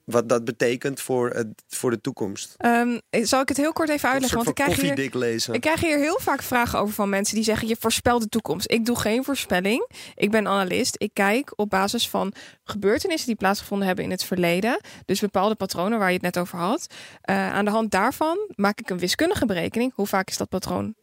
wat 0.05 0.29
dat 0.29 0.45
betekent 0.45 1.01
voor, 1.01 1.29
het, 1.29 1.47
voor 1.67 1.91
de 1.91 2.01
toekomst. 2.01 2.53
Ehm, 2.57 2.99
zal 3.09 3.41
ik 3.41 3.47
het 3.47 3.57
heel 3.57 3.73
kort 3.73 3.89
even 3.89 4.09
uitleggen? 4.09 4.37
Want 4.37 4.49
ik 4.49 4.55
krijg 4.55 4.81
hier 4.81 5.09
lezen. 5.13 5.53
Ik 5.53 5.61
krijg 5.61 5.79
hier 5.79 5.97
heel 5.97 6.19
vaak 6.21 6.41
vragen 6.41 6.79
over 6.79 6.93
van 6.93 7.09
mensen 7.09 7.35
die 7.35 7.43
zeggen: 7.43 7.67
je 7.67 7.75
voorspelt 7.79 8.21
de 8.21 8.29
toekomst. 8.29 8.71
Ik 8.71 8.85
doe 8.85 8.99
geen 8.99 9.23
voorspelling. 9.23 9.89
Ik 10.15 10.31
ben 10.31 10.47
analist. 10.47 10.95
Ik 10.97 11.13
kijk 11.13 11.53
op 11.55 11.69
basis 11.69 12.09
van 12.09 12.33
gebeurtenissen 12.63 13.27
die 13.27 13.37
plaatsgevonden 13.37 13.87
hebben 13.87 14.05
in 14.05 14.11
het 14.11 14.23
verleden. 14.23 14.79
Dus 15.05 15.19
bepaalde 15.19 15.55
patronen 15.55 15.99
waar 15.99 16.07
je 16.07 16.13
het 16.13 16.23
net 16.23 16.37
over 16.37 16.57
had. 16.57 16.87
Eh, 17.21 17.53
aan 17.53 17.65
de 17.65 17.71
hand 17.71 17.91
daarvan 17.91 18.37
maak 18.55 18.79
ik 18.79 18.89
een 18.89 18.99
wiskundige 18.99 19.45
berekening. 19.45 19.91
Hoe 19.95 20.07
vaak 20.07 20.29
is 20.29 20.37
dat 20.37 20.49
patroon 20.49 20.95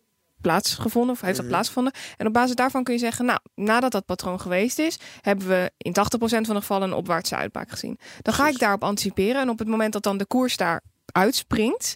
plaatsgevonden 0.42 1.14
of 1.14 1.20
heeft 1.20 1.32
dat 1.36 1.44
Mhm. 1.44 1.52
plaatsgevonden? 1.54 1.92
En 2.16 2.26
op 2.26 2.32
basis 2.32 2.54
daarvan 2.54 2.84
kun 2.84 2.94
je 2.94 3.00
zeggen: 3.00 3.24
Nou, 3.24 3.38
nadat 3.54 3.92
dat 3.92 4.04
patroon 4.06 4.40
geweest 4.40 4.78
is, 4.78 4.98
hebben 5.20 5.48
we 5.48 5.70
in 5.76 5.92
80% 5.92 6.46
van 6.46 6.54
de 6.54 6.60
gevallen 6.60 6.88
een 6.88 6.96
opwaartse 6.96 7.36
uitbraak 7.36 7.70
gezien. 7.70 7.98
Dan 8.22 8.34
ga 8.34 8.48
ik 8.48 8.58
daarop 8.58 8.84
anticiperen. 8.84 9.40
En 9.40 9.48
op 9.48 9.58
het 9.58 9.68
moment 9.68 9.92
dat 9.92 10.02
dan 10.02 10.16
de 10.16 10.26
koers 10.26 10.56
daar 10.56 10.82
uitspringt, 11.12 11.94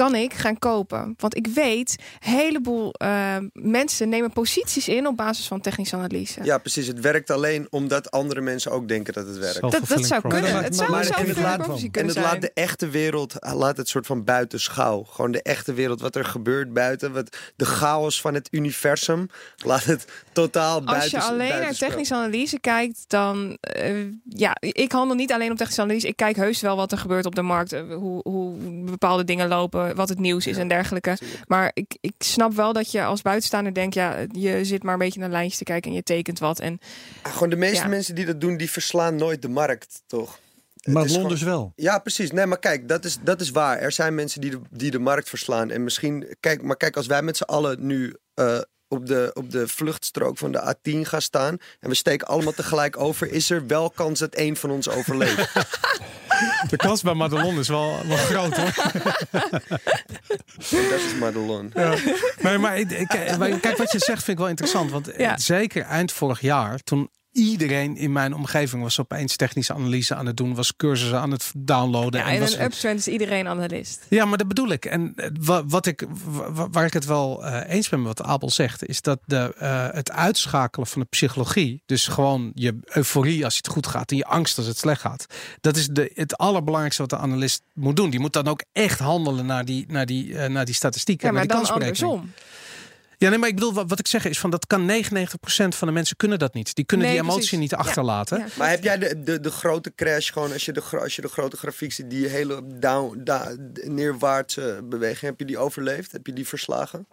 kan 0.00 0.14
ik 0.14 0.34
gaan 0.34 0.58
kopen. 0.58 1.14
Want 1.18 1.36
ik 1.36 1.46
weet, 1.46 1.96
een 2.20 2.30
heleboel 2.32 2.92
eh, 2.92 3.36
mensen 3.52 4.08
nemen 4.08 4.32
posities 4.32 4.88
in 4.88 5.06
op 5.06 5.16
basis 5.16 5.46
van 5.46 5.60
technische 5.60 5.96
analyse. 5.96 6.40
Ja, 6.42 6.58
precies. 6.58 6.86
Het 6.86 7.00
werkt 7.00 7.30
alleen 7.30 7.66
omdat 7.70 8.10
andere 8.10 8.40
mensen 8.40 8.70
ook 8.70 8.88
denken 8.88 9.12
dat 9.12 9.26
het 9.26 9.38
werkt. 9.38 9.60
Dat, 9.60 9.88
dat 9.88 10.04
zou 10.04 10.28
kunnen. 10.28 10.62
Het 10.62 10.76
zou 10.76 10.90
Maar- 10.90 11.06
en 11.06 11.26
het 11.26 11.38
laat- 11.38 11.66
En 11.92 12.04
het 12.04 12.12
zijn. 12.12 12.24
laat 12.24 12.40
de 12.40 12.50
echte 12.54 12.88
wereld, 12.88 13.34
laat 13.40 13.76
het 13.76 13.88
soort 13.88 14.06
van 14.06 14.24
buiten 14.24 14.60
schouw. 14.60 15.02
Gewoon 15.02 15.30
de 15.30 15.42
echte 15.42 15.72
wereld, 15.72 16.00
wat 16.00 16.16
er 16.16 16.24
gebeurt 16.24 16.72
buiten. 16.72 17.12
Wat, 17.12 17.36
de 17.56 17.64
chaos 17.64 18.20
van 18.20 18.34
het 18.34 18.48
universum. 18.50 19.28
Laat 19.64 19.84
het 19.84 20.06
totaal 20.32 20.84
buiten 20.84 21.18
Als 21.18 21.26
je 21.26 21.32
alleen 21.32 21.60
naar 21.60 21.74
technische 21.74 22.14
analyse 22.14 22.60
kijkt, 22.60 23.04
dan 23.06 23.56
eh, 23.60 24.06
ja, 24.24 24.56
ik 24.60 24.92
handel 24.92 25.16
niet 25.16 25.32
alleen 25.32 25.50
op 25.50 25.56
technische 25.56 25.82
analyse. 25.82 26.06
Ik 26.06 26.16
kijk 26.16 26.36
heus 26.36 26.60
wel 26.60 26.76
wat 26.76 26.92
er 26.92 26.98
gebeurt 26.98 27.26
op 27.26 27.34
de 27.34 27.42
markt, 27.42 27.72
eh, 27.72 27.82
hoe, 27.94 28.20
hoe 28.22 28.56
bepaalde 28.84 29.24
dingen 29.24 29.48
lopen, 29.48 29.89
wat 29.94 30.08
het 30.08 30.18
nieuws 30.18 30.46
is 30.46 30.54
Ja, 30.56 30.62
en 30.62 30.68
dergelijke. 30.68 31.18
Maar 31.46 31.70
ik, 31.74 31.96
ik 32.00 32.14
snap 32.18 32.52
wel 32.52 32.72
dat 32.72 32.90
je 32.90 33.04
als 33.04 33.22
buitenstaander 33.22 33.74
denkt, 33.74 33.94
ja, 33.94 34.26
je 34.32 34.64
zit 34.64 34.82
maar 34.82 34.92
een 34.92 34.98
beetje 34.98 35.20
naar 35.20 35.30
lijntjes 35.30 35.58
te 35.58 35.64
kijken 35.64 35.90
en 35.90 35.96
je 35.96 36.02
tekent 36.02 36.38
wat. 36.38 36.58
En 36.60 36.78
Gewoon 37.22 37.50
de 37.50 37.56
meeste 37.56 37.82
Ja. 37.82 37.88
mensen 37.88 38.14
die 38.14 38.26
dat 38.26 38.40
doen, 38.40 38.56
die 38.56 38.70
verslaan 38.70 39.16
nooit 39.16 39.42
de 39.42 39.48
markt, 39.48 40.02
toch? 40.06 40.38
Maar 40.84 41.06
Londen 41.06 41.28
dus 41.28 41.42
wel. 41.42 41.72
Ja, 41.76 41.98
precies. 41.98 42.30
Nee, 42.30 42.46
maar 42.46 42.58
kijk, 42.58 42.88
dat 42.88 43.04
is, 43.04 43.18
dat 43.22 43.40
is 43.40 43.50
waar. 43.50 43.78
Er 43.78 43.92
zijn 43.92 44.14
mensen 44.14 44.40
die 44.40 44.50
de, 44.50 44.60
die 44.70 44.90
de 44.90 44.98
markt 44.98 45.28
verslaan. 45.28 45.70
En 45.70 45.84
misschien, 45.84 46.36
kijk, 46.40 46.62
maar 46.62 46.76
kijk, 46.76 46.96
als 46.96 47.06
wij 47.06 47.22
met 47.22 47.36
z'n 47.36 47.42
allen 47.42 47.86
nu 47.86 48.16
eh, 48.34 48.58
op, 48.90 49.06
de, 49.06 49.30
op 49.34 49.50
de 49.50 49.68
vluchtstrook 49.68 50.38
van 50.38 50.52
de 50.52 50.74
A10 50.76 51.00
gaan 51.00 51.22
staan. 51.22 51.56
en 51.80 51.88
we 51.88 51.94
steken 51.94 52.26
allemaal 52.26 52.52
tegelijk 52.52 52.98
over, 53.00 53.30
is 53.32 53.50
er 53.50 53.66
wel 53.66 53.90
kans 53.90 54.18
dat 54.18 54.34
één 54.34 54.56
van 54.56 54.70
ons 54.70 54.88
overleeft. 54.88 55.48
De 56.68 56.76
kans 56.76 57.02
bij 57.02 57.14
Madelon 57.14 57.58
is 57.58 57.68
wel, 57.68 58.06
wel 58.06 58.16
groot 58.16 58.56
hoor. 58.56 58.72
dat 60.90 61.00
is 61.06 61.14
Madelon. 61.18 61.70
Ja. 61.74 61.94
Maar, 62.42 62.60
maar 62.60 62.84
kijk, 63.60 63.76
wat 63.76 63.92
je 63.92 63.98
zegt 63.98 64.24
vind 64.24 64.28
ik 64.28 64.38
wel 64.38 64.48
interessant. 64.48 64.90
Want 64.90 65.10
Ja. 65.16 65.38
zeker 65.38 65.82
eind 65.82 66.12
vorig 66.12 66.40
jaar, 66.40 66.78
toen 66.78 67.10
iedereen 67.32 67.96
in 67.96 68.12
mijn 68.12 68.34
omgeving 68.34 68.82
was 68.82 69.00
opeens 69.00 69.36
technische 69.36 69.74
analyse 69.74 70.14
aan 70.14 70.26
het 70.26 70.36
doen, 70.36 70.54
was 70.54 70.76
cursussen 70.76 71.20
aan 71.20 71.30
het 71.30 71.52
downloaden. 71.56 72.20
ja, 72.20 72.26
en 72.26 72.34
in 72.34 72.40
was 72.40 72.54
een 72.54 72.62
uptrend 72.64 72.98
is 72.98 73.08
iedereen 73.08 73.48
analist. 73.48 74.06
Ja, 74.08 74.24
maar 74.24 74.38
dat 74.38 74.48
bedoel 74.48 74.68
ik. 74.70 74.84
En 74.84 75.12
eh, 75.16 75.28
wa- 75.40 75.64
wat 75.66 75.86
ik, 75.86 76.04
wa- 76.24 76.68
waar 76.70 76.84
ik 76.84 76.92
het 76.92 77.04
wel 77.04 77.44
eh, 77.44 77.74
eens 77.74 77.88
ben 77.88 78.02
met 78.02 78.18
wat 78.18 78.26
Abel 78.26 78.50
zegt, 78.50 78.86
is 78.86 79.00
dat 79.02 79.18
de, 79.24 79.54
eh, 79.58 79.86
het 79.90 80.10
uitschakelen 80.10 80.86
van 80.86 81.00
de 81.00 81.06
psychologie, 81.10 81.82
dus 81.86 82.06
gewoon 82.06 82.50
je 82.54 82.78
euforie 82.84 83.44
als 83.44 83.56
het 83.56 83.68
goed 83.68 83.86
gaat 83.86 84.10
en 84.10 84.16
je 84.16 84.24
angst 84.24 84.58
als 84.58 84.66
het 84.66 84.78
slecht 84.78 85.00
gaat, 85.00 85.26
dat 85.60 85.76
is 85.76 85.86
de, 85.88 86.10
het 86.14 86.36
allerbelangrijkste 86.36 87.02
wat 87.02 87.10
de 87.10 87.16
analist 87.18 87.62
moet 87.74 87.96
doen. 87.96 88.10
Die 88.10 88.20
moet 88.20 88.32
dan 88.32 88.48
ook 88.48 88.62
echt 88.72 88.98
handelen 88.98 89.46
naar 89.46 89.64
die, 89.64 89.84
naar 89.88 90.06
die, 90.06 90.34
naar 90.34 90.64
die 90.64 90.74
statistieken. 90.74 91.26
Ja, 91.26 91.32
naar 91.32 91.42
die 91.46 91.50
dan 91.56 91.70
andersom. 91.70 92.32
Ja, 93.20 93.28
nee, 93.28 93.38
maar 93.38 93.48
ik 93.48 93.54
bedoel, 93.54 93.72
wat, 93.72 93.88
wat 93.88 93.98
ik 93.98 94.06
zeg 94.06 94.24
is 94.24 94.38
van 94.38 94.50
dat 94.50 94.66
kan 94.66 94.90
99% 94.90 94.92
van 95.68 95.88
de 95.88 95.92
mensen 95.92 96.16
kunnen 96.16 96.38
dat 96.38 96.54
niet. 96.54 96.74
Die 96.74 96.84
kunnen 96.84 97.06
Nee, 97.06 97.14
die 97.14 97.24
emotie 97.24 97.40
precies. 97.40 97.58
niet 97.58 97.74
achterlaten. 97.74 98.38
Ja, 98.38 98.46
Maar 98.58 98.70
heb 98.70 98.82
jij 98.82 98.98
de, 98.98 99.22
de, 99.22 99.40
de 99.40 99.50
grote 99.50 99.94
crash 99.94 100.32
gewoon, 100.32 100.52
als 100.52 100.64
je 100.64 100.72
de, 100.72 100.82
als 101.00 101.16
je 101.16 101.22
de 101.22 101.28
grote 101.28 101.56
grafiek 101.56 101.92
ziet, 101.92 102.10
die 102.10 102.26
hele 102.26 102.62
down, 102.78 103.20
da, 103.24 103.56
neerwaartse 103.84 104.80
beweging, 104.84 105.20
heb 105.30 105.38
je 105.38 105.44
die 105.44 105.58
overleefd? 105.58 106.12
Heb 106.12 106.26
je 106.26 106.32
die 106.32 106.48
verslagen? 106.48 107.06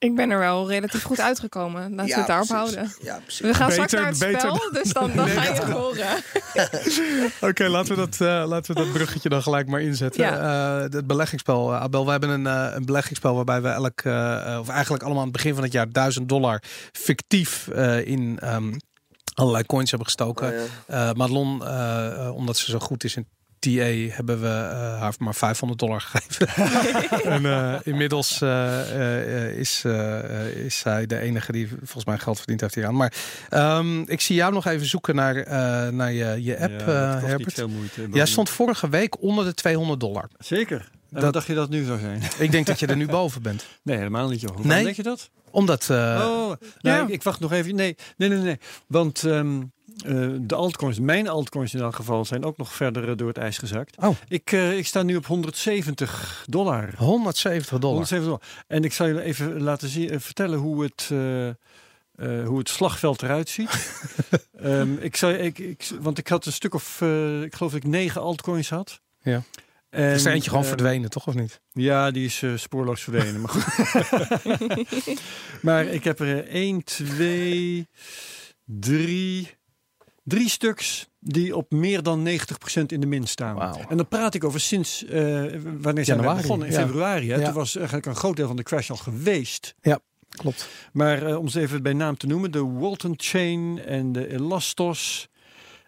Ik 0.00 0.14
ben 0.14 0.30
er 0.30 0.38
wel 0.38 0.68
relatief 0.68 1.02
goed 1.02 1.20
uitgekomen. 1.20 1.94
Laten 1.94 2.06
we 2.06 2.18
het 2.18 2.26
daarop 2.26 2.46
precies. 2.46 2.74
houden. 2.74 2.94
Ja, 3.02 3.18
precies. 3.22 3.40
We 3.40 3.54
gaan 3.54 3.68
Beter- 3.68 3.88
straks 3.88 3.92
naar 4.02 4.10
het 4.10 4.18
beter 4.18 4.40
spel, 4.40 4.72
dus 4.82 4.92
dan, 4.92 5.10
dan 5.14 5.24
Nee, 5.26 5.34
ga 5.36 5.42
je 5.42 5.50
het 5.50 5.70
horen. 5.70 6.06
Oké, 7.50 7.68
laten, 7.68 7.90
we 7.94 7.96
dat, 7.96 8.20
eh, 8.20 8.48
laten 8.48 8.74
we 8.74 8.80
dat 8.80 8.92
bruggetje 8.92 9.28
dan 9.28 9.42
gelijk 9.42 9.68
maar 9.68 9.80
inzetten. 9.80 10.22
Ja. 10.24 10.76
Eh, 10.84 10.92
het 10.92 11.06
beleggingsspel, 11.06 11.72
eh, 11.72 11.80
Abel. 11.80 12.04
We 12.04 12.10
hebben 12.10 12.28
een, 12.28 12.46
eh, 12.46 12.74
een 12.74 12.84
beleggingsspel 12.84 13.34
waarbij 13.34 13.62
we 13.62 13.68
elk, 13.68 14.00
eh, 14.00 14.56
of 14.60 14.68
eigenlijk 14.68 15.02
allemaal 15.02 15.22
aan 15.22 15.28
het 15.28 15.36
begin 15.36 15.54
van 15.54 15.62
het 15.62 15.72
jaar 15.72 15.88
1000 15.90 16.28
dollar 16.28 16.62
fictief 16.92 17.68
eh, 17.68 18.06
in 18.06 18.38
ehm, 18.38 18.72
allerlei 19.34 19.64
coins 19.66 19.90
hebben 19.90 20.08
gestoken. 20.08 20.48
Oh, 20.48 20.54
ja. 20.86 21.08
Eh, 21.08 21.14
Madelon, 21.14 21.62
omdat 22.32 22.56
ze 22.56 22.70
zo 22.70 22.78
goed 22.78 23.04
is 23.04 23.16
in 23.16 23.26
TA, 23.60 24.14
hebben 24.14 24.40
we 24.40 24.46
eh, 24.48 25.00
haar 25.00 25.14
maar 25.18 25.34
500 25.34 25.78
dollar 25.80 26.00
gegeven. 26.00 26.48
en 27.32 27.46
eh, 27.46 27.74
inmiddels 27.82 28.40
eh, 28.40 29.58
is, 29.58 29.84
is 30.64 30.78
zij 30.78 31.06
de 31.06 31.18
enige 31.18 31.52
die 31.52 31.68
volgens 31.68 32.04
mij 32.04 32.18
geld 32.18 32.38
verdiend 32.38 32.60
heeft 32.60 32.74
hieraan. 32.74 32.96
Maar 32.96 33.12
ehm, 33.48 34.00
ik 34.00 34.20
zie 34.20 34.36
jou 34.36 34.52
nog 34.52 34.66
even 34.66 34.86
zoeken 34.86 35.14
naar, 35.14 35.36
eh, 35.36 35.88
naar 35.92 36.12
je, 36.12 36.42
je 36.44 36.58
app, 36.58 36.80
Ja, 36.80 37.08
eh, 37.14 37.14
niet 37.20 37.26
Herbert. 37.30 37.54
veel 37.54 37.68
moeite. 37.68 38.08
Jij 38.12 38.26
stond 38.26 38.48
vorige 38.50 38.88
week 38.88 39.22
onder 39.22 39.44
de 39.44 39.54
200 39.54 40.00
dollar. 40.00 40.28
Zeker. 40.38 40.90
En 41.12 41.20
Dat- 41.20 41.32
dacht 41.32 41.46
je 41.46 41.54
dat 41.54 41.70
nu 41.70 41.84
zou 41.84 41.98
zijn? 41.98 42.22
Ik 42.38 42.50
denk 42.50 42.66
dat 42.66 42.78
je 42.80 42.86
er 42.86 42.96
nu 42.96 43.06
boven 43.06 43.42
bent. 43.42 43.66
Nee, 43.82 43.96
helemaal 43.96 44.28
niet, 44.28 44.40
joh. 44.40 44.56
Hoe 44.56 44.66
Nee? 44.66 44.84
denk 44.84 44.96
je 44.96 45.02
dat? 45.02 45.30
Omdat... 45.50 45.90
eh, 45.90 45.96
oh, 45.96 46.46
nou, 46.48 46.56
ja. 46.80 47.02
ik, 47.02 47.08
ik 47.08 47.22
wacht 47.22 47.40
nog 47.40 47.52
even. 47.52 47.74
Nee, 47.74 47.96
nee, 48.16 48.28
nee, 48.28 48.38
nee. 48.38 48.58
Want 48.86 49.24
ehm, 49.24 49.60
eh, 50.04 50.28
de 50.40 50.54
altcoins, 50.54 50.98
mijn 51.00 51.28
altcoins 51.28 51.74
in 51.74 51.80
elk 51.80 51.94
geval, 51.94 52.24
zijn 52.24 52.44
ook 52.44 52.56
nog 52.56 52.72
verder 52.72 53.08
eh, 53.08 53.16
door 53.16 53.28
het 53.28 53.38
ijs 53.38 53.58
gezakt. 53.58 53.96
Oh. 53.96 54.16
Ik, 54.28 54.52
eh, 54.52 54.78
ik 54.78 54.86
sta 54.86 55.02
nu 55.02 55.16
op 55.16 55.26
170 55.26 56.44
dollar. 56.46 56.94
170 56.96 57.78
dollar. 57.78 57.96
170 57.96 58.24
dollar. 58.24 58.64
En 58.66 58.84
ik 58.84 58.92
zal 58.92 59.06
je 59.06 59.22
even 59.22 59.62
laten 59.62 59.88
zien, 59.88 60.20
vertellen 60.20 60.58
hoe 60.58 60.82
het, 60.82 61.06
hoe 62.46 62.58
het 62.58 62.68
slagveld 62.68 63.22
eruit 63.22 63.48
ziet. 63.48 63.70
Ehm, 64.60 64.94
ik 64.94 65.16
zou, 65.16 65.32
ik, 65.34 65.58
ik, 65.58 65.90
want 66.00 66.18
ik 66.18 66.28
had 66.28 66.46
een 66.46 66.52
stuk 66.52 66.74
of, 66.74 67.00
ik 67.42 67.54
geloof 67.54 67.72
dat 67.72 67.74
ik 67.74 67.84
negen 67.84 68.20
altcoins 68.20 68.70
had. 68.70 69.00
Ja. 69.22 69.42
En, 69.90 70.14
is 70.14 70.24
er 70.24 70.32
eentje 70.32 70.50
gewoon 70.50 70.64
verdwenen, 70.64 71.10
toch 71.10 71.26
of 71.26 71.34
niet? 71.34 71.60
Ja, 71.72 72.10
die 72.10 72.24
is 72.24 72.44
spoorloos 72.54 73.02
verdwenen. 73.02 73.40
Maar, 73.40 73.50
goed. 73.50 75.20
maar 75.62 75.86
ik 75.86 76.04
heb 76.04 76.20
er 76.20 76.44
eh, 76.44 76.54
1, 76.54 76.84
2, 76.84 77.88
3, 78.64 79.59
drie 80.22 80.48
stuks 80.48 81.08
die 81.18 81.56
op 81.56 81.70
meer 81.70 82.02
dan 82.02 82.28
90% 82.28 82.32
in 82.86 83.00
de 83.00 83.06
min 83.06 83.26
staan. 83.26 83.76
En 83.88 83.96
dan 83.96 84.08
praat 84.08 84.34
ik 84.34 84.44
over 84.44 84.60
sinds, 84.60 85.04
eh, 85.04 85.44
wanneer 85.80 86.04
zijn 86.04 86.20
we 86.20 86.34
begonnen? 86.34 86.66
In 86.66 86.72
ja. 86.72 86.80
februari. 86.80 87.30
Hè? 87.30 87.36
Ja. 87.36 87.44
Toen 87.44 87.54
was 87.54 87.76
eigenlijk 87.76 88.06
een 88.06 88.16
groot 88.16 88.36
deel 88.36 88.46
van 88.46 88.56
de 88.56 88.62
crash 88.62 88.90
al 88.90 88.96
geweest. 88.96 89.74
Klopt. 90.30 90.68
Maar 90.92 91.26
eh, 91.26 91.38
om 91.38 91.48
ze 91.48 91.60
even 91.60 91.82
bij 91.82 91.92
naam 91.92 92.16
te 92.16 92.26
noemen, 92.26 92.50
de 92.50 92.64
Walton 92.64 93.14
Chain 93.16 93.82
en 93.84 94.12
de 94.12 94.32
Elastos 94.32 95.28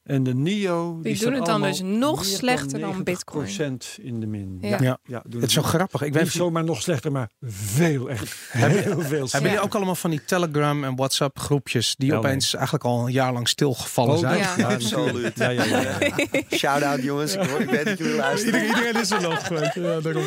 en 0.02 0.22
de 0.22 0.34
NIO. 0.34 0.98
Die 1.02 1.14
staan 1.16 1.26
doen 1.28 1.36
het 1.36 1.46
dan 1.46 1.54
allemaal 1.54 1.70
dus 1.70 1.98
nog 1.98 2.24
slechter 2.24 2.80
dan 2.80 3.02
Bitcoin. 3.02 3.48
90% 3.48 4.02
in 4.02 4.20
de 4.20 4.26
min. 4.26 4.58
Ja. 4.60 4.68
Ja, 4.68 4.78
Ja. 4.80 4.98
ja. 5.04 5.22
doen 5.26 5.40
Het 5.40 5.48
is 5.48 5.54
zo 5.56 5.62
grappig. 5.62 6.02
Ik 6.02 6.12
weet 6.12 6.22
niet 6.22 6.32
zomaar 6.32 6.64
nog 6.64 6.82
slechter, 6.82 7.12
maar 7.12 7.30
veel 7.40 8.10
echt. 8.10 8.34
Heel 8.50 9.00
veel 9.00 9.26
Hebben 9.30 9.50
jullie 9.50 9.60
ook 9.64 9.74
allemaal 9.74 9.94
van 9.94 10.10
die 10.10 10.24
Telegram 10.24 10.84
en 10.84 10.96
WhatsApp 10.96 11.38
groepjes 11.38 11.94
die 11.96 12.10
Ja, 12.10 12.16
opeens 12.16 12.54
eigenlijk 12.54 12.84
al 12.84 13.06
een 13.06 13.12
jaar 13.12 13.32
lang 13.32 13.48
stilgevallen 13.48 14.14
Oh, 14.14 14.20
zijn? 14.20 14.38
Ja. 14.56 14.68
Absoluut. 14.74 15.38
Ja, 15.38 15.48
ja, 15.48 15.64
ja. 15.64 15.80
ja. 15.80 16.08
Shout-out 16.56 17.02
jongens, 17.02 17.34
ik, 17.34 17.48
hoor, 17.48 17.60
ik 17.60 17.70
weet 17.70 17.84
dat 17.84 17.98
jullie 17.98 18.16
luisteren. 18.26 18.60
Iedereen, 18.60 18.76
iedereen 18.86 19.00
is 19.02 19.10
er 19.10 19.20
nog. 19.22 19.48
Ja, 19.74 20.00
daarom. 20.00 20.24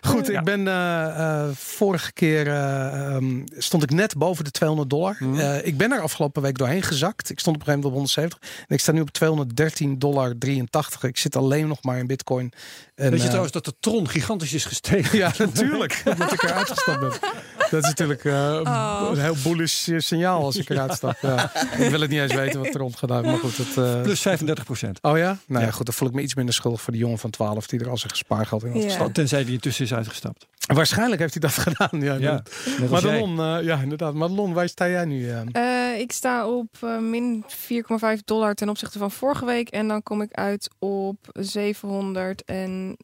Goed, 0.00 0.26
Ja. 0.26 0.38
ik 0.38 0.44
ben 0.44 0.68
eh, 0.68 1.04
eh, 1.42 1.48
vorige 1.54 2.12
keer 2.12 2.46
eh, 2.46 3.14
ehm, 3.14 3.40
stond 3.56 3.82
ik 3.82 3.90
net 3.90 4.16
boven 4.16 4.44
de 4.44 4.50
200 4.50 4.90
dollar. 4.90 5.16
Mhm. 5.20 5.38
Eh, 5.38 5.66
ik 5.66 5.76
ben 5.76 5.92
er 5.92 6.00
afgelopen 6.00 6.42
week 6.42 6.58
doorheen 6.58 6.82
gezakt. 6.82 7.30
Ik 7.30 7.38
stond 7.40 7.56
op 7.56 7.62
een 7.62 7.68
gegeven 7.68 7.90
moment 7.90 8.12
op 8.14 8.16
170 8.22 8.38
en 8.68 8.74
ik 8.74 8.80
sta 8.80 8.92
nu 8.92 9.00
op 9.00 9.10
213 9.10 9.98
dollar 9.98 10.38
83. 10.38 11.02
Ik 11.04 11.16
zit 11.18 11.36
alleen 11.36 11.68
nog 11.68 11.82
maar 11.82 11.98
in 11.98 12.06
Bitcoin. 12.06 12.52
En, 12.94 13.10
Weet 13.10 13.20
je 13.20 13.26
trouwens 13.26 13.52
dat 13.52 13.64
de 13.64 13.74
tron 13.80 14.08
gigantisch 14.08 14.52
is 14.54 14.64
gestegen? 14.64 15.18
Ja, 15.18 15.32
natuurlijk. 15.38 16.02
Omdat 16.12 16.32
ik 16.32 16.42
eruit 16.42 16.68
gestapt 16.70 17.00
ben. 17.00 17.12
Dat 17.70 17.82
is 17.82 17.88
natuurlijk 17.88 18.24
eh, 18.24 18.60
Oh. 18.62 19.08
een 19.12 19.20
heel 19.20 19.36
bullish 19.42 19.88
signaal 19.96 20.42
als 20.44 20.56
ik 20.56 20.70
eruit 20.70 20.92
stap. 20.92 21.16
Ja. 21.22 21.50
Ik 21.84 21.90
wil 21.90 22.00
het 22.00 22.10
niet 22.10 22.20
eens 22.20 22.34
weten 22.34 22.60
wat 22.60 22.74
er 22.74 22.80
rond 22.80 22.96
gedaan 22.96 23.24
Maar 23.24 23.38
goed, 23.38 23.56
het, 23.56 23.76
eh, 23.76 24.02
Plus 24.02 24.20
35 24.20 24.64
procent. 24.64 24.98
Oh 25.02 25.18
ja? 25.18 25.38
Nou 25.46 25.60
ja, 25.60 25.66
Ja. 25.66 25.70
goed. 25.72 25.86
Dan 25.86 25.94
voel 25.94 26.08
ik 26.08 26.14
me 26.14 26.22
iets 26.22 26.34
minder 26.34 26.54
schuldig 26.54 26.80
voor 26.80 26.92
die 26.92 27.02
jongen 27.02 27.18
van 27.18 27.30
12 27.30 27.66
die 27.66 27.80
er 27.80 27.88
al 27.90 27.96
zijn 27.98 28.16
spaargeld 28.16 28.64
in 28.64 28.72
had 28.72 28.82
Ja. 28.82 29.08
Tenzij 29.12 29.44
die 29.44 29.52
intussen 29.52 29.77
is 29.84 29.94
uitgestapt. 29.94 30.46
Waarschijnlijk 30.66 31.20
heeft 31.20 31.32
hij 31.32 31.42
dat 31.42 31.52
gedaan. 31.68 32.00
Ja, 32.00 32.14
Ja, 32.14 32.42
jij. 32.78 32.88
Madelon, 32.88 33.40
eh, 33.40 33.58
ja, 33.64 33.78
inderdaad. 33.80 34.14
Madelon, 34.14 34.52
waar 34.52 34.68
sta 34.68 34.88
jij 34.88 35.04
nu? 35.04 35.30
eh? 35.30 35.92
Eh, 35.92 36.00
ik 36.00 36.12
sta 36.12 36.48
op 36.48 36.68
eh, 36.80 36.98
min 36.98 37.44
4,5 37.48 38.24
dollar 38.24 38.54
ten 38.54 38.68
opzichte 38.68 38.98
van 38.98 39.10
vorige 39.10 39.44
week. 39.44 39.68
En 39.68 39.88
dan 39.88 40.02
kom 40.02 40.22
ik 40.22 40.32
uit 40.32 40.70
op 40.78 41.16
700 41.32 42.44
en... 42.44 42.96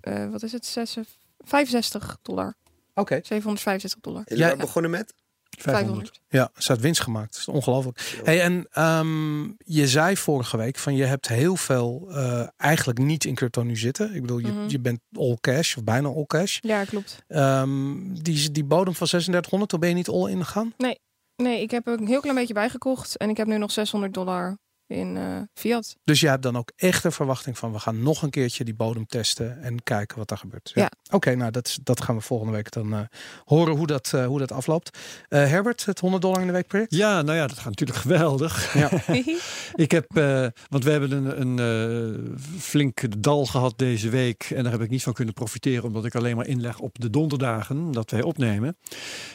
eh, 0.00 0.28
wat 0.30 0.42
is 0.42 0.52
het? 0.52 0.66
66 0.66 1.20
65 1.44 2.16
dollar. 2.22 2.54
Oké. 2.94 3.20
765 3.22 4.00
dollar. 4.00 4.22
Jullie 4.26 4.44
Ja. 4.44 4.56
begonnen 4.56 4.90
met? 4.90 5.14
500. 5.62 6.20
Ja, 6.28 6.50
ze 6.56 6.72
had 6.72 6.80
winst 6.80 7.00
gemaakt. 7.00 7.30
Dat 7.32 7.38
is 7.40 7.48
ongelooflijk. 7.48 8.20
Hey, 8.24 8.40
en 8.42 8.66
ehm, 8.70 9.42
je 9.58 9.88
zei 9.88 10.16
vorige 10.16 10.56
week 10.56 10.76
van 10.78 10.94
je 10.96 11.04
hebt 11.04 11.28
heel 11.28 11.56
veel 11.56 12.06
eh, 12.10 12.46
eigenlijk 12.56 12.98
niet 12.98 13.24
in 13.24 13.34
crypto 13.34 13.62
nu 13.62 13.76
zitten. 13.76 14.14
Ik 14.14 14.20
bedoel, 14.20 14.38
je, 14.38 14.46
Mhm. 14.52 14.68
je 14.68 14.80
bent 14.80 15.00
all 15.16 15.36
cash 15.40 15.76
of 15.76 15.84
bijna 15.84 16.08
all 16.08 16.26
cash. 16.26 16.58
Ja, 16.60 16.84
klopt. 16.84 17.22
Ehm, 17.28 17.94
die, 18.22 18.50
die 18.50 18.64
bodem 18.64 18.94
van 18.94 19.06
3600, 19.06 19.70
toen 19.70 19.80
ben 19.80 19.88
je 19.88 19.94
niet 19.94 20.08
all 20.08 20.30
in 20.30 20.44
gegaan? 20.44 20.74
Nee, 21.36 21.60
ik 21.62 21.70
heb 21.70 21.86
er 21.86 22.00
een 22.00 22.06
heel 22.06 22.20
klein 22.20 22.36
beetje 22.36 22.54
bijgekocht. 22.54 23.16
En 23.16 23.30
ik 23.30 23.36
heb 23.36 23.46
nu 23.46 23.58
nog 23.58 23.70
600 23.70 24.14
dollar 24.14 24.58
in 24.86 25.16
eh, 25.16 25.36
Fiat. 25.54 25.96
Dus 26.04 26.20
je 26.20 26.28
hebt 26.28 26.42
dan 26.42 26.56
ook 26.56 26.72
echt 26.76 27.02
de 27.02 27.10
verwachting 27.10 27.58
van 27.58 27.72
we 27.72 27.78
gaan 27.78 28.02
nog 28.02 28.22
een 28.22 28.30
keertje 28.30 28.64
die 28.64 28.74
bodem 28.74 29.06
testen 29.06 29.62
en 29.62 29.82
kijken 29.82 30.18
wat 30.18 30.30
er 30.30 30.36
gebeurt. 30.38 30.70
Ja. 30.74 30.90
Oké, 31.10 31.34
nou 31.34 31.50
dat, 31.50 31.66
is- 31.66 31.78
dat 31.82 32.02
gaan 32.02 32.14
we 32.16 32.20
volgende 32.20 32.52
week 32.52 32.70
dan 32.70 32.94
eh, 32.94 33.00
horen 33.44 33.76
hoe 33.76 33.86
dat, 33.86 34.12
eh, 34.14 34.26
hoe 34.26 34.38
dat 34.38 34.52
afloopt. 34.52 34.98
Eh, 35.28 35.46
Herbert, 35.48 35.84
het 35.84 35.98
100 36.00 36.22
dollar 36.22 36.40
in 36.40 36.46
de 36.46 36.52
week 36.52 36.66
project. 36.66 36.94
Ja, 36.94 37.22
nou 37.22 37.36
ja, 37.38 37.46
dat 37.46 37.56
gaat 37.58 37.64
natuurlijk 37.64 37.98
geweldig. 37.98 38.74
Ja. 38.74 38.90
Ik 39.74 39.90
heb, 39.90 40.16
eh, 40.16 40.46
want 40.68 40.84
we 40.84 40.90
hebben 40.90 41.10
een, 41.10 41.40
een 41.58 42.26
eh, 42.28 42.32
flink 42.58 43.22
dal 43.22 43.46
gehad 43.46 43.74
deze 43.78 44.08
week. 44.08 44.50
En 44.54 44.62
daar 44.62 44.72
heb 44.72 44.82
ik 44.82 44.90
niet 44.90 45.02
van 45.02 45.12
kunnen 45.12 45.34
profiteren, 45.34 45.84
omdat 45.84 46.04
ik 46.04 46.14
alleen 46.14 46.36
maar 46.36 46.46
inleg 46.46 46.78
op 46.78 46.98
de 47.00 47.10
donderdagen 47.10 47.92
dat 47.92 48.10
wij 48.10 48.22
opnemen. 48.22 48.76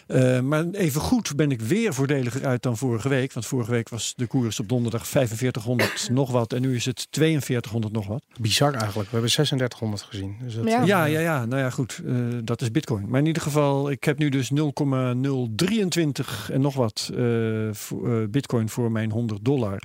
Eh, 0.08 0.40
maar 0.40 0.66
even 0.72 1.02
goed 1.02 1.36
ben 1.36 1.52
ik 1.52 1.62
weer 1.62 1.94
voordeliger 1.94 2.46
uit 2.46 2.62
dan 2.64 2.78
vorige 2.78 3.10
week. 3.10 3.34
Want 3.34 3.46
vorige 3.46 3.72
week 3.72 3.90
was 3.90 4.14
de 4.16 4.28
koers 4.28 4.60
op 4.60 4.70
donderdag 4.70 5.08
4500 5.52 6.10
nog 6.10 6.32
wat. 6.32 6.54
En 6.54 6.62
nu 6.62 6.76
is 6.76 6.86
het 6.86 7.08
4200 7.12 7.94
nog 7.94 8.08
wat. 8.08 8.24
Bizar 8.40 8.74
eigenlijk. 8.74 9.10
We 9.10 9.12
hebben 9.12 9.32
3600 9.32 10.02
gezien. 10.02 10.36
Dus 10.42 10.56
dat, 10.56 10.68
Ja. 10.68 10.84
Ja, 10.84 11.06
ja, 11.06 11.20
ja. 11.20 11.46
Nou 11.46 11.62
ja, 11.62 11.70
goed. 11.70 12.02
eh, 12.06 12.16
dat 12.44 12.62
is 12.62 12.72
Bitcoin. 12.72 13.10
Maar 13.10 13.20
in 13.20 13.26
ieder 13.26 13.42
geval, 13.42 13.92
ik 13.92 14.04
heb 14.04 14.18
nu 14.18 14.30
dus 14.30 14.50
0,023 14.50 16.50
en 16.52 16.62
nog 16.62 16.76
wat 16.76 17.10
eh, 17.16 17.24
voor, 17.72 18.22
eh, 18.22 18.28
Bitcoin 18.30 18.70
voor 18.70 18.92
mijn 18.92 19.12
100 19.12 19.46
dollar. 19.46 19.82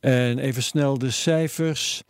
En 0.00 0.38
even 0.38 0.62
snel 0.62 0.98
de 0.98 1.10
cijfers. 1.10 2.02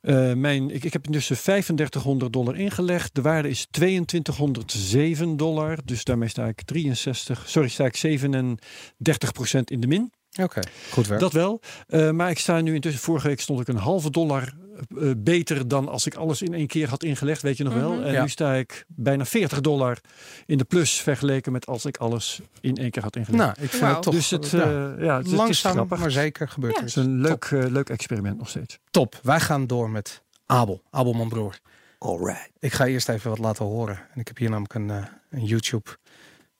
Eh, 0.00 0.32
mijn, 0.32 0.70
ik, 0.70 0.84
ik 0.84 0.92
heb 0.92 1.06
intussen 1.06 1.36
3500 1.36 2.32
dollar 2.32 2.56
ingelegd. 2.56 3.14
De 3.14 3.22
waarde 3.22 3.48
is 3.48 3.66
2207 3.70 5.36
dollar. 5.36 5.78
Dus 5.84 6.04
daarmee 6.04 6.28
sta 6.28 6.46
ik 6.46 6.62
63, 6.62 7.48
sorry, 7.48 7.68
sta 7.68 7.84
ik 7.84 7.96
37% 7.96 9.60
in 9.64 9.80
de 9.80 9.86
min. 9.86 10.12
Oké, 10.42 10.60
goed 10.90 11.06
werk. 11.06 11.20
Dat 11.20 11.32
wel. 11.32 11.60
Eh, 11.88 12.10
maar 12.10 12.30
ik 12.30 12.38
sta 12.38 12.60
nu 12.60 12.74
intussen, 12.74 13.00
vorige 13.02 13.28
week 13.28 13.40
stond 13.40 13.60
ik 13.60 13.68
een 13.68 13.76
halve 13.76 14.10
dollar 14.10 14.52
eh, 15.00 15.10
beter 15.16 15.68
dan 15.68 15.88
als 15.88 16.06
ik 16.06 16.14
alles 16.14 16.42
in 16.42 16.54
één 16.54 16.66
keer 16.66 16.88
had 16.88 17.02
ingelegd, 17.02 17.42
weet 17.42 17.56
je 17.56 17.64
nog 17.64 17.74
wel. 17.74 17.92
Mhm. 17.92 18.02
En 18.02 18.12
Ja. 18.12 18.22
nu 18.22 18.28
sta 18.28 18.54
ik 18.54 18.84
bijna 18.88 19.24
40 19.24 19.60
dollar 19.60 19.98
in 20.46 20.58
de 20.58 20.64
plus 20.64 20.92
vergeleken 21.00 21.52
met 21.52 21.66
als 21.66 21.84
ik 21.84 21.96
alles 21.96 22.40
in 22.60 22.76
één 22.76 22.90
keer 22.90 23.02
had 23.02 23.16
ingelegd. 23.16 23.42
nou, 23.44 23.54
ik 23.60 23.70
vind 23.70 23.92
het 23.92 24.02
toch 24.02 24.14
dus 24.14 24.30
het, 24.30 24.50
ja, 24.50 24.60
eh, 24.62 25.04
ja, 25.04 25.16
het, 25.16 25.26
is- 25.26 25.32
het 25.32 25.48
is 25.48 25.62
langzaam, 25.62 25.86
maar 25.98 26.10
zeker 26.10 26.48
gebeurt 26.48 26.72
Ja. 26.72 26.78
er. 26.80 26.86
Het 26.86 26.96
is 26.96 27.02
een 27.04 27.20
leuk, 27.20 27.44
eh, 27.44 27.64
leuk 27.70 27.88
experiment 27.88 28.38
nog 28.38 28.48
steeds. 28.48 28.78
Top. 28.90 29.20
Wij 29.22 29.40
gaan 29.40 29.66
door 29.66 29.90
met 29.90 30.22
Abel. 30.46 30.82
Abel, 30.90 31.12
mijn 31.12 31.28
broer. 31.28 31.58
Alright. 31.98 32.50
Ik 32.58 32.72
ga 32.72 32.86
eerst 32.86 33.08
even 33.08 33.30
wat 33.30 33.38
laten 33.38 33.64
horen. 33.64 33.96
En 34.14 34.20
ik 34.20 34.28
heb 34.28 34.36
hier 34.38 34.50
namelijk 34.50 34.74
een, 34.74 34.90
eh, 34.90 35.04
een 35.30 35.44
YouTube 35.44 35.90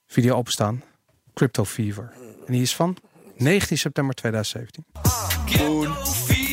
video 0.07 0.35
openstaan. 0.35 0.83
Crypto 1.35 1.64
Fever. 1.64 2.12
En 2.47 2.53
die 2.53 2.62
is 2.62 2.75
van 2.75 2.97
19 3.39 3.76
september 3.76 4.14
2017. 4.14 6.44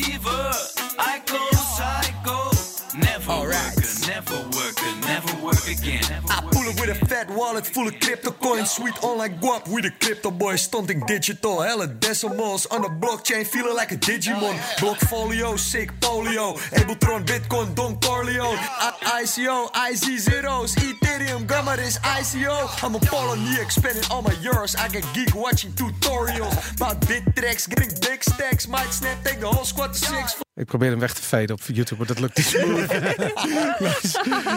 Never 4.21 4.49
working, 4.57 4.99
never 5.01 5.43
work 5.43 5.67
again. 5.67 6.03
I 6.29 6.41
pull 6.51 6.67
up 6.69 6.79
with 6.79 6.89
a 6.89 7.05
fat 7.05 7.29
wallet 7.31 7.65
full 7.65 7.87
of 7.87 7.99
crypto 7.99 8.31
coins. 8.31 8.71
Sweet 8.71 9.03
online 9.03 9.39
guap 9.39 9.67
with 9.73 9.85
a 9.85 9.91
crypto 9.91 10.31
boy. 10.31 10.55
Stunting 10.55 11.01
digital. 11.07 11.61
Hella 11.61 11.87
decimals 11.87 12.65
on 12.67 12.81
the 12.81 12.87
blockchain. 12.89 13.45
Feeling 13.45 13.75
like 13.75 13.91
a 13.91 13.95
Digimon. 13.97 14.55
Blockfolio, 14.77 15.57
sick 15.57 15.91
polio. 15.99 16.57
Abletron, 16.71 17.25
Bitcoin, 17.25 17.73
Don 17.75 17.97
Corleone. 17.99 18.57
I- 18.57 19.21
ICO, 19.23 19.69
IZ 19.89 20.19
zeros. 20.19 20.75
Ethereum, 20.75 21.47
Gamma 21.47 21.73
is 21.73 21.97
ICO. 21.99 22.83
I'm 22.83 22.95
a 22.95 22.99
Poloniex, 22.99 23.71
spending 23.73 24.03
all 24.11 24.21
my 24.21 24.33
euros. 24.35 24.77
I 24.77 24.87
get 24.89 25.05
geek 25.13 25.33
watching 25.35 25.71
tutorials. 25.71 26.75
About 26.75 27.05
bit 27.07 27.23
tracks, 27.35 27.67
getting 27.67 27.89
big 28.01 28.23
stacks. 28.23 28.67
Might 28.67 28.91
snap, 28.91 29.23
take 29.23 29.39
the 29.39 29.47
whole 29.47 29.65
squad 29.65 29.93
to 29.93 29.99
six. 29.99 30.41
Ik 30.61 30.67
probeer 30.67 30.89
hem 30.89 30.99
weg 30.99 31.13
te 31.13 31.21
faden 31.21 31.55
op 31.55 31.61
YouTube, 31.65 31.95
maar 31.97 32.07
dat 32.07 32.19
lukt 32.19 32.37
niet. 32.37 32.51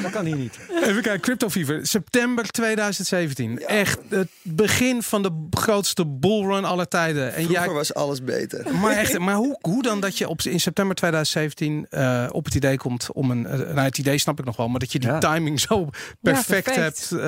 Dat 0.03 0.11
kan 0.13 0.25
hier 0.25 0.37
niet. 0.37 0.59
Even 0.83 1.03
kijken, 1.03 1.21
Crypto 1.21 1.49
Fever. 1.49 1.87
September 1.87 2.49
2017. 2.51 3.67
Echt 3.67 3.99
het 4.09 4.29
begin 4.43 5.03
van 5.03 5.23
de 5.23 5.47
grootste 5.51 6.07
bullrun 6.07 6.65
aller 6.65 6.89
tijden. 6.89 7.27
En 7.27 7.33
Vroeger 7.45 7.65
jij, 7.65 7.69
was 7.75 7.95
alles 7.95 8.23
beter. 8.25 8.75
maar 8.75 8.97
echt, 8.97 9.19
maar 9.19 9.35
hoe, 9.35 9.59
hoe 9.61 9.83
dan 9.83 10.01
dat 10.01 10.19
je 10.19 10.29
op, 10.29 10.41
in 10.43 10.61
september 10.61 10.97
2017 10.97 11.87
eh, 11.91 12.27
op 12.33 12.45
het 12.45 12.55
idee 12.55 12.77
komt 12.77 13.09
om 13.13 13.31
een... 13.31 13.47
eh, 13.47 13.59
nou, 13.59 13.79
het 13.81 13.99
idee 13.99 14.19
snap 14.19 14.39
ik 14.39 14.45
nog 14.45 14.57
wel, 14.57 14.69
maar 14.69 14.81
dat 14.81 14.93
je 14.93 14.99
die 14.99 15.09
Ja. 15.11 15.19
timing 15.19 15.61
zo 15.61 15.89
perfect, 16.21 16.47
perfect. 16.65 16.77
hebt. 16.77 17.11
eh, 17.13 17.19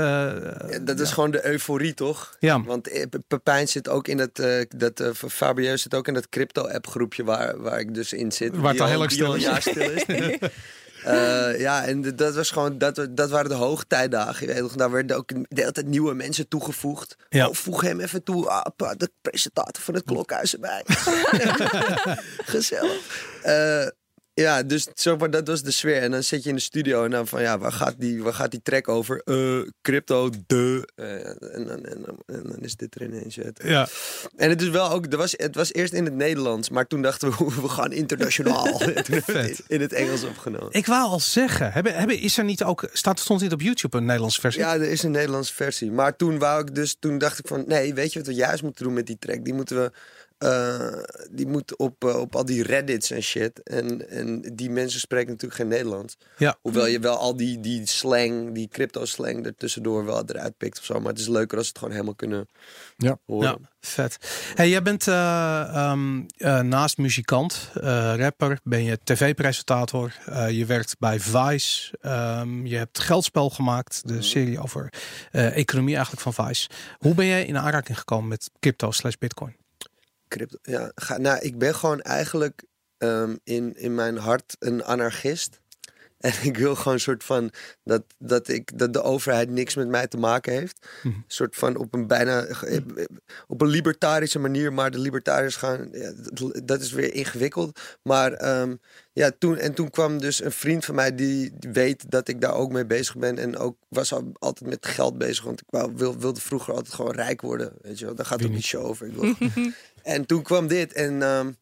Ja, 0.70 0.78
dat 0.82 1.00
is 1.00 1.12
gewoon 1.12 1.30
de 1.30 1.46
euforie, 1.46 1.94
toch? 1.94 2.36
Ja. 2.40 2.62
Want 2.62 2.82
Pe- 2.82 3.20
Pepijn 3.28 3.68
zit 3.68 3.88
ook 3.88 4.08
in 4.08 4.16
dat, 4.16 4.38
eh 4.38 4.64
dat 4.76 5.00
eh, 5.00 5.10
Fabio 5.28 5.76
zit 5.76 5.94
ook 5.94 6.08
in 6.08 6.14
dat 6.14 6.28
crypto-app 6.28 6.86
groepje 6.86 7.24
waar, 7.24 7.60
waar 7.62 7.80
ik 7.80 7.94
dus 7.94 8.12
in 8.12 8.32
zit. 8.32 8.56
Waar 8.66 8.74
het 8.74 8.82
al 8.82 9.06
heel 9.06 9.10
stil 9.10 9.34
is. 9.34 9.60
stil 9.60 9.90
is. 9.90 10.04
Eh, 11.06 11.60
ja, 11.60 11.84
en 11.84 12.16
dat 12.16 12.34
was 12.34 12.50
gewoon, 12.50 12.78
dat, 12.78 13.06
dat 13.10 13.30
waren 13.30 13.50
de 13.50 13.56
hoogtijdagen. 13.56 14.46
Je 14.46 14.52
weet 14.52 14.62
nog, 14.62 14.72
daar 14.72 14.90
werden 14.90 15.16
ook 15.16 15.28
de 15.28 15.46
hele 15.48 15.72
tijd 15.72 15.86
nieuwe 15.86 16.14
mensen 16.14 16.48
toegevoegd. 16.48 17.16
Ja. 17.28 17.48
Oh, 17.48 17.54
voeg 17.54 17.80
hem 17.80 18.00
even 18.00 18.22
toe. 18.22 18.48
Ah, 18.48 18.92
de 18.96 19.10
presentator 19.20 19.82
van 19.82 19.94
het 19.94 20.04
klokhuis 20.04 20.52
erbij. 20.52 20.84
Gezellig. 22.54 23.00
Eh, 23.42 23.86
ja, 24.42 24.62
dus 24.62 24.86
zo, 24.94 25.16
maar 25.16 25.30
dat 25.30 25.46
was 25.46 25.62
de 25.62 25.70
sfeer. 25.70 26.02
En 26.02 26.10
dan 26.10 26.22
zit 26.22 26.42
je 26.42 26.48
in 26.48 26.54
de 26.54 26.60
studio 26.60 27.04
en 27.04 27.10
dan 27.10 27.26
van 27.26 27.42
ja, 27.42 27.58
waar 27.58 27.72
gaat 27.72 27.94
die, 27.98 28.22
waar 28.22 28.32
gaat 28.34 28.50
die 28.50 28.60
track 28.62 28.88
over? 28.88 29.20
Eh, 29.24 29.58
crypto, 29.82 30.30
de. 30.46 30.88
Eh, 30.94 31.26
en, 31.54 31.64
dan- 31.66 31.84
en, 31.84 32.02
dan- 32.06 32.18
en 32.26 32.42
dan 32.42 32.58
is 32.60 32.76
dit 32.76 32.94
er 32.94 33.02
ineens. 33.02 33.40
uit. 33.40 33.60
ja. 33.64 33.88
En 34.36 34.48
het 34.50 34.62
is 34.62 34.68
wel 34.68 34.90
ook, 34.90 35.06
er 35.06 35.16
was, 35.16 35.34
het 35.36 35.54
was 35.54 35.72
eerst 35.72 35.92
in 35.92 36.04
het 36.04 36.14
Nederlands, 36.14 36.68
maar 36.70 36.86
toen 36.86 37.02
dachten 37.02 37.30
we, 37.30 37.36
we 37.62 37.68
gaan 37.68 37.92
internationaal. 37.92 38.64
Toen 38.78 38.94
het 39.24 39.62
in 39.68 39.80
het 39.80 39.92
Engels 39.92 40.24
opgenomen. 40.24 40.68
Ik 40.72 40.86
wou 40.86 41.02
al 41.08 41.20
zeggen, 41.20 41.72
hebben, 41.72 41.94
hebben, 41.94 42.18
is 42.18 42.38
er 42.38 42.44
niet 42.44 42.62
ook, 42.64 42.88
staat, 42.92 43.20
stond 43.20 43.40
niet 43.40 43.52
op 43.52 43.60
YouTube 43.60 43.96
een 43.96 44.04
Nederlandse 44.04 44.40
versie? 44.40 44.62
Ja, 44.62 44.74
er 44.74 44.82
is 44.90 45.02
een 45.02 45.10
Nederlandse 45.10 45.54
versie. 45.54 45.90
Maar 45.92 46.16
toen 46.16 46.38
wou 46.38 46.60
ik 46.60 46.74
dus, 46.74 46.96
toen 46.98 47.18
dacht 47.18 47.38
ik 47.38 47.46
van, 47.46 47.64
nee, 47.66 47.94
weet 47.94 48.12
je 48.12 48.18
wat 48.18 48.28
we 48.28 48.34
juist 48.34 48.62
moeten 48.62 48.84
doen 48.84 48.94
met 48.94 49.06
die 49.06 49.18
track? 49.18 49.44
Die 49.44 49.54
moeten 49.54 49.76
we, 49.82 49.92
eh, 50.38 50.92
die 51.30 51.46
moet 51.46 51.76
op, 51.76 52.04
eh, 52.04 52.16
op 52.20 52.36
al 52.36 52.44
die 52.44 52.62
Reddits 52.62 53.10
en 53.10 53.22
shit. 53.22 53.62
En, 53.62 54.08
en 54.10 54.40
die 54.54 54.70
mensen 54.70 55.00
spreken 55.00 55.28
natuurlijk 55.30 55.60
geen 55.60 55.68
Nederlands. 55.68 56.16
Ja. 56.38 56.56
Hoewel 56.60 56.86
je 56.86 56.98
wel 56.98 57.16
al 57.16 57.36
die, 57.36 57.60
die 57.60 57.86
slang, 57.86 58.54
die 58.54 58.68
crypto 58.68 59.04
slang 59.04 59.46
er 59.46 59.54
tussendoor 59.54 60.04
wel 60.04 60.22
eruit 60.26 60.56
pikt 60.56 60.78
of 60.78 60.84
zo. 60.84 61.00
Maar 61.00 61.12
het 61.12 61.20
is 61.20 61.28
leuker 61.28 61.58
als 61.58 61.68
het 61.68 61.78
gewoon 61.78 61.92
helemaal 61.92 62.14
kunnen 62.14 62.48
Ja. 62.96 63.18
horen. 63.26 63.48
Ja, 63.48 63.68
vet. 63.80 64.16
Hey, 64.54 64.68
jij 64.68 64.82
bent 64.82 65.08
eh, 65.08 65.60
ehm, 65.74 66.22
eh, 66.36 66.60
naast 66.60 66.98
muzikant, 66.98 67.70
rapper, 68.16 68.58
ben 68.62 68.84
je 68.84 68.98
tv-presentator. 69.04 70.12
je 70.50 70.64
werkt 70.66 70.98
bij 70.98 71.20
Vice. 71.20 71.94
ehm, 72.00 72.66
je 72.66 72.76
hebt 72.76 72.98
Geldspel 72.98 73.50
gemaakt, 73.50 74.08
de 74.08 74.22
serie 74.22 74.60
over 74.62 74.92
economie 75.30 75.94
eigenlijk 75.94 76.22
van 76.22 76.46
Vice. 76.46 76.68
Hoe 76.98 77.14
ben 77.14 77.26
jij 77.26 77.44
in 77.46 77.58
aanraking 77.58 77.98
gekomen 77.98 78.28
met 78.28 78.50
crypto 78.60 78.90
slash 78.90 79.14
bitcoin? 79.18 79.56
Crypto, 80.28 80.58
ja, 80.62 80.92
ga, 80.94 81.16
nou, 81.16 81.38
ik 81.38 81.58
ben 81.58 81.74
gewoon 81.74 82.00
eigenlijk 82.00 82.64
ehm, 82.98 83.36
in, 83.44 83.74
in 83.76 83.94
mijn 83.94 84.16
hart 84.16 84.56
een 84.58 84.84
anarchist. 84.84 85.60
En 86.18 86.32
ik 86.50 86.56
wil 86.56 86.74
gewoon 86.74 86.94
een 86.94 87.00
soort 87.00 87.24
van 87.24 87.50
dat, 87.84 88.02
dat, 88.18 88.48
ik, 88.48 88.78
dat 88.78 88.92
de 88.92 89.02
overheid 89.02 89.50
niks 89.50 89.74
met 89.74 89.88
mij 89.88 90.06
te 90.06 90.16
maken 90.16 90.52
heeft. 90.52 90.86
Mhm. 91.02 91.14
Een 91.14 91.24
soort 91.26 91.56
van 91.56 91.76
op 91.76 91.94
een 91.94 92.06
bijna 92.06 92.46
op 93.46 93.60
een 93.60 93.68
libertarische 93.68 94.38
manier. 94.38 94.72
Maar 94.72 94.90
de 94.90 94.98
libertariërs 94.98 95.56
gaan, 95.56 95.88
ja, 95.92 96.12
dat, 96.32 96.60
dat 96.64 96.80
is 96.80 96.92
weer 96.92 97.14
ingewikkeld. 97.14 97.80
Maar 98.02 98.32
ehm, 98.32 98.74
ja, 99.12 99.30
toen, 99.38 99.56
en 99.56 99.74
toen 99.74 99.90
kwam 99.90 100.18
dus 100.18 100.44
een 100.44 100.52
vriend 100.52 100.84
van 100.84 100.94
mij 100.94 101.14
die, 101.14 101.52
weet 101.60 102.10
dat 102.10 102.28
ik 102.28 102.40
daar 102.40 102.54
ook 102.54 102.72
mee 102.72 102.86
bezig 102.86 103.16
ben. 103.16 103.38
En 103.38 103.56
ook 103.56 103.76
was 103.88 104.12
al, 104.12 104.32
altijd 104.38 104.70
met 104.70 104.86
geld 104.86 105.18
bezig. 105.18 105.44
Want 105.44 105.60
ik 105.60 105.66
wou, 105.70 105.92
wil, 105.94 106.18
wilde 106.18 106.40
vroeger 106.40 106.74
altijd 106.74 106.94
gewoon 106.94 107.14
rijk 107.14 107.40
worden. 107.40 107.72
Weet 107.80 107.98
je 107.98 108.04
wel, 108.04 108.14
daar 108.14 108.26
gaat 108.26 108.42
ook 108.42 108.46
die 108.46 108.50
niet? 108.50 108.64
show 108.64 108.84
over. 108.84 109.06
Ik 109.06 109.14
wil 109.14 109.34
en 110.02 110.26
toen 110.26 110.42
kwam 110.42 110.66
dit 110.66 110.92
en, 110.92 111.22
ehm, 111.22 111.52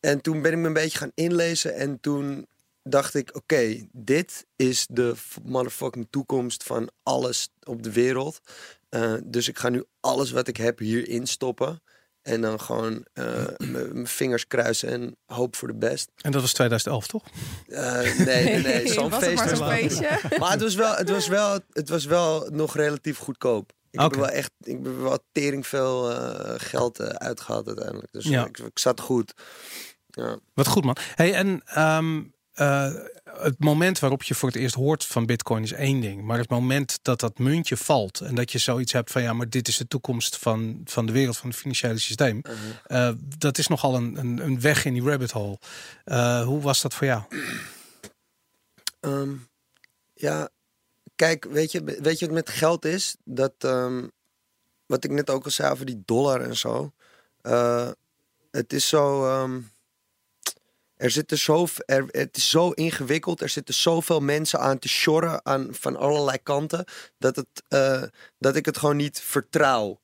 en 0.00 0.20
toen 0.20 0.42
ben 0.42 0.52
ik 0.52 0.58
me 0.58 0.66
een 0.66 0.72
beetje 0.72 0.98
gaan 0.98 1.12
inlezen. 1.14 1.74
En 1.74 2.00
toen 2.00 2.46
dacht 2.82 3.14
ik, 3.14 3.36
oké, 3.36 3.86
dit 3.92 4.46
is 4.56 4.86
de 4.90 5.14
motherfucking 5.42 6.06
toekomst 6.10 6.62
van 6.62 6.90
alles 7.02 7.48
op 7.62 7.82
de 7.82 7.92
wereld. 7.92 8.40
Eh, 8.88 9.14
dus 9.24 9.48
ik 9.48 9.58
ga 9.58 9.68
nu 9.68 9.84
alles 10.00 10.30
wat 10.30 10.48
ik 10.48 10.56
heb 10.56 10.78
hierin 10.78 11.26
stoppen. 11.26 11.82
En 12.22 12.40
dan 12.40 12.60
gewoon 12.60 13.06
eh, 13.12 13.46
mijn 13.58 14.06
vingers 14.06 14.46
kruisen 14.46 14.88
en 14.88 15.16
hoop 15.26 15.56
voor 15.56 15.68
de 15.68 15.74
best. 15.74 16.10
En 16.16 16.30
dat 16.32 16.40
was 16.40 16.52
2011, 16.52 17.06
toch? 17.06 17.24
Eh, 17.68 18.00
nee, 18.18 18.44
nee, 18.44 18.62
nee. 18.62 18.88
Zo'n 18.92 19.12
feest 19.12 19.34
maar 19.34 19.56
was 19.58 19.68
feestje. 19.68 20.20
maar 20.38 20.50
het 20.50 20.60
was, 20.60 20.74
wel, 20.74 20.94
het, 20.94 21.08
was 21.10 21.28
wel, 21.28 21.58
het 21.72 21.88
was 21.88 22.04
wel 22.04 22.48
nog 22.50 22.76
relatief 22.76 23.18
goedkoop. 23.18 23.72
Ik 23.90 24.00
Oké. 24.00 24.02
heb 24.02 24.12
er 24.12 24.20
wel 24.20 24.28
echt, 24.28 24.50
ik 24.60 24.78
heb 24.82 24.96
wel 24.96 25.18
tering 25.32 25.66
veel 25.66 26.10
eh, 26.10 26.54
geld 26.56 26.98
eh, 26.98 27.06
uitgehaald 27.08 27.66
uiteindelijk. 27.66 28.12
Dus 28.12 28.24
Ja. 28.24 28.46
ik, 28.46 28.58
ik 28.58 28.78
zat 28.78 29.00
goed. 29.00 29.32
Ja. 30.06 30.38
Wat 30.54 30.66
goed, 30.66 30.84
man. 30.84 30.96
Hey, 31.14 31.34
en 31.34 31.62
ehm, 31.64 32.22
eh, 32.52 32.94
het 33.24 33.58
moment 33.58 33.98
waarop 33.98 34.22
je 34.22 34.34
voor 34.34 34.48
het 34.48 34.58
eerst 34.58 34.74
hoort 34.74 35.04
van 35.04 35.26
Bitcoin 35.26 35.62
is 35.62 35.72
één 35.72 36.00
ding. 36.00 36.22
Maar 36.22 36.38
het 36.38 36.50
moment 36.50 36.98
dat 37.02 37.20
dat 37.20 37.38
muntje 37.38 37.76
valt 37.76 38.20
en 38.20 38.34
dat 38.34 38.52
je 38.52 38.58
zoiets 38.58 38.92
hebt 38.92 39.10
van 39.10 39.22
ja, 39.22 39.32
maar 39.32 39.48
dit 39.48 39.68
is 39.68 39.76
de 39.76 39.86
toekomst 39.86 40.36
van, 40.36 40.80
van 40.84 41.06
de 41.06 41.12
wereld, 41.12 41.36
van 41.36 41.48
het 41.48 41.58
financiële 41.58 41.98
systeem. 41.98 42.36
Mhm. 42.36 42.54
eh, 42.86 43.12
dat 43.38 43.58
is 43.58 43.66
nogal 43.66 43.94
een, 43.94 44.16
een, 44.16 44.38
een 44.38 44.60
weg 44.60 44.84
in 44.84 44.92
die 44.92 45.02
rabbit 45.02 45.30
hole. 45.30 45.58
Eh, 46.04 46.44
hoe 46.44 46.60
was 46.60 46.82
dat 46.82 46.94
voor 46.94 47.06
jou? 47.06 47.22
Ehm, 49.00 49.34
ja, 50.14 50.48
kijk, 51.16 51.44
weet 51.44 51.72
je, 51.72 51.84
weet 51.84 52.18
je 52.18 52.26
wat 52.26 52.34
met 52.34 52.50
geld 52.50 52.84
is? 52.84 53.16
Dat, 53.24 53.54
ehm, 53.58 54.06
wat 54.86 55.04
ik 55.04 55.10
net 55.10 55.30
ook 55.30 55.44
al 55.44 55.50
zei 55.50 55.72
over 55.72 55.86
die 55.86 56.02
dollar 56.04 56.40
en 56.40 56.56
zo. 56.56 56.92
het 58.50 58.72
is 58.72 58.88
zo. 58.88 59.26
ehm, 59.26 59.60
er 61.02 61.10
zitten 61.10 61.38
zo, 61.38 61.66
er, 61.86 62.04
het 62.10 62.36
is 62.36 62.50
zo 62.50 62.70
ingewikkeld. 62.70 63.40
Er 63.40 63.48
zitten 63.48 63.74
zoveel 63.74 64.20
mensen 64.20 64.60
aan 64.60 64.78
te 64.78 64.88
sjorren 64.88 65.44
aan, 65.44 65.68
van 65.70 65.96
allerlei 65.96 66.38
kanten. 66.42 66.84
Dat, 67.18 67.36
het, 67.36 67.62
eh, 67.68 68.02
dat 68.38 68.56
ik 68.56 68.66
het 68.66 68.78
gewoon 68.78 68.96
niet 68.96 69.20
vertrouw. 69.20 70.00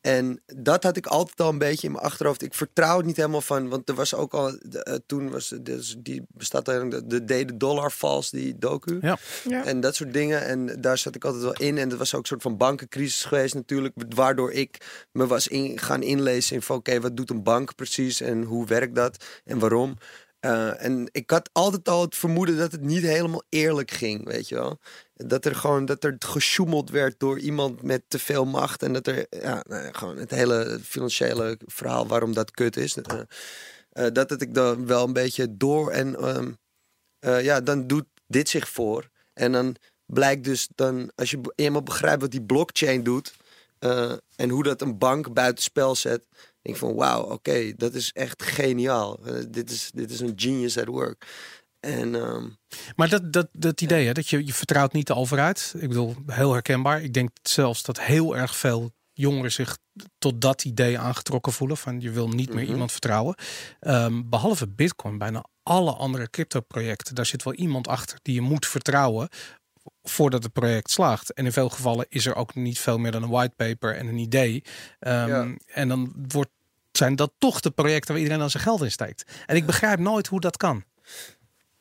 En 0.00 0.42
dat 0.46 0.82
had 0.82 0.96
ik 0.96 1.06
altijd 1.06 1.40
al 1.40 1.48
een 1.48 1.58
beetje 1.58 1.86
in 1.86 1.92
mijn 1.92 2.04
achterhoofd. 2.04 2.42
Ik 2.42 2.54
vertrouw 2.54 2.96
het 2.96 3.06
niet 3.06 3.16
helemaal 3.16 3.40
van. 3.40 3.68
Want 3.68 3.88
er 3.88 3.94
was 3.94 4.14
ook 4.14 4.32
al. 4.32 4.58
de, 4.62 4.82
eh, 4.82 4.94
toen 5.06 5.30
was. 5.30 5.54
Dus 5.60 5.96
die 5.98 6.22
bestaat 6.28 6.68
eigenlijk. 6.68 7.10
De, 7.10 7.24
de, 7.24 7.44
de 7.44 7.56
dollar 7.56 7.92
vals, 7.92 8.30
die 8.30 8.58
docu. 8.58 8.98
Ja. 9.00 9.18
Ja. 9.48 9.64
En 9.64 9.80
dat 9.80 9.94
soort 9.94 10.12
dingen. 10.12 10.44
En 10.44 10.80
daar 10.80 10.98
zat 10.98 11.14
ik 11.14 11.24
altijd 11.24 11.42
wel 11.42 11.56
in. 11.68 11.78
En 11.78 11.88
dat 11.88 11.98
was 11.98 12.14
ook 12.14 12.20
een 12.20 12.26
soort 12.26 12.42
van 12.42 12.56
bankencrisis 12.56 13.24
geweest 13.24 13.54
natuurlijk. 13.54 13.94
Waardoor 14.08 14.52
ik 14.52 15.06
me 15.12 15.26
was 15.26 15.48
in, 15.48 15.78
gaan 15.78 16.02
inlezen 16.02 16.54
in 16.56 16.62
van 16.62 16.76
oké, 16.76 17.00
wat 17.00 17.16
doet 17.16 17.30
een 17.30 17.42
bank 17.42 17.74
precies? 17.74 18.20
En 18.20 18.42
hoe 18.42 18.66
werkt 18.66 18.94
dat? 18.94 19.24
En 19.44 19.58
waarom? 19.58 19.96
Eh, 20.40 20.84
en 20.84 21.08
ik 21.12 21.30
had 21.30 21.50
altijd 21.52 21.88
al 21.88 22.00
het 22.00 22.16
vermoeden 22.16 22.56
dat 22.56 22.72
het 22.72 22.80
niet 22.80 23.02
helemaal 23.02 23.42
eerlijk 23.48 23.90
ging, 23.90 24.24
weet 24.24 24.48
je 24.48 24.54
wel. 24.54 24.78
Dat 25.14 25.44
er 25.44 25.54
gewoon 25.54 25.84
dat 25.84 26.04
er 26.04 26.16
gesjoemeld 26.18 26.90
werd 26.90 27.14
door 27.18 27.38
iemand 27.38 27.82
met 27.82 28.02
te 28.08 28.18
veel 28.18 28.44
macht. 28.44 28.82
En 28.82 28.92
dat 28.92 29.06
er 29.06 29.26
ja, 29.30 29.64
nou 29.68 29.92
gewoon 29.92 30.16
het 30.16 30.30
hele 30.30 30.80
financiële 30.82 31.58
verhaal 31.66 32.06
waarom 32.06 32.34
dat 32.34 32.50
kut 32.50 32.76
is. 32.76 32.96
eh, 33.90 34.06
dat 34.12 34.30
het 34.30 34.42
ik 34.42 34.54
dan 34.54 34.86
wel 34.86 35.06
een 35.06 35.12
beetje 35.12 35.56
door 35.56 35.90
en 35.90 36.16
ehm, 36.16 36.52
eh, 37.18 37.44
ja, 37.44 37.60
dan 37.60 37.86
doet 37.86 38.06
dit 38.26 38.48
zich 38.48 38.68
voor. 38.68 39.08
En 39.32 39.52
dan 39.52 39.76
blijkt 40.06 40.44
dus 40.44 40.68
dan, 40.74 41.10
als 41.14 41.30
je 41.30 41.52
eenmaal 41.54 41.82
begrijpt 41.82 42.20
wat 42.20 42.30
die 42.30 42.42
blockchain 42.42 43.02
doet 43.02 43.34
en 44.36 44.48
hoe 44.48 44.62
dat 44.62 44.80
een 44.80 44.98
bank 44.98 45.32
buitenspel 45.32 45.94
zet, 45.94 46.26
denk 46.62 46.76
ik 46.76 46.76
van 46.76 46.94
wauw, 46.94 47.22
oké, 47.22 47.72
dat 47.76 47.94
is 47.94 48.12
echt 48.12 48.42
geniaal. 48.42 49.18
Eh, 49.26 49.34
dit, 49.48 49.70
is, 49.70 49.90
dit 49.94 50.10
is 50.10 50.20
een 50.20 50.32
genius 50.36 50.78
at 50.78 50.86
work. 50.86 51.26
En 51.80 52.14
ehm, 52.14 52.48
Maar 52.96 53.08
dat, 53.08 53.32
dat, 53.32 53.48
dat 53.52 53.80
idee, 53.80 54.06
hè, 54.06 54.12
dat 54.12 54.28
je, 54.28 54.46
je 54.46 54.54
vertrouwt 54.54 54.92
niet 54.92 55.06
de 55.06 55.14
overheid. 55.14 55.74
Ik 55.78 55.88
bedoel, 55.88 56.14
heel 56.26 56.52
herkenbaar. 56.52 57.02
Ik 57.02 57.12
denk 57.12 57.30
zelfs 57.42 57.82
dat 57.82 58.00
heel 58.00 58.36
erg 58.36 58.56
veel 58.56 58.90
jongeren 59.12 59.52
zich 59.52 59.78
tot 60.18 60.40
dat 60.40 60.64
idee 60.64 60.98
aangetrokken 60.98 61.52
voelen. 61.52 61.76
Van 61.76 62.00
je 62.00 62.10
wil 62.10 62.28
niet 62.28 62.54
meer 62.54 62.62
Mhm. 62.62 62.72
iemand 62.72 62.92
vertrouwen. 62.92 63.34
Ehm, 63.80 64.22
behalve 64.24 64.68
Bitcoin, 64.68 65.18
bijna 65.18 65.44
alle 65.62 65.92
andere 65.92 66.30
crypto-projecten. 66.30 67.14
Daar 67.14 67.26
zit 67.26 67.42
wel 67.42 67.54
iemand 67.54 67.88
achter 67.88 68.18
die 68.22 68.34
je 68.34 68.40
moet 68.40 68.66
vertrouwen 68.66 69.28
voordat 70.02 70.42
het 70.42 70.52
project 70.52 70.90
slaagt. 70.90 71.32
En 71.32 71.44
in 71.44 71.52
veel 71.52 71.68
gevallen 71.68 72.06
is 72.08 72.26
er 72.26 72.34
ook 72.34 72.54
niet 72.54 72.78
veel 72.78 72.98
meer 72.98 73.10
dan 73.12 73.22
een 73.22 73.28
whitepaper 73.30 73.96
en 73.96 74.06
een 74.06 74.18
idee. 74.18 74.64
Ehm, 74.98 75.28
Ja. 75.28 75.46
En 75.66 75.88
dan 75.88 76.12
wordt, 76.28 76.50
zijn 76.92 77.16
dat 77.16 77.32
toch 77.38 77.60
de 77.60 77.70
projecten 77.70 78.08
waar 78.12 78.18
iedereen 78.22 78.40
dan 78.40 78.50
zijn 78.50 78.62
geld 78.62 78.82
in 78.82 78.90
steekt. 78.90 79.24
En 79.46 79.56
ik 79.56 79.66
begrijp 79.66 79.98
nooit 79.98 80.26
hoe 80.26 80.40
dat 80.40 80.56
kan. 80.56 80.84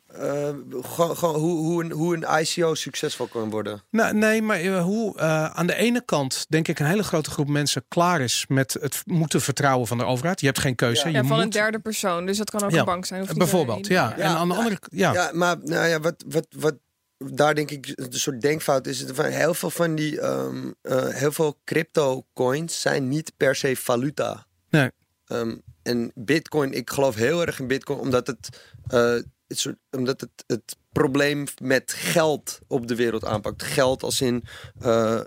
eh, 0.10 0.50
gewoon, 0.82 1.18
gewoon 1.18 1.36
hoe, 1.36 1.58
hoe, 1.58 1.84
een, 1.84 1.91
hoe 1.91 2.16
een 2.16 2.39
ICO 2.41 2.74
succesvol 2.74 3.28
kan 3.28 3.50
worden. 3.50 3.82
Nou, 3.91 4.14
nee, 4.16 4.41
maar 4.41 4.60
eh, 4.60 4.84
hoe 4.84 5.18
eh, 5.18 5.45
aan 5.45 5.68
de 5.68 5.76
ene 5.76 6.02
kant 6.06 6.45
denk 6.50 6.68
ik 6.68 6.80
een 6.80 6.86
hele 6.86 7.04
grote 7.04 7.30
groep 7.30 7.47
mensen 7.47 7.84
klaar 7.88 8.22
is 8.22 8.45
met 8.47 8.78
het 8.82 9.02
moeten 9.06 9.41
vertrouwen 9.41 9.88
van 9.88 9.97
de 9.97 10.04
overheid. 10.04 10.39
Je 10.39 10.45
hebt 10.45 10.60
geen 10.60 10.76
keuze. 10.76 11.02
Ja. 11.02 11.08
je 11.10 11.14
Ja, 11.14 11.24
van 11.24 11.36
moet, 11.36 11.43
een 11.45 11.50
derde 11.50 11.80
persoon. 11.80 12.26
Dus 12.26 12.38
dat 12.38 12.50
kan 12.50 12.64
ook 12.64 12.72
Ja, 12.72 12.80
een 12.80 12.86
bank 12.86 13.06
zijn. 13.06 13.22
Of 13.22 13.34
bijvoorbeeld, 13.34 13.88
ja. 13.88 14.04
En 14.18 14.26
aan 14.26 14.47
de 14.47 14.54
Ja, 14.54 14.60
andere 14.60 14.80
ja. 14.91 15.14
Ja, 15.14 15.30
maar 15.34 15.56
nou 15.64 15.88
ja, 15.88 16.00
wat, 16.00 16.24
wat, 16.28 16.47
wat 16.58 16.76
daar 17.20 17.55
denk 17.55 17.72
ik 17.72 17.91
een 17.95 18.13
soort 18.13 18.41
denkfout 18.41 18.88
is. 18.88 19.03
Van 19.07 19.26
heel 19.26 19.53
veel 19.53 19.70
van 19.70 19.95
die, 19.95 20.20
ehm, 20.22 20.72
eh, 20.82 21.07
heel 21.07 21.32
veel 21.32 21.59
crypto 21.65 22.26
coins 22.34 22.82
zijn 22.82 23.07
niet 23.07 23.32
per 23.38 23.55
se 23.55 23.76
valuta. 23.76 24.45
Nee. 24.70 24.91
Ehm, 25.26 25.57
en 25.84 26.11
bitcoin, 26.15 26.74
ik 26.74 26.89
geloof 26.89 27.15
heel 27.15 27.45
erg 27.45 27.59
in 27.59 27.67
bitcoin, 27.67 27.99
omdat 27.99 28.28
het, 28.28 28.49
eh, 28.88 29.20
het 29.47 29.59
soort, 29.59 29.78
omdat 29.91 30.22
het, 30.22 30.43
het 30.47 30.76
probleem 30.91 31.45
met 31.61 31.93
geld 31.93 32.59
op 32.67 32.88
de 32.88 32.95
wereld 32.95 33.26
aanpakt. 33.26 33.63
Geld 33.63 34.03
als 34.03 34.22
in 34.22 34.43
eh 34.82 35.22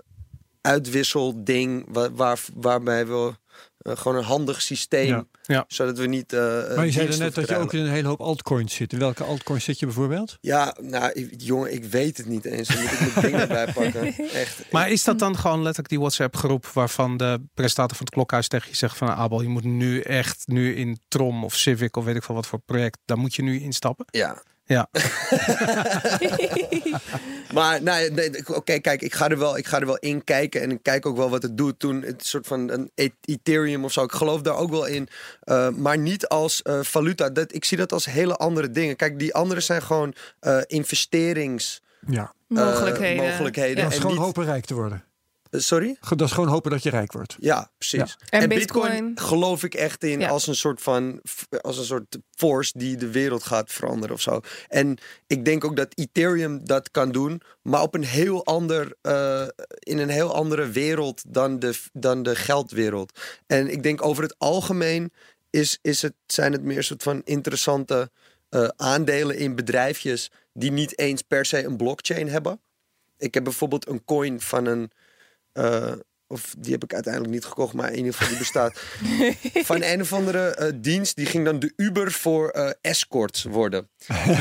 uitwisselding, 0.63 1.85
waar, 1.87 2.15
waar, 2.15 2.39
waarbij 2.53 3.07
we 3.07 3.33
eh, 3.83 3.97
gewoon 3.97 4.17
een 4.17 4.23
handig 4.23 4.61
systeem, 4.61 5.07
Ja. 5.07 5.25
Ja. 5.43 5.65
zodat 5.67 5.97
we 5.97 6.05
niet. 6.07 6.33
eh, 6.33 6.39
Maar 6.75 6.85
je 6.85 6.91
zei 6.91 7.17
net 7.17 7.35
dat 7.35 7.49
je 7.49 7.55
ook 7.57 7.73
in 7.73 7.79
een 7.79 7.89
hele 7.91 8.07
hoop 8.07 8.19
altcoins 8.21 8.75
zit. 8.75 8.93
In 8.93 8.99
welke 8.99 9.23
altcoins 9.23 9.63
zit 9.63 9.79
je 9.79 9.85
bijvoorbeeld? 9.85 10.37
Ja, 10.41 10.75
nou, 10.81 11.11
ik- 11.11 11.33
jongen, 11.37 11.73
ik 11.73 11.83
weet 11.85 12.17
het 12.17 12.25
niet 12.27 12.45
eens. 12.45 12.67
Dan 12.67 12.81
moet 12.81 12.91
ik 12.91 12.99
mijn 12.99 13.21
dingen 13.25 13.39
erbij 13.49 13.73
pakken. 13.73 14.13
Echt. 14.29 14.71
Maar 14.71 14.91
is 14.91 15.03
dat 15.03 15.19
dan 15.19 15.37
gewoon 15.37 15.57
letterlijk 15.57 15.89
die 15.89 15.99
WhatsApp 15.99 16.35
groep 16.35 16.65
waarvan 16.67 17.17
de 17.17 17.41
presentator 17.53 17.97
van 17.97 18.05
het 18.05 18.13
klokhuis 18.15 18.47
tegen 18.47 18.69
je 18.69 18.75
zegt 18.75 18.97
van 18.97 19.07
"Nou, 19.07 19.19
Abel, 19.19 19.41
je 19.41 19.47
moet 19.49 19.63
nu 19.63 19.99
echt 19.99 20.43
nu 20.47 20.75
in 20.75 20.99
Trom 21.07 21.43
of 21.43 21.55
Civic 21.55 21.97
of 21.97 22.05
weet 22.05 22.15
ik 22.15 22.23
veel 22.23 22.35
wat 22.35 22.47
voor 22.47 22.59
project, 22.59 22.97
daar 23.05 23.17
moet 23.17 23.35
je 23.35 23.43
nu 23.43 23.59
instappen. 23.59 24.05
Ja. 24.09 24.43
Ja. 24.65 24.87
Maar, 27.53 27.81
nou, 27.83 28.01
ja, 28.03 28.09
nee, 28.11 28.47
oké, 28.55 28.79
kijk, 28.79 29.01
ik 29.01 29.13
ga, 29.13 29.29
er 29.29 29.37
wel, 29.37 29.57
ik 29.57 29.67
ga 29.67 29.79
er 29.79 29.85
wel 29.85 29.97
in 29.97 30.23
kijken. 30.23 30.61
En 30.61 30.71
ik 30.71 30.79
kijk 30.81 31.05
ook 31.05 31.17
wel 31.17 31.29
wat 31.29 31.41
het 31.43 31.57
doet. 31.57 31.79
Toen 31.79 32.01
het 32.01 32.25
soort 32.25 32.47
van 32.47 32.69
een 32.69 32.91
E- 32.95 33.09
Ethereum 33.21 33.83
of 33.83 33.91
zo. 33.91 34.03
Ik 34.03 34.11
geloof 34.11 34.41
daar 34.41 34.55
ook 34.55 34.69
wel 34.69 34.85
in. 34.85 35.07
Eh, 35.41 35.69
maar 35.69 35.97
niet 35.97 36.27
als 36.27 36.61
eh, 36.61 36.79
valuta. 36.81 37.29
Dat, 37.29 37.53
ik 37.53 37.65
zie 37.65 37.77
dat 37.77 37.91
als 37.91 38.05
hele 38.05 38.35
andere 38.35 38.71
dingen. 38.71 38.95
Kijk, 38.95 39.19
die 39.19 39.33
andere 39.33 39.59
zijn 39.61 39.81
gewoon 39.81 40.13
eh 40.39 40.57
investerings... 40.67 41.81
Ja. 42.07 42.33
eh, 42.49 42.55
Mogelijkheden. 43.29 43.83
En 43.83 43.91
gewoon 43.91 44.11
niet- 44.11 44.21
hopen 44.21 44.45
rijk 44.45 44.65
te 44.65 44.73
worden. 44.73 45.03
Sorry? 45.61 45.97
Dat 46.09 46.21
is 46.21 46.31
gewoon 46.31 46.49
hopen 46.49 46.71
dat 46.71 46.83
je 46.83 46.89
rijk 46.89 47.11
wordt. 47.11 47.35
Ja, 47.39 47.71
precies. 47.77 48.17
En 48.29 48.41
En, 48.41 48.49
Bitcoin- 48.49 48.89
Bitcoin, 48.91 49.19
geloof 49.19 49.63
ik 49.63 49.73
echt 49.73 50.03
in 50.03 50.19
Ja. 50.19 50.29
als 50.29 50.47
een 50.47 50.55
soort 50.55 50.81
van 50.81 51.21
als 51.61 51.77
een 51.77 51.83
soort 51.85 52.17
force 52.35 52.77
die 52.77 52.95
de 52.97 53.11
wereld 53.11 53.43
gaat 53.43 53.71
veranderen 53.71 54.15
of 54.15 54.21
zo. 54.21 54.39
En 54.67 54.97
ik 55.27 55.45
denk 55.45 55.63
ook 55.63 55.75
dat 55.75 55.87
Ethereum 55.95 56.65
dat 56.65 56.91
kan 56.91 57.11
doen, 57.11 57.41
maar 57.61 57.81
op 57.81 57.95
een 57.95 58.03
heel 58.03 58.45
ander 58.45 58.95
eh, 59.01 59.47
in 59.79 59.97
een 59.97 60.09
heel 60.09 60.33
andere 60.35 60.69
wereld 60.69 61.21
dan 61.27 61.59
de, 61.59 61.79
dan 61.93 62.23
de 62.23 62.35
geldwereld. 62.35 63.19
En 63.47 63.67
ik 63.71 63.83
denk 63.83 64.05
over 64.05 64.23
het 64.23 64.35
algemeen 64.37 65.11
is, 65.49 65.79
is 65.81 66.01
het, 66.01 66.13
zijn 66.25 66.51
het 66.51 66.63
meer 66.63 66.83
soort 66.83 67.03
van 67.03 67.21
interessante 67.23 68.11
eh, 68.49 68.67
aandelen 68.75 69.37
in 69.37 69.55
bedrijfjes 69.55 70.31
die 70.53 70.71
niet 70.71 70.99
eens 70.99 71.21
per 71.21 71.45
se 71.45 71.63
een 71.63 71.77
blockchain 71.77 72.27
hebben. 72.29 72.59
Ik 73.17 73.33
heb 73.33 73.43
bijvoorbeeld 73.43 73.87
een 73.87 74.03
coin 74.05 74.41
van 74.41 74.65
een 74.65 74.91
eh, 75.53 75.91
of 76.27 76.55
die 76.57 76.71
heb 76.71 76.83
ik 76.83 76.93
uiteindelijk 76.93 77.33
niet 77.33 77.45
gekocht, 77.45 77.73
maar 77.73 77.91
in 77.91 77.97
ieder 77.97 78.13
geval 78.13 78.27
die 78.27 78.37
bestaat. 78.37 78.79
van 79.69 79.83
een 79.83 80.01
of 80.01 80.13
andere 80.13 80.55
eh, 80.55 80.71
dienst, 80.75 81.15
die 81.15 81.25
ging 81.25 81.45
dan 81.45 81.59
de 81.59 81.73
Uber 81.75 82.11
voor 82.11 82.49
eh, 82.49 82.69
escorts 82.81 83.43
worden. 83.43 83.89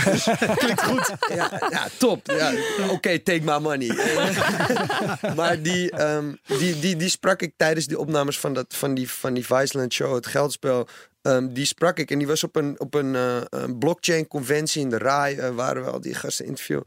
Dus, 0.05 0.29
klinkt 0.57 0.83
goed. 0.83 1.13
Ja, 1.35 1.67
ja 1.71 1.89
top. 1.99 2.31
Ja, 2.31 2.53
Oké, 2.91 3.19
take 3.19 3.43
my 3.45 3.59
money. 3.59 3.97
maar 5.37 5.63
die, 5.63 5.91
ehm, 5.91 6.33
die, 6.59 6.79
die, 6.79 6.97
die 6.97 7.09
sprak 7.09 7.43
ik 7.43 7.53
tijdens 7.57 7.87
die 7.87 7.99
opnames 7.99 8.39
van, 8.39 8.55
dat, 8.55 8.75
van, 8.75 8.95
die, 8.95 9.11
van 9.11 9.35
die 9.35 9.47
Viceland 9.47 9.93
show, 9.93 10.15
het 10.15 10.27
geldspel. 10.27 10.89
Ehm, 11.23 11.53
die 11.53 11.65
sprak 11.65 11.99
ik 11.99 12.11
en 12.11 12.19
die 12.19 12.27
was 12.27 12.45
op 12.45 12.57
een, 12.57 12.81
op 12.81 12.95
een, 12.95 13.15
eh, 13.15 13.41
een 13.49 13.79
blockchain 13.79 14.29
conventie 14.29 14.83
in 14.83 14.91
de 14.91 14.99
RAI. 14.99 15.37
eh, 15.37 15.55
waren 15.55 15.85
we 15.85 15.91
al 15.91 16.01
die 16.01 16.15
gasten 16.15 16.47
interview. 16.47 16.81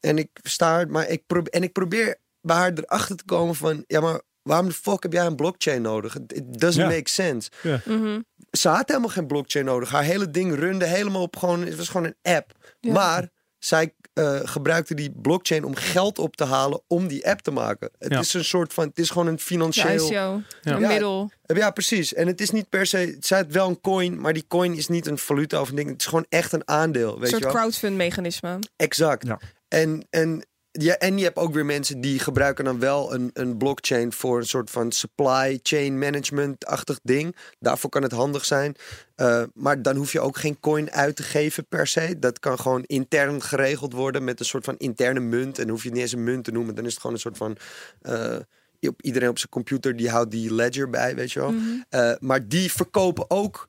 En 0.00 0.18
ik 0.18 0.28
sta 0.42 0.80
er, 0.80 0.88
maar 0.90 1.08
ik 1.08 1.22
probeer, 1.26 1.52
en 1.52 1.62
ik 1.62 1.72
probeer 1.72 2.16
bij 2.40 2.56
haar 2.56 2.72
erachter 2.74 3.16
te 3.16 3.24
komen 3.24 3.54
van, 3.54 3.84
ja, 3.86 4.00
maar 4.00 4.20
waarom 4.42 4.66
de 4.68 4.74
fuck 4.74 5.02
heb 5.02 5.12
jij 5.12 5.26
een 5.26 5.36
blockchain 5.36 5.82
nodig? 5.82 6.16
It 6.26 6.60
doesn't 6.60 6.84
Ja. 6.90 6.94
make 6.96 7.10
sense. 7.10 7.50
Mhm. 7.84 8.20
Ze 8.50 8.68
had 8.68 8.88
helemaal 8.88 9.08
geen 9.10 9.26
blockchain 9.26 9.64
nodig. 9.64 9.90
Haar 9.90 10.02
hele 10.02 10.30
ding 10.30 10.54
runde 10.54 10.84
helemaal 10.86 11.22
op 11.22 11.36
gewoon, 11.36 11.60
het 11.66 11.76
was 11.76 11.88
gewoon 11.88 12.06
een 12.06 12.34
app. 12.34 12.52
Ja. 12.80 12.92
Maar 12.92 13.28
zij 13.58 13.94
eh, 14.12 14.40
gebruikte 14.44 14.94
die 14.94 15.12
blockchain 15.22 15.64
om 15.64 15.74
geld 15.74 16.18
op 16.18 16.36
te 16.36 16.44
halen 16.44 16.82
om 16.86 17.08
die 17.08 17.28
app 17.28 17.40
te 17.40 17.50
maken. 17.50 17.90
Het 17.98 18.12
Ja. 18.12 18.18
is 18.18 18.34
een 18.34 18.44
soort 18.44 18.72
van, 18.72 18.86
het 18.88 18.98
is 18.98 19.10
gewoon 19.10 19.26
een 19.26 19.38
financieel. 19.38 20.06
ICO, 20.06 20.12
Ja. 20.12 20.42
een 20.62 20.80
Ja. 20.80 20.88
middel. 20.88 21.30
Ja, 21.46 21.70
precies. 21.70 22.14
En 22.14 22.26
het 22.26 22.40
is 22.40 22.50
niet 22.50 22.68
per 22.68 22.86
se, 22.86 23.16
zij 23.20 23.38
had 23.38 23.52
wel 23.52 23.68
een 23.68 23.80
coin, 23.80 24.20
maar 24.20 24.32
die 24.32 24.44
coin 24.48 24.76
is 24.76 24.88
niet 24.88 25.06
een 25.06 25.18
valuta 25.18 25.60
of 25.60 25.68
een 25.68 25.74
ding. 25.76 25.88
Het 25.88 26.00
is 26.00 26.06
gewoon 26.06 26.26
echt 26.28 26.52
een 26.52 26.68
aandeel, 26.68 27.14
Een 27.14 27.20
weet 27.20 27.28
soort 27.30 27.42
je 27.42 27.48
wel? 27.48 27.56
crowdfund 27.56 27.96
mechanisme. 27.96 28.58
Exact. 28.76 29.26
Ja. 29.26 29.40
En, 29.68 30.06
en 30.10 30.46
ja, 30.72 30.98
en 30.98 31.18
je 31.18 31.24
hebt 31.24 31.36
ook 31.36 31.52
weer 31.52 31.66
mensen 31.66 32.00
die 32.00 32.18
gebruiken 32.18 32.64
dan 32.64 32.78
wel 32.78 33.14
een, 33.14 33.30
een 33.32 33.56
blockchain 33.56 34.12
voor 34.12 34.38
een 34.38 34.46
soort 34.46 34.70
van 34.70 34.92
supply 34.92 35.58
chain 35.62 35.98
management-achtig 35.98 37.00
ding. 37.02 37.36
Daarvoor 37.58 37.90
kan 37.90 38.02
het 38.02 38.12
handig 38.12 38.44
zijn. 38.44 38.74
Uh, 39.16 39.42
maar 39.54 39.82
dan 39.82 39.96
hoef 39.96 40.12
je 40.12 40.20
ook 40.20 40.36
geen 40.36 40.60
coin 40.60 40.90
uit 40.90 41.16
te 41.16 41.22
geven 41.22 41.66
per 41.66 41.86
se. 41.86 42.18
Dat 42.18 42.38
kan 42.38 42.58
gewoon 42.58 42.84
intern 42.84 43.42
geregeld 43.42 43.92
worden 43.92 44.24
met 44.24 44.40
een 44.40 44.46
soort 44.46 44.64
van 44.64 44.76
interne 44.76 45.20
munt. 45.20 45.58
En 45.58 45.68
hoef 45.68 45.82
je 45.82 45.88
het 45.88 45.94
niet 45.94 46.02
eens 46.02 46.12
een 46.12 46.24
munt 46.24 46.44
te 46.44 46.52
noemen. 46.52 46.74
Dan 46.74 46.84
is 46.84 46.90
het 46.90 47.00
gewoon 47.00 47.16
een 47.16 47.22
soort 47.22 47.36
van. 47.36 47.56
Uh, 48.02 48.36
op, 48.80 49.02
iedereen 49.02 49.28
op 49.28 49.38
zijn 49.38 49.50
computer 49.50 49.96
die 49.96 50.10
houdt 50.10 50.30
die 50.30 50.54
ledger 50.54 50.90
bij, 50.90 51.14
weet 51.14 51.32
je 51.32 51.40
wel. 51.40 51.52
Mhm. 51.52 51.64
Uh, 51.90 52.12
maar 52.18 52.48
die 52.48 52.72
verkopen 52.72 53.30
ook 53.30 53.68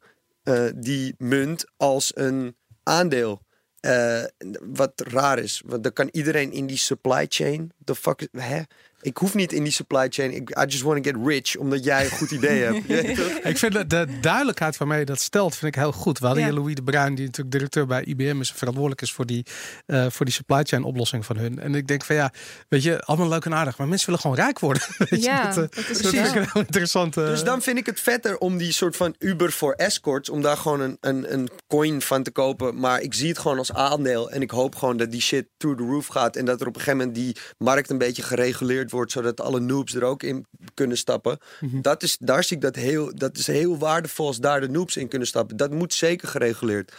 die 0.75 1.15
munt 1.17 1.65
als 1.77 2.11
een 2.15 2.55
aandeel. 2.83 3.41
Uh, 3.82 4.23
wat 4.61 5.01
raar 5.09 5.39
is, 5.39 5.61
want 5.65 5.84
dan 5.84 5.93
kan 5.93 6.09
iedereen 6.11 6.51
in 6.51 6.67
die 6.67 6.77
supply 6.77 7.25
chain. 7.29 7.71
The 7.86 7.95
fuck, 7.95 8.27
hè? 8.32 8.61
Ik 9.01 9.17
hoef 9.17 9.33
niet 9.33 9.53
in 9.53 9.63
die 9.63 9.71
supply 9.73 10.07
chain. 10.09 10.33
Ik, 10.33 10.49
I 10.49 10.65
just 10.65 10.81
want 10.81 11.03
to 11.03 11.11
get 11.11 11.27
rich, 11.27 11.55
omdat 11.57 11.83
jij 11.83 12.03
een 12.05 12.11
goed 12.11 12.31
idee 12.31 12.61
hebt. 12.63 12.89
ik 13.51 13.57
vind 13.57 13.73
de, 13.73 13.87
de, 13.87 14.07
duidelijkheid 14.21 14.77
waarmee 14.77 14.99
je 14.99 15.05
dat 15.05 15.19
stelt, 15.19 15.55
vind 15.55 15.75
ik 15.75 15.81
heel 15.81 15.91
goed. 15.91 16.19
We 16.19 16.25
hadden 16.25 16.43
Ja. 16.43 16.49
hier 16.49 16.59
Louis 16.59 16.75
de 16.75 16.83
Bruin, 16.83 17.15
die 17.15 17.25
natuurlijk 17.25 17.51
directeur 17.55 17.85
bij 17.85 18.03
IBM 18.03 18.39
is, 18.39 18.51
verantwoordelijk 18.51 19.01
is 19.01 19.11
voor 19.13 19.25
die, 19.25 19.45
eh, 19.85 20.05
voor 20.09 20.25
die 20.25 20.33
supply 20.35 20.63
chain 20.63 20.83
oplossing 20.83 21.25
van 21.25 21.37
hun. 21.37 21.59
En 21.59 21.75
ik 21.75 21.87
denk 21.87 22.03
van 22.05 22.15
ja, 22.15 22.31
weet 22.67 22.83
je, 22.83 22.99
allemaal 23.01 23.27
leuk 23.29 23.45
en 23.45 23.53
aardig, 23.53 23.77
maar 23.77 23.87
mensen 23.87 24.05
willen 24.05 24.21
gewoon 24.21 24.37
rijk 24.37 24.59
worden. 24.59 24.81
Weet 25.09 25.23
Ja, 25.23 25.47
je, 25.49 25.55
dat, 25.55 25.69
eh, 25.69 25.85
dat 25.85 25.89
is 25.89 25.99
ik 26.29 26.35
een 26.35 26.47
heel 26.53 26.61
interessant. 26.61 27.17
eh, 27.17 27.25
Dus 27.25 27.43
dan 27.43 27.61
vind 27.61 27.77
ik 27.77 27.85
het 27.85 27.99
vetter 27.99 28.37
om 28.37 28.57
die 28.57 28.71
soort 28.71 28.95
van 28.95 29.15
Uber 29.19 29.51
voor 29.51 29.73
escorts, 29.73 30.29
om 30.29 30.41
daar 30.41 30.57
gewoon 30.57 30.79
een, 30.81 30.97
een, 31.01 31.33
een 31.33 31.49
coin 31.67 32.01
van 32.01 32.23
te 32.23 32.31
kopen. 32.31 32.79
Maar 32.79 33.01
ik 33.01 33.13
zie 33.13 33.27
het 33.29 33.37
gewoon 33.37 33.57
als 33.57 33.73
aandeel. 33.73 34.31
En 34.31 34.41
ik 34.41 34.51
hoop 34.51 34.75
gewoon 34.75 34.97
dat 34.97 35.11
die 35.11 35.21
shit 35.21 35.45
through 35.57 35.81
the 35.81 35.87
roof 35.87 36.07
gaat. 36.07 36.35
En 36.35 36.45
dat 36.45 36.61
er 36.61 36.67
op 36.67 36.75
een 36.75 36.81
gegeven 36.81 36.99
moment 36.99 37.17
die 37.17 37.35
markt 37.57 37.89
een 37.89 37.97
beetje 37.97 38.21
gereguleerd 38.23 38.90
wordt, 38.91 39.11
zodat 39.11 39.41
alle 39.41 39.59
noobs 39.59 39.95
er 39.95 40.03
ook 40.03 40.23
in 40.23 40.45
kunnen 40.73 40.97
stappen. 40.97 41.37
dat 41.81 42.03
is, 42.03 42.17
daar 42.19 42.43
zie 42.43 42.55
ik 42.55 42.61
dat 42.61 42.75
heel, 42.75 43.15
dat 43.15 43.37
is 43.37 43.47
heel 43.47 43.77
waardevol 43.77 44.27
als 44.27 44.37
daar 44.39 44.61
de 44.61 44.69
noobs 44.69 44.97
in 44.97 45.07
kunnen 45.07 45.27
stappen. 45.27 45.57
Dat 45.57 45.71
moet 45.71 45.93
zeker 45.93 46.27
gereguleerd. 46.27 46.93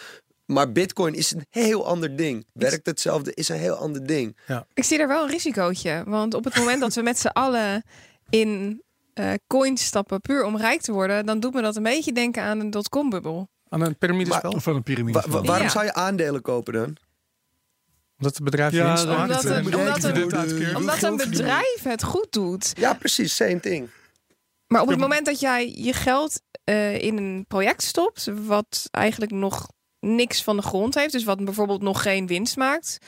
Maar 0.46 0.72
Bitcoin 0.72 1.14
is 1.14 1.30
een 1.32 1.46
heel 1.50 1.86
ander 1.86 2.16
ding. 2.16 2.46
Werkt 2.52 2.86
hetzelfde, 2.86 3.34
is 3.34 3.48
een 3.48 3.56
heel 3.58 3.74
ander 3.74 4.06
ding. 4.06 4.36
Ik 4.74 4.84
zie 4.84 4.98
daar 4.98 5.08
wel 5.08 5.22
een 5.24 5.30
risicootje. 5.30 6.02
Want 6.06 6.34
op 6.34 6.44
het 6.44 6.56
moment 6.56 6.80
dat 6.80 6.94
we 6.94 7.02
met 7.02 7.18
z'n 7.18 7.26
allen 7.26 7.82
in 8.30 8.82
eh, 9.14 9.32
coins 9.46 9.84
stappen, 9.84 10.20
puur 10.20 10.44
om 10.44 10.56
rijk 10.56 10.80
te 10.80 10.92
worden, 10.92 11.26
dan 11.26 11.40
doet 11.40 11.54
me 11.54 11.62
dat 11.62 11.76
een 11.76 11.82
beetje 11.82 12.12
denken 12.12 12.42
aan 12.42 12.60
een 12.60 12.70
dotcom-bubbel. 12.70 13.48
aan 13.68 13.80
een 13.80 13.98
piramidespel. 13.98 14.50
Of 14.50 14.62
van 14.62 14.74
een 14.76 14.82
piramide. 14.82 15.20
Wa- 15.20 15.28
wa- 15.28 15.42
waarom 15.42 15.66
Ja. 15.66 15.72
zou 15.72 15.84
je 15.84 15.94
aandelen 15.94 16.42
kopen 16.42 16.72
dan? 16.72 16.96
Omdat 18.22 18.36
het 18.36 18.44
bedrijf 18.44 18.72
Ja, 18.72 18.88
winst 18.88 19.06
maakt. 19.06 19.42
Het 19.42 20.76
omdat 20.76 21.02
een 21.02 21.16
bedrijf 21.16 21.82
het 21.82 22.02
goed 22.02 22.26
doet. 22.30 22.72
Ja, 22.74 22.94
precies, 22.94 23.36
same 23.36 23.60
thing. 23.60 23.90
Maar 24.66 24.82
op 24.82 24.88
het 24.88 24.98
moment 24.98 25.26
dat 25.26 25.40
jij 25.40 25.72
je 25.76 25.92
geld 25.92 26.40
eh, 26.64 27.02
in 27.02 27.16
een 27.16 27.44
project 27.48 27.82
stopt, 27.82 28.28
wat 28.46 28.88
eigenlijk 28.90 29.32
nog 29.32 29.68
niks 30.00 30.42
van 30.42 30.56
de 30.56 30.62
grond 30.62 30.94
heeft, 30.94 31.12
dus 31.12 31.24
wat 31.24 31.44
bijvoorbeeld 31.44 31.82
nog 31.82 32.02
geen 32.02 32.26
winst 32.26 32.56
maakt, 32.56 32.98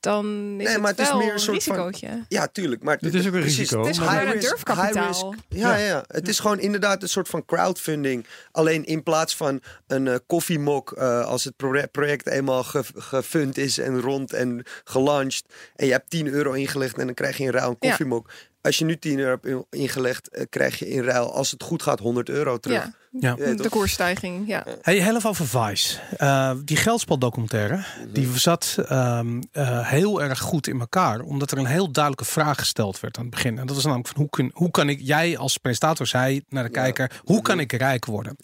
dan 0.00 0.24
is 0.26 0.64
Nee, 0.64 0.66
het 0.68 0.80
maar 0.80 0.90
het 0.90 1.00
is 1.00 1.08
wel 1.08 1.16
meer 1.18 1.26
een 1.26 1.32
een 1.32 1.38
soort 1.40 1.62
van- 1.64 1.74
risicootje. 1.76 2.24
Ja, 2.28 2.46
tuurlijk. 2.46 2.82
Maar 2.82 2.98
Dit 2.98 3.14
is 3.14 3.26
ook 3.26 3.32
een 3.34 3.40
precies, 3.40 3.58
risico. 3.58 3.80
Het 3.80 3.90
is 3.90 3.98
High 3.98 4.12
een 4.22 4.32
risk, 4.32 4.48
durfkapitaal. 4.48 5.06
high 5.06 5.22
risk. 5.22 5.24
Ja, 5.48 5.76
ja, 5.76 5.86
ja. 5.86 6.04
Het 6.06 6.28
is 6.28 6.38
gewoon 6.38 6.58
inderdaad 6.60 7.02
een 7.02 7.08
soort 7.08 7.28
van 7.28 7.44
crowdfunding. 7.44 8.26
Alleen 8.52 8.84
in 8.84 9.02
plaats 9.02 9.36
van 9.36 9.60
een 9.86 10.08
eh, 10.08 10.16
koffiemok, 10.26 10.92
eh, 10.92 11.24
als 11.24 11.44
het 11.44 11.56
proje- 11.56 11.86
project 11.92 12.26
eenmaal 12.26 12.64
ge- 12.64 12.84
gefund 12.94 13.58
is 13.58 13.78
en 13.78 14.00
rond 14.00 14.32
en 14.32 14.62
gelanceerd. 14.84 15.44
En 15.76 15.86
je 15.86 15.92
hebt 15.92 16.10
10 16.10 16.26
euro 16.26 16.52
ingelegd 16.52 16.98
en 16.98 17.06
dan 17.06 17.14
krijg 17.14 17.36
je 17.36 17.44
in 17.44 17.50
ruil 17.50 17.68
een 17.70 17.76
Ja. 17.80 17.88
koffiemok. 17.88 18.30
Als 18.60 18.78
je 18.78 18.84
nu 18.84 18.98
10 18.98 19.18
euro 19.18 19.30
hebt 19.30 19.46
in- 19.46 19.66
ingelegd, 19.70 20.28
eh, 20.28 20.44
krijg 20.50 20.78
je 20.78 20.88
in 20.88 21.02
ruil, 21.02 21.34
als 21.34 21.50
het 21.50 21.62
goed 21.62 21.82
gaat, 21.82 21.98
100 21.98 22.28
euro 22.28 22.58
terug. 22.58 22.82
Ja, 22.82 22.92
Ja. 23.10 23.34
De 23.34 23.68
koersstijging. 23.68 24.48
Ja. 24.48 24.64
Hey, 24.82 24.96
heel 24.96 25.16
even 25.16 25.30
over 25.30 25.46
Vice. 25.46 25.98
Eh, 26.16 26.50
die 26.64 26.76
geldspel-documentaire, 26.76 27.84
die 28.12 28.38
zat 28.38 28.76
ehm, 28.88 29.42
eh, 29.52 29.88
heel 29.88 30.22
erg 30.22 30.38
goed 30.38 30.66
in 30.66 30.80
elkaar. 30.80 31.20
Omdat 31.20 31.50
er 31.50 31.58
een 31.58 31.66
heel 31.66 31.90
duidelijke 31.90 32.32
vraag 32.32 32.58
gesteld 32.58 33.00
werd 33.00 33.16
aan 33.16 33.22
het 33.22 33.34
begin. 33.34 33.58
En 33.58 33.66
dat 33.66 33.74
was 33.74 33.84
namelijk 33.84 34.08
van 34.08 34.16
hoe, 34.16 34.30
kun, 34.30 34.50
hoe 34.54 34.70
kan 34.70 34.88
ik, 34.88 35.00
jij 35.02 35.38
als 35.38 35.56
presentator 35.56 36.06
zei 36.06 36.42
naar 36.48 36.64
de 36.64 36.70
kijker, 36.70 37.20
hoe 37.24 37.42
kan 37.42 37.60
ik 37.60 37.72
rijk 37.72 38.04
worden? 38.04 38.36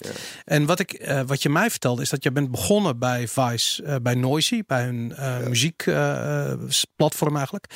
En 0.45 0.67
wat, 0.67 0.79
ik, 0.79 0.93
eh, 0.93 1.21
wat 1.27 1.43
je 1.43 1.49
mij 1.49 1.71
vertelde 1.71 2.03
is 2.03 2.11
dat 2.11 2.23
je 2.23 2.33
bent 2.33 2.51
begonnen 2.51 2.99
bij 2.99 3.29
Vice, 3.29 3.83
eh, 3.83 3.97
bij 4.03 4.15
Noisy, 4.15 4.63
bij 4.67 4.85
hun 4.85 5.13
eh 5.17 5.33
muziekplatform 5.47 7.37
eigenlijk. 7.37 7.67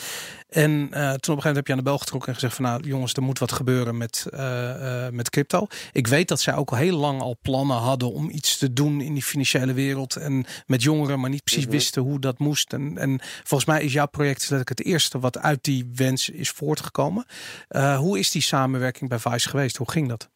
En 0.49 0.89
eh, 0.91 1.01
toen 1.01 1.05
op 1.09 1.11
een 1.11 1.19
gegeven 1.21 1.35
moment 1.35 1.57
heb 1.57 1.67
je 1.67 1.73
aan 1.73 1.79
de 1.79 1.85
bel 1.85 1.99
getrokken 1.99 2.29
en 2.29 2.35
gezegd 2.35 2.55
van 2.55 2.65
nou 2.65 2.83
jongens, 2.83 3.13
er 3.13 3.23
moet 3.23 3.39
wat 3.39 3.53
gebeuren 3.53 3.97
met, 3.97 4.27
eh, 4.31 5.07
eh, 5.07 5.13
met 5.13 5.31
crypto. 5.31 5.67
Ik 5.93 6.07
weet 6.07 6.29
dat 6.29 6.41
zij 6.41 6.55
ook 6.55 6.71
al 6.71 6.77
heel 6.79 6.97
lang 6.97 7.21
al 7.21 7.39
plannen 7.43 7.77
hadden 7.77 8.13
om 8.13 8.31
iets 8.31 8.59
te 8.59 8.73
doen 8.73 9.01
in 9.01 9.13
die 9.13 9.23
financiële 9.23 9.73
wereld 9.73 10.17
en 10.17 10.47
met 10.67 10.83
jongeren, 10.83 11.21
maar 11.21 11.31
niet 11.31 11.45
precies 11.45 11.65
wisten 11.65 12.03
hoe 12.03 12.21
dat 12.21 12.39
moest. 12.39 12.73
En, 12.73 12.99
en 12.99 13.21
volgens 13.21 13.65
mij 13.71 13.83
is 13.83 13.93
jouw 13.93 14.07
project 14.07 14.51
ik 14.51 14.69
het 14.69 14.85
eerste 14.85 15.19
wat 15.19 15.39
uit 15.39 15.65
die 15.65 15.91
wens 15.95 16.29
is 16.29 16.51
voortgekomen. 16.51 17.25
Eh, 17.69 17.99
hoe 17.99 18.19
is 18.19 18.31
die 18.31 18.43
samenwerking 18.43 19.09
bij 19.09 19.19
Vice 19.19 19.49
geweest? 19.49 19.77
Hoe 19.77 19.91
ging 19.91 20.09
dat? 20.09 20.29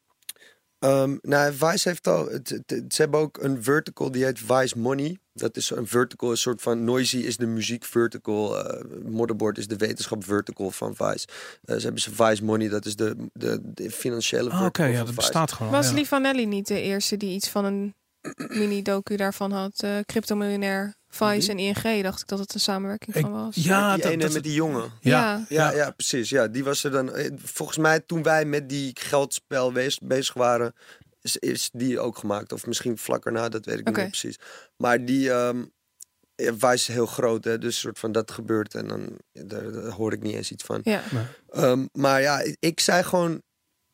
Ehm, 0.83 1.17
nou, 1.23 1.53
Vice 1.55 1.89
heeft 1.89 2.07
al. 2.07 2.29
Het, 2.29 2.49
het- 2.49 2.71
het- 2.71 2.95
ze 2.95 3.03
hebben 3.03 3.21
ook 3.21 3.39
een 3.43 3.63
vertical 3.63 4.11
die 4.11 4.25
heet 4.25 4.39
Vice 4.39 4.79
Money. 4.79 5.19
Dat 5.35 5.57
is 5.57 5.71
een 5.71 5.87
vertical, 5.87 6.31
een 6.31 6.37
soort 6.37 6.63
van 6.63 6.85
Noisy 6.85 7.17
is 7.17 7.37
de 7.37 7.47
muziek 7.47 7.85
vertical. 7.85 8.59
eh 8.65 8.85
Motherboard 9.05 9.59
is 9.59 9.67
de 9.67 9.77
wetenschap 9.77 10.25
vertical 10.25 10.71
van 10.71 10.95
Vice. 10.97 11.27
Eh, 11.65 11.77
ze 11.77 11.83
hebben 11.83 12.01
ze 12.01 12.11
Vice 12.15 12.45
Money, 12.45 12.69
dat 12.69 12.85
is 12.87 12.97
de, 12.97 13.17
de, 13.33 13.61
de 13.63 13.91
financiële 13.91 14.51
Ah, 14.51 14.61
vertical. 14.61 14.85
Oké, 14.87 14.93
ja, 14.93 14.97
van 14.97 15.07
dat 15.07 15.15
Vice. 15.15 15.27
bestaat 15.31 15.53
gewoon. 15.53 15.73
Was 15.73 15.89
ja. 15.89 15.95
Lee 15.95 16.07
Vanelli 16.07 16.47
niet 16.47 16.67
de 16.67 16.81
eerste 16.83 17.17
die 17.17 17.35
iets 17.35 17.49
van 17.49 17.65
een 17.65 17.95
mini-docu 18.49 19.17
daarvan 19.17 19.53
had? 19.53 19.83
eh 19.83 19.99
cryptomiljonair, 20.07 20.95
Vice 21.09 21.51
en 21.51 21.59
ING, 21.59 22.03
dacht 22.03 22.21
ik 22.21 22.27
dat 22.27 22.39
het 22.39 22.55
een 22.55 22.61
samenwerking 22.61 23.15
Ik- 23.17 23.23
van 23.23 23.33
was. 23.33 23.55
ja, 23.57 23.95
die 23.95 24.03
dat, 24.03 24.13
ene 24.13 24.23
dat, 24.23 24.33
met 24.33 24.43
die 24.43 24.55
jongen. 24.55 24.93
ja. 25.01 25.45
Ja, 25.49 25.71
ja, 25.73 25.91
precies. 25.91 26.29
Ja, 26.31 26.49
die 26.49 26.65
was 26.65 26.85
er 26.85 26.91
dan. 26.91 27.13
eh, 27.15 27.31
Volgens 27.45 27.79
mij, 27.79 28.01
toen 28.01 28.23
wij 28.23 28.45
met 28.45 28.69
die 28.69 28.91
geldspel 29.01 29.73
wees- 29.73 29.99
bezig 30.03 30.35
waren, 30.35 30.75
is, 31.21 31.37
is 31.37 31.71
die 31.73 32.01
ook 32.01 32.19
gemaakt. 32.19 32.53
Of 32.53 32.67
misschien 32.67 32.99
vlak 32.99 33.25
erna, 33.27 33.49
dat 33.49 33.65
weet 33.67 33.79
ik 33.79 33.87
niet 33.87 33.97
meer 33.97 34.07
precies. 34.09 34.39
Maar 34.77 35.05
die. 35.05 35.31
ehm 35.31 35.65
ja, 36.35 36.73
is 36.73 36.87
heel 36.87 37.07
groot, 37.07 37.45
hè, 37.45 37.59
dus 37.59 37.79
soort 37.79 37.99
van 37.99 38.13
dat 38.13 38.31
gebeurt 38.31 38.75
en 38.75 38.89
dan 38.89 39.19
daar, 39.33 39.73
daar 39.73 39.91
hoor 39.91 40.13
ik 40.13 40.23
niet 40.23 40.35
eens 40.35 40.51
iets 40.51 40.65
van. 40.65 40.81
Ja. 40.85 41.03
Ehm, 41.51 41.87
maar 41.93 42.21
ja, 42.21 42.41
ik- 42.41 42.57
ik 42.61 42.81
zei 42.81 43.03
gewoon. 43.03 43.43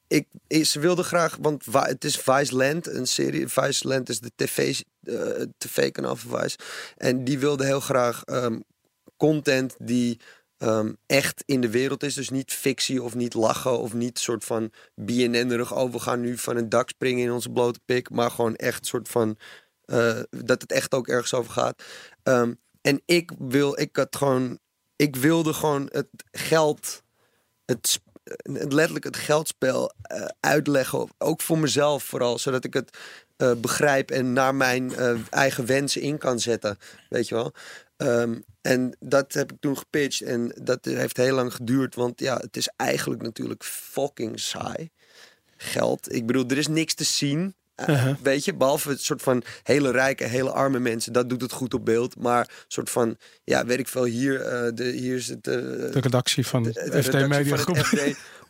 Ik, 0.09 0.27
ze 0.65 0.81
wilde 0.81 1.03
graag, 1.03 1.37
want 1.41 1.65
het 1.71 2.05
is 2.05 2.17
Vice 2.17 2.57
Land, 2.57 2.87
een 2.87 3.07
serie. 3.07 3.49
Vice 3.49 3.89
Land 3.89 4.09
is 4.09 4.21
de 4.21 4.31
tv, 4.35 4.81
eh, 5.03 5.43
tv-kanaal 5.59 6.17
van 6.17 6.41
Vice. 6.41 6.59
En 6.97 7.25
die 7.25 7.39
wilde 7.39 7.65
heel 7.65 7.81
graag 7.81 8.25
ehm, 8.25 8.61
content 9.17 9.77
die 9.79 10.21
ehm, 10.59 10.93
echt 11.07 11.43
in 11.47 11.61
de 11.61 11.71
wereld 11.71 12.03
is. 12.03 12.15
Dus 12.15 12.31
niet 12.31 12.53
fictie 12.53 13.03
of 13.03 13.15
niet 13.15 13.35
lachen 13.35 13.79
of 13.79 13.95
niet 13.95 14.19
soort 14.19 14.45
van 14.45 14.71
BNN-erig. 14.95 15.75
Oh, 15.77 15.93
we 15.93 15.99
gaan 15.99 16.21
nu 16.21 16.39
van 16.39 16.57
een 16.57 16.69
dak 16.69 16.89
springen 16.89 17.25
in 17.25 17.33
onze 17.33 17.51
blote 17.51 17.81
pik. 17.85 18.11
Maar 18.11 18.31
gewoon 18.31 18.57
echt 18.57 18.87
soort 18.87 19.09
van 19.09 19.37
eh, 19.85 20.21
dat 20.31 20.63
het 20.63 20.73
echt 20.73 20.95
ook 20.95 21.09
ergens 21.09 21.35
over 21.35 21.53
gaat. 21.53 21.83
Ehm, 22.23 22.55
en 22.81 23.03
ik 23.05 23.33
wil, 23.39 23.81
ik 23.81 23.97
had 23.97 24.17
gewoon, 24.17 24.59
ik 24.97 25.17
wilde 25.17 25.53
gewoon 25.53 25.89
het 25.93 26.09
geld, 26.31 27.03
het 27.65 28.01
letterlijk 28.43 29.05
het 29.05 29.17
geldspel 29.17 29.93
eh, 30.03 30.25
uitleggen. 30.41 31.09
Ook 31.19 31.41
voor 31.41 31.59
mezelf 31.59 32.03
vooral, 32.03 32.39
zodat 32.39 32.65
ik 32.65 32.75
het 32.75 32.99
eh, 33.37 33.53
begrijp 33.53 34.11
en 34.11 34.33
naar 34.33 34.55
mijn 34.55 34.95
eh, 34.95 35.19
eigen 35.31 35.67
wensen 35.67 36.01
in 36.01 36.19
kan 36.19 36.41
zetten. 36.41 36.79
Weet 37.09 37.29
je 37.29 37.35
wel? 37.35 37.53
Ehm, 37.97 38.39
en 38.61 38.97
dat 39.01 39.33
heb 39.33 39.53
ik 39.53 39.61
toen 39.61 39.79
gepitcht 39.79 40.23
en 40.23 40.53
dat 40.63 40.85
heeft 40.85 41.17
heel 41.17 41.35
lang 41.35 41.55
geduurd, 41.55 41.95
want 41.95 42.21
ja, 42.21 42.37
het 42.37 42.57
is 42.57 42.69
eigenlijk 42.77 43.23
natuurlijk 43.23 43.65
fucking 43.65 44.41
saai. 44.41 44.91
Geld. 45.57 46.13
Ik 46.13 46.27
bedoel, 46.27 46.45
er 46.49 46.59
is 46.59 46.69
niks 46.69 46.95
te 46.95 47.05
zien. 47.05 47.55
Uh-huh. 47.87 48.15
Weet 48.23 48.45
je, 48.45 48.55
behalve 48.55 48.89
het 48.89 49.01
soort 49.01 49.23
van 49.23 49.43
hele 49.63 49.91
rijke, 49.91 50.25
hele 50.25 50.51
arme 50.51 50.79
mensen, 50.79 51.13
dat 51.13 51.29
doet 51.29 51.41
het 51.41 51.53
goed 51.53 51.75
op 51.75 51.85
beeld. 51.85 52.19
Maar 52.21 52.49
soort 52.69 52.91
van, 52.91 53.17
ja, 53.45 53.65
weet 53.67 53.79
ik 53.79 53.89
veel, 53.89 54.05
hier, 54.05 54.41
eh, 54.41 54.71
de, 54.75 54.85
hier 54.85 55.17
is 55.17 55.29
het. 55.29 55.47
eh, 55.47 55.55
De 55.55 55.91
redactie 56.01 56.47
van 56.47 56.63
de- 56.63 56.73
de, 56.73 56.91
de 56.91 57.03
FT 57.03 57.29
Media 57.29 57.57
Groep. 57.57 57.77
FD. 57.77 58.01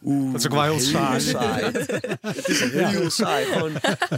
Oeh, 0.05 0.33
Dat 0.33 0.41
is 0.41 0.47
ook 0.47 0.53
wel 0.53 0.63
heel 0.63 0.81
saai. 0.81 1.23
het 2.21 2.49
is 2.49 2.61
heel 2.61 3.11
saai. 3.11 3.45
Gewoon 3.45 3.73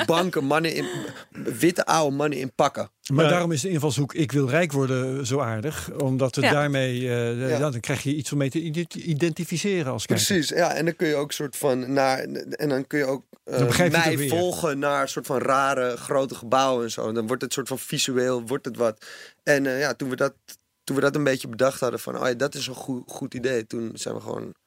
banken, 0.06 0.44
mannen 0.44 0.74
in 0.74 0.86
witte 1.32 1.86
oude 1.86 2.16
mannen 2.16 2.38
in 2.38 2.52
pakken. 2.54 2.90
Maar 3.12 3.24
Ja. 3.24 3.30
daarom 3.30 3.52
is 3.52 3.60
de 3.60 3.68
invalshoek 3.68 4.14
ik 4.14 4.32
wil 4.32 4.48
rijk 4.48 4.72
worden 4.72 5.26
zo 5.26 5.40
aardig. 5.40 5.90
Omdat 5.92 6.34
het 6.34 6.44
Ja. 6.44 6.50
daarmee, 6.52 7.08
eh, 7.08 7.50
ja, 7.58 7.70
dan 7.70 7.80
krijg 7.80 8.02
je 8.02 8.14
iets 8.14 8.32
om 8.32 8.38
mee 8.38 8.50
te 8.50 8.60
ident- 8.60 8.94
identificeren 8.94 9.92
als 9.92 10.06
kijker. 10.06 10.26
Precies, 10.26 10.48
ja. 10.48 10.74
En 10.74 10.84
dan 10.84 10.96
kun 10.96 11.08
je 11.08 11.14
ook 11.14 11.32
soort 11.32 11.56
van 11.56 11.92
naar. 11.92 12.18
En 12.50 12.68
dan 12.68 12.86
kun 12.86 12.98
je 12.98 13.04
ook 13.04 13.24
eh, 13.44 13.70
je 13.76 13.90
mij 13.90 14.28
volgen 14.28 14.78
naar 14.78 15.08
soort 15.08 15.26
van 15.26 15.38
rare 15.38 15.96
grote 15.96 16.34
gebouwen 16.34 16.84
en 16.84 16.90
zo. 16.90 17.08
En 17.08 17.14
dan 17.14 17.26
wordt 17.26 17.42
het 17.42 17.52
soort 17.52 17.68
van 17.68 17.78
visueel, 17.78 18.42
wordt 18.46 18.64
het 18.64 18.76
wat. 18.76 19.04
En 19.42 19.66
eh, 19.66 19.80
ja, 19.80 19.94
toen 19.94 20.08
we 20.08 20.16
dat. 20.16 20.34
toen 20.84 20.96
we 20.98 21.04
dat 21.04 21.14
een 21.16 21.24
beetje 21.24 21.48
bedacht 21.48 21.80
hadden 21.80 22.00
van, 22.00 22.18
oh 22.20 22.26
ja, 22.26 22.34
dat 22.34 22.54
is 22.54 22.66
een 22.66 22.74
goed, 22.74 23.02
goed 23.06 23.34
idee. 23.34 23.66
Toen 23.66 23.90
zijn 23.94 24.14
we 24.14 24.20
gewoon 24.20 24.42
ge- 24.42 24.59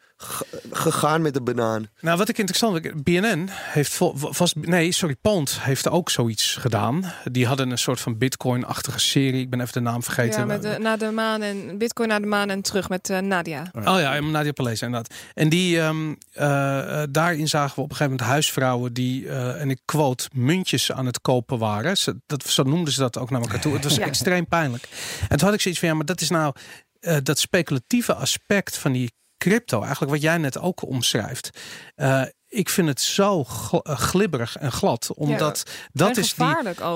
gegaan 0.72 1.22
met 1.22 1.34
de 1.34 1.42
banaan. 1.42 1.88
Nou, 2.00 2.18
wat 2.18 2.30
ik 2.30 2.38
interessant 2.38 2.80
vind, 2.82 3.04
BNN 3.04 3.50
heeft 3.52 4.00
vast, 4.14 4.56
nee, 4.56 4.92
sorry, 4.92 5.16
Pond 5.22 5.58
heeft 5.62 5.90
ook 5.90 6.10
zoiets 6.10 6.56
gedaan. 6.60 7.14
Die 7.24 7.48
hadden 7.48 7.70
een 7.70 7.78
soort 7.78 8.00
van 8.00 8.18
Bitcoin-achtige 8.18 9.00
serie. 9.00 9.42
Ik 9.42 9.50
ben 9.50 9.62
even 9.62 9.74
de 9.74 9.80
naam 9.80 10.04
vergeten. 10.04 10.40
Ja, 10.40 10.46
met 10.46 10.62
de, 10.62 10.78
naar 10.80 10.98
de 10.98 11.12
maan 11.12 11.42
en 11.42 11.78
Bitcoin 11.78 12.10
naar 12.10 12.22
de 12.22 12.28
maan 12.28 12.50
en 12.50 12.62
terug 12.62 12.90
met 12.90 13.10
eh, 13.10 13.20
Nadia. 13.20 13.72
Oh 13.74 14.00
ja, 14.00 14.20
Nadia 14.20 14.52
Palees 14.52 14.82
inderdaad. 14.82 15.14
En 15.34 15.50
die, 15.50 15.80
ehm, 15.80 16.14
eh, 16.32 17.02
eh, 17.02 17.08
daarin 17.12 17.48
zagen 17.48 17.76
we 17.76 17.82
op 17.82 17.90
een 17.90 17.96
gegeven 17.96 18.12
moment 18.12 18.30
huisvrouwen 18.32 18.94
die, 18.94 19.28
eh, 19.30 19.62
en 19.62 19.70
ik 19.70 19.80
quote, 19.86 20.30
muntjes 20.34 20.92
aan 20.92 21.06
het 21.06 21.22
kopen 21.22 21.58
waren. 21.58 21.98
Ze, 21.98 22.16
dat, 22.26 22.44
zo 22.44 22.64
noemden 22.64 22.94
ze 22.94 23.00
dat 23.00 23.18
ook 23.18 23.30
naar 23.30 23.42
elkaar 23.42 23.60
toe. 23.62 23.74
Het 23.74 23.84
was 23.84 23.96
Ja. 24.04 24.06
extreem 24.06 24.48
pijnlijk. 24.48 24.88
En 25.30 25.38
toen 25.38 25.46
had 25.48 25.54
ik 25.54 25.62
zoiets 25.62 25.80
van, 25.80 25.90
ja, 25.90 25.96
maar 25.96 26.06
dat 26.06 26.22
is 26.22 26.30
nou 26.30 26.54
eh, 27.00 27.18
dat 27.24 27.40
speculatieve 27.40 28.14
aspect 28.14 28.78
van 28.78 28.92
die 28.92 29.12
crypto. 29.44 29.82
Eigenlijk 29.82 30.12
wat 30.12 30.22
jij 30.22 30.38
net 30.38 30.60
ook 30.60 30.82
omschrijft. 30.88 31.50
Eh, 31.96 32.22
ik 32.48 32.70
vind 32.70 32.88
het 32.88 33.02
zo 33.02 33.44
gl- 33.44 33.78
eh, 33.78 33.98
glibberig 33.98 34.58
en 34.58 34.72
glad. 34.72 35.12
Omdat 35.16 35.64
dat 35.94 36.18
is 36.18 36.34
die... 36.34 36.46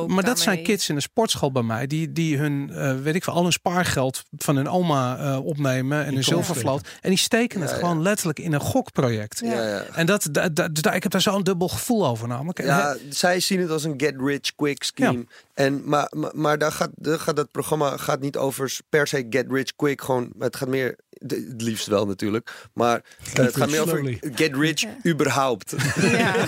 Maar 0.08 0.24
dat 0.24 0.39
zijn 0.39 0.64
kids 0.64 0.89
in 0.89 0.95
de 0.95 1.02
sportschool 1.02 1.52
bij 1.52 1.62
mij, 1.62 1.88
die, 1.88 2.12
die 2.12 2.38
hun, 2.38 2.70
eh, 2.74 2.95
weet 3.00 3.16
ik 3.16 3.24
veel, 3.24 3.34
al 3.34 3.43
hun 3.43 3.52
spaargeld 3.52 4.24
van 4.38 4.56
hun 4.56 4.70
oma 4.70 5.18
eh, 5.18 5.45
opnemen 5.45 6.06
en 6.06 6.14
hun 6.14 6.24
zilvervloot. 6.24 6.88
En 7.02 7.10
die 7.10 7.18
steken 7.20 7.62
het 7.62 7.70
Ja, 7.70 7.76
ja. 7.76 7.82
gewoon 7.82 8.02
letterlijk 8.02 8.39
in 8.39 8.54
een 8.54 8.60
gokproject. 8.60 9.39
Ja. 9.39 9.54
Ja, 9.54 9.68
ja. 9.68 9.84
En 9.84 10.06
dat, 10.06 10.28
dat, 10.32 10.56
dat, 10.56 10.82
daar- 10.82 10.95
ik 10.95 11.04
heb 11.04 11.12
daar 11.12 11.22
zo'n 11.22 11.43
dubbel 11.43 11.68
gevoel 11.70 12.08
over 12.08 12.28
namelijk. 12.28 12.60
En 12.60 12.66
Ja, 12.66 12.95
zij 13.10 13.39
zien 13.39 13.60
het 13.60 13.70
als 13.70 13.84
een 13.84 13.93
get 13.98 14.16
rich 14.18 14.56
quick 14.56 14.84
scheme. 14.84 15.26
En, 15.54 15.82
maar 15.89 16.12
maar, 16.16 16.32
maar 16.36 16.58
daar, 16.58 16.72
gaat, 16.72 16.89
daar 16.95 17.20
gaat 17.20 17.36
dat 17.36 17.52
programma 17.52 17.98
gaat 17.98 18.20
niet 18.20 18.38
over 18.38 18.78
per 18.89 19.08
se 19.08 19.26
get 19.30 19.45
rich 19.50 19.76
quick. 19.76 20.02
Gewoon, 20.02 20.32
het 20.39 20.56
gaat 20.56 20.68
meer, 20.70 20.98
de- 21.20 21.47
het 21.51 21.61
liefst 21.61 21.88
wel 21.88 22.05
natuurlijk. 22.05 22.68
Maar 22.74 23.01
eh, 23.34 23.45
het 23.45 23.55
gaat 23.57 23.70
meer 23.70 23.82
over 23.82 24.18
get 24.36 24.55
rich 24.55 24.82
Ja. 24.82 24.95
überhaupt. 25.05 25.76
Ja. 26.01 26.36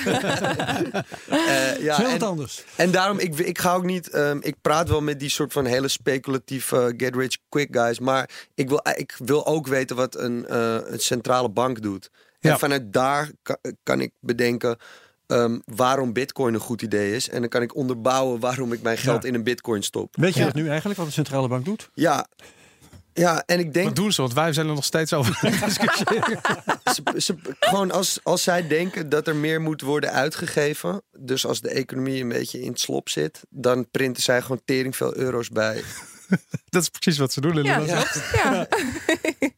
Eh, 1.30 1.82
ja, 1.84 1.95
Heel 1.95 2.05
en, 2.05 2.11
wat 2.20 2.24
anders. 2.30 2.63
en 2.76 2.91
daarom, 2.91 3.20
ik, 3.20 3.38
ik 3.39 3.59
ga 3.59 3.74
ook 3.74 3.84
niet, 3.86 4.09
ehm, 4.09 4.38
ik 4.41 4.55
praat 4.61 4.89
wel 4.89 5.01
met 5.01 5.20
die 5.20 5.30
soort 5.30 5.53
van 5.53 5.65
hele 5.65 5.88
speculatieve 5.88 6.76
eh, 6.78 6.93
get 6.97 7.15
rich 7.15 7.38
quick 7.49 7.67
guys. 7.72 7.99
Maar 7.99 8.30
ik 8.55 8.70
wil, 8.70 8.82
ik 8.95 9.15
wil 9.26 9.45
ook 9.45 9.67
weten 9.67 9.95
wat 9.95 10.17
een, 10.17 10.45
eh, 10.47 10.76
een 10.86 10.99
centrale 10.99 11.49
bank 11.49 11.82
doet. 11.82 12.09
Ja. 12.39 12.51
En 12.51 12.59
vanuit 12.59 12.93
daar 12.93 13.32
kan, 13.41 13.57
kan 13.84 14.01
ik 14.01 14.11
bedenken 14.20 14.78
ehm, 15.28 15.59
waarom 15.65 16.13
bitcoin 16.13 16.53
een 16.53 16.59
goed 16.59 16.82
idee 16.82 17.15
is. 17.15 17.30
En 17.30 17.39
dan 17.39 17.49
kan 17.49 17.61
ik 17.61 17.76
onderbouwen 17.76 18.39
waarom 18.39 18.74
ik 18.74 18.82
mijn 18.82 18.97
geld 18.97 19.22
Ja. 19.24 19.28
in 19.28 19.36
een 19.36 19.43
bitcoin 19.43 19.84
stop. 19.84 20.15
Weet 20.15 20.34
je 20.34 20.39
Ja. 20.39 20.45
dat 20.45 20.55
nu 20.55 20.67
eigenlijk, 20.67 20.97
wat 20.99 21.07
de 21.07 21.13
centrale 21.13 21.47
bank 21.47 21.65
doet? 21.65 21.89
Ja, 21.93 22.28
ja 23.20 23.43
en 23.45 23.59
ik 23.59 23.74
denk... 23.74 23.86
Wat 23.88 23.95
doen 23.95 24.11
ze? 24.11 24.22
Want 24.22 24.34
wij 24.34 24.53
zijn 24.53 24.67
er 24.67 24.74
nog 24.74 24.84
steeds 24.84 25.13
over 25.13 25.36
ze, 26.93 27.01
ze- 27.17 27.36
gewoon 27.59 27.91
als, 27.91 28.20
als 28.24 28.43
zij 28.43 28.67
denken 28.67 29.09
dat 29.09 29.28
er 29.28 29.36
meer 29.36 29.61
moet 29.61 29.82
worden 29.82 30.11
uitgegeven, 30.11 31.01
dus 31.17 31.45
als 31.45 31.61
de 31.61 31.70
economie 31.70 32.22
een 32.22 32.30
beetje 32.30 32.61
in 32.61 32.70
het 32.72 32.80
slop 32.80 33.09
zit, 33.09 33.41
dan 33.49 33.89
printen 33.91 34.24
zij 34.24 34.41
gewoon 34.41 34.61
tering 34.65 34.95
veel 34.95 35.15
euro's 35.15 35.49
bij. 35.49 35.84
Dat 36.70 36.82
is 36.82 36.90
precies 36.90 37.20
wat 37.20 37.34
ze 37.34 37.42
doen. 37.42 37.64
Ja, 37.64 37.76
klopt. 37.78 38.22
Ja. 38.34 38.68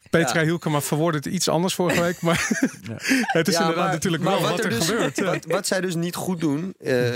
Petra 0.09 0.39
Ja. 0.39 0.45
Hielkema 0.45 0.81
verwoordde 0.81 1.17
het 1.17 1.35
iets 1.35 1.47
anders 1.47 1.73
vorige 1.75 2.01
week. 2.01 2.21
Maar 2.21 2.47
het 3.37 3.47
is 3.47 3.53
Ja, 3.53 3.59
inderdaad 3.59 3.75
maar- 3.83 3.93
natuurlijk 3.93 4.23
maar 4.23 4.41
wel 4.41 4.49
wat 4.49 4.63
er, 4.63 4.69
dus, 4.69 4.85
gebeurt. 4.87 5.19
Wat, 5.31 5.45
wat 5.45 5.67
zij 5.67 5.81
dus 5.81 5.95
niet 5.95 6.15
goed 6.15 6.39
doen, 6.39 6.73
eh, 6.79 7.09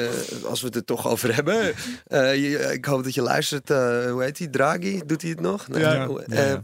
als 0.46 0.62
we 0.62 0.68
het 0.68 0.76
er 0.76 0.86
toch 0.86 1.08
over 1.08 1.36
hebben. 1.36 1.74
eh, 2.08 2.36
je- 2.36 2.74
ik 2.74 2.86
hoop 2.86 3.04
dat 3.04 3.14
je 3.14 3.22
luistert. 3.22 3.70
eh, 3.70 3.78
hoe 4.12 4.24
heet 4.24 4.38
hij? 4.38 4.48
Draghi? 4.48 5.02
Doet 5.06 5.22
hij 5.22 5.32
het 5.32 5.40
nog? 5.40 5.68
Nee, 5.68 5.82
Ja. 5.82 5.94
Ja, 5.94 6.08
eh, 6.28 6.48
ja. 6.50 6.60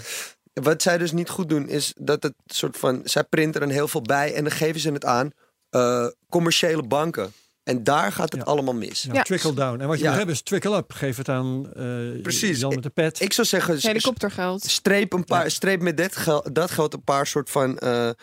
wat 0.54 0.82
zij 0.82 0.98
dus 0.98 1.12
niet 1.12 1.30
goed 1.30 1.50
doen, 1.50 1.70
is 1.70 1.94
dat 1.98 2.24
het 2.24 2.34
soort 2.46 2.78
van. 2.78 3.02
Zij 3.04 3.24
printen 3.24 3.62
er 3.62 3.70
heel 3.70 3.88
veel 3.88 4.02
bij 4.02 4.34
en 4.34 4.44
dan 4.44 4.54
geven 4.54 4.80
ze 4.82 4.92
het 4.92 5.06
aan 5.06 5.32
eh, 5.70 6.06
commerciële 6.30 6.84
banken. 6.84 7.34
En 7.64 7.84
daar 7.84 8.12
gaat 8.12 8.32
het 8.32 8.41
Ja. 8.41 8.47
allemaal 8.51 8.74
mis. 8.74 9.01
Ja, 9.01 9.14
Ja. 9.14 9.22
Trickle 9.22 9.53
down. 9.53 9.80
En 9.82 9.88
wat 9.88 9.97
je 9.97 10.03
Ja. 10.03 10.09
wil 10.09 10.18
hebben 10.18 10.36
is 10.36 10.41
trickle 10.41 10.78
up. 10.78 10.91
Geef 10.93 11.18
het 11.18 11.30
aan 11.30 11.74
eh 11.74 12.22
Precies. 12.22 12.59
Jan 12.59 12.74
met 12.74 12.84
de 12.84 12.89
pet. 12.89 13.22
Ik 13.22 13.34
zou 13.34 13.47
zeggen, 13.47 13.78
Helikoptergeld. 13.80 14.64
streep, 14.64 15.14
een 15.14 15.24
paar, 15.26 15.51
streep 15.51 15.82
met 15.82 15.97
dat 15.97 16.16
geld, 16.16 16.55
dat 16.55 16.72
geld 16.72 16.93
een 16.93 17.03
paar 17.03 17.28
soort 17.28 17.49
van 17.49 17.78
eh, 17.78 18.07
eh, 18.07 18.14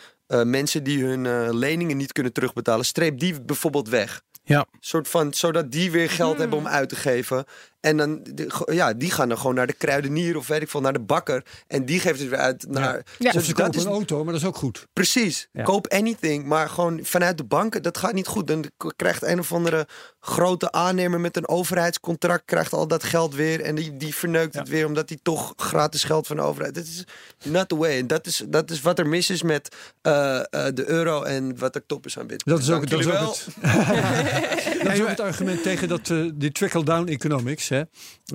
mensen 0.43 0.83
die 0.83 1.03
hun 1.03 1.25
eh, 1.25 1.47
leningen 1.51 1.97
niet 1.97 2.11
kunnen 2.11 2.33
terugbetalen. 2.33 2.85
Streep 2.85 3.19
die 3.19 3.41
bijvoorbeeld 3.41 3.89
weg. 3.89 4.21
Ja. 4.43 4.65
Soort 4.79 5.07
van, 5.07 5.33
zodat 5.33 5.71
die 5.71 5.91
weer 5.91 6.09
geld 6.09 6.31
Hmm. 6.31 6.39
hebben 6.39 6.57
om 6.59 6.67
uit 6.67 6.89
te 6.89 6.95
geven. 6.95 7.45
En 7.79 7.97
dan, 7.97 8.19
de- 8.23 8.67
ja, 8.71 8.93
die 8.93 9.11
gaan 9.11 9.29
dan 9.29 9.37
gewoon 9.37 9.55
naar 9.55 9.67
de 9.67 9.73
kruidenier 9.73 10.37
of 10.37 10.47
weet 10.47 10.61
ik 10.61 10.69
veel, 10.69 10.81
naar 10.81 10.93
de 10.93 10.99
bakker. 10.99 11.45
En 11.67 11.85
die 11.85 11.99
geeft 11.99 12.19
het 12.19 12.29
weer 12.29 12.39
uit 12.39 12.65
naar. 12.69 13.05
Ja. 13.17 13.31
Of 13.35 13.43
ze 13.43 13.53
dat 13.53 13.63
kopen 13.65 13.79
is 13.79 13.85
een 13.85 13.91
auto, 13.91 14.23
maar 14.23 14.33
dat 14.33 14.41
is 14.41 14.47
ook 14.47 14.55
goed. 14.55 14.87
Precies. 14.93 15.47
Ja. 15.51 15.63
Koop 15.63 15.87
anything. 15.87 16.45
Maar 16.45 16.69
gewoon 16.69 16.99
vanuit 17.03 17.37
de 17.37 17.43
banken, 17.43 17.83
dat 17.83 17.97
gaat 17.97 18.13
niet 18.13 18.27
goed. 18.27 18.47
Dan 18.47 18.65
krijgt 18.95 19.23
een 19.23 19.39
of 19.39 19.53
andere 19.53 19.87
grote 20.19 20.71
aannemer 20.71 21.19
met 21.19 21.37
een 21.37 21.47
overheidscontract... 21.47 22.45
krijgt 22.45 22.73
al 22.73 22.87
dat 22.87 23.03
geld 23.03 23.35
weer. 23.35 23.61
En 23.61 23.75
die, 23.75 23.97
die 23.97 24.15
verneukt 24.15 24.53
het 24.55 24.69
weer 24.69 24.85
omdat 24.85 25.09
hij 25.09 25.19
toch 25.21 25.53
gratis 25.55 26.03
geld 26.03 26.27
van 26.27 26.35
de 26.35 26.41
overheid... 26.41 26.75
Dat 26.75 26.83
is 26.83 27.03
not 27.43 27.69
the 27.69 27.77
way. 27.77 27.97
En 27.97 28.07
dat 28.07 28.25
is, 28.27 28.43
dat 28.47 28.71
is 28.71 28.81
wat 28.81 28.99
er 28.99 29.07
mis 29.07 29.29
is 29.29 29.41
met 29.41 29.75
eh, 30.01 30.37
eh, 30.39 30.43
de 30.73 30.89
euro 30.89 31.23
en 31.23 31.57
wat 31.57 31.75
er 31.75 31.85
top 31.85 32.05
is 32.05 32.19
aan 32.19 32.27
bitcoin. 32.27 32.55
Dat 32.55 32.65
is 32.67 32.71
ook, 32.73 32.89
Dank 32.89 33.03
dat 33.03 33.13
is 33.13 33.19
ook 33.21 33.35
het, 33.35 34.83
dat 34.83 34.93
is 34.93 35.01
ook 35.01 35.07
het 35.07 35.19
argument 35.19 35.63
tegen 35.63 35.87
dat, 35.87 36.09
eh, 36.09 36.29
die 36.33 36.51
trickle-down 36.51 37.07
economics. 37.07 37.68
Hè. 37.69 37.81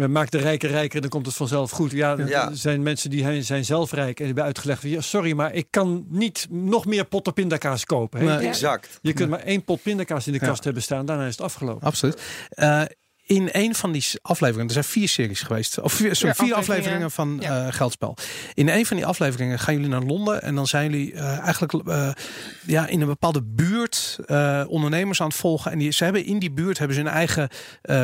Eh, 0.00 0.06
Maak 0.06 0.30
de 0.30 0.38
rijken 0.38 0.68
rijker, 0.68 1.00
dan 1.00 1.10
komt 1.10 1.26
het 1.26 1.34
vanzelf 1.34 1.70
goed. 1.70 1.90
Ja, 1.90 2.16
Ja. 2.26 2.48
er 2.50 2.56
zijn 2.56 2.82
mensen 2.82 3.10
die 3.10 3.42
zijn 3.42 3.64
zelf 3.64 3.92
rijk 3.92 4.08
en 4.08 4.14
die 4.14 4.26
hebben 4.26 4.44
uitgelegd... 4.44 4.82
Ja, 4.82 5.00
sorry, 5.00 5.32
maar 5.32 5.52
ik 5.54 5.66
kan 5.70 6.06
niet 6.08 6.46
nog 6.50 6.84
meer 6.86 7.04
potten 7.04 7.32
pindakaas 7.32 7.84
kopen. 7.84 8.20
Hè. 8.20 8.36
Nee. 8.36 8.46
Exact. 8.48 8.98
Je 9.02 9.12
kunt 9.12 9.30
maar 9.30 9.40
één 9.40 9.64
pot 9.64 9.82
pindakaas 9.82 10.26
in 10.26 10.32
de 10.32 10.38
kast 10.38 10.64
hebben 10.64 10.82
staan, 10.82 11.06
daarna 11.06 11.24
is 11.26 11.30
het 11.36 11.40
afgelopen. 11.40 11.86
Absoluut. 11.86 12.20
Eh, 12.48 12.82
in 13.26 13.48
een 13.52 13.74
van 13.74 13.92
die 13.92 14.04
afleveringen, 14.22 14.66
er 14.66 14.72
zijn 14.72 14.84
vier 14.84 15.08
series 15.08 15.42
geweest, 15.42 15.80
of 15.80 15.92
vier, 15.92 16.16
sorry, 16.16 16.34
vier 16.34 16.54
afleveringen. 16.54 17.06
afleveringen 17.06 17.10
van 17.10 17.38
Ja. 17.40 17.66
eh, 17.66 17.72
Geldspel. 17.72 18.16
In 18.54 18.68
een 18.68 18.86
van 18.86 18.96
die 18.96 19.06
afleveringen 19.06 19.58
gaan 19.58 19.74
jullie 19.74 19.88
naar 19.88 20.02
Londen 20.02 20.42
en 20.42 20.54
dan 20.54 20.66
zijn 20.66 20.90
jullie 20.90 21.12
eh, 21.14 21.38
eigenlijk 21.38 21.72
eh, 21.72 22.10
ja, 22.66 22.86
in 22.86 23.00
een 23.00 23.06
bepaalde 23.06 23.42
buurt 23.42 24.18
ondernemers 24.68 25.20
aan 25.20 25.28
het 25.28 25.36
volgen. 25.36 25.72
En 25.72 25.78
die, 25.78 25.90
ze 25.90 26.04
hebben 26.04 26.24
in 26.24 26.38
die 26.38 26.52
buurt 26.52 26.78
hebben 26.78 26.96
ze 26.96 27.02
hun 27.02 27.12
eigen 27.12 27.48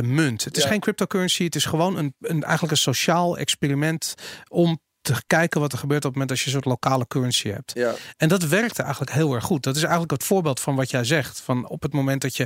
munt. 0.04 0.44
Het 0.44 0.56
is 0.56 0.62
Ja. 0.62 0.68
geen 0.68 0.80
cryptocurrency, 0.80 1.44
het 1.44 1.54
is 1.54 1.64
gewoon 1.64 1.96
een, 1.96 2.14
een, 2.20 2.42
eigenlijk 2.42 2.72
een 2.72 2.78
sociaal 2.78 3.38
experiment 3.38 4.14
om 4.48 4.80
te 5.14 5.22
kijken 5.26 5.61
wat 5.61 5.72
er 5.72 5.78
gebeurt 5.78 6.04
op 6.04 6.11
het 6.11 6.12
moment 6.12 6.30
als 6.30 6.40
je 6.40 6.46
een 6.46 6.52
soort 6.52 6.64
lokale 6.64 7.06
currency 7.06 7.48
hebt. 7.50 7.72
Ja. 7.74 7.94
En 8.16 8.28
dat 8.28 8.42
werkte 8.42 8.82
eigenlijk 8.82 9.12
heel 9.12 9.34
erg 9.34 9.44
goed. 9.44 9.62
Dat 9.62 9.76
is 9.76 9.82
eigenlijk 9.82 10.12
het 10.12 10.24
voorbeeld 10.24 10.61
van 10.61 10.74
wat 10.76 10.90
jij 10.90 11.04
zegt. 11.04 11.40
Van 11.40 11.68
op 11.68 11.82
het 11.82 11.92
moment 11.92 12.22
dat 12.22 12.36
je 12.36 12.44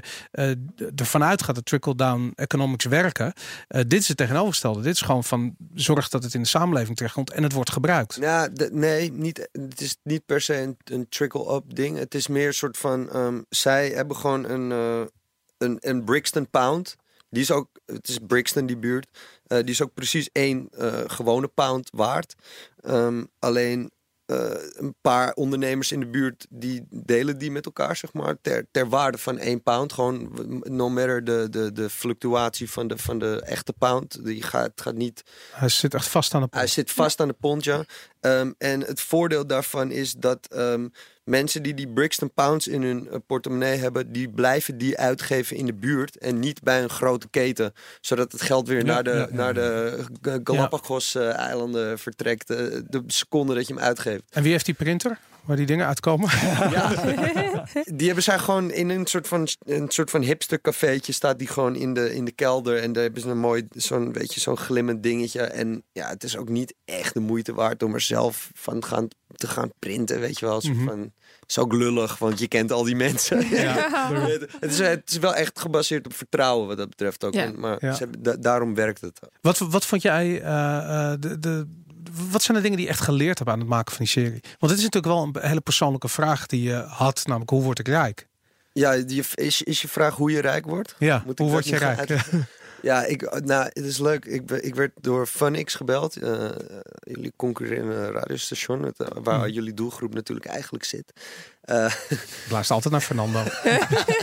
d- 0.76 1.00
ervan 1.00 1.24
uitgaat 1.24 1.54
dat 1.54 1.64
trickle-down 1.66 2.32
economics 2.34 2.84
werken. 2.84 3.32
eh, 3.68 3.80
dit 3.86 4.00
is 4.00 4.08
het 4.08 4.16
tegenovergestelde. 4.16 4.80
Dit 4.80 4.94
is 4.94 5.00
gewoon 5.00 5.24
van 5.24 5.56
zorg 5.74 6.08
dat 6.08 6.22
het 6.22 6.34
in 6.34 6.42
de 6.42 6.48
samenleving 6.48 6.96
terechtkomt 6.96 7.30
en 7.30 7.42
het 7.42 7.52
wordt 7.52 7.72
gebruikt. 7.72 8.14
Ja, 8.20 8.48
nee, 8.72 9.12
niet, 9.12 9.48
het 9.52 9.80
is 9.80 9.96
niet 10.02 10.26
per 10.26 10.40
se 10.40 10.56
een, 10.60 10.76
een 10.84 11.08
trickle-up 11.08 11.74
ding. 11.74 11.98
Het 11.98 12.14
is 12.14 12.28
meer 12.28 12.46
een 12.46 12.54
soort 12.54 12.76
van... 12.76 13.10
ehm, 13.10 13.40
zij 13.48 13.88
hebben 13.88 14.16
gewoon 14.16 14.44
een, 14.44 14.72
eh, 14.72 15.06
een, 15.58 15.76
een 15.80 16.04
Brixton 16.04 16.50
pound. 16.50 16.96
Die 17.34 17.42
is 17.42 17.50
ook... 17.50 17.68
Het 17.86 18.08
is 18.08 18.18
Brixton, 18.26 18.66
die 18.66 18.76
buurt. 18.76 19.08
Eh, 19.46 19.58
die 19.58 19.70
is 19.70 19.82
ook 19.82 19.94
precies 19.94 20.28
één 20.32 20.68
eh, 20.70 21.00
gewone 21.06 21.48
pound 21.48 21.88
waard. 21.92 22.34
Ehm, 22.80 23.24
alleen 23.38 23.90
eh, 24.26 24.50
een 24.72 24.94
paar 25.00 25.32
ondernemers 25.32 25.92
in 25.92 26.00
de 26.00 26.06
buurt... 26.06 26.46
die 26.50 26.86
delen 26.90 27.38
die 27.38 27.50
met 27.50 27.64
elkaar, 27.64 27.96
zeg 27.96 28.12
maar. 28.12 28.36
Ter, 28.40 28.66
ter 28.70 28.88
waarde 28.88 29.18
van 29.18 29.38
één 29.38 29.62
pound. 29.62 29.92
Gewoon 29.92 30.30
no 30.62 30.88
matter 30.88 31.24
de, 31.24 31.46
de, 31.50 31.72
de 31.72 31.90
fluctuatie 31.90 32.70
van 32.70 32.88
de, 32.88 32.98
van 32.98 33.18
de 33.18 33.42
echte 33.42 33.72
pound. 33.72 34.24
Die 34.24 34.42
gaat, 34.42 34.80
gaat 34.80 34.94
niet... 34.94 35.22
Hij 35.52 35.68
zit 35.68 35.94
echt 35.94 36.08
vast 36.08 36.34
aan 36.34 36.42
de 36.42 36.48
Hij 36.50 36.66
zit 36.66 36.90
vast 36.92 37.20
aan 37.20 37.28
de 37.28 37.36
pond, 37.40 37.64
ja. 37.64 37.84
Ehm, 38.20 38.52
en 38.58 38.80
het 38.80 39.00
voordeel 39.00 39.46
daarvan 39.46 39.90
is 39.90 40.12
dat 40.12 40.46
ehm, 40.46 40.88
mensen 41.24 41.62
die 41.62 41.74
die 41.74 41.88
Brixton 41.88 42.32
Pounds 42.34 42.68
in 42.68 42.82
hun 42.82 43.08
eh, 43.10 43.16
portemonnee 43.26 43.76
hebben, 43.78 44.12
die 44.12 44.28
blijven 44.28 44.78
die 44.78 44.98
uitgeven 44.98 45.56
in 45.56 45.66
de 45.66 45.74
buurt 45.74 46.18
en 46.18 46.38
niet 46.38 46.62
bij 46.62 46.82
een 46.82 46.90
grote 46.90 47.28
keten. 47.28 47.72
Zodat 48.00 48.32
het 48.32 48.42
geld 48.42 48.68
weer 48.68 48.78
Ja, 48.78 48.84
naar 48.84 49.04
de, 49.04 49.10
ja, 49.10 49.16
ja. 49.30 49.34
naar 49.36 49.54
de 49.54 50.04
Galapagos-eilanden 50.44 51.98
vertrekt. 51.98 52.50
eh, 52.50 52.56
de 52.88 53.02
seconde 53.06 53.54
dat 53.54 53.66
je 53.66 53.74
hem 53.74 53.82
uitgeeft. 53.82 54.22
En 54.30 54.42
wie 54.42 54.52
heeft 54.52 54.64
die 54.64 54.74
printer? 54.74 55.18
Waar 55.44 55.56
die 55.56 55.66
dingen 55.66 55.86
uitkomen? 55.86 56.30
Ja. 56.70 56.92
die 57.94 58.06
hebben 58.06 58.24
zij 58.24 58.38
gewoon 58.38 58.70
in 58.70 58.88
een 58.88 59.06
soort 59.06 59.28
van, 59.28 59.48
een 59.64 59.88
soort 59.90 60.10
van 60.10 60.22
hipster 60.22 60.60
cafeetje 60.60 61.12
staat 61.12 61.38
die 61.38 61.48
gewoon 61.48 61.76
in 61.76 61.94
de, 61.94 62.14
in 62.14 62.24
de 62.24 62.30
kelder. 62.32 62.78
En 62.78 62.92
daar 62.92 63.02
hebben 63.02 63.22
ze 63.22 63.28
een 63.28 63.38
mooi, 63.38 63.66
zo'n 63.70 64.12
weet 64.12 64.34
je, 64.34 64.40
zo'n 64.40 64.56
glimmend 64.56 65.02
dingetje. 65.02 65.40
En 65.42 65.82
ja, 65.92 66.08
het 66.08 66.24
is 66.24 66.36
ook 66.36 66.48
niet 66.48 66.74
echt 66.84 67.14
de 67.14 67.20
moeite 67.20 67.54
waard 67.54 67.82
om 67.82 67.94
er 67.94 68.00
zelf 68.00 68.50
van 68.54 68.84
gaan, 68.84 69.08
te 69.34 69.46
gaan 69.46 69.70
printen, 69.78 70.20
weet 70.20 70.38
je 70.38 70.46
wel. 70.46 70.60
Soort 70.60 70.76
Mhm. 70.76 70.86
van, 70.86 71.00
het 71.00 71.50
is 71.50 71.58
ook 71.58 71.72
lullig, 71.72 72.18
want 72.18 72.38
je 72.38 72.48
kent 72.48 72.72
al 72.72 72.84
die 72.84 72.96
mensen. 72.96 73.48
Ja. 73.48 73.74
het, 74.28 74.46
het 74.60 74.70
is, 74.72 74.78
het 74.78 75.10
is 75.10 75.18
wel 75.18 75.34
echt 75.34 75.60
gebaseerd 75.60 76.06
op 76.06 76.14
vertrouwen 76.14 76.68
wat 76.68 76.76
dat 76.76 76.88
betreft 76.88 77.24
ook. 77.24 77.34
Ja. 77.34 77.42
En- 77.44 77.60
Maar 77.60 77.76
Ja. 77.80 77.92
ze 77.92 77.98
hebben, 78.02 78.22
da- 78.22 78.36
daarom 78.36 78.74
werkt 78.74 79.00
het. 79.00 79.18
Wat, 79.40 79.58
wat 79.58 79.86
vond 79.86 80.02
jij, 80.02 80.40
eh, 80.42 81.12
eh, 81.12 81.20
de, 81.20 81.38
de, 81.38 81.66
wat 82.30 82.42
zijn 82.42 82.56
de 82.56 82.62
dingen 82.62 82.76
die 82.78 82.86
je 82.86 82.92
echt 82.92 83.02
geleerd 83.02 83.38
hebt 83.38 83.50
aan 83.50 83.58
het 83.58 83.68
maken 83.68 83.94
van 83.94 84.04
die 84.04 84.12
serie? 84.12 84.40
Want 84.58 84.72
het 84.72 84.78
is 84.80 84.84
natuurlijk 84.88 85.14
wel 85.14 85.22
een 85.22 85.48
hele 85.48 85.60
persoonlijke 85.60 86.08
vraag 86.08 86.46
die 86.46 86.62
je 86.62 86.74
had, 86.74 87.22
namelijk 87.26 87.50
hoe 87.50 87.62
word 87.62 87.78
ik 87.78 87.88
rijk? 87.88 88.26
Ja, 88.72 88.92
is, 89.34 89.62
is 89.62 89.82
je 89.82 89.88
vraag 89.88 90.14
hoe 90.14 90.30
je 90.30 90.40
rijk 90.40 90.66
wordt? 90.66 90.94
Ja, 90.98 91.22
Moet 91.26 91.38
hoe 91.38 91.50
word 91.50 91.68
je 91.68 91.76
rijk? 91.76 92.10
Ja, 92.82 93.04
ik, 93.04 93.44
nou, 93.44 93.64
het 93.64 93.84
is 93.84 93.98
leuk. 93.98 94.24
Ik, 94.24 94.50
ik 94.50 94.74
werd 94.74 94.90
door 95.00 95.26
FunX 95.26 95.74
gebeld. 95.74 96.16
eh, 96.16 96.48
jullie 97.00 97.32
concurrerende 97.36 98.10
radiostation, 98.10 98.82
het, 98.82 99.00
eh, 99.00 99.06
waar 99.22 99.38
Hmm. 99.44 99.48
jullie 99.52 99.74
doelgroep 99.74 100.14
natuurlijk 100.14 100.46
eigenlijk 100.46 100.84
zit. 100.84 101.12
Blaast 102.48 102.70
altijd 102.70 102.92
naar 102.92 103.02
Fernando. 103.02 103.42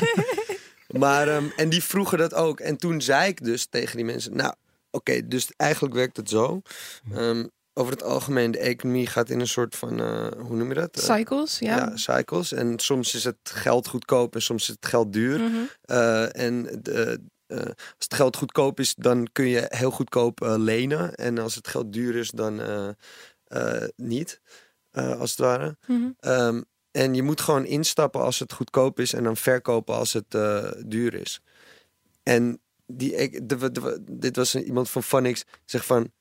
maar, 1.04 1.28
ehm, 1.28 1.46
en 1.56 1.70
die 1.70 1.84
vroegen 1.84 2.18
dat 2.18 2.34
ook. 2.34 2.60
En 2.60 2.78
toen 2.78 3.02
zei 3.02 3.28
ik 3.30 3.44
dus 3.44 3.66
tegen 3.70 3.96
die 3.96 4.06
mensen, 4.06 4.36
nou, 4.36 4.54
oké, 4.92 5.28
dus 5.28 5.50
eigenlijk 5.58 5.94
werkt 5.96 6.18
het 6.18 6.30
zo. 6.30 6.62
Ehm, 7.14 7.46
over 7.74 7.92
het 7.92 8.04
algemeen, 8.04 8.52
de 8.52 8.58
economie 8.60 9.08
gaat 9.08 9.30
in 9.30 9.40
een 9.40 9.48
soort 9.48 9.76
van, 9.76 10.00
eh, 10.00 10.28
hoe 10.38 10.56
noem 10.56 10.68
je 10.68 10.74
dat? 10.74 10.98
Eh, 10.98 11.04
Cycles, 11.16 11.60
ja. 11.60 11.78
ja, 11.78 11.98
cycles. 11.98 12.52
En 12.52 12.80
soms 12.80 13.16
is 13.16 13.24
het 13.24 13.38
geld 13.44 13.88
goedkoop 13.88 14.36
en 14.36 14.42
soms 14.42 14.62
is 14.62 14.68
het 14.68 14.86
geld 14.86 15.14
duur. 15.14 15.40
Mhm. 15.40 15.58
Eh, 15.82 16.36
en 16.36 16.80
de, 16.82 17.22
als 17.48 17.68
het 17.98 18.14
geld 18.14 18.36
goedkoop 18.36 18.80
is, 18.80 18.96
dan 18.96 19.28
kun 19.32 19.48
je 19.48 19.66
heel 19.70 19.92
goedkoop 19.92 20.40
lenen. 20.58 21.16
En 21.16 21.38
als 21.38 21.56
het 21.56 21.68
geld 21.68 21.94
duur 21.94 22.16
is, 22.16 22.30
dan 22.30 22.62
niet, 23.96 24.42
als 24.92 25.30
het 25.30 25.40
ware. 25.40 25.78
Mhm. 25.88 26.10
Ehm, 26.20 26.62
en 26.92 27.14
je 27.14 27.24
moet 27.24 27.42
gewoon 27.42 27.66
instappen 27.66 28.22
als 28.22 28.40
het 28.40 28.54
goedkoop 28.54 29.00
is 29.00 29.14
en 29.14 29.24
dan 29.24 29.38
verkopen 29.38 29.96
als 29.96 30.14
het 30.14 30.32
duur 30.88 31.14
is. 31.14 31.42
En 32.24 32.62
die, 32.86 33.16
ik, 33.16 33.50
de, 33.50 33.72
de- 33.72 34.04
dit 34.12 34.36
was 34.36 34.56
iemand 34.56 34.90
van 34.90 35.04
Funix, 35.04 35.44
zegt 35.66 35.86
van... 35.86 36.12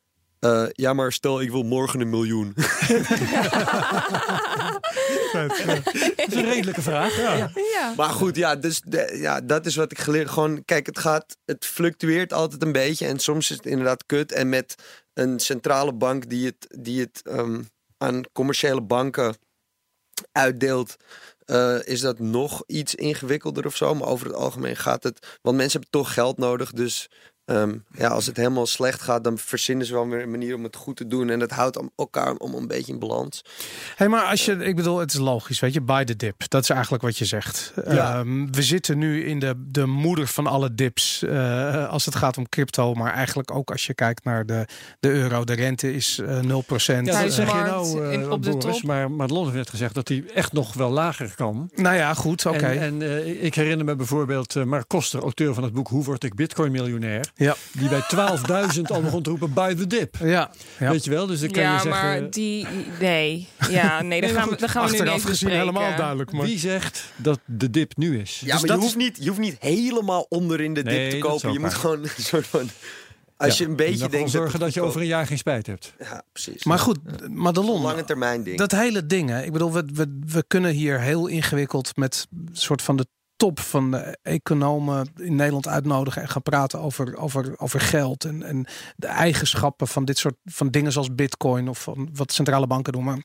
eh, 0.40 0.64
ja, 0.72 0.92
maar 0.92 1.12
stel 1.12 1.40
ik 1.40 1.50
wil 1.50 1.62
morgen 1.62 2.00
een 2.00 2.10
miljoen. 2.10 2.54
Dat 5.32 5.58
is 6.26 6.34
een 6.34 6.44
redelijke 6.44 6.82
vraag. 6.82 7.16
Ja. 7.16 7.50
Ja. 7.54 7.92
Maar 7.96 8.08
goed, 8.10 8.36
ja, 8.36 8.56
dus 8.56 8.80
de- 8.84 9.16
ja, 9.20 9.40
dat 9.40 9.66
is 9.66 9.76
wat 9.76 9.92
ik 9.92 9.98
geleerd. 9.98 10.30
Gewoon, 10.30 10.64
kijk, 10.64 10.86
het 10.86 10.98
gaat, 10.98 11.36
het 11.44 11.66
fluctueert 11.66 12.32
altijd 12.32 12.62
een 12.62 12.72
beetje. 12.72 13.06
En 13.06 13.18
soms 13.18 13.50
is 13.50 13.56
het 13.56 13.66
inderdaad 13.66 14.06
kut. 14.06 14.32
En 14.32 14.48
met 14.48 14.74
een 15.14 15.40
centrale 15.40 15.92
bank 15.92 16.28
die 16.28 16.46
het, 16.46 16.66
die 16.80 17.00
het 17.00 17.20
ehm, 17.24 17.62
aan 17.98 18.22
commerciële 18.32 18.82
banken 18.82 19.34
uitdeelt, 20.32 20.96
eh, 21.44 21.76
is 21.84 22.00
dat 22.00 22.18
nog 22.18 22.62
iets 22.66 22.94
ingewikkelder 22.94 23.66
of 23.66 23.76
zo. 23.76 23.94
Maar 23.94 24.08
over 24.08 24.26
het 24.26 24.36
algemeen 24.36 24.76
gaat 24.76 25.02
het, 25.02 25.38
want 25.42 25.56
mensen 25.56 25.80
hebben 25.80 26.00
toch 26.00 26.14
geld 26.14 26.38
nodig. 26.38 26.72
Dus 26.72 27.08
ehm, 27.50 27.74
ja, 27.94 28.08
als 28.08 28.26
het 28.26 28.36
helemaal 28.36 28.66
slecht 28.66 29.02
gaat, 29.02 29.24
dan 29.24 29.38
verzinnen 29.38 29.86
ze 29.86 29.92
wel 29.92 30.08
weer 30.08 30.22
een 30.22 30.30
manier 30.30 30.54
om 30.54 30.62
het 30.64 30.76
goed 30.76 30.96
te 30.96 31.06
doen. 31.06 31.30
En 31.30 31.38
dat 31.38 31.50
houdt 31.50 31.76
om 31.76 31.90
elkaar 31.96 32.34
om 32.34 32.54
een 32.54 32.66
beetje 32.66 32.92
in 32.92 32.98
balans. 32.98 33.44
Hey, 33.96 34.08
maar 34.08 34.24
als 34.24 34.44
je, 34.44 34.52
ik 34.52 34.76
bedoel, 34.76 34.98
het 34.98 35.12
is 35.12 35.18
logisch, 35.18 35.60
weet 35.60 35.72
je, 35.74 35.80
buy 35.80 36.04
the 36.04 36.16
dip. 36.16 36.48
Dat 36.48 36.62
is 36.62 36.68
eigenlijk 36.70 37.02
wat 37.02 37.16
je 37.18 37.24
zegt. 37.24 37.72
Ja. 37.88 38.14
Ehm, 38.18 38.46
we 38.50 38.62
zitten 38.62 38.98
nu 38.98 39.24
in 39.24 39.38
de, 39.38 39.54
de 39.66 39.86
moeder 39.86 40.26
van 40.26 40.46
alle 40.46 40.74
dips 40.74 41.22
eh, 41.22 41.88
als 41.88 42.04
het 42.04 42.14
gaat 42.14 42.36
om 42.38 42.48
crypto. 42.48 42.94
Maar 42.94 43.12
eigenlijk 43.12 43.54
ook 43.54 43.70
als 43.70 43.86
je 43.86 43.94
kijkt 43.94 44.24
naar 44.24 44.46
de, 44.46 44.66
de 45.00 45.08
euro. 45.10 45.44
De 45.44 45.52
rente 45.54 45.94
is 45.94 46.18
eh 46.18 46.38
0%. 46.38 46.42
Ja, 46.46 46.52
dat 46.52 47.04
Tijdens 47.04 47.34
zeg 47.34 47.48
je 47.48 47.54
nou, 47.54 48.12
in- 48.12 48.22
eh, 48.22 48.30
op 48.30 48.42
de 48.42 48.50
Boris. 48.50 48.74
top. 48.76 48.82
Maar, 48.82 49.10
maar 49.10 49.28
Londen 49.28 49.54
heeft 49.54 49.70
gezegd 49.70 49.94
dat 49.94 50.08
hij 50.08 50.24
echt 50.34 50.52
nog 50.52 50.74
wel 50.74 50.90
lager 50.90 51.32
kan. 51.36 51.70
Nou 51.74 51.96
ja, 51.96 52.14
goed, 52.14 52.46
oké. 52.46 52.56
En, 52.66 52.80
en 52.80 53.02
eh, 53.02 53.44
ik 53.44 53.54
herinner 53.54 53.84
me 53.86 53.96
bijvoorbeeld 53.96 54.56
eh, 54.56 54.64
Mark 54.64 54.88
Koster, 54.88 55.20
auteur 55.20 55.54
van 55.54 55.62
het 55.62 55.72
boek 55.72 55.88
Hoe 55.88 56.04
word 56.04 56.24
ik 56.24 56.34
Bitcoin-miljonair? 56.34 57.28
Ja, 57.44 57.56
Die 57.72 57.88
bij 57.88 58.00
12.000 58.74 58.80
al 58.82 59.00
begon 59.02 59.22
te 59.22 59.30
roepen, 59.30 59.52
buy 59.52 59.74
the 59.74 59.86
dip. 59.86 60.16
ja, 60.20 60.50
ja. 60.78 60.90
Weet 60.90 61.04
je 61.04 61.10
wel? 61.10 61.26
Dus 61.26 61.40
dan 61.40 61.50
kan 61.50 61.62
ja, 61.62 61.74
je 61.74 61.80
zeggen... 61.80 62.02
maar 62.20 62.30
die... 62.30 62.66
Nee. 63.00 63.48
Ja, 63.70 64.02
nee, 64.02 64.20
daar 64.20 64.32
maar 64.32 64.40
gaan 64.40 64.50
we, 64.50 64.56
daar 64.56 64.68
gaan 64.68 64.90
we 64.90 65.02
nu 65.02 65.10
niet 65.12 65.24
gezien 65.24 65.48
helemaal 65.48 65.96
duidelijk. 65.96 66.32
Maar... 66.32 66.46
Wie 66.46 66.58
zegt 66.58 67.04
dat 67.16 67.40
de 67.44 67.70
dip 67.70 67.96
nu 67.96 68.20
is? 68.20 68.40
Ja, 68.44 68.52
Dus 68.52 68.52
maar 68.52 68.60
dat 68.60 68.70
je 68.70 68.74
is- 68.76 68.82
hoeft, 68.82 68.96
niet, 68.96 69.16
je 69.20 69.28
hoeft 69.28 69.40
niet 69.40 69.56
helemaal 69.60 70.26
onder 70.28 70.60
in 70.60 70.74
de 70.74 70.82
dip 70.82 70.92
Nee, 70.92 71.10
te 71.10 71.18
kopen. 71.18 71.52
Je 71.52 71.58
moet 71.58 71.74
gewoon 71.74 72.02
een 72.02 72.10
soort 72.18 72.46
van... 72.46 72.68
Als 73.36 73.58
Ja, 73.58 73.64
je 73.64 73.70
een 73.70 73.76
beetje 73.76 73.98
dan 73.98 74.10
denkt... 74.10 74.30
zorgen 74.30 74.60
dat, 74.60 74.74
je 74.74 74.80
over 74.82 75.00
een 75.00 75.06
jaar 75.06 75.26
geen 75.26 75.38
spijt 75.38 75.66
hebt. 75.66 75.94
Ja, 75.98 76.22
precies. 76.32 76.64
Maar 76.64 76.78
goed, 76.78 76.98
Madelon, 77.30 77.82
Lange 77.82 78.04
termijn 78.04 78.42
ding. 78.42 78.58
dat 78.58 78.70
hele 78.72 79.06
ding, 79.06 79.28
hè, 79.28 79.42
ik 79.42 79.52
bedoel, 79.52 79.72
we, 79.72 79.84
we, 79.94 80.18
we 80.26 80.44
kunnen 80.46 80.72
hier 80.72 81.00
heel 81.00 81.26
ingewikkeld 81.26 81.96
met 81.96 82.26
een 82.30 82.48
soort 82.52 82.82
van 82.82 82.96
de 82.96 83.06
top 83.40 83.60
van 83.60 83.90
de 83.90 84.18
economen 84.22 85.08
in 85.16 85.34
Nederland 85.34 85.68
uitnodigen 85.68 86.22
en 86.22 86.28
gaan 86.28 86.42
praten 86.42 86.80
over, 86.80 87.16
over, 87.16 87.54
over 87.58 87.80
geld 87.80 88.24
en, 88.24 88.42
en 88.42 88.66
de 88.96 89.06
eigenschappen 89.06 89.88
van 89.88 90.04
dit 90.04 90.18
soort 90.18 90.34
van 90.44 90.70
dingen 90.70 90.92
zoals 90.92 91.14
bitcoin 91.14 91.68
of 91.68 91.82
van 91.82 92.08
wat 92.12 92.32
centrale 92.32 92.66
banken 92.66 92.92
doen. 92.92 93.04
Maar 93.04 93.22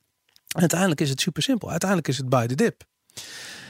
uiteindelijk 0.47 1.01
is 1.01 1.09
het 1.09 1.21
super 1.21 1.43
simpel. 1.43 1.69
Uiteindelijk 1.69 2.09
is 2.09 2.17
het 2.17 2.29
buy 2.29 2.47
the 2.47 2.55
dip. 2.55 2.83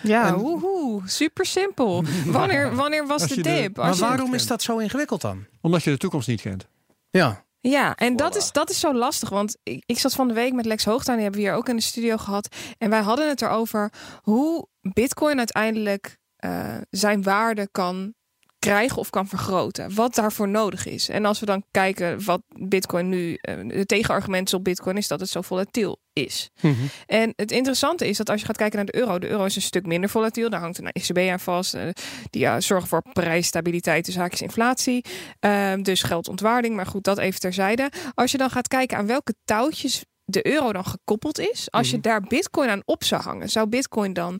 Ja, 0.03 0.27
En- 0.27 0.35
woehoe. 0.35 1.01
Super 1.05 1.45
simpel. 1.45 2.03
Wanneer, 2.25 2.75
wanneer 2.75 3.07
was 3.07 3.27
de 3.27 3.41
dip? 3.41 3.77
Maar 3.77 3.95
waarom 3.95 4.33
is 4.33 4.47
dat 4.47 4.61
zo 4.61 4.77
ingewikkeld 4.77 5.21
dan? 5.21 5.45
Omdat 5.61 5.83
je 5.83 5.89
de 5.89 5.97
toekomst 5.97 6.27
niet 6.27 6.41
kent. 6.41 6.67
Ja, 7.09 7.45
Ja, 7.59 7.95
en 7.95 8.15
dat 8.15 8.35
is, 8.35 8.51
dat 8.51 8.69
is 8.69 8.79
zo 8.79 8.93
lastig. 8.93 9.29
Want 9.29 9.57
ik, 9.63 9.83
ik 9.85 9.99
zat 9.99 10.13
van 10.13 10.27
de 10.27 10.33
week 10.33 10.53
met 10.53 10.65
Lex 10.65 10.85
Hoogtuin, 10.85 11.15
die 11.17 11.23
hebben 11.25 11.41
we 11.43 11.47
hier 11.47 11.57
ook 11.57 11.69
in 11.69 11.75
de 11.75 11.81
studio 11.81 12.17
gehad. 12.17 12.55
En 12.77 12.89
wij 12.89 13.01
hadden 13.01 13.27
het 13.29 13.41
erover 13.41 13.91
hoe 14.21 14.67
Bitcoin 14.81 15.37
uiteindelijk 15.37 16.17
eh, 16.45 16.81
zijn 16.89 17.23
waarde 17.23 17.67
kan 17.71 18.13
krijgen 18.59 18.97
of 18.97 19.09
kan 19.09 19.27
vergroten. 19.27 19.95
Wat 19.95 20.15
daarvoor 20.15 20.47
nodig 20.47 20.85
is. 20.85 21.09
En 21.09 21.25
als 21.25 21.39
we 21.39 21.45
dan 21.45 21.63
kijken 21.71 22.23
wat 22.23 22.41
Bitcoin 22.59 23.09
nu, 23.09 23.33
eh, 23.33 23.55
de 23.67 23.85
tegenargument 23.85 24.53
op 24.53 24.63
Bitcoin 24.63 24.97
is 24.97 25.07
dat 25.07 25.19
het 25.19 25.29
zo 25.29 25.41
volatiel 25.41 25.97
is. 26.13 26.49
Mhm. 26.61 26.73
En 27.05 27.33
het 27.35 27.51
interessante 27.51 28.07
is 28.07 28.17
dat 28.17 28.29
als 28.29 28.39
je 28.39 28.45
gaat 28.45 28.57
kijken 28.57 28.77
naar 28.77 28.85
de 28.85 28.95
euro, 28.95 29.19
de 29.19 29.29
euro 29.29 29.45
is 29.45 29.55
een 29.55 29.61
stuk 29.61 29.85
minder 29.85 30.09
volatiel. 30.09 30.49
Daar 30.49 30.59
hangt 30.59 30.77
een 30.77 30.91
ECB 30.91 31.31
aan 31.31 31.39
vast. 31.39 31.73
eh, 31.73 31.87
die 32.29 32.41
ja, 32.41 32.61
zorgen 32.61 32.87
voor 32.87 33.01
prijsstabiliteit, 33.13 34.05
dus 34.05 34.15
haakjes 34.15 34.41
inflatie. 34.41 35.05
Ehm, 35.39 35.81
dus 35.81 36.03
geldontwaarding. 36.03 36.75
Maar 36.75 36.85
goed, 36.85 37.03
dat 37.03 37.17
even 37.17 37.39
terzijde. 37.39 37.91
Als 38.13 38.31
je 38.31 38.37
dan 38.37 38.49
gaat 38.49 38.67
kijken 38.67 38.97
aan 38.97 39.07
welke 39.07 39.35
touwtjes 39.43 40.03
de 40.25 40.47
euro 40.47 40.73
dan 40.73 40.85
gekoppeld 40.85 41.39
is. 41.39 41.71
Als 41.71 41.89
je 41.89 41.99
daar 41.99 42.21
bitcoin 42.21 42.69
aan 42.69 42.81
op 42.85 43.03
zou 43.03 43.21
hangen, 43.21 43.49
zou 43.49 43.67
bitcoin 43.67 44.13
dan 44.13 44.39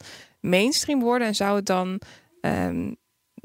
mainstream 0.50 1.00
worden 1.00 1.28
en 1.28 1.36
zou 1.36 1.56
het 1.56 1.66
dan 1.66 2.02
ehm, 2.42 2.94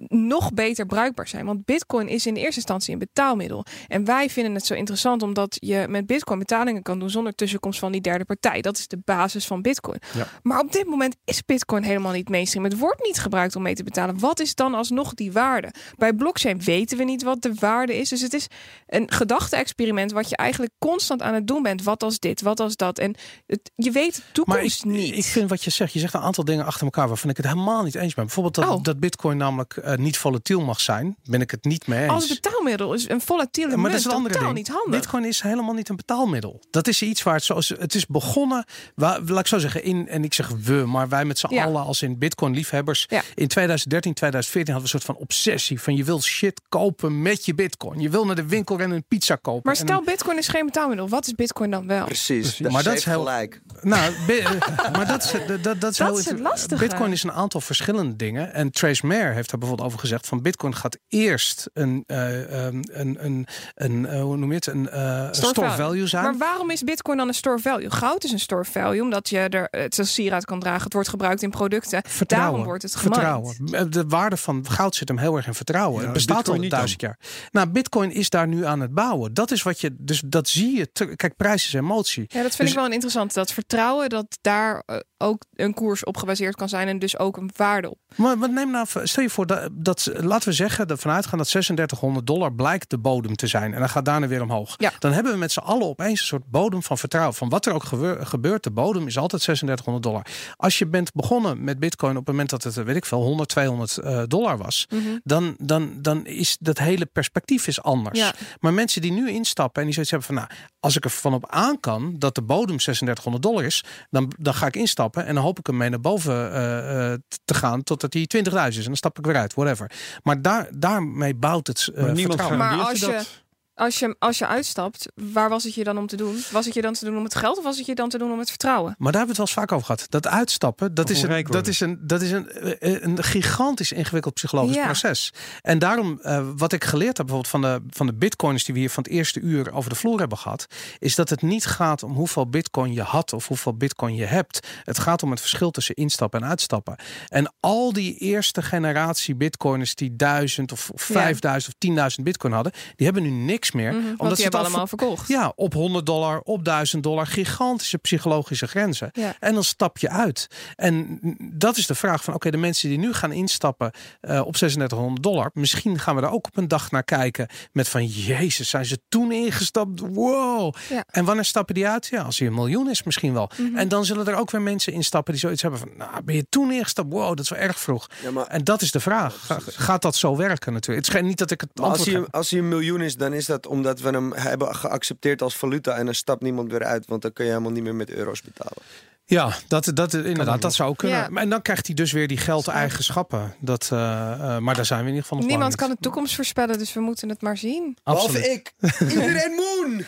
nog 0.09 0.53
beter 0.53 0.87
bruikbaar 0.87 1.29
zijn. 1.29 1.47
Want 1.47 1.65
bitcoin 1.65 2.09
is 2.09 2.27
in 2.27 2.35
eerste 2.35 2.55
instantie 2.57 2.93
een 2.93 2.99
betaalmiddel. 2.99 3.65
En 3.89 4.05
wij 4.05 4.31
vinden 4.31 4.55
het 4.55 4.67
zo 4.67 4.75
interessant 4.75 5.23
omdat 5.23 5.57
je 5.61 5.87
met 5.89 6.07
bitcoin 6.07 6.39
betalingen 6.39 6.83
kan 6.83 6.99
doen 6.99 7.11
zonder 7.11 7.35
tussenkomst 7.35 7.79
van 7.79 7.93
die 7.93 8.01
derde 8.01 8.25
partij. 8.25 8.61
Dat 8.61 8.79
is 8.79 8.89
de 8.89 8.99
basis 9.05 9.47
van 9.47 9.63
bitcoin. 9.63 9.99
Ja. 10.15 10.27
Maar 10.43 10.61
op 10.61 10.73
dit 10.73 10.87
moment 10.87 11.17
is 11.25 11.45
bitcoin 11.45 11.83
helemaal 11.83 12.13
niet 12.13 12.29
mainstream. 12.29 12.65
Het 12.65 12.79
wordt 12.79 13.03
niet 13.05 13.19
gebruikt 13.19 13.57
om 13.57 13.63
mee 13.63 13.75
te 13.75 13.83
betalen. 13.83 14.19
Wat 14.19 14.41
is 14.41 14.55
dan 14.55 14.75
alsnog 14.75 15.15
die 15.15 15.33
waarde? 15.33 15.73
Bij 15.97 16.13
blockchain 16.13 16.63
weten 16.63 16.99
we 16.99 17.05
niet 17.05 17.23
wat 17.23 17.43
de 17.43 17.55
waarde 17.55 17.97
is. 17.97 18.09
Dus 18.09 18.21
het 18.21 18.33
is 18.35 18.47
een 18.87 19.11
gedachte-experiment 19.13 20.13
wat 20.13 20.29
je 20.29 20.37
eigenlijk 20.37 20.73
constant 20.79 21.23
aan 21.23 21.35
het 21.35 21.47
doen 21.47 21.63
bent. 21.63 21.83
Wat 21.83 22.03
als 22.03 22.19
dit, 22.19 22.41
wat 22.41 22.61
als 22.61 22.77
dat. 22.77 22.99
En 22.99 23.15
het, 23.47 23.71
je 23.75 23.91
weet 23.91 24.15
de 24.15 24.23
Maar 24.23 24.33
toekomst 24.33 24.85
ik, 24.85 24.91
niet. 24.91 25.17
ik 25.17 25.25
vind 25.25 25.49
wat 25.51 25.65
je 25.65 25.71
zegt, 25.71 25.93
je 25.93 25.99
zegt 25.99 26.15
een 26.15 26.21
aantal 26.21 26.45
dingen 26.45 26.65
achter 26.67 26.85
elkaar 26.85 27.09
waarvan 27.09 27.31
ik 27.31 27.37
het 27.37 27.47
helemaal 27.47 27.83
niet 27.83 27.95
eens 27.95 28.15
ben. 28.15 28.25
Bijvoorbeeld 28.25 28.55
dat, 28.55 28.69
Oh. 28.69 28.83
dat 28.83 29.01
bitcoin 29.01 29.37
namelijk 29.37 29.75
eh, 29.93 29.99
niet 29.99 30.19
volatiel 30.19 30.61
mag 30.61 30.81
zijn, 30.81 31.17
ben 31.25 31.41
ik 31.41 31.51
het 31.51 31.65
niet 31.65 31.87
mee 31.87 32.03
eens. 32.03 32.13
Als 32.13 32.29
betaalmiddel 32.29 32.95
is 32.95 33.09
een 33.09 33.21
volatiele 33.21 33.71
Ja, 33.71 33.77
maar 33.77 33.91
munt 33.91 34.03
dat 34.05 34.13
is 34.13 34.19
totaal 34.23 34.43
ding. 34.45 34.55
niet 34.55 34.69
handig. 34.69 35.01
Bitcoin 35.01 35.25
is 35.25 35.41
helemaal 35.41 35.75
niet 35.75 35.89
een 35.89 35.97
betaalmiddel. 35.97 36.61
Dat 36.71 36.89
is 36.89 37.03
iets 37.03 37.23
waar 37.23 37.35
het 37.35 37.45
zoals 37.45 37.69
het 37.79 37.95
is 37.95 38.07
begonnen. 38.07 38.65
Waar, 38.95 39.21
laat 39.27 39.39
ik 39.41 39.47
zo 39.47 39.59
zeggen, 39.59 39.85
in 39.85 40.09
en 40.09 40.25
ik 40.25 40.35
zeg 40.35 40.49
we, 40.65 40.73
maar 40.87 41.09
wij 41.09 41.25
met 41.25 41.39
z'n 41.39 41.55
Ja. 41.55 41.65
allen 41.65 41.83
als 41.85 42.03
in 42.03 42.19
Bitcoin 42.19 42.55
liefhebbers. 42.55 43.07
Ja. 43.09 43.23
In 43.35 43.49
2013, 43.49 44.15
2014 44.15 44.75
hadden 44.75 44.91
we 44.91 44.97
een 44.97 45.01
soort 45.03 45.17
van 45.17 45.25
obsessie 45.27 45.81
van 45.81 45.97
je 45.97 46.05
wil 46.05 46.23
shit 46.23 46.61
kopen 46.69 47.23
met 47.23 47.45
je 47.45 47.55
Bitcoin. 47.55 48.01
Je 48.01 48.09
wil 48.09 48.25
naar 48.27 48.35
de 48.35 48.47
winkel 48.47 48.77
rennen 48.77 48.97
en 48.97 49.03
een 49.03 49.19
pizza 49.19 49.35
kopen. 49.37 49.61
Maar 49.65 49.75
En 49.75 49.81
stel, 49.87 50.03
bitcoin 50.03 50.39
is 50.39 50.49
geen 50.49 50.65
betaalmiddel. 50.67 51.09
Wat 51.09 51.27
is 51.27 51.35
bitcoin 51.35 51.71
dan 51.71 51.87
wel? 51.87 52.05
Precies. 52.05 52.59
Maar 52.59 52.73
maar 52.73 52.83
dat 52.83 52.93
dat 52.93 53.01
is 53.01 53.05
heel- 53.05 53.19
gelijk. 53.19 53.61
Nou, 53.83 54.13
maar 54.93 55.07
dat 55.07 55.25
is, 55.25 55.33
dat, 55.47 55.63
dat, 55.63 55.81
dat 55.81 55.93
is, 55.93 55.99
heel 55.99 56.13
is 56.13 56.25
het 56.25 56.29
inter- 56.29 56.43
lastige. 56.45 56.85
Bitcoin 56.87 57.13
is 57.13 57.23
een 57.23 57.33
aantal 57.33 57.61
verschillende 57.61 58.17
dingen. 58.17 58.55
En 58.55 58.71
Trace 58.71 59.07
Mayer 59.07 59.33
heeft 59.35 59.51
daar 59.51 59.59
bijvoorbeeld 59.59 59.80
over 59.83 59.99
gezegd: 59.99 60.27
van 60.27 60.43
Bitcoin 60.43 60.75
gaat 60.75 60.99
eerst 61.09 61.71
een, 61.73 62.05
eh, 62.07 62.67
ehm, 62.67 62.83
een, 62.91 63.25
een, 63.25 63.47
een 63.75 64.07
eh, 64.07 64.23
hoe 64.23 64.37
noem 64.37 64.49
je 64.49 64.55
het, 64.55 64.67
een 64.67 64.89
eh, 64.91 65.29
store, 65.31 65.71
value 65.71 66.07
zijn. 66.07 66.25
Maar 66.25 66.37
waarom 66.37 66.71
is 66.71 66.83
bitcoin 66.85 67.17
dan 67.17 67.29
een 67.29 67.35
store 67.35 67.59
value? 67.59 67.91
Goud 67.91 68.25
is 68.25 68.33
een 68.33 68.41
store 68.41 68.65
value 68.65 69.03
omdat 69.03 69.29
je 69.29 69.39
er 69.39 69.69
het 69.71 69.99
als 69.99 70.15
sieraad 70.15 70.45
kan 70.45 70.61
dragen. 70.61 70.85
Het 70.85 70.93
wordt 70.93 71.09
gebruikt 71.09 71.43
in 71.43 71.51
producten. 71.51 72.03
Vertrouwen. 72.07 72.51
Daarom 72.51 72.65
wordt 72.69 72.83
het 72.83 72.97
gemined. 72.97 73.15
vertrouwen. 73.15 73.91
De 73.91 74.05
waarde 74.07 74.37
van 74.37 74.67
goud 74.69 74.95
zit 74.95 75.09
hem 75.09 75.19
heel 75.19 75.37
erg 75.37 75.47
in 75.47 75.55
vertrouwen. 75.55 75.99
Ja, 75.99 76.05
het 76.05 76.13
bestaat 76.13 76.37
Bitcoin 76.37 76.57
al 76.57 76.63
niet 76.63 76.71
duizend 76.73 77.01
jaar. 77.01 77.19
Nou, 77.51 77.69
Bitcoin 77.69 78.13
is 78.13 78.31
daar 78.31 78.49
nu 78.49 78.65
aan 78.65 78.81
het 78.81 78.95
bouwen. 78.95 79.35
Dat 79.35 79.51
is 79.51 79.63
wat 79.63 79.81
je, 79.81 79.95
dus 79.99 80.23
dat 80.27 80.49
zie 80.49 80.77
je. 80.77 80.93
te- 80.93 81.17
Kijk, 81.17 81.37
prijs 81.37 81.67
is 81.67 81.73
emotie. 81.73 82.25
Ja, 82.29 82.43
dat 82.43 82.55
vind 82.55 82.59
Dus- 82.59 82.69
ik 82.69 82.75
wel 82.75 82.85
een 82.85 82.93
interessant. 82.93 83.35
Dat 83.35 83.53
vertrouwen 83.53 84.09
dat 84.09 84.39
daar 84.41 84.83
ook 85.21 85.45
een 85.55 85.75
koers 85.75 86.05
op 86.05 86.17
gebaseerd 86.17 86.57
kan 86.57 86.69
zijn 86.69 86.89
en 86.89 86.99
dus 86.99 87.19
ook 87.19 87.37
een 87.37 87.51
waarde 87.57 87.91
op. 87.91 87.99
Maar, 88.15 88.39
maar 88.39 88.53
neem 88.53 88.71
nou, 88.71 88.87
stel 89.03 89.23
je 89.23 89.31
voor 89.31 89.47
dat, 89.47 89.69
dat 89.73 90.11
laten 90.15 90.49
we 90.49 90.55
zeggen, 90.55 90.89
dat 90.89 91.01
vanuit 91.01 91.27
gaan 91.27 91.39
dat 91.39 91.49
3600 91.49 92.27
dollar 92.27 92.53
blijkt 92.53 92.91
de 92.91 92.99
bodem 92.99 93.37
te 93.37 93.47
zijn. 93.47 93.75
En 93.75 93.79
dan 93.79 93.89
gaat 93.89 94.05
daarna 94.05 94.29
weer 94.29 94.43
omhoog. 94.43 94.75
Ja. 94.77 94.93
Dan 94.99 95.13
hebben 95.13 95.33
we 95.33 95.39
met 95.39 95.53
z'n 95.53 95.59
allen 95.59 95.87
opeens 95.87 96.21
een 96.21 96.27
soort 96.27 96.51
bodem 96.51 96.83
van 96.83 96.99
vertrouwen. 96.99 97.35
Van 97.35 97.49
wat 97.49 97.67
er 97.67 97.73
ook 97.73 97.85
gebeur- 97.85 98.27
gebeurt, 98.27 98.63
de 98.63 98.71
bodem 98.71 99.07
is 99.07 99.19
altijd 99.19 99.43
3600 99.43 100.05
dollar. 100.05 100.27
Als 100.57 100.79
je 100.79 100.87
bent 100.87 101.13
begonnen 101.13 101.65
met 101.65 101.79
bitcoin 101.79 102.11
op 102.17 102.27
het 102.27 102.29
moment 102.29 102.51
dat 102.51 102.63
het, 102.63 102.75
weet 102.75 102.97
ik 102.97 103.05
veel, 103.05 103.23
100, 103.23 103.49
200 103.49 103.97
eh, 103.97 104.23
dollar 104.27 104.59
was. 104.59 104.87
Dan, 105.25 105.55
dan, 105.59 105.93
dan 106.01 106.27
is 106.27 106.57
dat 106.61 106.79
hele 106.79 107.07
perspectief 107.07 107.67
is 107.67 107.83
anders. 107.83 108.19
Ja. 108.19 108.35
Maar 108.61 108.73
mensen 108.75 109.01
die 109.01 109.13
nu 109.13 109.31
instappen 109.31 109.81
en 109.81 109.85
die 109.85 109.95
zoiets 109.95 110.11
hebben 110.11 110.29
van, 110.29 110.37
nou, 110.37 110.49
als 110.81 110.97
ik 110.97 111.05
er 111.05 111.11
van 111.11 111.35
op 111.35 111.51
aan 111.51 111.81
kan 111.81 112.15
dat 112.19 112.35
de 112.35 112.43
bodem 112.43 112.77
3600 112.77 113.43
dollar 113.43 113.65
is, 113.65 113.85
dan, 114.11 114.33
dan 114.39 114.55
ga 114.55 114.67
ik 114.67 114.77
instappen 114.77 115.10
en 115.17 115.35
dan 115.35 115.45
hoop 115.45 115.59
ik 115.59 115.67
hem 115.67 115.77
mee 115.77 115.89
naar 115.91 116.01
boven 116.01 116.53
eh, 116.53 117.13
eh, 117.13 117.19
te 117.45 117.55
gaan 117.55 117.83
totdat 117.83 118.13
hij 118.13 118.27
20.000 118.29 118.53
is. 118.69 118.77
En 118.79 118.85
dan 118.85 118.97
stap 118.97 119.19
ik 119.19 119.25
weer 119.27 119.37
uit, 119.37 119.55
whatever. 119.55 119.91
Maar 120.23 120.43
daar, 120.43 120.69
daarmee 120.73 121.35
bouwt 121.35 121.67
het 121.67 121.89
eh, 121.95 122.03
Maar 122.03 122.13
niemand 122.13 122.41
vertrouwen. 122.41 122.59
Maar 122.59 122.87
als 122.89 123.01
je 123.01 123.07
je- 123.07 123.13
dat. 123.13 123.43
Als 123.81 123.99
je, 123.99 124.17
als 124.19 124.39
je 124.39 124.47
uitstapt, 124.47 125.07
waar 125.15 125.49
was 125.49 125.65
het 125.65 125.75
je 125.75 125.85
dan 125.85 125.99
om 125.99 126.07
te 126.07 126.17
doen? 126.17 126.45
Was 126.53 126.65
het 126.65 126.75
je 126.75 126.83
dan 126.83 126.93
te 126.93 127.05
doen 127.05 127.17
om 127.17 127.25
het 127.25 127.35
geld 127.35 127.59
of 127.59 127.65
was 127.65 127.77
het 127.77 127.87
je 127.87 127.95
dan 127.95 128.09
te 128.09 128.19
doen 128.19 128.33
om 128.33 128.39
het 128.39 128.49
vertrouwen? 128.49 128.95
Maar 128.99 129.13
daar 129.13 129.21
hebben 129.27 129.37
we 129.37 129.43
het 129.43 129.55
wel 129.55 129.65
eens 129.65 129.71
vaak 129.71 129.73
over 129.73 129.87
gehad. 129.87 130.11
Dat 130.11 130.27
uitstappen, 130.27 130.95
dat 130.95 131.05
Of 131.05 131.11
is 131.11 131.23
een, 131.23 131.45
dat 131.45 131.67
is 131.67 131.81
een, 131.81 131.99
dat 132.03 132.23
is 132.23 132.31
een, 132.31 133.05
een 133.05 133.23
gigantisch 133.23 133.93
ingewikkeld 133.93 134.35
psychologisch 134.35 134.75
Ja. 134.77 134.85
proces. 134.85 135.33
En 135.63 135.79
daarom, 135.79 136.19
eh, 136.23 136.49
wat 136.57 136.73
ik 136.73 136.85
geleerd 136.85 137.17
heb 137.17 137.27
bijvoorbeeld 137.27 137.49
van 137.49 137.61
de, 137.61 137.95
van 137.95 138.07
de 138.07 138.15
bitcoins 138.15 138.65
die 138.65 138.75
we 138.75 138.81
hier 138.81 138.91
van 138.91 139.03
het 139.03 139.13
eerste 139.13 139.41
uur 139.41 139.73
over 139.73 139.91
de 139.91 139.97
vloer 139.97 140.19
hebben 140.19 140.39
gehad, 140.39 140.67
is 140.99 141.15
dat 141.15 141.29
het 141.29 141.43
niet 141.43 141.67
gaat 141.67 142.03
om 142.03 142.13
hoeveel 142.13 142.49
bitcoin 142.49 142.93
je 142.93 143.03
had 143.03 143.33
of 143.33 143.49
hoeveel 143.49 143.77
bitcoin 143.77 144.15
je 144.15 144.25
hebt. 144.25 144.67
Het 144.85 144.99
gaat 144.99 145.23
om 145.23 145.31
het 145.31 145.41
verschil 145.41 145.71
tussen 145.71 145.95
instappen 145.95 146.41
en 146.43 146.49
uitstappen. 146.49 146.97
En 147.29 147.53
al 147.61 147.93
die 147.93 148.17
eerste 148.17 148.63
generatie 148.63 149.35
bitcoiners 149.35 149.95
die 149.95 150.17
1000 150.17 150.73
of. 150.73 150.91
5000 150.95 151.75
of 151.75 152.15
10.000 152.19 152.23
bitcoin 152.23 152.53
hadden, 152.53 152.73
die 152.97 153.07
hebben 153.07 153.23
nu 153.23 153.31
niks 153.31 153.70
meer. 153.73 153.91
Mhm, 153.93 153.97
omdat 154.05 154.17
want 154.19 154.31
ze 154.31 154.37
die 154.37 154.45
het 154.45 154.55
al 154.55 154.61
allemaal 154.61 154.87
verkocht. 154.87 155.29
ja, 155.29 155.53
op 155.57 155.73
100 155.73 156.07
dollar, 156.07 156.41
op 156.41 156.65
1000 156.65 157.03
dollar. 157.03 157.27
Gigantische 157.27 157.99
psychologische 157.99 158.67
grenzen. 158.67 159.09
Ja. 159.13 159.35
En 159.41 159.55
dan 159.55 159.65
stap 159.65 159.99
je 159.99 160.09
uit. 160.11 160.47
En 160.77 161.19
dat 161.53 161.77
is 161.77 161.87
de 161.87 161.95
vraag 161.95 162.25
van, 162.25 162.35
oké, 162.35 162.51
de 162.51 162.57
mensen 162.57 162.89
die 162.89 162.99
nu 162.99 163.13
gaan 163.13 163.33
instappen 163.33 163.91
eh, 164.21 164.41
op 164.47 164.53
3600 164.57 165.23
dollar. 165.23 165.51
Misschien 165.55 165.99
gaan 165.99 166.15
we 166.15 166.21
daar 166.21 166.33
ook 166.33 166.47
op 166.47 166.57
een 166.57 166.69
dag 166.69 166.91
naar 166.91 167.05
kijken 167.05 167.49
met 167.73 167.89
van, 167.89 168.07
jezus, 168.07 168.69
zijn 168.69 168.85
ze 168.85 168.99
toen 169.09 169.33
ingestapt? 169.33 170.01
Wow. 170.01 170.75
Ja. 170.89 171.05
En 171.11 171.25
wanneer 171.25 171.45
stappen 171.45 171.75
die 171.75 171.87
uit? 171.89 172.07
Ja, 172.07 172.23
als 172.23 172.39
hij 172.39 172.49
een 172.49 172.55
miljoen 172.55 172.91
is 172.91 173.03
misschien 173.03 173.33
wel. 173.33 173.51
Mhm. 173.57 173.77
En 173.77 173.89
dan 173.89 174.05
zullen 174.05 174.27
er 174.27 174.35
ook 174.35 174.51
weer 174.51 174.63
mensen 174.63 174.93
instappen 174.93 175.33
die 175.33 175.41
zoiets 175.43 175.63
hebben 175.63 175.81
van, 175.81 175.89
nou, 175.97 176.23
ben 176.23 176.35
je 176.35 176.47
toen 176.49 176.71
ingestapt? 176.73 177.13
Wow, 177.13 177.29
dat 177.29 177.39
is 177.41 177.49
wel 177.51 177.59
erg 177.59 177.79
vroeg. 177.81 178.07
Ja, 178.23 178.31
maar 178.31 178.47
En 178.47 178.65
dat 178.65 178.83
is 178.83 178.91
de 178.91 179.01
vraag. 179.01 179.35
Ga- 179.47 179.59
gaat 179.67 180.03
dat 180.03 180.17
zo 180.17 180.37
werken 180.37 180.73
natuurlijk? 180.73 181.07
Het 181.07 181.15
is 181.15 181.21
geen- 181.21 181.29
niet 181.29 181.39
dat 181.39 181.51
ik 181.51 181.61
het 181.61 181.71
Maar 181.75 181.89
als 181.91 182.05
hij, 182.05 182.15
heb. 182.15 182.27
als 182.31 182.51
hij 182.51 182.59
een 182.59 182.69
miljoen 182.69 183.01
is, 183.01 183.17
dan 183.17 183.33
is 183.33 183.47
dat 183.47 183.60
omdat 183.67 184.01
we 184.01 184.09
hem 184.11 184.33
hebben 184.33 184.75
geaccepteerd 184.75 185.43
als 185.43 185.57
valuta. 185.57 185.97
En 185.97 186.05
dan 186.05 186.15
stapt 186.15 186.43
niemand 186.43 186.71
weer 186.71 186.85
uit, 186.85 187.07
want 187.07 187.23
dan 187.23 187.33
kun 187.33 187.45
je 187.45 187.51
helemaal 187.51 187.73
niet 187.73 187.83
meer 187.83 187.95
met 187.95 188.11
euro's 188.11 188.43
betalen. 188.43 188.83
Ja, 189.25 189.53
dat, 189.69 189.91
dat, 189.95 190.15
inderdaad, 190.15 190.63
dat 190.63 190.75
zou 190.75 190.97
kunnen. 190.97 191.19
Ja. 191.19 191.29
Maar 191.29 191.43
En 191.43 191.51
dan 191.51 191.63
krijgt 191.63 191.87
hij 191.87 191.95
dus 191.95 192.13
weer 192.13 192.29
die 192.29 192.37
geldeigenschappen. 192.37 193.55
Dat, 193.61 193.89
eh, 193.93 194.33
eh, 194.33 194.59
maar 194.59 194.75
daar 194.75 194.85
zijn 194.87 194.99
we 195.01 195.05
in 195.05 195.11
ieder 195.15 195.23
geval 195.23 195.39
nog 195.39 195.47
Niemand 195.47 195.75
kan 195.77 195.89
niet. 195.89 195.97
de 195.97 196.03
toekomst 196.03 196.35
voorspellen, 196.35 196.79
dus 196.79 196.93
we 196.93 197.01
moeten 197.01 197.29
het 197.29 197.43
maar 197.43 197.57
zien. 197.57 197.97
Behalve 198.05 198.51
ik. 198.51 198.73
Iedereen 199.09 199.55
moon. 199.55 200.05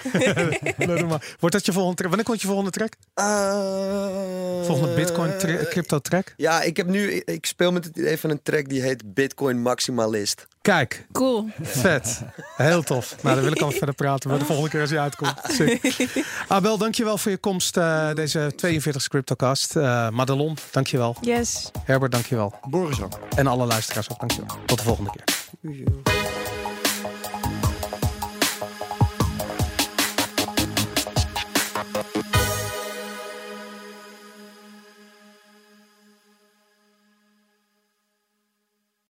Laat 0.78 0.98
hem 0.98 1.06
maar. 1.06 1.34
Wordt 1.40 1.54
dat 1.54 1.66
je 1.66 1.72
volgende 1.72 1.96
track? 1.96 2.08
Wanneer 2.08 2.26
komt 2.26 2.40
je 2.40 2.46
volgende 2.46 2.70
track? 2.70 2.92
Eh, 3.14 4.64
Volgende 4.64 4.94
Bitcoin 4.94 5.38
tra- 5.38 5.64
crypto 5.70 5.98
track? 5.98 6.34
Ja, 6.36 6.62
ik 6.62 6.76
heb 6.76 6.86
nu. 6.86 7.10
Ik 7.24 7.46
speel 7.46 7.72
met 7.72 7.84
het 7.84 7.96
idee 7.96 8.18
van 8.18 8.30
een 8.30 8.42
track 8.42 8.68
die 8.68 8.82
heet 8.82 9.14
Bitcoin 9.14 9.62
Maximalist. 9.62 10.46
Kijk, 10.62 11.06
Cool. 11.12 11.48
vet. 11.62 12.22
Heel 12.56 12.82
tof. 12.82 13.14
Nou, 13.22 13.34
daar 13.34 13.44
wil 13.44 13.52
ik 13.52 13.62
over 13.62 13.76
verder 13.76 13.94
praten. 13.94 14.30
Maar 14.30 14.38
de 14.38 14.44
volgende 14.44 14.70
keer 14.70 14.80
als 14.80 14.90
hij 14.90 14.98
uitkomt. 15.00 15.34
Sick. 15.48 16.24
Abel, 16.48 16.78
dankjewel 16.78 17.18
voor 17.18 17.30
je 17.30 17.36
komst. 17.36 17.76
eh, 17.76 18.12
deze 18.14 18.52
42 18.56 19.08
Cryptocast. 19.08 19.76
Eh 19.76 20.08
Madelon, 20.08 20.56
dankjewel. 20.70 21.16
Yes. 21.20 21.70
Herbert, 21.84 22.12
dankjewel. 22.12 22.54
Boris 22.68 23.00
ook. 23.02 23.18
En 23.36 23.46
alle 23.46 23.66
luisteraars 23.66 24.10
ook, 24.10 24.18
dankjewel. 24.18 24.56
Tot 24.66 24.78
de 24.78 24.84
volgende 24.84 25.10
keer. 25.10 26.21